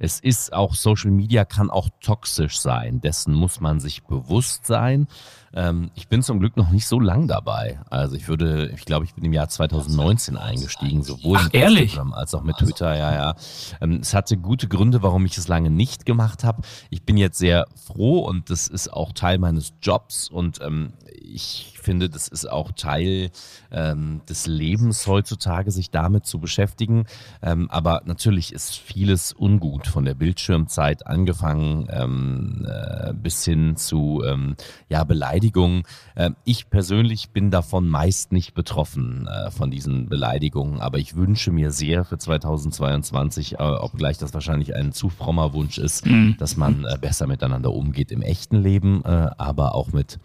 es 0.00 0.18
ist 0.18 0.52
auch, 0.52 0.74
Social 0.74 1.12
Media 1.12 1.44
kann 1.44 1.70
auch 1.70 1.88
toxisch 2.00 2.58
sein. 2.58 3.00
Dessen 3.00 3.34
muss 3.34 3.60
man 3.60 3.78
sich 3.78 4.02
bewusst 4.02 4.66
sein. 4.66 5.06
Ähm, 5.54 5.90
ich 5.94 6.08
bin 6.08 6.22
zum 6.22 6.40
Glück 6.40 6.56
noch 6.56 6.70
nicht 6.70 6.86
so 6.86 7.00
lang 7.00 7.28
dabei. 7.28 7.80
Also 7.90 8.16
ich 8.16 8.28
würde, 8.28 8.70
ich 8.74 8.84
glaube, 8.84 9.04
ich 9.04 9.14
bin 9.14 9.24
im 9.24 9.32
Jahr 9.32 9.48
2019 9.48 10.36
eingestiegen, 10.36 11.02
sowohl 11.02 11.38
Ach, 11.40 11.44
mit 11.44 11.54
Instagram 11.54 12.12
als 12.12 12.34
auch 12.34 12.42
mit 12.42 12.56
Twitter. 12.56 12.96
Ja, 12.96 13.14
ja. 13.14 13.34
Ähm, 13.80 14.00
es 14.00 14.14
hatte 14.14 14.36
gute 14.36 14.68
Gründe, 14.68 15.02
warum 15.02 15.24
ich 15.24 15.36
es 15.38 15.48
lange 15.48 15.70
nicht 15.70 16.06
gemacht 16.06 16.44
habe. 16.44 16.62
Ich 16.90 17.04
bin 17.04 17.16
jetzt 17.16 17.38
sehr 17.38 17.66
froh 17.74 18.20
und 18.20 18.50
das 18.50 18.68
ist 18.68 18.92
auch 18.92 19.12
Teil 19.12 19.38
meines 19.38 19.72
Jobs 19.82 20.28
und 20.28 20.60
ähm, 20.62 20.92
ich 21.22 21.78
finde, 21.80 22.10
das 22.10 22.28
ist 22.28 22.50
auch 22.50 22.72
Teil 22.72 23.30
ähm, 23.70 24.20
des 24.28 24.46
Lebens 24.46 25.06
heutzutage, 25.06 25.70
sich 25.70 25.90
damit 25.90 26.26
zu 26.26 26.38
beschäftigen. 26.38 27.06
Ähm, 27.42 27.70
aber 27.70 28.02
natürlich 28.04 28.52
ist 28.52 28.76
vieles 28.76 29.32
ungut, 29.32 29.86
von 29.86 30.04
der 30.04 30.14
Bildschirmzeit 30.14 31.06
angefangen 31.06 31.88
ähm, 31.90 32.66
äh, 32.68 33.12
bis 33.14 33.44
hin 33.44 33.76
zu 33.76 34.22
ähm, 34.26 34.56
ja, 34.88 35.04
Beleidigungen. 35.04 35.84
Äh, 36.14 36.30
ich 36.44 36.68
persönlich 36.68 37.30
bin 37.30 37.50
davon 37.50 37.88
meist 37.88 38.32
nicht 38.32 38.54
betroffen, 38.54 39.26
äh, 39.26 39.50
von 39.50 39.70
diesen 39.70 40.08
Beleidigungen, 40.08 40.80
aber 40.80 40.98
ich 40.98 41.16
wünsche 41.16 41.50
mir 41.50 41.70
sehr 41.70 42.04
für 42.04 42.18
2022, 42.18 43.54
äh, 43.54 43.56
obgleich 43.62 44.18
das 44.18 44.34
wahrscheinlich 44.34 44.74
ein 44.74 44.92
zu 44.92 45.08
frommer 45.08 45.52
Wunsch 45.54 45.78
ist, 45.78 46.06
mhm. 46.06 46.36
dass 46.38 46.56
man 46.56 46.84
äh, 46.84 46.98
besser 47.00 47.26
miteinander 47.26 47.72
umgeht 47.72 48.12
im 48.12 48.22
echten 48.22 48.56
Leben, 48.56 49.02
äh, 49.04 49.30
aber 49.38 49.74
auch 49.74 49.92
mit 49.92 50.18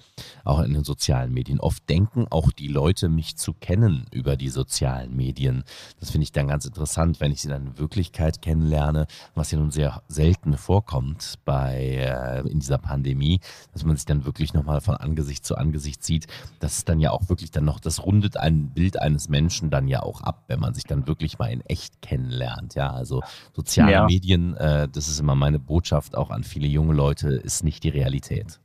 auch 0.44 0.60
in 0.60 0.74
den 0.74 0.84
sozialen 0.84 1.34
Medien. 1.34 1.60
Oft 1.60 1.88
denken 1.90 2.28
auch 2.30 2.52
die 2.52 2.68
Leute, 2.68 3.10
mich 3.10 3.38
zu 3.38 3.54
kennen 3.54 4.06
über 4.12 4.36
die 4.36 4.50
sozialen 4.50 5.16
Medien. 5.16 5.64
Das 6.00 6.12
finde 6.12 6.24
ich 6.24 6.32
dann 6.32 6.48
ganz 6.48 6.66
interessant, 6.66 7.20
wenn 7.20 7.32
ich 7.32 7.42
sie 7.42 7.50
dann 7.50 7.68
in 7.68 7.78
Wirklichkeit 7.78 8.42
kennenlerne, 8.42 9.08
was 9.36 9.52
ja 9.52 9.60
nun 9.60 9.72
sehr 9.72 10.04
selten 10.08 10.58
vorkommt 10.58 11.40
bei 11.46 11.98
äh, 11.98 12.48
in 12.50 12.60
dieser 12.60 12.78
Pandemie, 12.78 13.40
dass 13.72 13.84
man 13.84 13.96
sich 13.96 14.06
dann 14.06 14.26
wirklich 14.26 14.54
nochmal 14.54 14.82
von 14.82 14.96
Angesicht 14.96 15.46
zu 15.46 15.56
Angesicht 15.56 16.04
sieht. 16.04 16.28
Das 16.60 16.78
ist 16.78 16.90
dann 16.90 17.00
ja 17.00 17.12
auch 17.12 17.30
wirklich 17.30 17.52
dann 17.52 17.66
noch, 17.66 17.80
das 17.80 18.04
rundet 18.04 18.38
ein 18.38 18.70
Bild 18.70 19.00
eines 19.00 19.30
Menschen 19.30 19.70
dann 19.70 19.88
ja 19.88 20.04
auch 20.04 20.22
ab, 20.22 20.44
wenn 20.48 20.60
man 20.60 20.74
sich 20.74 20.84
dann 20.84 21.08
wirklich 21.08 21.40
mal 21.40 21.52
in 21.52 21.62
echt 21.62 22.02
kennenlernt. 22.02 22.76
Ja, 22.76 22.92
also 22.92 23.22
soziale 23.56 23.92
ja. 23.92 24.06
Medien, 24.06 24.56
äh, 24.58 24.88
das 24.90 25.08
ist 25.08 25.20
immer 25.20 25.36
meine 25.36 25.60
Botschaft 25.60 26.16
auch 26.16 26.30
an 26.30 26.44
viele 26.44 26.68
junge 26.68 26.94
Leute, 26.94 27.30
ist 27.30 27.64
nicht 27.64 27.84
die 27.84 27.90
Realität 27.90 28.60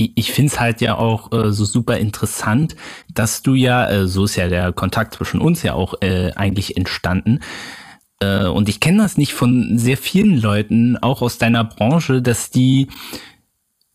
ich 0.00 0.32
finde 0.32 0.52
es 0.52 0.60
halt 0.60 0.80
ja 0.80 0.96
auch 0.96 1.32
äh, 1.32 1.52
so 1.52 1.64
super 1.64 1.98
interessant, 1.98 2.76
dass 3.12 3.42
du 3.42 3.54
ja, 3.54 3.88
äh, 3.88 4.06
so 4.06 4.24
ist 4.24 4.36
ja 4.36 4.48
der 4.48 4.72
Kontakt 4.72 5.14
zwischen 5.14 5.40
uns 5.40 5.62
ja 5.62 5.74
auch 5.74 5.94
äh, 6.00 6.32
eigentlich 6.32 6.76
entstanden. 6.76 7.40
Äh, 8.20 8.46
und 8.46 8.68
ich 8.68 8.80
kenne 8.80 9.02
das 9.02 9.16
nicht 9.16 9.32
von 9.32 9.78
sehr 9.78 9.96
vielen 9.96 10.40
Leuten, 10.40 10.96
auch 10.98 11.22
aus 11.22 11.38
deiner 11.38 11.64
Branche, 11.64 12.22
dass 12.22 12.50
die 12.50 12.88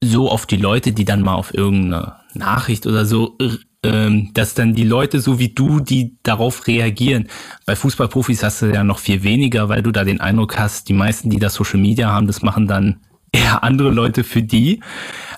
so 0.04 0.30
auf 0.30 0.46
die 0.46 0.58
Leute, 0.58 0.92
die 0.92 1.06
dann 1.06 1.22
mal 1.22 1.36
auf 1.36 1.54
irgendeine 1.54 2.16
Nachricht 2.34 2.86
oder 2.86 3.06
so, 3.06 3.38
äh, 3.84 4.24
dass 4.34 4.54
dann 4.54 4.74
die 4.74 4.84
Leute 4.84 5.20
so 5.20 5.40
wie 5.40 5.50
du, 5.50 5.80
die 5.80 6.18
darauf 6.24 6.68
reagieren. 6.68 7.28
Bei 7.66 7.76
Fußballprofis 7.76 8.44
hast 8.44 8.62
du 8.62 8.68
ja 8.68 8.84
noch 8.84 9.00
viel 9.00 9.24
weniger, 9.24 9.70
weil 9.70 9.84
du 9.84 9.92
da 9.92 10.04
den 10.04 10.22
Eindruck 10.22 10.58
hast, 10.58 10.90
die 10.90 10.94
meisten, 10.94 11.30
die 11.30 11.40
das 11.40 11.56
Social 11.56 11.80
Media 11.80 12.10
haben, 12.12 12.28
das 12.28 12.42
machen 12.42 12.68
dann 12.68 13.02
eher 13.32 13.64
andere 13.64 13.92
Leute 13.92 14.24
für 14.24 14.42
die. 14.42 14.82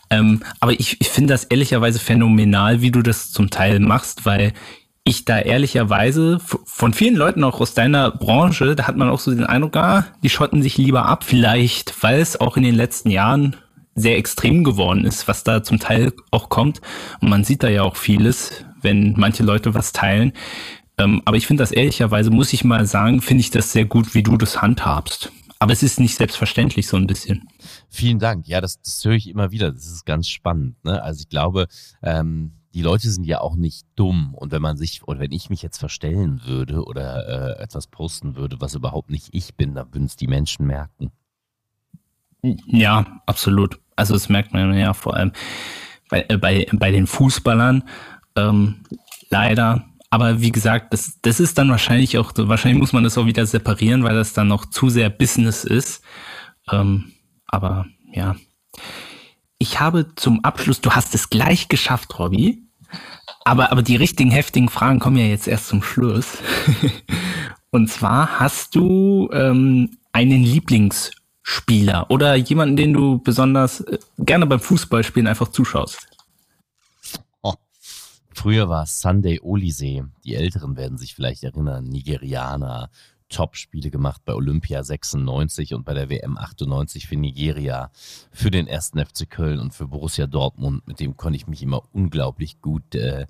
Ähm, 0.09 0.43
aber 0.59 0.73
ich, 0.73 0.97
ich 0.99 1.09
finde 1.09 1.33
das 1.33 1.45
ehrlicherweise 1.45 1.99
phänomenal, 1.99 2.81
wie 2.81 2.91
du 2.91 3.01
das 3.01 3.31
zum 3.31 3.49
Teil 3.49 3.79
machst, 3.79 4.25
weil 4.25 4.53
ich 5.03 5.25
da 5.25 5.39
ehrlicherweise 5.39 6.39
von 6.65 6.93
vielen 6.93 7.15
Leuten 7.15 7.43
auch 7.43 7.61
aus 7.61 7.73
deiner 7.73 8.11
Branche, 8.11 8.75
da 8.75 8.87
hat 8.87 8.97
man 8.97 9.09
auch 9.09 9.19
so 9.19 9.31
den 9.31 9.45
Eindruck, 9.45 9.77
ah, 9.77 10.05
die 10.21 10.29
schotten 10.29 10.61
sich 10.61 10.77
lieber 10.77 11.05
ab, 11.05 11.23
vielleicht, 11.23 12.03
weil 12.03 12.19
es 12.19 12.39
auch 12.39 12.57
in 12.57 12.63
den 12.63 12.75
letzten 12.75 13.09
Jahren 13.09 13.55
sehr 13.95 14.17
extrem 14.17 14.63
geworden 14.63 15.05
ist, 15.05 15.27
was 15.27 15.43
da 15.43 15.63
zum 15.63 15.79
Teil 15.79 16.13
auch 16.31 16.49
kommt. 16.49 16.81
Und 17.21 17.29
man 17.29 17.43
sieht 17.43 17.63
da 17.63 17.69
ja 17.69 17.83
auch 17.83 17.95
vieles, 17.95 18.65
wenn 18.81 19.13
manche 19.17 19.43
Leute 19.43 19.73
was 19.73 19.91
teilen. 19.93 20.33
Ähm, 20.97 21.21
aber 21.25 21.37
ich 21.37 21.47
finde 21.47 21.63
das 21.63 21.71
ehrlicherweise, 21.71 22.29
muss 22.29 22.53
ich 22.53 22.63
mal 22.63 22.85
sagen, 22.85 23.21
finde 23.21 23.41
ich 23.41 23.49
das 23.49 23.71
sehr 23.71 23.85
gut, 23.85 24.13
wie 24.13 24.23
du 24.23 24.37
das 24.37 24.61
handhabst. 24.61 25.31
Aber 25.59 25.73
es 25.73 25.83
ist 25.83 25.99
nicht 25.99 26.15
selbstverständlich 26.15 26.87
so 26.87 26.97
ein 26.97 27.07
bisschen. 27.07 27.47
Vielen 27.89 28.19
Dank. 28.19 28.47
Ja, 28.47 28.61
das, 28.61 28.81
das 28.81 29.03
höre 29.03 29.13
ich 29.13 29.29
immer 29.29 29.51
wieder. 29.51 29.71
Das 29.71 29.85
ist 29.85 30.05
ganz 30.05 30.27
spannend. 30.27 30.83
Ne? 30.83 31.01
Also 31.01 31.21
ich 31.21 31.29
glaube, 31.29 31.67
ähm, 32.01 32.53
die 32.73 32.81
Leute 32.81 33.09
sind 33.09 33.23
ja 33.23 33.41
auch 33.41 33.55
nicht 33.55 33.87
dumm. 33.95 34.33
Und 34.35 34.51
wenn 34.51 34.61
man 34.61 34.77
sich, 34.77 35.07
oder 35.07 35.19
wenn 35.19 35.31
ich 35.31 35.49
mich 35.49 35.61
jetzt 35.61 35.77
verstellen 35.77 36.41
würde 36.45 36.83
oder 36.83 37.57
äh, 37.57 37.63
etwas 37.63 37.87
posten 37.87 38.35
würde, 38.35 38.59
was 38.59 38.75
überhaupt 38.75 39.09
nicht 39.09 39.29
ich 39.31 39.55
bin, 39.55 39.73
dann 39.73 39.93
würden 39.93 40.05
es 40.05 40.15
die 40.15 40.27
Menschen 40.27 40.67
merken. 40.67 41.11
Ja, 42.41 43.21
absolut. 43.25 43.79
Also 43.95 44.13
das 44.13 44.29
merkt 44.29 44.53
man 44.53 44.77
ja 44.77 44.93
vor 44.93 45.15
allem 45.15 45.31
bei, 46.09 46.25
äh, 46.29 46.37
bei, 46.37 46.67
bei 46.73 46.91
den 46.91 47.07
Fußballern. 47.07 47.83
Ähm, 48.35 48.83
leider 49.29 49.85
aber 50.09 50.41
wie 50.41 50.51
gesagt, 50.51 50.93
das, 50.93 51.19
das 51.21 51.39
ist 51.39 51.57
dann 51.57 51.69
wahrscheinlich 51.69 52.17
auch, 52.17 52.31
wahrscheinlich 52.35 52.79
muss 52.79 52.93
man 52.93 53.03
das 53.03 53.17
auch 53.17 53.25
wieder 53.25 53.45
separieren, 53.45 54.03
weil 54.03 54.15
das 54.15 54.33
dann 54.33 54.47
noch 54.47 54.65
zu 54.65 54.89
sehr 54.89 55.09
Business 55.09 55.63
ist. 55.63 56.01
Ähm, 56.71 57.11
aber 57.47 57.85
ja. 58.11 58.35
Ich 59.57 59.79
habe 59.79 60.13
zum 60.15 60.43
Abschluss, 60.43 60.81
du 60.81 60.91
hast 60.91 61.15
es 61.15 61.29
gleich 61.29 61.67
geschafft, 61.67 62.19
Robby. 62.19 62.63
Aber, 63.43 63.71
aber 63.71 63.81
die 63.81 63.95
richtigen 63.95 64.29
heftigen 64.29 64.69
Fragen 64.69 64.99
kommen 64.99 65.17
ja 65.17 65.25
jetzt 65.25 65.47
erst 65.47 65.67
zum 65.67 65.81
Schluss. 65.81 66.37
Und 67.71 67.89
zwar 67.89 68.39
hast 68.39 68.75
du 68.75 69.29
ähm, 69.33 69.97
einen 70.11 70.43
Lieblingsspieler 70.43 72.09
oder 72.09 72.35
jemanden, 72.35 72.75
den 72.75 72.93
du 72.93 73.19
besonders 73.19 73.81
äh, 73.81 73.97
gerne 74.19 74.45
beim 74.45 74.59
Fußballspielen 74.59 75.27
einfach 75.27 75.49
zuschaust? 75.49 76.07
Früher 78.37 78.69
war 78.69 78.83
es 78.83 79.01
Sunday 79.01 79.39
Oliseh. 79.41 80.03
Die 80.23 80.35
Älteren 80.35 80.77
werden 80.77 80.99
sich 80.99 81.15
vielleicht 81.15 81.43
erinnern. 81.43 81.85
Nigerianer, 81.85 82.91
Top-Spiele 83.29 83.89
gemacht 83.89 84.21
bei 84.25 84.33
Olympia 84.33 84.83
96 84.83 85.73
und 85.73 85.85
bei 85.85 85.93
der 85.93 86.09
WM 86.09 86.37
98 86.37 87.07
für 87.07 87.15
Nigeria, 87.15 87.91
für 88.31 88.51
den 88.51 88.67
ersten 88.67 89.03
FC 89.03 89.29
Köln 89.29 89.59
und 89.59 89.73
für 89.73 89.87
Borussia 89.87 90.27
Dortmund. 90.27 90.87
Mit 90.87 90.99
dem 90.99 91.17
konnte 91.17 91.37
ich 91.37 91.47
mich 91.47 91.61
immer 91.63 91.83
unglaublich 91.93 92.61
gut 92.61 92.95
äh, 92.95 93.27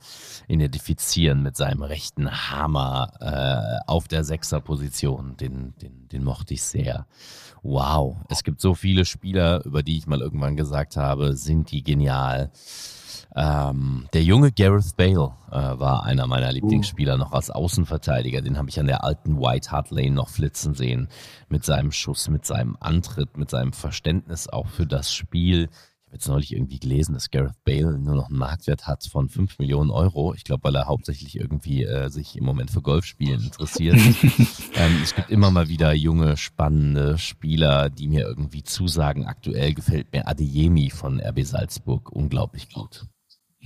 identifizieren 0.47 1.41
mit 1.41 1.55
seinem 1.57 1.83
rechten 1.83 2.29
Hammer 2.29 3.11
äh, 3.19 3.89
auf 3.89 4.07
der 4.07 4.23
Sechser-Position. 4.23 5.37
Den, 5.37 5.73
den, 5.81 6.07
den 6.09 6.23
mochte 6.23 6.53
ich 6.53 6.63
sehr. 6.63 7.07
Wow, 7.63 8.17
es 8.29 8.43
gibt 8.43 8.61
so 8.61 8.75
viele 8.75 9.03
Spieler, 9.05 9.65
über 9.65 9.83
die 9.83 9.97
ich 9.97 10.07
mal 10.07 10.21
irgendwann 10.21 10.55
gesagt 10.55 10.95
habe, 10.95 11.35
sind 11.35 11.71
die 11.71 11.83
genial. 11.83 12.51
Ähm, 13.39 14.07
der 14.13 14.23
junge 14.23 14.51
Gareth 14.51 14.97
Bale 14.97 15.31
äh, 15.51 15.79
war 15.79 16.03
einer 16.05 16.25
meiner 16.25 16.51
Lieblingsspieler 16.51 17.13
uh. 17.13 17.17
noch 17.17 17.33
als 17.33 17.51
Außenverteidiger. 17.51 18.41
Den 18.41 18.57
habe 18.57 18.69
ich 18.69 18.79
an 18.79 18.87
der 18.87 19.03
alten 19.03 19.39
White 19.39 19.69
Hart 19.69 19.91
Lane 19.91 20.11
noch 20.11 20.29
flitzen 20.29 20.73
sehen. 20.73 21.07
Mit 21.47 21.63
seinem 21.63 21.91
Schuss, 21.91 22.29
mit 22.29 22.47
seinem 22.47 22.75
Antritt, 22.79 23.37
mit 23.37 23.51
seinem 23.51 23.73
Verständnis 23.73 24.47
auch 24.47 24.67
für 24.67 24.87
das 24.87 25.13
Spiel. 25.13 25.69
Ich 25.69 26.07
habe 26.07 26.15
jetzt 26.15 26.27
neulich 26.29 26.53
irgendwie 26.53 26.79
gelesen, 26.79 27.13
dass 27.13 27.29
Gareth 27.29 27.63
Bale 27.63 27.99
nur 27.99 28.15
noch 28.15 28.29
einen 28.29 28.39
Marktwert 28.39 28.87
hat 28.87 29.03
von 29.05 29.29
5 29.29 29.59
Millionen 29.59 29.91
Euro. 29.91 30.33
Ich 30.33 30.43
glaube, 30.43 30.63
weil 30.63 30.75
er 30.75 30.87
hauptsächlich 30.87 31.35
irgendwie 31.35 31.83
äh, 31.83 32.09
sich 32.09 32.37
im 32.37 32.43
Moment 32.43 32.71
für 32.71 32.81
Golfspielen 32.81 33.43
interessiert. 33.43 33.97
ähm, 34.75 34.99
es 35.03 35.13
gibt 35.13 35.29
immer 35.29 35.51
mal 35.51 35.67
wieder 35.67 35.93
junge, 35.93 36.37
spannende 36.37 37.19
Spieler, 37.19 37.91
die 37.91 38.07
mir 38.07 38.25
irgendwie 38.25 38.63
zusagen. 38.63 39.27
Aktuell 39.27 39.75
gefällt 39.75 40.11
mir 40.11 40.27
Adeyemi 40.27 40.89
von 40.89 41.19
RB 41.19 41.43
Salzburg 41.43 42.11
unglaublich 42.11 42.73
gut. 42.73 43.05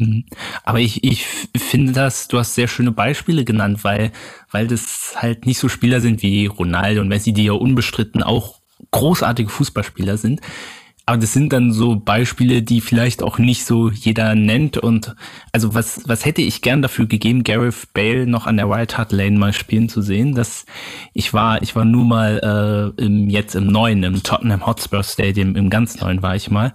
Mhm. 0.01 0.25
Aber 0.63 0.79
ich, 0.79 1.03
ich 1.03 1.25
finde 1.55 1.93
das, 1.93 2.27
du 2.27 2.39
hast 2.39 2.55
sehr 2.55 2.67
schöne 2.67 2.91
Beispiele 2.91 3.45
genannt, 3.45 3.83
weil, 3.83 4.11
weil 4.49 4.67
das 4.67 5.13
halt 5.15 5.45
nicht 5.45 5.59
so 5.59 5.69
Spieler 5.69 6.01
sind 6.01 6.23
wie 6.23 6.47
Ronaldo 6.47 7.01
und 7.01 7.07
Messi, 7.07 7.33
die 7.33 7.45
ja 7.45 7.53
unbestritten 7.53 8.23
auch 8.23 8.59
großartige 8.89 9.49
Fußballspieler 9.49 10.17
sind. 10.17 10.41
aber 11.05 11.17
das 11.19 11.33
sind 11.33 11.53
dann 11.53 11.71
so 11.71 11.97
Beispiele, 11.97 12.63
die 12.63 12.81
vielleicht 12.81 13.21
auch 13.21 13.37
nicht 13.37 13.65
so 13.65 13.89
jeder 13.91 14.33
nennt. 14.33 14.77
Und 14.77 15.15
also 15.51 15.75
was, 15.75 16.01
was 16.07 16.25
hätte 16.25 16.41
ich 16.41 16.61
gern 16.63 16.81
dafür 16.81 17.05
gegeben, 17.05 17.43
Gareth 17.43 17.93
Bale 17.93 18.25
noch 18.25 18.47
an 18.47 18.57
der 18.57 18.69
White 18.69 18.97
Hart 18.97 19.11
Lane 19.11 19.37
mal 19.37 19.53
spielen 19.53 19.87
zu 19.87 20.01
sehen? 20.01 20.33
Das, 20.33 20.65
ich 21.13 21.33
war, 21.33 21.61
ich 21.61 21.75
war 21.75 21.85
nur 21.85 22.05
mal 22.05 22.93
äh, 22.97 23.03
im, 23.03 23.29
jetzt 23.29 23.55
im 23.55 23.67
neuen, 23.67 24.03
im 24.03 24.23
Tottenham 24.23 24.65
Hotspur 24.65 25.03
Stadium, 25.03 25.55
im 25.55 25.69
ganz 25.69 25.99
neuen 25.99 26.23
war 26.23 26.35
ich 26.35 26.49
mal. 26.49 26.73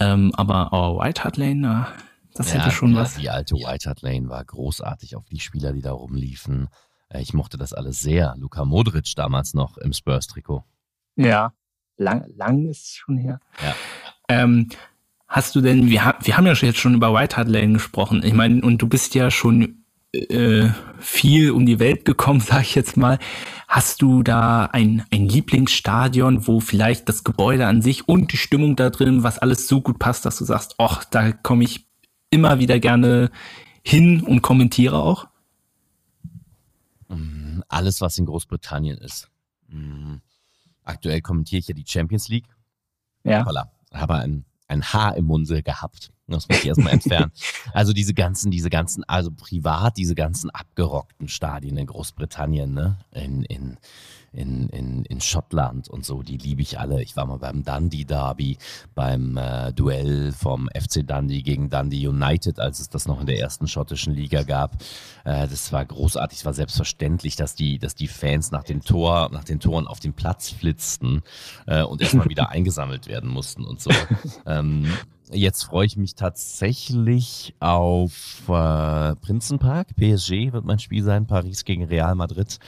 Ähm, 0.00 0.32
aber 0.34 0.70
oh, 0.72 1.00
White 1.00 1.24
Hart 1.24 1.38
Lane, 1.38 1.86
äh, 1.88 2.07
das 2.38 2.52
ja, 2.52 2.60
hätte 2.60 2.74
schon 2.74 2.94
ja, 2.94 3.00
was. 3.00 3.16
Die 3.16 3.30
alte 3.30 3.54
White 3.56 3.88
Hart 3.88 4.02
Lane 4.02 4.28
war 4.28 4.44
großartig 4.44 5.16
auf 5.16 5.24
die 5.28 5.40
Spieler, 5.40 5.72
die 5.72 5.82
da 5.82 5.92
rumliefen. 5.92 6.68
Äh, 7.08 7.20
ich 7.20 7.34
mochte 7.34 7.58
das 7.58 7.72
alles 7.72 8.00
sehr. 8.00 8.34
Luka 8.38 8.64
Modric 8.64 9.14
damals 9.16 9.54
noch 9.54 9.76
im 9.78 9.92
Spurs-Trikot. 9.92 10.64
Ja, 11.16 11.52
lang, 11.96 12.26
lang 12.36 12.66
ist 12.66 12.96
schon 12.96 13.18
her. 13.18 13.40
Ja. 13.62 13.74
Ähm, 14.28 14.68
hast 15.26 15.54
du 15.54 15.60
denn, 15.60 15.88
wir, 15.90 16.14
wir 16.22 16.36
haben 16.36 16.46
ja 16.46 16.52
jetzt 16.54 16.78
schon 16.78 16.94
über 16.94 17.12
White 17.12 17.36
Hart 17.36 17.48
Lane 17.48 17.74
gesprochen. 17.74 18.22
Ich 18.22 18.34
meine, 18.34 18.62
und 18.62 18.78
du 18.78 18.88
bist 18.88 19.14
ja 19.14 19.30
schon 19.30 19.84
äh, 20.12 20.70
viel 20.98 21.50
um 21.50 21.66
die 21.66 21.78
Welt 21.78 22.04
gekommen, 22.04 22.40
sag 22.46 22.62
ich 22.62 22.74
jetzt 22.74 22.96
mal. 22.96 23.18
Hast 23.66 24.00
du 24.00 24.22
da 24.22 24.66
ein, 24.66 25.04
ein 25.10 25.28
Lieblingsstadion, 25.28 26.46
wo 26.46 26.60
vielleicht 26.60 27.08
das 27.08 27.24
Gebäude 27.24 27.66
an 27.66 27.82
sich 27.82 28.08
und 28.08 28.32
die 28.32 28.38
Stimmung 28.38 28.76
da 28.76 28.90
drin, 28.90 29.22
was 29.22 29.38
alles 29.38 29.68
so 29.68 29.82
gut 29.82 29.98
passt, 29.98 30.24
dass 30.24 30.38
du 30.38 30.44
sagst, 30.44 30.76
ach, 30.78 31.04
da 31.04 31.32
komme 31.32 31.64
ich 31.64 31.87
immer 32.30 32.58
wieder 32.58 32.78
gerne 32.78 33.30
hin 33.82 34.22
und 34.22 34.42
kommentiere 34.42 34.96
auch? 34.96 35.26
Mm, 37.08 37.60
alles, 37.68 38.00
was 38.00 38.18
in 38.18 38.26
Großbritannien 38.26 38.98
ist. 38.98 39.30
Mm, 39.68 40.16
aktuell 40.84 41.20
kommentiere 41.20 41.60
ich 41.60 41.68
ja 41.68 41.74
die 41.74 41.86
Champions 41.86 42.28
League. 42.28 42.48
Ja. 43.24 43.42
Voilà. 43.42 43.68
Habe 43.92 44.14
ein, 44.16 44.44
ein 44.66 44.82
Haar 44.82 45.16
im 45.16 45.24
Munde 45.24 45.62
gehabt. 45.62 46.12
Das 46.26 46.46
muss 46.48 46.58
ich 46.58 46.66
erstmal 46.66 46.92
entfernen. 46.92 47.32
Also 47.72 47.92
diese 47.92 48.14
ganzen, 48.14 48.50
diese 48.50 48.70
ganzen, 48.70 49.04
also 49.04 49.30
privat, 49.30 49.96
diese 49.96 50.14
ganzen 50.14 50.50
abgerockten 50.50 51.28
Stadien 51.28 51.76
in 51.76 51.86
Großbritannien, 51.86 52.72
ne? 52.72 52.98
In, 53.12 53.42
in, 53.44 53.78
in, 54.32 54.68
in, 54.68 55.04
in 55.04 55.20
Schottland 55.20 55.88
und 55.88 56.04
so, 56.04 56.22
die 56.22 56.36
liebe 56.36 56.62
ich 56.62 56.78
alle. 56.78 57.02
Ich 57.02 57.16
war 57.16 57.26
mal 57.26 57.38
beim 57.38 57.64
Dundee 57.64 58.04
Derby, 58.04 58.58
beim 58.94 59.36
äh, 59.36 59.72
Duell 59.72 60.32
vom 60.32 60.68
FC 60.68 61.06
Dundee 61.06 61.42
gegen 61.42 61.70
Dundee 61.70 62.06
United, 62.06 62.60
als 62.60 62.80
es 62.80 62.88
das 62.88 63.06
noch 63.06 63.20
in 63.20 63.26
der 63.26 63.38
ersten 63.38 63.68
schottischen 63.68 64.14
Liga 64.14 64.42
gab. 64.42 64.82
Äh, 65.24 65.48
das 65.48 65.72
war 65.72 65.84
großartig, 65.84 66.38
es 66.38 66.44
war 66.44 66.54
selbstverständlich, 66.54 67.36
dass 67.36 67.54
die, 67.54 67.78
dass 67.78 67.94
die 67.94 68.08
Fans 68.08 68.50
nach 68.50 68.64
dem 68.64 68.82
Tor, 68.82 69.30
nach 69.32 69.44
den 69.44 69.60
Toren 69.60 69.86
auf 69.86 70.00
den 70.00 70.12
Platz 70.12 70.50
flitzten 70.50 71.22
äh, 71.66 71.82
und 71.82 72.00
erstmal 72.02 72.28
wieder 72.28 72.48
eingesammelt 72.50 73.06
werden 73.06 73.30
mussten 73.30 73.64
und 73.64 73.80
so. 73.80 73.90
Ähm, 74.46 74.86
Jetzt 75.30 75.64
freue 75.64 75.84
ich 75.84 75.98
mich 75.98 76.14
tatsächlich 76.14 77.54
auf 77.60 78.48
äh, 78.48 79.14
Prinzenpark. 79.16 79.94
PSG 79.94 80.52
wird 80.52 80.64
mein 80.64 80.78
Spiel 80.78 81.02
sein. 81.02 81.26
Paris 81.26 81.66
gegen 81.66 81.84
Real 81.84 82.14
Madrid 82.14 82.58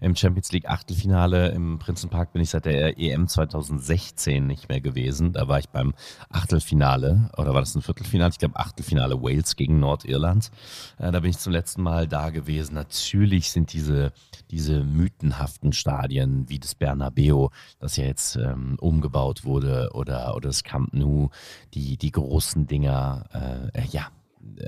im 0.00 0.14
Champions 0.14 0.52
League 0.52 0.68
Achtelfinale. 0.68 1.48
Im 1.52 1.78
Prinzenpark 1.78 2.34
bin 2.34 2.42
ich 2.42 2.50
seit 2.50 2.66
der 2.66 2.98
EM 2.98 3.26
2016 3.26 4.46
nicht 4.46 4.68
mehr 4.68 4.82
gewesen. 4.82 5.32
Da 5.32 5.48
war 5.48 5.60
ich 5.60 5.70
beim 5.70 5.94
Achtelfinale. 6.28 7.30
Oder 7.38 7.54
war 7.54 7.60
das 7.60 7.74
ein 7.74 7.80
Viertelfinale? 7.80 8.32
Ich 8.32 8.38
glaube 8.38 8.56
Achtelfinale 8.56 9.22
Wales 9.22 9.56
gegen 9.56 9.80
Nordirland. 9.80 10.50
Äh, 10.98 11.12
da 11.12 11.20
bin 11.20 11.30
ich 11.30 11.38
zum 11.38 11.54
letzten 11.54 11.82
Mal 11.82 12.06
da 12.06 12.28
gewesen. 12.28 12.74
Natürlich 12.74 13.50
sind 13.50 13.72
diese, 13.72 14.12
diese 14.50 14.84
mythenhaften 14.84 15.72
Stadien 15.72 16.50
wie 16.50 16.58
das 16.58 16.74
Bernabeu, 16.74 17.48
das 17.78 17.96
ja 17.96 18.04
jetzt 18.04 18.36
ähm, 18.36 18.76
umgebaut 18.78 19.44
wurde, 19.44 19.90
oder, 19.94 20.34
oder 20.34 20.48
das 20.48 20.64
Camp 20.64 20.92
Nou, 20.92 21.30
die, 21.72 21.96
die 21.96 22.09
die 22.10 22.20
großen 22.20 22.66
Dinger, 22.66 23.70
äh, 23.72 23.82
ja, 23.90 24.08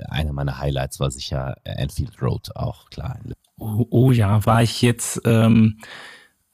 einer 0.07 0.31
meiner 0.31 0.59
Highlights 0.59 0.99
war 1.01 1.11
sicher 1.11 1.57
Anfield 1.65 2.21
Road 2.21 2.55
auch 2.55 2.89
klar. 2.89 3.19
Oh, 3.57 3.85
oh 3.89 4.11
ja, 4.11 4.45
war 4.45 4.63
ich 4.63 4.81
jetzt, 4.81 5.21
ähm, 5.25 5.79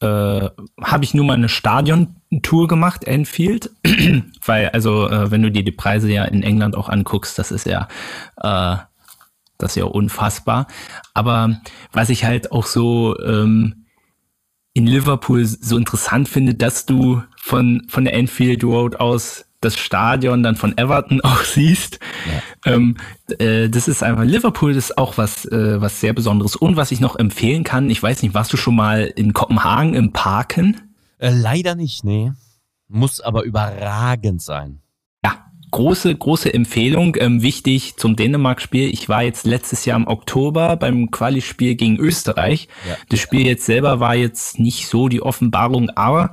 äh, 0.02 0.50
habe 0.82 1.04
ich 1.04 1.14
nur 1.14 1.26
mal 1.26 1.36
eine 1.36 1.50
Stadiontour 1.50 2.68
gemacht, 2.68 3.08
Anfield, 3.08 3.70
weil 4.46 4.70
also 4.70 5.08
äh, 5.08 5.30
wenn 5.30 5.44
du 5.44 5.52
dir 5.52 5.64
die 5.64 5.72
Preise 5.72 6.12
ja 6.12 6.26
in 6.26 6.42
England 6.42 6.76
auch 6.76 6.90
anguckst, 6.90 7.38
das 7.38 7.52
ist 7.52 7.68
ja 7.68 7.88
äh, 8.38 8.78
das 9.60 9.72
ist 9.72 9.76
ja 9.76 9.86
unfassbar. 9.86 10.68
Aber 11.14 11.60
was 11.92 12.10
ich 12.10 12.24
halt 12.24 12.52
auch 12.52 12.66
so 12.66 13.20
ähm, 13.20 13.86
in 14.74 14.88
Liverpool 14.88 15.46
so 15.46 15.78
interessant 15.78 16.30
finde, 16.30 16.56
dass 16.56 16.88
du 16.88 17.22
von 17.38 17.86
von 17.90 18.06
der 18.06 18.16
Anfield 18.16 18.64
Road 18.64 18.96
aus 19.00 19.49
das 19.62 19.78
Stadion 19.78 20.44
dann 20.44 20.56
von 20.56 20.78
Everton 20.78 21.22
auch 21.24 21.44
siehst. 21.44 22.00
Ja. 22.66 22.74
Ähm, 22.74 22.98
äh, 23.40 23.70
das 23.70 23.88
ist 23.88 24.04
einfach, 24.04 24.24
Liverpool 24.24 24.76
ist 24.76 24.98
auch 24.98 25.18
was, 25.18 25.46
äh, 25.46 25.82
was 25.82 26.00
sehr 26.00 26.14
Besonderes. 26.14 26.56
Und 26.56 26.76
was 26.76 26.92
ich 26.92 27.00
noch 27.00 27.18
empfehlen 27.18 27.64
kann, 27.64 27.90
ich 27.90 28.02
weiß 28.02 28.22
nicht, 28.22 28.34
warst 28.34 28.54
du 28.54 28.58
schon 28.58 28.76
mal 28.76 29.04
in 29.04 29.34
Kopenhagen 29.34 29.94
im 29.94 30.12
Parken? 30.12 30.82
Äh, 31.18 31.32
leider 31.32 31.76
nicht, 31.76 32.04
nee. 32.04 32.32
Muss 32.88 33.22
aber 33.22 33.44
überragend 33.44 34.42
sein. 34.42 34.82
Ja, 35.24 35.46
große, 35.70 36.16
große 36.16 36.52
Empfehlung. 36.52 37.16
Ähm, 37.20 37.44
wichtig 37.44 37.98
zum 37.98 38.16
Dänemark-Spiel. 38.16 38.90
Ich 38.92 39.10
war 39.10 39.22
jetzt 39.22 39.46
letztes 39.46 39.86
Jahr 39.86 39.98
im 39.98 40.08
Oktober 40.08 40.76
beim 40.76 41.12
Quali-Spiel 41.12 41.76
gegen 41.76 41.98
Österreich. 41.98 42.68
Ja. 42.88 42.96
Das 43.10 43.20
Spiel 43.20 43.46
jetzt 43.46 43.66
selber 43.66 44.00
war 44.00 44.16
jetzt 44.16 44.60
nicht 44.60 44.88
so 44.88 45.08
die 45.08 45.22
Offenbarung, 45.22 45.92
aber 45.92 46.32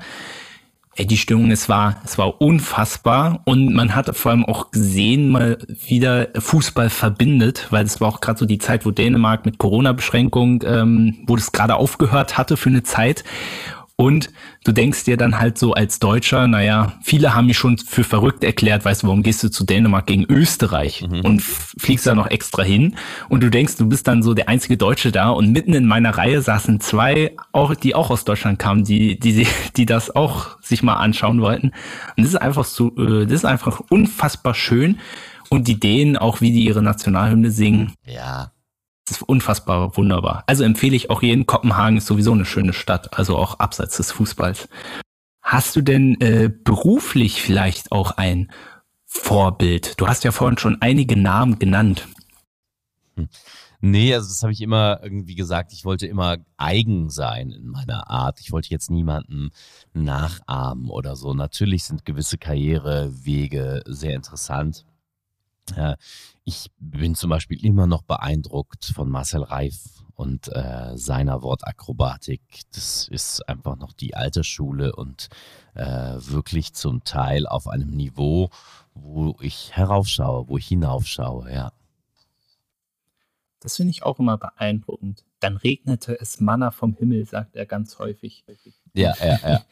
ey, 0.96 1.06
die 1.06 1.16
Stimmung, 1.16 1.50
es 1.50 1.68
war, 1.68 1.96
es 2.04 2.18
war 2.18 2.40
unfassbar. 2.40 3.42
Und 3.44 3.74
man 3.74 3.94
hat 3.94 4.14
vor 4.16 4.32
allem 4.32 4.44
auch 4.44 4.70
gesehen, 4.70 5.28
mal 5.28 5.58
wieder 5.86 6.28
Fußball 6.36 6.90
verbindet, 6.90 7.68
weil 7.70 7.84
es 7.84 8.00
war 8.00 8.08
auch 8.08 8.20
gerade 8.20 8.38
so 8.38 8.46
die 8.46 8.58
Zeit, 8.58 8.86
wo 8.86 8.90
Dänemark 8.90 9.44
mit 9.44 9.58
Corona-Beschränkung, 9.58 10.64
ähm, 10.66 11.18
wo 11.26 11.36
das 11.36 11.52
gerade 11.52 11.76
aufgehört 11.76 12.38
hatte 12.38 12.56
für 12.56 12.70
eine 12.70 12.82
Zeit 12.82 13.24
und 13.98 14.30
du 14.62 14.72
denkst 14.72 15.04
dir 15.04 15.16
dann 15.16 15.40
halt 15.40 15.56
so 15.56 15.72
als 15.72 15.98
Deutscher, 15.98 16.46
naja, 16.46 16.92
viele 17.02 17.34
haben 17.34 17.46
mich 17.46 17.56
schon 17.56 17.78
für 17.78 18.04
verrückt 18.04 18.44
erklärt, 18.44 18.84
weißt 18.84 19.02
du, 19.02 19.06
warum 19.06 19.22
gehst 19.22 19.42
du 19.42 19.50
zu 19.50 19.64
Dänemark 19.64 20.06
gegen 20.06 20.26
Österreich 20.28 21.06
mhm. 21.08 21.20
und 21.20 21.42
fliegst 21.42 22.06
da 22.06 22.14
noch 22.14 22.26
extra 22.26 22.62
hin 22.62 22.96
und 23.30 23.42
du 23.42 23.50
denkst, 23.50 23.76
du 23.76 23.88
bist 23.88 24.06
dann 24.06 24.22
so 24.22 24.34
der 24.34 24.50
einzige 24.50 24.76
Deutsche 24.76 25.12
da 25.12 25.30
und 25.30 25.50
mitten 25.50 25.72
in 25.72 25.86
meiner 25.86 26.10
Reihe 26.10 26.42
saßen 26.42 26.80
zwei, 26.80 27.34
auch, 27.52 27.74
die 27.74 27.94
auch 27.94 28.10
aus 28.10 28.24
Deutschland 28.24 28.58
kamen, 28.58 28.84
die, 28.84 29.18
die, 29.18 29.46
die 29.76 29.86
das 29.86 30.14
auch 30.14 30.60
sich 30.60 30.82
mal 30.82 30.96
anschauen 30.96 31.40
wollten. 31.40 31.68
Und 32.16 32.24
das 32.24 32.28
ist 32.28 32.36
einfach 32.36 32.64
so, 32.64 32.94
äh, 32.98 33.24
das 33.24 33.32
ist 33.32 33.44
einfach 33.46 33.80
unfassbar 33.88 34.54
schön. 34.54 34.98
Und 35.48 35.68
die 35.68 35.78
Dänen, 35.78 36.16
auch 36.16 36.40
wie 36.40 36.50
die 36.50 36.64
ihre 36.64 36.82
Nationalhymne 36.82 37.52
singen. 37.52 37.92
Ja, 38.04 38.50
das 39.06 39.18
ist 39.18 39.22
unfassbar 39.22 39.96
wunderbar. 39.96 40.42
Also 40.46 40.64
empfehle 40.64 40.96
ich 40.96 41.10
auch 41.10 41.22
jeden. 41.22 41.46
Kopenhagen 41.46 41.96
ist 41.96 42.06
sowieso 42.06 42.32
eine 42.32 42.44
schöne 42.44 42.72
Stadt, 42.72 43.16
also 43.16 43.36
auch 43.36 43.58
abseits 43.60 43.96
des 43.96 44.12
Fußballs. 44.12 44.68
Hast 45.42 45.76
du 45.76 45.80
denn 45.80 46.20
äh, 46.20 46.50
beruflich 46.52 47.40
vielleicht 47.40 47.92
auch 47.92 48.12
ein 48.12 48.50
Vorbild? 49.04 50.00
Du 50.00 50.08
hast 50.08 50.24
ja 50.24 50.32
vorhin 50.32 50.58
schon 50.58 50.82
einige 50.82 51.16
Namen 51.16 51.60
genannt. 51.60 52.08
Hm. 53.14 53.28
Nee, 53.80 54.12
also 54.14 54.28
das 54.28 54.42
habe 54.42 54.52
ich 54.52 54.60
immer 54.60 55.00
irgendwie 55.02 55.36
gesagt. 55.36 55.72
Ich 55.72 55.84
wollte 55.84 56.08
immer 56.08 56.38
eigen 56.56 57.10
sein 57.10 57.52
in 57.52 57.68
meiner 57.68 58.10
Art. 58.10 58.40
Ich 58.40 58.50
wollte 58.50 58.70
jetzt 58.70 58.90
niemanden 58.90 59.50
nachahmen 59.92 60.90
oder 60.90 61.14
so. 61.14 61.34
Natürlich 61.34 61.84
sind 61.84 62.04
gewisse 62.04 62.38
Karrierewege 62.38 63.82
sehr 63.86 64.14
interessant. 64.16 64.84
Äh, 65.74 65.96
ich 66.44 66.70
bin 66.78 67.14
zum 67.14 67.30
Beispiel 67.30 67.64
immer 67.64 67.86
noch 67.86 68.02
beeindruckt 68.02 68.84
von 68.84 69.10
Marcel 69.10 69.42
Reif 69.42 70.04
und 70.14 70.48
äh, 70.48 70.96
seiner 70.96 71.42
Wortakrobatik. 71.42 72.40
Das 72.72 73.08
ist 73.08 73.48
einfach 73.48 73.76
noch 73.76 73.92
die 73.92 74.14
alte 74.14 74.44
Schule 74.44 74.94
und 74.94 75.28
äh, 75.74 75.84
wirklich 75.84 76.72
zum 76.72 77.04
Teil 77.04 77.46
auf 77.46 77.68
einem 77.68 77.90
Niveau, 77.90 78.50
wo 78.94 79.36
ich 79.40 79.76
heraufschaue, 79.76 80.48
wo 80.48 80.56
ich 80.56 80.66
hinaufschaue, 80.66 81.52
ja. 81.52 81.72
Das 83.60 83.76
finde 83.76 83.90
ich 83.90 84.02
auch 84.04 84.18
immer 84.18 84.38
beeindruckend. 84.38 85.24
Dann 85.40 85.56
regnete 85.56 86.18
es 86.20 86.40
Manna 86.40 86.70
vom 86.70 86.94
Himmel, 86.94 87.26
sagt 87.26 87.56
er 87.56 87.66
ganz 87.66 87.98
häufig. 87.98 88.44
Ja, 88.94 89.14
ja, 89.20 89.38
ja. 89.42 89.64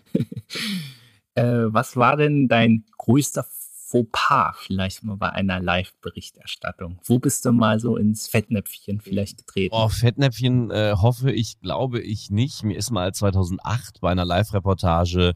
äh, 1.35 1.73
was 1.73 1.97
war 1.97 2.17
denn 2.17 2.49
dein 2.49 2.85
größter 2.99 3.47
Fauxpas 3.95 4.57
vielleicht 4.59 5.05
mal 5.05 5.17
bei 5.17 5.31
einer 5.31 5.61
Live-Berichterstattung? 5.61 6.99
Wo 7.05 7.21
bist 7.21 7.45
du 7.45 7.53
mal 7.53 7.79
so 7.79 7.97
ins 7.97 8.27
Fettnäpfchen 8.27 9.01
vielleicht 9.01 9.39
getreten? 9.39 9.73
Oh, 9.73 9.89
Fettnäpfchen 9.89 10.73
äh, 10.73 10.95
hoffe 11.01 11.31
ich, 11.31 11.61
glaube 11.61 12.01
ich 12.01 12.29
nicht. 12.29 12.65
Mir 12.65 12.77
ist 12.77 12.91
mal 12.91 13.15
2008 13.15 14.01
bei 14.01 14.11
einer 14.11 14.25
Live-Reportage 14.25 15.35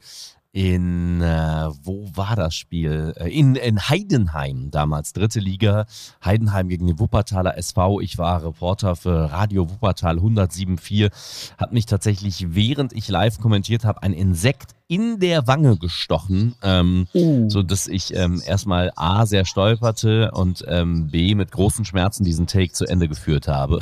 in, 0.53 1.21
äh, 1.21 1.69
wo 1.83 2.09
war 2.15 2.35
das 2.35 2.55
Spiel? 2.55 3.13
Äh, 3.17 3.29
in, 3.29 3.55
in 3.55 3.89
Heidenheim 3.89 4.71
damals, 4.71 5.13
dritte 5.13 5.41
Liga. 5.41 5.87
Heidenheim 6.25 6.69
gegen 6.69 6.87
den 6.87 6.99
Wuppertaler 6.99 7.57
SV. 7.59 8.01
Ich 8.01 8.17
war 8.17 8.43
Reporter 8.43 8.97
für 8.97 9.31
Radio 9.31 9.69
Wuppertal 9.69 10.19
107.4. 10.19 11.11
Hat 11.59 11.73
mich 11.73 11.87
tatsächlich, 11.87 12.55
während 12.55 12.93
ich 12.95 13.09
live 13.09 13.39
kommentiert 13.39 13.85
habe, 13.85 14.03
ein 14.03 14.15
Insekt 14.15 14.75
in 14.89 15.21
der 15.21 15.47
Wange 15.47 15.77
gestochen, 15.77 16.55
ähm, 16.63 17.09
uh. 17.15 17.51
so 17.51 17.63
dass 17.63 17.87
ich 17.87 18.15
ähm, 18.17 18.43
erstmal 18.45 18.91
A 18.97 19.27
sehr 19.27 19.45
stolperte 19.45 20.31
und 20.33 20.65
ähm, 20.67 21.09
B 21.09 21.35
mit 21.35 21.53
großen 21.53 21.85
Schmerzen 21.85 22.25
diesen 22.25 22.47
Take 22.47 22.73
zu 22.73 22.87
Ende 22.87 23.07
geführt 23.07 23.49
habe. 23.49 23.81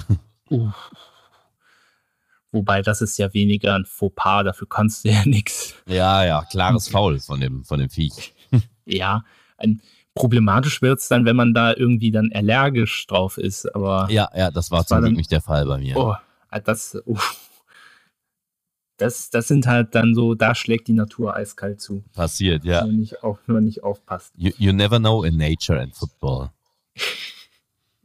Uh. 0.51 0.71
Wobei 2.57 2.81
das 2.81 3.03
ist 3.03 3.19
ja 3.19 3.35
weniger 3.35 3.74
ein 3.74 3.85
Fauxpas, 3.85 4.45
dafür 4.45 4.66
kannst 4.66 5.05
du 5.05 5.11
ja 5.11 5.23
nichts. 5.27 5.74
Ja, 5.87 6.24
ja, 6.24 6.43
klares 6.51 6.89
Foul 6.93 7.20
von 7.20 7.39
dem, 7.39 7.65
von 7.65 7.78
dem 7.78 7.91
Viech. 7.91 8.35
ja, 8.87 9.24
ein, 9.59 9.83
problematisch 10.15 10.81
wird 10.81 11.01
es 11.01 11.09
dann, 11.09 11.27
wenn 11.27 11.37
man 11.37 11.53
da 11.53 11.74
irgendwie 11.74 12.11
dann 12.11 12.31
allergisch 12.33 13.07
drauf 13.07 13.37
ist. 13.37 13.66
Aber 13.74 14.09
ja, 14.11 14.31
ja, 14.35 14.51
das 14.51 14.70
war 14.70 14.81
das 14.81 14.89
zum 14.89 14.97
war 14.97 15.03
Glück 15.03 15.19
nicht 15.19 15.31
der 15.31 15.43
Fall 15.43 15.66
bei 15.66 15.77
mir. 15.77 15.97
Oh, 15.99 16.15
ah, 16.49 16.61
das, 16.61 16.97
uh, 17.07 17.19
das, 18.97 19.28
das 19.28 19.49
sind 19.49 19.66
halt 19.66 19.95
dann 19.95 20.15
so, 20.15 20.35
da 20.35 20.55
schlägt 20.55 20.89
die 20.89 20.95
Natur 20.95 21.37
eiskalt 21.37 21.83
zu. 21.83 22.05
Passiert, 22.15 22.65
ja. 22.65 22.81
Wenn 22.81 22.89
man 22.89 22.97
nicht, 22.97 23.23
auf, 23.23 23.39
wenn 23.45 23.57
man 23.57 23.65
nicht 23.65 23.85
aufpasst. 23.85 24.33
You, 24.35 24.53
you 24.57 24.73
never 24.73 24.99
know 24.99 25.23
in 25.24 25.37
nature 25.37 25.78
and 25.78 25.95
football. 25.95 26.51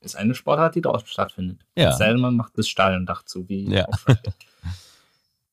Ist 0.02 0.16
eine 0.16 0.36
Sportart, 0.36 0.76
die 0.76 0.82
draußen 0.82 1.08
stattfindet. 1.08 1.60
Ja. 1.76 1.94
Sei 1.94 2.10
denn, 2.10 2.20
man 2.20 2.36
macht 2.36 2.58
das 2.58 2.68
Stadiondach 2.68 3.24
zu, 3.24 3.48
wie 3.48 3.70
ja. 3.70 3.88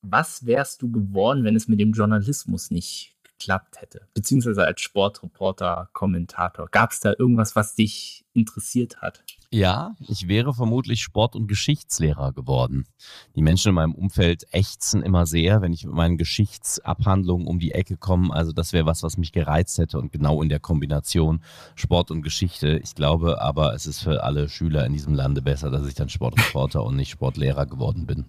Was 0.02 0.46
wärst 0.46 0.82
du 0.82 0.90
geworden, 0.90 1.44
wenn 1.44 1.56
es 1.56 1.68
mit 1.68 1.80
dem 1.80 1.92
Journalismus 1.92 2.70
nicht 2.70 3.14
geklappt 3.38 3.80
hätte? 3.80 4.08
Beziehungsweise 4.14 4.64
als 4.64 4.80
Sportreporter, 4.80 5.88
Kommentator. 5.92 6.68
Gab 6.70 6.90
es 6.90 7.00
da 7.00 7.12
irgendwas, 7.18 7.56
was 7.56 7.74
dich 7.74 8.24
interessiert 8.34 9.00
hat? 9.00 9.24
Ja, 9.50 9.94
ich 10.06 10.28
wäre 10.28 10.52
vermutlich 10.52 11.02
Sport- 11.02 11.34
und 11.34 11.46
Geschichtslehrer 11.46 12.32
geworden. 12.32 12.86
Die 13.34 13.40
Menschen 13.40 13.70
in 13.70 13.76
meinem 13.76 13.94
Umfeld 13.94 14.46
ächzen 14.52 15.02
immer 15.02 15.24
sehr, 15.24 15.62
wenn 15.62 15.72
ich 15.72 15.86
mit 15.86 15.94
meinen 15.94 16.18
Geschichtsabhandlungen 16.18 17.46
um 17.46 17.58
die 17.58 17.72
Ecke 17.72 17.96
komme. 17.96 18.34
Also 18.34 18.52
das 18.52 18.74
wäre 18.74 18.84
was, 18.84 19.02
was 19.02 19.16
mich 19.16 19.32
gereizt 19.32 19.78
hätte 19.78 19.98
und 19.98 20.12
genau 20.12 20.42
in 20.42 20.50
der 20.50 20.60
Kombination 20.60 21.42
Sport 21.76 22.10
und 22.10 22.20
Geschichte. 22.20 22.78
Ich 22.82 22.94
glaube 22.94 23.40
aber, 23.40 23.74
es 23.74 23.86
ist 23.86 24.00
für 24.00 24.22
alle 24.22 24.50
Schüler 24.50 24.84
in 24.84 24.92
diesem 24.92 25.14
Lande 25.14 25.40
besser, 25.40 25.70
dass 25.70 25.86
ich 25.86 25.94
dann 25.94 26.10
Sportreporter 26.10 26.84
und 26.84 26.96
nicht 26.96 27.10
Sportlehrer 27.10 27.64
geworden 27.64 28.06
bin. 28.06 28.26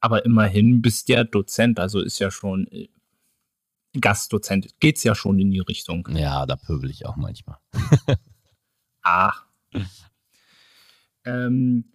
Aber 0.00 0.24
immerhin 0.24 0.82
bist 0.82 1.08
ja 1.10 1.22
Dozent, 1.22 1.78
also 1.78 2.00
ist 2.00 2.18
ja 2.18 2.30
schon 2.30 2.66
äh, 2.68 2.88
Gastdozent, 4.00 4.80
geht's 4.80 5.04
ja 5.04 5.14
schon 5.14 5.38
in 5.38 5.50
die 5.50 5.60
Richtung. 5.60 6.08
Ja, 6.12 6.46
da 6.46 6.56
pöbel 6.56 6.90
ich 6.90 7.06
auch 7.06 7.16
manchmal. 7.16 7.58
Ach. 9.02 9.46
Ähm, 11.24 11.92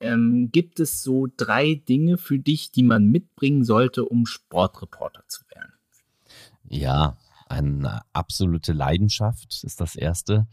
ähm, 0.00 0.50
gibt 0.52 0.78
es 0.78 1.02
so 1.02 1.26
drei 1.36 1.74
Dinge 1.74 2.18
für 2.18 2.38
dich, 2.38 2.70
die 2.70 2.82
man 2.82 3.06
mitbringen 3.06 3.64
sollte, 3.64 4.04
um 4.04 4.26
Sportreporter 4.26 5.24
zu 5.26 5.42
werden? 5.48 5.72
Ja, 6.68 7.16
eine 7.48 8.02
absolute 8.12 8.72
Leidenschaft 8.72 9.64
ist 9.64 9.80
das 9.80 9.96
erste. 9.96 10.46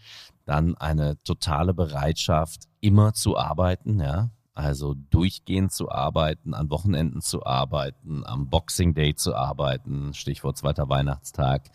Dann 0.45 0.75
eine 0.75 1.21
totale 1.23 1.73
Bereitschaft, 1.73 2.67
immer 2.79 3.13
zu 3.13 3.37
arbeiten, 3.37 3.99
ja. 3.99 4.31
Also 4.55 4.95
durchgehend 5.11 5.73
zu 5.73 5.91
arbeiten, 5.91 6.53
an 6.53 6.69
Wochenenden 6.69 7.21
zu 7.21 7.45
arbeiten, 7.45 8.25
am 8.25 8.49
Boxing 8.49 8.93
Day 8.93 9.13
zu 9.13 9.35
arbeiten, 9.35 10.13
Stichwort 10.13 10.57
zweiter 10.57 10.89
Weihnachtstag. 10.89 11.69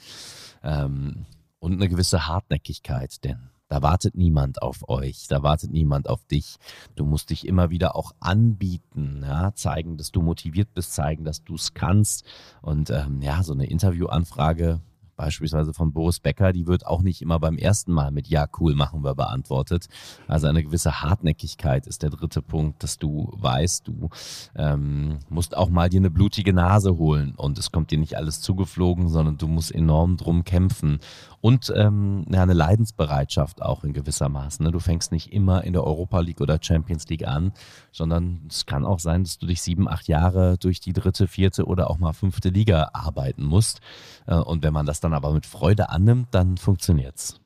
Ähm, 0.62 1.26
und 1.58 1.74
eine 1.74 1.88
gewisse 1.88 2.26
Hartnäckigkeit, 2.26 3.22
denn 3.22 3.50
da 3.68 3.82
wartet 3.82 4.16
niemand 4.16 4.62
auf 4.62 4.88
euch, 4.88 5.28
da 5.28 5.44
wartet 5.44 5.70
niemand 5.70 6.08
auf 6.08 6.24
dich. 6.24 6.56
Du 6.96 7.04
musst 7.04 7.30
dich 7.30 7.46
immer 7.46 7.70
wieder 7.70 7.94
auch 7.94 8.12
anbieten, 8.18 9.22
ja, 9.22 9.54
zeigen, 9.54 9.96
dass 9.96 10.10
du 10.10 10.22
motiviert 10.22 10.74
bist, 10.74 10.92
zeigen, 10.92 11.24
dass 11.24 11.44
du 11.44 11.54
es 11.54 11.72
kannst. 11.72 12.24
Und 12.62 12.90
ähm, 12.90 13.22
ja, 13.22 13.44
so 13.44 13.52
eine 13.52 13.66
Interviewanfrage 13.66 14.80
beispielsweise 15.20 15.74
von 15.74 15.92
Boris 15.92 16.18
Becker, 16.18 16.54
die 16.54 16.66
wird 16.66 16.86
auch 16.86 17.02
nicht 17.02 17.20
immer 17.20 17.38
beim 17.38 17.58
ersten 17.58 17.92
Mal 17.92 18.10
mit 18.10 18.28
Ja, 18.28 18.46
cool, 18.58 18.74
machen 18.74 19.04
wir 19.04 19.14
beantwortet. 19.14 19.86
Also 20.26 20.46
eine 20.46 20.64
gewisse 20.64 21.02
Hartnäckigkeit 21.02 21.86
ist 21.86 22.02
der 22.02 22.08
dritte 22.08 22.40
Punkt, 22.40 22.82
dass 22.82 22.96
du 22.96 23.30
weißt, 23.36 23.86
du 23.86 24.08
ähm, 24.56 25.18
musst 25.28 25.54
auch 25.54 25.68
mal 25.68 25.90
dir 25.90 26.00
eine 26.00 26.10
blutige 26.10 26.54
Nase 26.54 26.96
holen 26.96 27.34
und 27.36 27.58
es 27.58 27.70
kommt 27.70 27.90
dir 27.90 27.98
nicht 27.98 28.16
alles 28.16 28.40
zugeflogen, 28.40 29.10
sondern 29.10 29.36
du 29.36 29.46
musst 29.46 29.74
enorm 29.74 30.16
drum 30.16 30.44
kämpfen 30.44 31.00
und 31.42 31.72
ähm, 31.74 32.26
ja, 32.30 32.42
eine 32.42 32.52
Leidensbereitschaft 32.52 33.62
auch 33.62 33.82
in 33.84 33.94
gewisser 33.94 34.28
Maße. 34.28 34.62
Ne? 34.62 34.72
Du 34.72 34.78
fängst 34.78 35.10
nicht 35.10 35.32
immer 35.32 35.64
in 35.64 35.72
der 35.72 35.84
Europa 35.84 36.20
League 36.20 36.40
oder 36.40 36.58
Champions 36.60 37.08
League 37.08 37.26
an, 37.26 37.52
sondern 37.92 38.42
es 38.48 38.66
kann 38.66 38.84
auch 38.84 38.98
sein, 38.98 39.24
dass 39.24 39.38
du 39.38 39.46
dich 39.46 39.62
sieben, 39.62 39.88
acht 39.88 40.06
Jahre 40.08 40.58
durch 40.58 40.80
die 40.80 40.92
dritte, 40.92 41.26
vierte 41.26 41.64
oder 41.64 41.88
auch 41.88 41.98
mal 41.98 42.12
fünfte 42.12 42.50
Liga 42.50 42.90
arbeiten 42.92 43.44
musst. 43.44 43.80
Äh, 44.26 44.34
und 44.34 44.62
wenn 44.62 44.74
man 44.74 44.84
das 44.84 45.00
dann 45.00 45.09
aber 45.12 45.32
mit 45.32 45.46
Freude 45.46 45.90
annimmt, 45.90 46.28
dann 46.32 46.56
funktioniert's. 46.56 47.40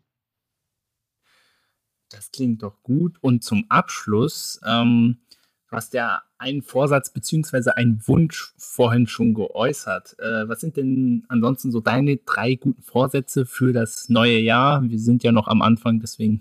Das 2.11 2.31
klingt 2.31 2.63
doch 2.63 2.83
gut. 2.83 3.19
Und 3.21 3.43
zum 3.43 3.65
Abschluss, 3.69 4.61
ähm, 4.65 5.19
du 5.69 5.77
hast 5.77 5.95
ja 5.95 6.23
einen 6.39 6.63
Vorsatz 6.63 7.11
bzw. 7.11 7.71
einen 7.71 8.07
Wunsch 8.07 8.55
vorhin 8.57 9.07
schon 9.07 9.35
geäußert. 9.35 10.17
Äh, 10.19 10.49
was 10.49 10.61
sind 10.61 10.77
denn 10.77 11.25
ansonsten 11.29 11.73
so 11.73 11.81
deine 11.81 12.19
drei 12.19 12.55
guten 12.55 12.83
Vorsätze 12.83 13.47
für 13.47 13.73
das 13.73 14.09
neue 14.09 14.39
Jahr? 14.39 14.83
Wir 14.83 14.99
sind 14.99 15.25
ja 15.25 15.33
noch 15.33 15.49
am 15.49 15.63
Anfang, 15.63 16.01
deswegen 16.01 16.41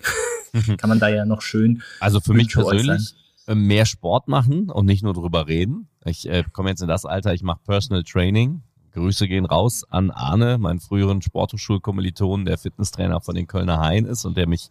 kann 0.77 0.89
man 0.89 0.99
da 0.99 1.07
ja 1.09 1.25
noch 1.25 1.41
schön. 1.41 1.81
Also 1.99 2.19
für 2.19 2.33
mich 2.33 2.49
persönlich 2.53 2.89
äußern. 2.89 3.17
Äh, 3.47 3.55
mehr 3.55 3.85
Sport 3.85 4.27
machen 4.27 4.69
und 4.69 4.85
nicht 4.85 5.03
nur 5.03 5.13
drüber 5.13 5.47
reden. 5.47 5.87
Ich 6.05 6.29
äh, 6.29 6.43
komme 6.51 6.69
jetzt 6.69 6.81
in 6.81 6.87
das 6.87 7.05
Alter, 7.05 7.33
ich 7.33 7.43
mache 7.43 7.61
Personal 7.65 8.03
Training 8.03 8.61
Grüße 8.93 9.27
gehen 9.27 9.45
raus 9.45 9.83
an 9.89 10.11
Arne, 10.11 10.57
meinen 10.57 10.79
früheren 10.79 11.21
Sporthochschulkommiliton, 11.21 12.45
der 12.45 12.57
Fitnesstrainer 12.57 13.21
von 13.21 13.35
den 13.35 13.47
Kölner 13.47 13.79
Hain 13.79 14.05
ist 14.05 14.25
und 14.25 14.37
der 14.37 14.47
mich 14.47 14.69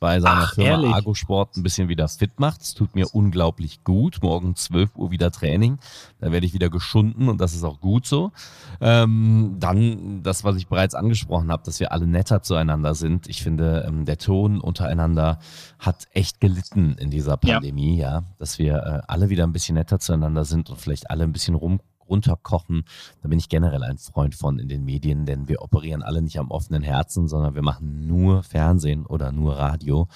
bei 0.00 0.20
seiner 0.20 0.42
Ach, 0.44 0.54
Firma 0.54 0.70
ehrlich? 0.70 0.94
Argo 0.94 1.14
Sport 1.14 1.56
ein 1.56 1.62
bisschen 1.62 1.88
wieder 1.88 2.08
fit 2.08 2.38
macht. 2.38 2.62
Es 2.62 2.74
tut 2.74 2.94
mir 2.94 3.06
unglaublich 3.12 3.82
gut. 3.84 4.18
Morgen 4.22 4.54
12 4.54 4.96
Uhr 4.96 5.10
wieder 5.10 5.30
Training. 5.30 5.78
Da 6.20 6.30
werde 6.30 6.46
ich 6.46 6.54
wieder 6.54 6.70
geschunden 6.70 7.28
und 7.28 7.40
das 7.40 7.54
ist 7.54 7.64
auch 7.64 7.80
gut 7.80 8.06
so. 8.06 8.32
Ähm, 8.80 9.56
dann 9.58 10.22
das, 10.22 10.44
was 10.44 10.56
ich 10.56 10.68
bereits 10.68 10.94
angesprochen 10.94 11.50
habe, 11.50 11.62
dass 11.64 11.80
wir 11.80 11.92
alle 11.92 12.06
netter 12.06 12.42
zueinander 12.42 12.94
sind. 12.94 13.28
Ich 13.28 13.42
finde, 13.42 13.84
ähm, 13.86 14.04
der 14.04 14.18
Ton 14.18 14.60
untereinander 14.60 15.38
hat 15.78 16.06
echt 16.12 16.40
gelitten 16.40 16.96
in 16.98 17.10
dieser 17.10 17.36
Pandemie, 17.36 17.96
ja, 17.96 18.10
ja 18.10 18.22
dass 18.38 18.58
wir 18.58 18.76
äh, 18.76 19.02
alle 19.08 19.30
wieder 19.30 19.44
ein 19.44 19.52
bisschen 19.52 19.74
netter 19.74 19.98
zueinander 19.98 20.44
sind 20.44 20.70
und 20.70 20.80
vielleicht 20.80 21.10
alle 21.10 21.24
ein 21.24 21.32
bisschen 21.32 21.54
rum 21.54 21.80
runterkochen. 22.08 22.84
Da 23.22 23.28
bin 23.28 23.38
ich 23.38 23.48
generell 23.48 23.82
ein 23.82 23.98
Freund 23.98 24.34
von 24.34 24.58
in 24.58 24.68
den 24.68 24.84
Medien, 24.84 25.26
denn 25.26 25.48
wir 25.48 25.62
operieren 25.62 26.02
alle 26.02 26.22
nicht 26.22 26.38
am 26.38 26.50
offenen 26.50 26.82
Herzen, 26.82 27.28
sondern 27.28 27.54
wir 27.54 27.62
machen 27.62 28.06
nur 28.06 28.42
Fernsehen 28.42 29.06
oder 29.06 29.32
nur 29.32 29.56
Radio. 29.56 30.08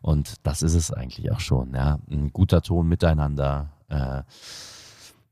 Und 0.00 0.34
das 0.42 0.62
ist 0.62 0.74
es 0.74 0.90
eigentlich 0.92 1.30
auch 1.32 1.40
schon. 1.40 1.74
Ja. 1.74 1.98
Ein 2.10 2.32
guter 2.32 2.62
Ton 2.62 2.88
miteinander. 2.88 3.72
Äh, 3.88 4.22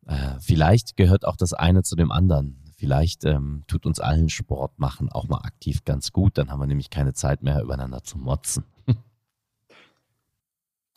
äh, 0.06 0.38
vielleicht 0.40 0.96
gehört 0.96 1.24
auch 1.24 1.36
das 1.36 1.52
eine 1.52 1.82
zu 1.82 1.96
dem 1.96 2.10
anderen. 2.10 2.56
Vielleicht 2.76 3.24
ähm, 3.24 3.64
tut 3.66 3.84
uns 3.84 4.00
allen 4.00 4.30
Sport 4.30 4.78
machen 4.78 5.10
auch 5.10 5.28
mal 5.28 5.40
aktiv 5.42 5.84
ganz 5.84 6.12
gut. 6.12 6.38
Dann 6.38 6.50
haben 6.50 6.60
wir 6.60 6.66
nämlich 6.66 6.88
keine 6.90 7.12
Zeit 7.12 7.42
mehr, 7.42 7.60
übereinander 7.62 8.02
zu 8.02 8.16
motzen. 8.18 8.64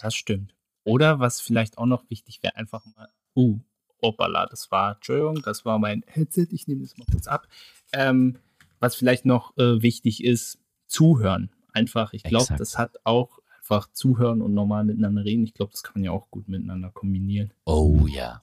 Das 0.04 0.16
stimmt. 0.16 0.54
Oder 0.84 1.20
was 1.20 1.40
vielleicht 1.40 1.78
auch 1.78 1.86
noch 1.86 2.10
wichtig 2.10 2.44
wäre, 2.44 2.58
einfach 2.58 2.86
mal, 2.98 3.08
uh, 3.38 3.62
Opala, 4.04 4.46
das 4.46 4.70
war, 4.72 4.96
Entschuldigung, 4.96 5.42
das 5.42 5.66
war 5.66 5.80
mein 5.80 6.04
Headset, 6.08 6.48
ich 6.52 6.68
nehme 6.68 6.82
das 6.82 6.98
mal 6.98 7.06
kurz 7.12 7.28
ab. 7.28 7.48
Ähm, 7.94 8.38
was 8.80 8.96
vielleicht 8.96 9.26
noch 9.26 9.56
äh, 9.58 9.82
wichtig 9.82 10.24
ist, 10.24 10.60
zuhören. 10.88 11.50
Einfach, 11.72 12.14
ich 12.14 12.24
glaube, 12.24 12.54
das 12.58 12.78
hat 12.78 12.98
auch 13.04 13.40
einfach 13.58 13.90
zuhören 13.94 14.42
und 14.42 14.54
normal 14.54 14.84
miteinander 14.84 15.24
reden. 15.24 15.44
Ich 15.44 15.54
glaube, 15.54 15.72
das 15.72 15.84
kann 15.84 15.94
man 15.96 16.04
ja 16.04 16.12
auch 16.12 16.30
gut 16.30 16.48
miteinander 16.50 16.92
kombinieren. 16.92 17.54
Oh 17.66 18.06
ja. 18.08 18.42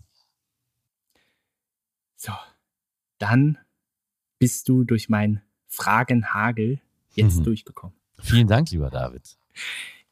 So, 2.17 2.33
dann 3.19 3.59
bist 4.39 4.69
du 4.69 4.85
durch 4.85 5.09
meinen 5.09 5.43
Fragenhagel 5.67 6.81
jetzt 7.15 7.41
mhm. 7.41 7.45
durchgekommen. 7.45 7.97
Vielen 8.19 8.49
Dank, 8.49 8.71
lieber 8.71 8.91
David. 8.91 9.37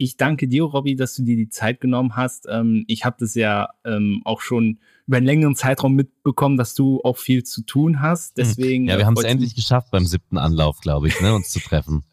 Ich 0.00 0.16
danke 0.16 0.46
dir, 0.46 0.62
Robby, 0.62 0.94
dass 0.94 1.16
du 1.16 1.24
dir 1.24 1.36
die 1.36 1.48
Zeit 1.48 1.80
genommen 1.80 2.14
hast. 2.14 2.46
Ähm, 2.48 2.84
ich 2.86 3.04
habe 3.04 3.16
das 3.18 3.34
ja 3.34 3.68
ähm, 3.84 4.22
auch 4.24 4.40
schon 4.40 4.78
über 5.08 5.16
einen 5.16 5.26
längeren 5.26 5.56
Zeitraum 5.56 5.94
mitbekommen, 5.94 6.56
dass 6.56 6.74
du 6.74 7.00
auch 7.02 7.16
viel 7.16 7.42
zu 7.42 7.62
tun 7.62 8.00
hast. 8.00 8.28
Hm. 8.28 8.34
Deswegen. 8.36 8.86
Ja, 8.86 8.96
wir 8.96 9.06
haben 9.06 9.16
es 9.16 9.24
endlich 9.24 9.56
geschafft 9.56 9.90
beim 9.90 10.06
siebten 10.06 10.38
Anlauf, 10.38 10.80
glaube 10.80 11.08
ich, 11.08 11.20
ne, 11.20 11.34
uns 11.34 11.50
zu 11.50 11.60
treffen. 11.60 12.04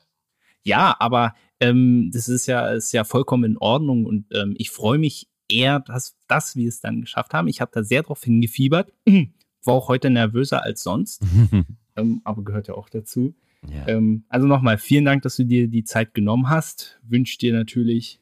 Ja, 0.67 0.95
aber 0.97 1.35
ähm, 1.59 2.09
das 2.11 2.27
ist 2.27 2.47
ja, 2.47 2.69
ist 2.69 2.91
ja 2.91 3.03
vollkommen 3.03 3.43
in 3.43 3.57
Ordnung 3.59 4.07
und 4.07 4.25
ähm, 4.33 4.55
ich 4.57 4.71
freue 4.71 4.97
mich 4.97 5.29
eher, 5.47 5.79
dass, 5.79 6.17
dass 6.27 6.55
wir 6.55 6.67
es 6.67 6.81
dann 6.81 7.01
geschafft 7.01 7.35
haben. 7.35 7.47
Ich 7.47 7.61
habe 7.61 7.69
da 7.71 7.83
sehr 7.83 8.01
drauf 8.01 8.23
hingefiebert. 8.23 8.91
War 9.63 9.73
auch 9.75 9.89
heute 9.89 10.09
nervöser 10.09 10.63
als 10.63 10.81
sonst. 10.81 11.21
ähm, 11.95 12.21
aber 12.23 12.43
gehört 12.43 12.67
ja 12.67 12.73
auch 12.73 12.89
dazu. 12.89 13.35
Ja. 13.71 13.87
Ähm, 13.87 14.23
also 14.29 14.47
nochmal, 14.47 14.77
vielen 14.77 15.05
Dank, 15.05 15.23
dass 15.23 15.35
du 15.35 15.43
dir 15.43 15.67
die 15.67 15.83
Zeit 15.83 16.13
genommen 16.13 16.49
hast. 16.49 16.99
Wünsche 17.03 17.37
dir 17.37 17.53
natürlich 17.53 18.19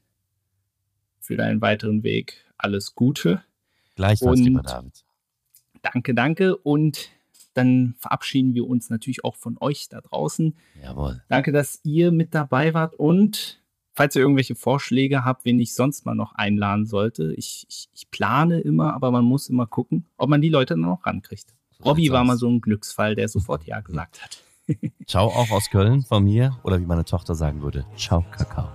für 1.20 1.38
deinen 1.38 1.62
weiteren 1.62 2.04
Weg 2.04 2.46
alles 2.58 2.96
Gute. 2.96 3.44
Gleichfalls, 3.96 4.40
und 4.40 4.46
lieber 4.46 4.62
David. 4.62 5.04
Danke, 5.82 6.14
danke. 6.14 6.58
Und 6.58 7.10
dann 7.54 7.96
verabschieden 8.00 8.54
wir 8.54 8.68
uns 8.68 8.90
natürlich 8.90 9.24
auch 9.24 9.36
von 9.36 9.58
euch 9.60 9.90
da 9.90 10.02
draußen. 10.02 10.56
Jawohl. 10.82 11.22
Danke, 11.30 11.52
dass 11.52 11.80
ihr 11.84 12.12
mit 12.12 12.34
dabei 12.34 12.74
wart 12.74 12.96
und 12.96 13.62
falls 13.94 14.16
ihr 14.16 14.22
irgendwelche 14.22 14.56
Vorschläge 14.56 15.24
habt, 15.24 15.46
wen 15.46 15.60
ich 15.60 15.74
sonst 15.74 16.06
mal 16.06 16.16
noch 16.16 16.34
einladen 16.34 16.86
sollte. 16.86 17.34
Ich, 17.36 17.66
ich, 17.70 17.90
ich 17.94 18.10
plane 18.10 18.60
immer, 18.60 18.94
aber 18.94 19.12
man 19.12 19.24
muss 19.24 19.50
immer 19.50 19.68
gucken, 19.68 20.06
ob 20.18 20.30
man 20.30 20.42
die 20.42 20.50
Leute 20.50 20.74
dann 20.74 20.86
auch 20.86 21.06
rankriegt. 21.06 21.54
So 21.78 21.84
Robby 21.84 22.10
war 22.12 22.24
mal 22.24 22.38
so 22.38 22.50
ein 22.50 22.62
Glücksfall, 22.62 23.16
der 23.16 23.28
sofort 23.28 23.66
Ja 23.66 23.80
gesagt 23.82 24.24
hat. 24.24 24.44
Ciao 25.08 25.28
auch 25.28 25.52
aus 25.52 25.70
Köln 25.70 26.04
von 26.04 26.24
mir 26.24 26.58
oder 26.64 26.80
wie 26.80 26.86
meine 26.86 27.06
Tochter 27.06 27.36
sagen 27.36 27.62
würde, 27.62 27.86
ciao 27.98 28.24
Kakao. 28.32 28.70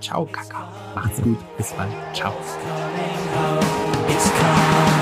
Ciao 0.00 0.26
Kakao. 0.26 0.68
Macht's 0.94 1.20
gut. 1.22 1.38
Bis 1.56 1.72
bald. 1.72 1.92
Ciao. 2.14 2.32
It's 4.08 4.30
coming. 4.30 4.97